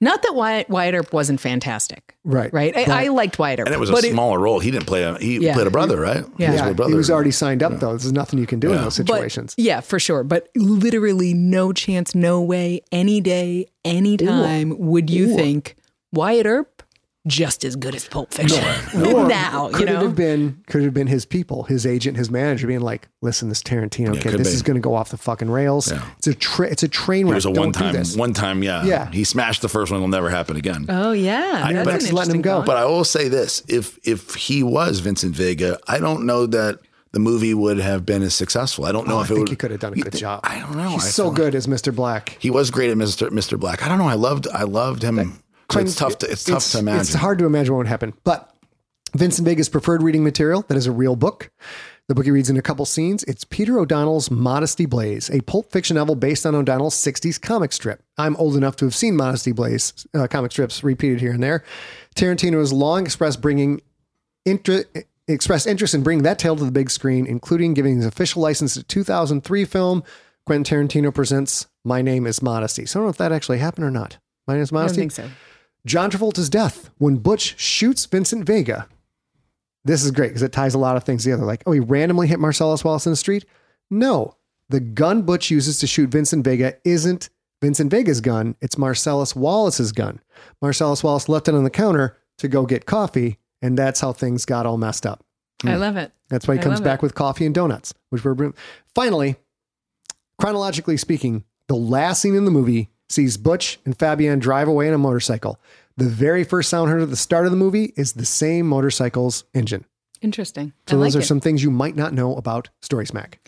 Not 0.00 0.22
that 0.22 0.34
Wyatt, 0.34 0.68
Wyatt 0.68 0.94
Earp 0.94 1.12
wasn't 1.12 1.40
fantastic. 1.40 2.16
Right. 2.24 2.52
Right. 2.52 2.72
But- 2.72 2.88
I, 2.88 3.06
I 3.06 3.08
liked 3.08 3.36
Wyatt 3.38 3.58
Earp. 3.60 3.66
and 3.66 3.74
it 3.74 3.80
was 3.80 3.90
a 3.90 3.94
but 3.94 4.04
smaller 4.04 4.38
role. 4.38 4.60
He 4.60 4.70
didn't 4.70 4.86
play 4.86 5.02
a. 5.02 5.18
He 5.18 5.38
Yeah. 5.38 5.54
played 5.54 5.66
a 5.66 5.70
brother, 5.72 6.00
right? 6.00 6.24
Yeah. 6.38 6.46
He 6.46 6.52
was 6.52 6.60
Yeah, 6.60 6.72
brother. 6.72 6.90
he 6.92 6.96
was 6.96 7.10
already 7.10 7.32
signed 7.32 7.64
up 7.64 7.80
though. 7.80 7.90
There's 7.96 8.12
nothing 8.12 8.38
you 8.38 8.46
can 8.46 8.60
do 8.60 8.68
in 8.68 8.74
Yeah. 8.76 8.82
those 8.84 8.98
but- 8.98 9.06
situations. 9.08 9.54
yeah, 9.58 9.80
for 9.80 9.98
sure. 9.98 10.22
But 10.22 10.48
literally, 10.54 11.34
no 11.34 11.72
chance, 11.72 12.14
no 12.14 12.40
way, 12.40 12.82
any 12.92 13.20
day, 13.20 13.66
any 13.84 14.16
time 14.16 14.76
would 14.78 15.10
you 15.10 15.34
think 15.34 15.74
Wyatt 16.12 16.46
Earp 16.46 16.77
just 17.28 17.64
as 17.64 17.76
good 17.76 17.94
as 17.94 18.08
Pulp 18.08 18.32
Fiction 18.34 18.60
now? 18.94 19.68
You 19.68 19.74
could 19.74 19.88
it 19.88 19.94
have 19.96 20.16
been 20.16 20.62
could 20.66 20.80
it 20.82 20.84
have 20.84 20.94
been 20.94 21.06
his 21.06 21.24
people, 21.24 21.62
his 21.64 21.86
agent, 21.86 22.16
his 22.16 22.30
manager, 22.30 22.66
being 22.66 22.80
like, 22.80 23.08
"Listen, 23.22 23.48
this 23.48 23.62
Tarantino 23.62 24.14
Yeah, 24.14 24.20
kid, 24.20 24.32
this 24.38 24.48
be. 24.48 24.54
is 24.54 24.62
going 24.62 24.74
to 24.76 24.80
go 24.80 24.94
off 24.94 25.10
the 25.10 25.16
fucking 25.18 25.50
rails. 25.50 25.92
Yeah. 25.92 26.04
It's 26.18 26.26
a 26.26 26.34
tra- 26.34 26.68
it's 26.70 26.82
a 26.82 26.88
train 26.88 27.26
wreck. 27.26 27.32
It 27.32 27.34
was 27.36 27.44
a 27.46 27.50
one 27.52 27.72
time. 27.72 27.94
One 28.16 28.32
time, 28.32 28.62
yeah. 28.62 28.84
Yeah. 28.84 29.10
He 29.10 29.24
smashed 29.24 29.62
the 29.62 29.68
first 29.68 29.92
one. 29.92 30.00
Will 30.00 30.08
never 30.08 30.30
happen 30.30 30.56
again. 30.56 30.86
oh 30.88 31.12
yeah, 31.12 31.62
I- 31.64 31.72
that's 31.74 32.04
but- 32.04 32.10
an 32.10 32.16
letting 32.16 32.34
him 32.36 32.42
go. 32.42 32.56
thought. 32.58 32.66
But 32.66 32.76
I 32.78 32.84
will 32.86 33.04
say 33.04 33.28
this: 33.28 33.62
if 33.68 33.98
if 34.02 34.34
he 34.34 34.62
was 34.62 35.00
Vincent 35.00 35.34
Vega, 35.36 35.78
I 35.86 35.98
don't 35.98 36.26
know 36.26 36.46
that 36.46 36.80
the 37.12 37.18
movie 37.20 37.54
would 37.54 37.78
have 37.78 38.04
been 38.04 38.22
as 38.22 38.34
successful. 38.34 38.84
I 38.84 38.92
don't 38.92 39.08
know 39.08 39.14
Oh, 39.16 39.18
I 39.20 39.22
if 39.22 39.30
it 39.30 39.34
think 39.34 39.40
would. 39.40 39.48
he 39.48 39.56
could 39.56 39.70
have 39.70 39.80
done 39.80 39.92
a 39.94 39.96
good 39.96 40.12
think- 40.12 40.20
job. 40.20 40.40
I 40.44 40.60
don't 40.60 40.76
know. 40.76 40.90
He's 40.90 41.04
I 41.06 41.08
so 41.08 41.24
feel- 41.24 41.32
good 41.32 41.54
as 41.54 41.66
Mr. 41.66 41.94
Black. 41.94 42.36
He 42.38 42.50
was 42.50 42.70
great 42.70 42.90
at 42.90 42.98
Mr. 42.98 43.30
Mr. 43.30 43.58
Black. 43.58 43.82
I 43.82 43.88
don't 43.88 43.96
know. 43.98 44.06
I 44.08 44.14
loved. 44.14 44.46
I 44.52 44.64
loved 44.64 45.02
him. 45.02 45.42
So 45.70 45.80
it's 45.80 45.94
tough 45.96 46.18
to. 46.18 46.30
It's 46.30 46.44
tough 46.44 46.70
to 46.72 46.78
imagine. 46.78 47.00
It's 47.00 47.14
hard 47.14 47.38
to 47.38 47.46
imagine 47.46 47.74
what 47.74 47.78
would 47.78 47.86
happen. 47.88 48.14
But 48.24 48.50
Vincent 49.14 49.46
Vega's 49.46 49.68
preferred 49.68 50.02
reading 50.02 50.24
material 50.24 50.62
that 50.68 50.76
is 50.76 50.86
a 50.86 50.92
real 50.92 51.16
book. 51.16 51.50
The 52.08 52.14
book 52.14 52.24
he 52.24 52.30
reads 52.30 52.48
in 52.48 52.56
a 52.56 52.62
couple 52.62 52.86
scenes. 52.86 53.22
It's 53.24 53.44
Peter 53.44 53.78
O'Donnell's 53.78 54.30
Modesty 54.30 54.86
Blaise, 54.86 55.28
a 55.30 55.42
pulp 55.42 55.70
fiction 55.70 55.96
novel 55.96 56.14
based 56.14 56.46
on 56.46 56.54
O'Donnell's 56.54 56.94
60s 56.94 57.38
comic 57.38 57.70
strip. 57.70 58.02
I'm 58.16 58.34
old 58.36 58.56
enough 58.56 58.76
to 58.76 58.86
have 58.86 58.94
seen 58.94 59.14
Modesty 59.14 59.52
Blaise 59.52 60.06
uh, 60.14 60.26
comic 60.26 60.52
strips 60.52 60.82
repeated 60.82 61.20
here 61.20 61.32
and 61.32 61.42
there. 61.42 61.64
Tarantino 62.16 62.60
has 62.60 62.72
long 62.72 63.04
expressed 63.04 63.42
bringing 63.42 63.82
inter- 64.46 64.84
expressed 65.26 65.66
interest 65.66 65.92
in 65.94 66.02
bringing 66.02 66.22
that 66.22 66.38
tale 66.38 66.56
to 66.56 66.64
the 66.64 66.70
big 66.70 66.88
screen, 66.88 67.26
including 67.26 67.74
giving 67.74 67.96
his 67.96 68.06
official 68.06 68.40
license 68.40 68.72
to 68.72 68.82
2003 68.82 69.66
film 69.66 70.02
Quentin 70.46 70.88
Tarantino 70.88 71.12
presents 71.14 71.66
My 71.84 72.00
Name 72.00 72.26
is 72.26 72.40
Modesty. 72.40 72.86
So 72.86 72.98
I 72.98 73.02
don't 73.02 73.06
know 73.06 73.10
if 73.10 73.18
that 73.18 73.32
actually 73.32 73.58
happened 73.58 73.84
or 73.84 73.90
not. 73.90 74.16
My 74.46 74.54
Name 74.54 74.62
is 74.62 74.72
I 74.72 74.76
don't 74.76 74.80
Modesty. 74.82 75.00
think 75.02 75.12
so. 75.12 75.28
John 75.88 76.10
Travolta's 76.10 76.50
death 76.50 76.90
when 76.98 77.16
Butch 77.16 77.58
shoots 77.58 78.04
Vincent 78.04 78.44
Vega. 78.44 78.86
This 79.84 80.04
is 80.04 80.10
great 80.10 80.28
because 80.28 80.42
it 80.42 80.52
ties 80.52 80.74
a 80.74 80.78
lot 80.78 80.96
of 80.96 81.04
things 81.04 81.24
together. 81.24 81.46
Like, 81.46 81.62
oh, 81.66 81.72
he 81.72 81.80
randomly 81.80 82.28
hit 82.28 82.38
Marcellus 82.38 82.84
Wallace 82.84 83.06
in 83.06 83.12
the 83.12 83.16
street? 83.16 83.46
No. 83.90 84.36
The 84.68 84.80
gun 84.80 85.22
Butch 85.22 85.50
uses 85.50 85.78
to 85.80 85.86
shoot 85.86 86.10
Vincent 86.10 86.44
Vega 86.44 86.74
isn't 86.84 87.30
Vincent 87.62 87.90
Vega's 87.90 88.20
gun, 88.20 88.54
it's 88.60 88.76
Marcellus 88.76 89.34
Wallace's 89.34 89.90
gun. 89.92 90.20
Marcellus 90.60 91.02
Wallace 91.02 91.28
left 91.28 91.48
it 91.48 91.54
on 91.54 91.64
the 91.64 91.70
counter 91.70 92.18
to 92.36 92.48
go 92.48 92.66
get 92.66 92.86
coffee, 92.86 93.38
and 93.62 93.76
that's 93.76 94.00
how 94.00 94.12
things 94.12 94.44
got 94.44 94.66
all 94.66 94.76
messed 94.76 95.06
up. 95.06 95.24
I 95.64 95.76
love 95.76 95.96
it. 95.96 96.12
That's 96.28 96.46
why 96.46 96.54
he 96.54 96.60
I 96.60 96.62
comes 96.62 96.80
back 96.80 96.98
it. 96.98 97.02
with 97.02 97.14
coffee 97.14 97.46
and 97.46 97.54
donuts, 97.54 97.94
which 98.10 98.22
were 98.22 98.52
finally, 98.94 99.36
chronologically 100.38 100.98
speaking, 100.98 101.44
the 101.66 101.74
last 101.74 102.22
scene 102.22 102.36
in 102.36 102.44
the 102.44 102.50
movie 102.50 102.90
sees 103.08 103.36
Butch 103.36 103.78
and 103.84 103.96
Fabienne 103.96 104.40
drive 104.40 104.68
away 104.68 104.88
in 104.88 104.94
a 104.94 104.98
motorcycle. 104.98 105.58
The 105.96 106.08
very 106.08 106.44
first 106.44 106.70
sound 106.70 106.90
heard 106.90 107.02
at 107.02 107.10
the 107.10 107.16
start 107.16 107.44
of 107.46 107.50
the 107.50 107.56
movie 107.56 107.92
is 107.96 108.12
the 108.12 108.24
same 108.26 108.66
motorcycle's 108.68 109.44
engine. 109.54 109.84
Interesting. 110.20 110.72
So 110.86 110.96
I 110.96 111.00
those 111.00 111.14
like 111.14 111.20
are 111.20 111.24
it. 111.24 111.26
some 111.26 111.40
things 111.40 111.62
you 111.62 111.70
might 111.70 111.96
not 111.96 112.12
know 112.12 112.36
about 112.36 112.68
Story 112.82 113.06
Smack. 113.06 113.38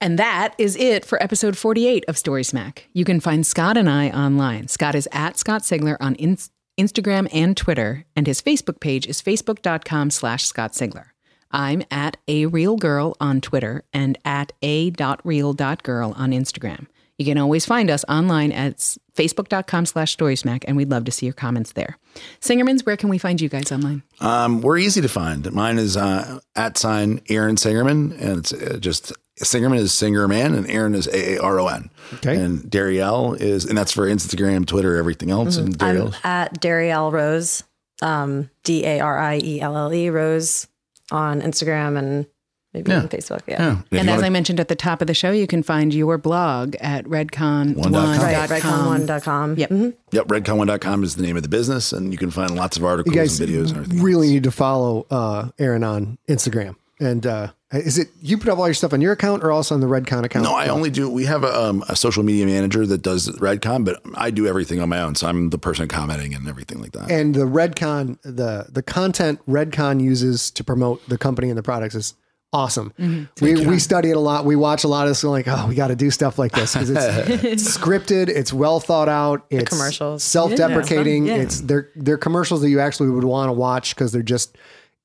And 0.00 0.18
that 0.18 0.54
is 0.58 0.76
it 0.76 1.04
for 1.04 1.22
episode 1.22 1.56
48 1.56 2.04
of 2.08 2.18
Story 2.18 2.44
Smack. 2.44 2.88
You 2.92 3.04
can 3.04 3.20
find 3.20 3.46
Scott 3.46 3.76
and 3.76 3.88
I 3.88 4.10
online. 4.10 4.68
Scott 4.68 4.94
is 4.94 5.08
at 5.12 5.38
Scott 5.38 5.62
Sigler 5.62 5.96
on 6.00 6.14
Ins- 6.16 6.50
Instagram 6.78 7.28
and 7.32 7.56
Twitter, 7.56 8.04
and 8.16 8.26
his 8.26 8.42
Facebook 8.42 8.80
page 8.80 9.06
is 9.06 9.22
facebook.com 9.22 10.10
slash 10.10 10.44
Scott 10.44 10.72
Sigler. 10.72 11.06
I'm 11.50 11.84
at 11.90 12.16
a 12.26 12.46
real 12.46 12.76
girl 12.76 13.16
on 13.20 13.40
Twitter 13.40 13.84
and 13.92 14.18
at 14.24 14.52
a.real.girl 14.62 16.14
on 16.16 16.30
Instagram. 16.32 16.86
You 17.18 17.24
can 17.24 17.38
always 17.38 17.64
find 17.64 17.90
us 17.90 18.04
online 18.08 18.50
at 18.52 18.74
s- 18.74 18.98
facebook.com 19.16 19.86
slash 19.86 20.16
storysmack, 20.16 20.64
and 20.66 20.76
we'd 20.76 20.90
love 20.90 21.04
to 21.04 21.12
see 21.12 21.26
your 21.26 21.32
comments 21.32 21.72
there. 21.72 21.96
Singermans, 22.40 22.84
where 22.84 22.96
can 22.96 23.08
we 23.08 23.18
find 23.18 23.40
you 23.40 23.48
guys 23.48 23.70
online? 23.70 24.02
Um, 24.20 24.62
we're 24.62 24.78
easy 24.78 25.00
to 25.00 25.08
find. 25.08 25.50
Mine 25.52 25.78
is 25.78 25.96
uh, 25.96 26.40
at 26.56 26.76
sign 26.76 27.20
Aaron 27.28 27.56
Singerman, 27.56 28.20
and 28.20 28.38
it's 28.38 28.52
uh, 28.52 28.78
just 28.80 29.12
Singerman 29.40 29.78
is 29.78 29.92
Singer 29.92 30.26
Man, 30.28 30.54
and 30.54 30.68
Aaron 30.68 30.94
is 30.94 31.06
A 31.08 31.36
A 31.36 31.38
R 31.40 31.60
O 31.60 31.68
N. 31.68 31.90
Okay. 32.14 32.36
And 32.36 32.62
Darielle 32.62 33.40
is, 33.40 33.64
and 33.64 33.76
that's 33.78 33.92
for 33.92 34.06
Instagram, 34.08 34.66
Twitter, 34.66 34.96
everything 34.96 35.30
else. 35.30 35.56
And 35.56 35.80
I'm 35.82 35.96
Darielle, 35.96 36.24
at 36.24 36.60
Darielle 36.60 37.12
Rose, 37.12 37.62
um, 38.02 38.50
D 38.64 38.84
A 38.84 39.00
R 39.00 39.18
I 39.18 39.38
E 39.38 39.60
L 39.60 39.76
L 39.76 39.92
E 39.94 40.10
Rose 40.10 40.66
on 41.10 41.40
Instagram 41.42 41.98
and 41.98 42.26
maybe 42.74 42.90
Yeah. 42.90 43.00
on 43.00 43.08
Facebook. 43.08 43.40
Yeah. 43.48 43.78
yeah. 43.90 44.00
And 44.00 44.10
as 44.10 44.16
wanna- 44.16 44.26
I 44.26 44.30
mentioned 44.30 44.60
at 44.60 44.68
the 44.68 44.74
top 44.76 45.00
of 45.00 45.06
the 45.06 45.14
show, 45.14 45.30
you 45.30 45.46
can 45.46 45.62
find 45.62 45.94
your 45.94 46.18
blog 46.18 46.74
at 46.80 47.04
redcon1.com. 47.06 47.92
Dot 47.92 47.92
com. 47.92 48.18
Right, 48.24 48.48
redcon1.com. 48.50 49.56
Yep. 49.58 49.70
Mhm. 49.70 49.94
Yep, 50.12 50.28
redcon1.com 50.28 51.04
is 51.04 51.16
the 51.16 51.22
name 51.22 51.36
of 51.36 51.42
the 51.42 51.48
business, 51.48 51.92
and 51.92 52.12
you 52.12 52.18
can 52.18 52.30
find 52.30 52.50
lots 52.54 52.76
of 52.76 52.82
You 52.82 52.88
articles 52.88 53.14
guys 53.16 53.40
and 53.40 53.48
videos 53.48 53.68
and 53.68 53.76
everything. 53.78 54.02
really 54.02 54.26
else. 54.28 54.32
need 54.34 54.42
to 54.44 54.50
follow 54.50 55.06
uh, 55.10 55.48
Aaron 55.58 55.84
on 55.84 56.18
Instagram. 56.28 56.76
And 57.00 57.26
uh, 57.26 57.48
is 57.72 57.98
it 57.98 58.08
you 58.22 58.38
put 58.38 58.48
up 58.50 58.58
all 58.58 58.68
your 58.68 58.74
stuff 58.74 58.92
on 58.92 59.00
your 59.00 59.12
account 59.12 59.42
or 59.42 59.50
also 59.50 59.74
on 59.74 59.80
the 59.80 59.88
Redcon 59.88 60.22
account? 60.24 60.44
No, 60.44 60.54
I 60.54 60.68
only 60.68 60.90
do. 60.90 61.10
We 61.10 61.24
have 61.24 61.42
a, 61.42 61.52
um, 61.62 61.84
a 61.88 61.96
social 61.96 62.22
media 62.22 62.46
manager 62.46 62.86
that 62.86 63.02
does 63.02 63.28
Redcon, 63.28 63.84
but 63.84 64.00
I 64.14 64.30
do 64.30 64.46
everything 64.46 64.80
on 64.80 64.88
my 64.88 65.00
own. 65.00 65.16
So 65.16 65.26
I'm 65.26 65.50
the 65.50 65.58
person 65.58 65.88
commenting 65.88 66.34
and 66.34 66.48
everything 66.48 66.80
like 66.80 66.92
that. 66.92 67.10
and 67.10 67.34
the 67.34 67.46
Redcon, 67.46 68.18
the 68.22 68.66
the 68.70 68.82
content 68.82 69.40
Redcon 69.48 70.00
uses 70.00 70.52
to 70.52 70.62
promote 70.62 71.06
the 71.08 71.18
company 71.18 71.48
and 71.48 71.58
the 71.58 71.64
products 71.64 71.96
is 71.96 72.14
awesome. 72.54 72.92
Mm-hmm. 72.98 73.44
We, 73.44 73.66
we 73.66 73.78
study 73.78 74.10
it 74.10 74.16
a 74.16 74.20
lot. 74.20 74.44
We 74.44 74.54
watch 74.54 74.84
a 74.84 74.88
lot 74.88 75.02
of 75.02 75.10
this. 75.10 75.24
We're 75.24 75.30
like, 75.30 75.48
oh, 75.48 75.66
we 75.68 75.74
got 75.74 75.88
to 75.88 75.96
do 75.96 76.10
stuff 76.10 76.38
like 76.38 76.52
this 76.52 76.72
because 76.72 76.88
it's, 76.88 77.44
it's 77.44 77.76
scripted. 77.76 78.28
It's 78.28 78.52
well 78.52 78.80
thought 78.80 79.08
out. 79.08 79.44
It's 79.50 79.68
commercials. 79.68 80.22
self-deprecating. 80.22 81.26
Yeah, 81.26 81.36
yeah. 81.36 81.42
It's 81.42 81.60
they're 81.60 81.90
they're 81.96 82.16
commercials 82.16 82.62
that 82.62 82.70
you 82.70 82.80
actually 82.80 83.10
would 83.10 83.24
want 83.24 83.48
to 83.48 83.52
watch 83.52 83.94
because 83.94 84.12
they're 84.12 84.22
just 84.22 84.56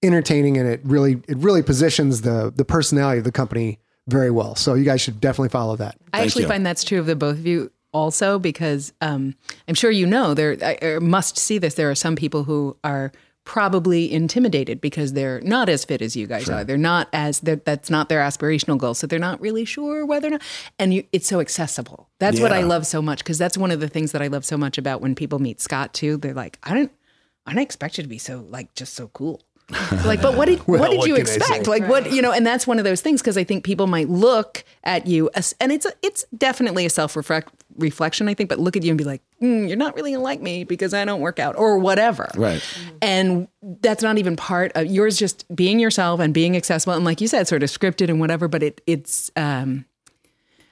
entertaining 0.02 0.58
and 0.58 0.70
it 0.70 0.80
really 0.84 1.22
it 1.28 1.38
really 1.38 1.64
positions 1.64 2.22
the 2.22 2.54
the 2.56 2.64
personality 2.64 3.18
of 3.18 3.26
the 3.26 3.32
company 3.32 3.80
very 4.08 4.32
well. 4.32 4.56
So 4.56 4.76
you 4.76 4.86
guys 4.86 5.02
should 5.02 5.20
definitely 5.20 5.50
follow 5.50 5.76
that. 5.78 5.98
I 6.14 6.22
actually 6.22 6.44
you. 6.44 6.48
find 6.48 6.66
that's 6.66 6.84
true 6.84 7.00
of 7.00 7.08
the 7.08 7.16
both 7.16 7.38
of 7.38 7.48
you 7.48 7.72
also 7.92 8.38
because 8.38 8.94
um, 9.02 9.36
I'm 9.68 9.76
sure 9.76 9.90
you 9.90 10.06
know 10.06 10.36
there 10.36 10.56
I, 10.62 10.78
I 10.82 11.00
must 11.00 11.38
see 11.38 11.58
this. 11.58 11.74
There 11.74 11.90
are 11.90 11.96
some 11.96 12.16
people 12.16 12.44
who 12.44 12.78
are 12.84 13.12
probably 13.45 14.11
intimidated 14.11 14.80
because 14.80 15.14
they're 15.14 15.41
not 15.41 15.70
as 15.70 15.84
fit 15.84 16.02
as 16.02 16.16
you 16.16 16.28
guys 16.28 16.49
are. 16.49 16.64
They're 16.64 16.78
not 16.78 17.10
as 17.14 17.40
they're, 17.40 17.56
that's 17.56 17.90
not 17.90 18.07
their 18.07 18.22
aspirational 18.22 18.78
goal, 18.78 18.94
so 18.94 19.07
they're 19.07 19.18
not 19.18 19.41
really 19.41 19.66
sure 19.66 20.06
whether 20.06 20.28
or 20.28 20.32
not. 20.32 20.41
And 20.78 20.94
you, 20.94 21.03
it's 21.11 21.28
so 21.28 21.40
accessible. 21.40 22.10
That's 22.20 22.40
what 22.40 22.52
I 22.52 22.61
love 22.61 22.86
so 22.86 23.02
much 23.02 23.20
because 23.20 23.38
that's 23.38 23.57
one 23.57 23.72
of 23.72 23.80
the 23.80 23.88
things 23.88 24.11
that 24.11 24.22
I 24.22 24.28
love 24.28 24.45
so 24.45 24.57
much 24.57 24.78
about 24.78 25.02
when 25.02 25.16
people 25.16 25.40
meet 25.40 25.61
Scott 25.61 25.94
too. 25.94 26.18
They're 26.18 26.34
like, 26.34 26.60
I 26.64 26.76
didn't, 26.76 26.91
I 27.45 27.52
didn't 27.52 27.64
expect 27.64 27.98
you 27.98 28.03
to 28.03 28.10
be 28.10 28.20
so 28.20 28.45
like 28.49 28.76
just 28.76 28.94
so 28.94 29.07
cool. 29.14 29.41
like, 30.06 30.22
but 30.22 30.36
what 30.36 30.46
did 30.46 30.60
what 30.68 30.90
did 30.90 30.98
what 30.98 31.08
you 31.08 31.16
expect? 31.16 31.66
say? 31.66 31.70
Like, 31.70 31.88
what 31.88 32.12
you 32.12 32.22
know? 32.22 32.32
And 32.32 32.46
that's 32.46 32.66
one 32.66 32.80
of 32.80 32.86
those 32.86 33.02
things 33.02 33.22
because 33.22 33.38
I 33.38 33.44
think 33.44 33.64
people 33.64 33.88
might 33.88 34.10
look 34.10 34.64
at 34.84 35.06
you, 35.06 35.30
as, 35.36 35.56
and 35.60 35.72
it's 35.72 35.86
a, 35.86 35.91
it's 36.02 36.26
definitely 36.36 36.86
a 36.86 36.90
self 36.90 37.16
reflection, 37.16 38.28
I 38.28 38.34
think. 38.34 38.50
But 38.50 38.60
look 38.60 38.76
at 38.76 38.84
you 38.84 38.90
and 38.90 38.98
be 38.98 39.04
like, 39.04 39.22
mm, 39.41 39.68
you're 39.68 39.78
not 39.78 39.96
really 39.96 40.14
gonna 40.14 40.24
like 40.24 40.41
me 40.41 40.64
because 40.64 40.94
I 40.94 41.06
don't 41.06 41.22
work 41.22 41.38
out 41.38 41.56
or 41.58 41.78
whatever. 41.78 42.30
Right. 42.36 42.64
And 43.02 43.48
that's 43.62 44.02
not 44.02 44.18
even 44.18 44.36
part 44.36 44.72
of 44.76 44.88
yours. 44.88 45.18
Just 45.18 45.46
being 45.56 45.80
yourself 45.80 46.20
and 46.20 46.34
being 46.34 46.58
accessible, 46.58 46.94
and 46.94 47.06
like 47.06 47.22
you 47.22 47.28
said, 47.28 47.48
sort 47.48 47.62
of 47.62 47.70
scripted 47.70 48.10
and 48.10 48.20
whatever. 48.20 48.48
But 48.48 48.64
it 48.64 48.82
it's 48.88 49.30
um, 49.36 49.86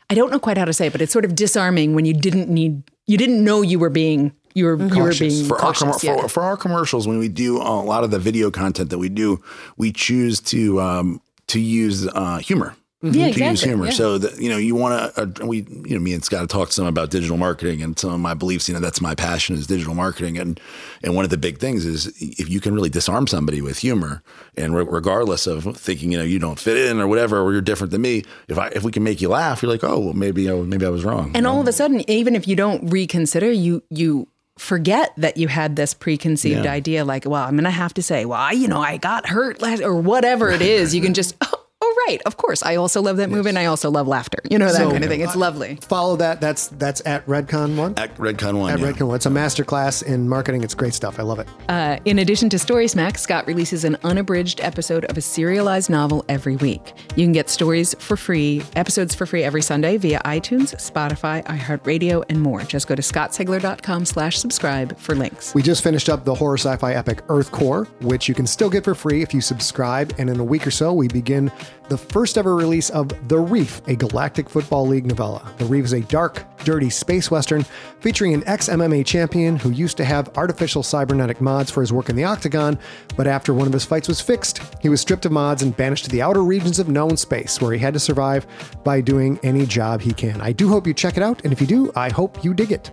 I 0.10 0.16
don't 0.16 0.32
know 0.32 0.40
quite 0.40 0.58
how 0.58 0.66
to 0.66 0.74
say 0.74 0.88
it, 0.88 0.92
but 0.92 1.02
it's 1.02 1.14
sort 1.14 1.26
of 1.26 1.36
disarming 1.36 1.94
when 1.94 2.06
you 2.06 2.14
didn't 2.14 2.50
need 2.50 2.84
you 3.06 3.18
didn't 3.18 3.44
know 3.44 3.62
you 3.62 3.78
were 3.78 3.90
being 3.90 4.34
you 4.58 4.66
were 4.66 4.78
you 4.78 5.04
were 5.04 5.12
being 5.14 5.46
for 5.46 5.56
our, 5.56 5.74
cautious. 5.74 5.84
commer- 5.84 6.04
yeah. 6.04 6.22
for, 6.22 6.28
for 6.36 6.44
our 6.44 6.58
commercials 6.58 7.08
when 7.08 7.20
we 7.20 7.30
do 7.30 7.58
a 7.58 7.78
lot 7.94 8.04
of 8.04 8.12
the 8.12 8.20
video 8.20 8.50
content 8.52 8.90
that 8.90 8.98
we 9.00 9.10
do 9.10 9.40
we 9.78 9.92
choose 9.92 10.40
to 10.54 10.82
um, 10.82 11.22
to 11.48 11.60
use 11.60 12.08
uh, 12.08 12.40
humor 12.50 12.76
Yeah, 13.04 13.30
to 13.32 13.46
use 13.52 13.62
humor 13.62 13.86
yeah. 13.86 13.92
so 13.92 14.18
that 14.18 14.42
you 14.42 14.50
know 14.50 14.58
you 14.58 14.74
want 14.84 14.94
to 15.16 15.22
uh, 15.22 15.46
we 15.46 15.58
you 15.88 15.94
know 15.96 16.00
me 16.08 16.14
and 16.16 16.24
Scott 16.26 16.40
have 16.40 16.50
talked 16.50 16.74
some 16.74 16.88
about 16.88 17.12
digital 17.12 17.38
marketing 17.38 17.84
and 17.84 17.98
some 17.98 18.12
of 18.12 18.20
my 18.20 18.34
beliefs 18.34 18.68
you 18.68 18.74
know 18.74 18.82
that's 18.82 19.00
my 19.10 19.14
passion 19.14 19.56
is 19.56 19.68
digital 19.68 19.94
marketing 19.94 20.38
and 20.42 20.60
and 21.04 21.14
one 21.16 21.24
of 21.24 21.30
the 21.30 21.38
big 21.48 21.60
things 21.60 21.86
is 21.86 22.08
if 22.42 22.50
you 22.50 22.60
can 22.60 22.74
really 22.74 22.90
disarm 22.90 23.28
somebody 23.28 23.62
with 23.62 23.78
humor 23.88 24.24
and 24.62 24.76
re- 24.76 24.88
regardless 25.00 25.46
of 25.48 25.78
thinking 25.78 26.12
you 26.12 26.18
know 26.18 26.24
you 26.34 26.40
don't 26.40 26.60
fit 26.60 26.78
in 26.90 27.00
or 27.00 27.08
whatever 27.08 27.36
or 27.40 27.52
you're 27.54 27.62
different 27.72 27.92
than 27.92 28.02
me 28.02 28.24
if 28.48 28.58
I 28.58 28.68
if 28.78 28.82
we 28.84 28.92
can 28.92 29.04
make 29.04 29.22
you 29.22 29.30
laugh 29.30 29.62
you're 29.62 29.72
like 29.72 29.84
oh 29.84 30.00
well 30.06 30.14
maybe 30.26 30.50
I, 30.50 30.54
maybe 30.74 30.86
I 30.86 30.90
was 30.98 31.04
wrong 31.06 31.32
And 31.36 31.46
all 31.46 31.62
of 31.62 31.68
a 31.68 31.74
sudden, 31.74 31.98
even 32.10 32.34
if 32.36 32.48
you 32.50 32.56
don't 32.64 32.82
reconsider, 32.98 33.52
you 33.52 33.84
you 33.92 34.28
forget 34.58 35.14
that 35.18 35.38
you 35.38 35.48
had 35.48 35.76
this 35.76 35.94
preconceived 35.94 36.66
Yeah. 36.66 36.72
idea, 36.72 37.06
like, 37.06 37.26
well, 37.26 37.44
I'm 37.44 37.56
gonna 37.56 37.70
have 37.72 37.94
to 37.96 38.04
say, 38.04 38.26
well, 38.26 38.40
I, 38.40 38.52
you 38.52 38.68
know, 38.68 38.82
I 38.82 38.98
got 38.98 39.28
hurt 39.28 39.62
last, 39.62 39.82
or 39.82 39.96
whatever 39.96 40.50
it 40.50 40.62
is. 40.62 40.94
You 40.96 41.02
can 41.02 41.14
just, 41.14 41.36
oh, 41.42 41.66
oh, 41.90 42.06
right, 42.08 42.22
of 42.26 42.38
course, 42.38 42.64
I 42.64 42.76
also 42.76 43.02
love 43.02 43.18
that 43.18 43.30
movie, 43.30 43.50
and 43.50 43.58
I 43.60 43.66
also 43.66 43.90
love 43.90 44.08
laughter. 44.08 44.40
You 44.50 44.58
know 44.58 44.66
that 44.66 44.76
So- 44.76 44.92
kind 44.92 45.04
of 45.04 45.10
thing. 45.10 45.22
It's 45.22 45.36
lovely. 45.36 45.78
Follow 45.82 46.16
that. 46.18 46.42
That's 46.42 46.68
that's 46.68 47.02
at 47.06 47.26
Redcon 47.28 47.76
one. 47.76 47.94
at 47.98 48.16
Redcon 48.18 48.60
one 48.60 48.72
At 48.72 48.80
yeah. 48.80 48.92
Redcon 48.92 49.08
one. 49.08 49.16
It's 49.16 49.26
a 49.26 49.30
master 49.30 49.64
class 49.64 50.02
in 50.02 50.28
marketing. 50.30 50.64
It's 50.64 50.74
great 50.76 50.94
stuff. 50.94 51.20
I 51.20 51.24
love 51.24 51.40
it. 51.40 51.48
Uh, 51.70 51.98
in 52.06 52.20
addition 52.20 52.50
to 52.50 52.60
Story 52.60 52.88
Smack, 52.88 53.18
Scott 53.18 53.48
releases 53.48 53.84
an 53.84 53.98
unabridged 54.04 54.62
episode 54.62 55.06
of 55.06 55.18
a 55.18 55.22
serialized 55.22 55.90
novel 55.90 56.24
every 56.30 56.56
week. 56.58 56.94
You 57.16 57.26
can 57.26 57.32
get 57.32 57.50
stories 57.50 57.96
for 58.00 58.18
free, 58.18 58.64
episodes 58.76 59.16
for 59.16 59.26
free 59.26 59.44
every 59.44 59.62
Sunday 59.62 59.98
via 59.98 60.20
iTunes, 60.26 60.76
Spotify, 60.76 61.44
iHeartRadio, 61.46 62.24
and 62.30 62.42
more. 62.42 62.62
Just 62.64 62.88
go 62.88 62.96
to 62.96 63.02
scottsigler.com 63.02 64.06
slash 64.06 64.38
subscribe 64.38 64.98
for 64.98 65.16
links. 65.16 65.54
We 65.54 65.62
just 65.62 65.84
finished 65.84 66.10
up 66.10 66.26
the 66.26 66.34
horror 66.36 66.58
sci-fi 66.58 66.94
epic 66.94 67.26
EarthCore, 67.28 67.88
which 68.02 68.28
you 68.28 68.36
can 68.36 68.48
still 68.48 68.70
get 68.70 68.84
for 68.84 68.96
free 68.96 69.22
if 69.22 69.34
you 69.34 69.42
subscribe. 69.42 70.14
And 70.18 70.30
in 70.30 70.40
a 70.40 70.44
week 70.44 70.66
or 70.66 70.72
so, 70.72 70.94
we 70.94 71.08
begin 71.08 71.52
the 71.90 71.98
first 71.98 72.38
ever 72.38 72.56
release 72.56 72.90
of 72.90 73.10
The 73.28 73.38
Reef, 73.38 73.82
a 73.88 73.96
Galactic 73.96 74.50
Football 74.50 74.88
League 74.88 75.06
novella. 75.06 75.54
The 75.58 75.66
Reef 75.66 75.86
is 75.86 75.94
a 75.94 76.02
dark, 76.02 76.44
dirty 76.64 76.90
space 76.90 77.32
western 77.32 77.64
featuring 78.00 78.34
an 78.34 78.44
ex-MMA 78.46 79.06
champion 79.06 79.56
who 79.56 79.70
used 79.70 79.98
to 79.98 80.06
have 80.06 80.38
artificial 80.38 80.84
cybernetic 80.84 81.40
mods 81.40 81.72
for 81.72 81.82
his 81.82 81.94
work 81.94 82.10
in 82.10 82.16
the 82.16 82.24
Octagon, 82.24 82.78
but 83.16 83.28
after 83.28 83.54
one 83.54 83.68
of 83.68 83.74
his 83.74 83.86
fights 83.86 84.08
was 84.08 84.22
fixed, 84.22 84.62
he 84.82 84.90
was 84.90 85.02
stripped 85.02 85.26
of 85.26 85.32
mods 85.32 85.64
and 85.64 85.78
banished 85.78 86.06
to 86.06 86.12
the 86.12 86.22
outer 86.22 86.44
regions 86.44 86.80
of 86.80 86.90
known 86.90 87.16
space, 87.16 87.62
where 87.62 87.74
he 87.74 87.80
had 87.80 87.94
to 87.94 88.00
survive 88.00 88.46
by 88.84 89.00
doing 89.02 89.40
any 89.44 89.66
job 89.66 90.02
he 90.02 90.14
can. 90.14 90.42
I 90.42 90.52
do 90.52 90.68
hope 90.68 90.88
you 90.88 90.94
check 90.94 91.18
it 91.18 91.24
out, 91.24 91.44
and 91.44 91.54
if 91.54 91.62
you 91.62 91.68
do, 91.68 91.92
I 91.96 92.10
hope 92.10 92.44
you 92.44 92.54
dig 92.54 92.72
it. 92.72 92.92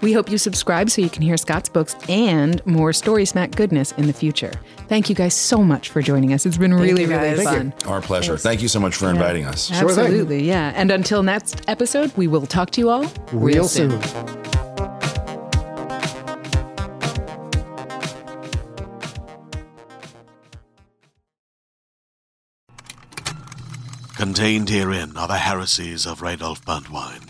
We 0.00 0.12
hope 0.12 0.30
you 0.30 0.38
subscribe 0.38 0.90
so 0.90 1.02
you 1.02 1.10
can 1.10 1.22
hear 1.22 1.36
Scott's 1.36 1.68
books 1.68 1.94
and 2.08 2.64
more 2.66 2.92
Story 2.92 3.24
Smack 3.24 3.52
goodness 3.52 3.92
in 3.92 4.06
the 4.06 4.12
future. 4.12 4.52
Thank 4.88 5.08
you 5.08 5.14
guys 5.14 5.34
so 5.34 5.62
much 5.62 5.90
for 5.90 6.02
joining 6.02 6.32
us. 6.32 6.46
It's 6.46 6.56
been 6.56 6.74
really, 6.74 7.06
really 7.06 7.36
guys. 7.36 7.44
fun. 7.44 7.74
Our 7.86 8.00
pleasure. 8.00 8.36
Thank 8.36 8.62
you 8.62 8.68
so 8.68 8.80
much 8.80 8.96
for 8.96 9.08
inviting 9.10 9.44
us. 9.44 9.66
Sure. 9.66 9.88
Absolutely, 9.88 10.44
yeah. 10.44 10.72
And 10.74 10.90
until 10.90 11.22
next 11.22 11.62
episode, 11.68 12.16
we 12.16 12.26
will 12.26 12.46
talk 12.46 12.70
to 12.72 12.80
you 12.80 12.88
all 12.88 13.12
Real 13.32 13.68
soon. 13.68 14.00
Contained 24.16 24.68
herein 24.68 25.16
are 25.16 25.28
the 25.28 25.38
heresies 25.38 26.04
of 26.04 26.20
Radolf 26.20 26.62
Burntwine, 26.62 27.29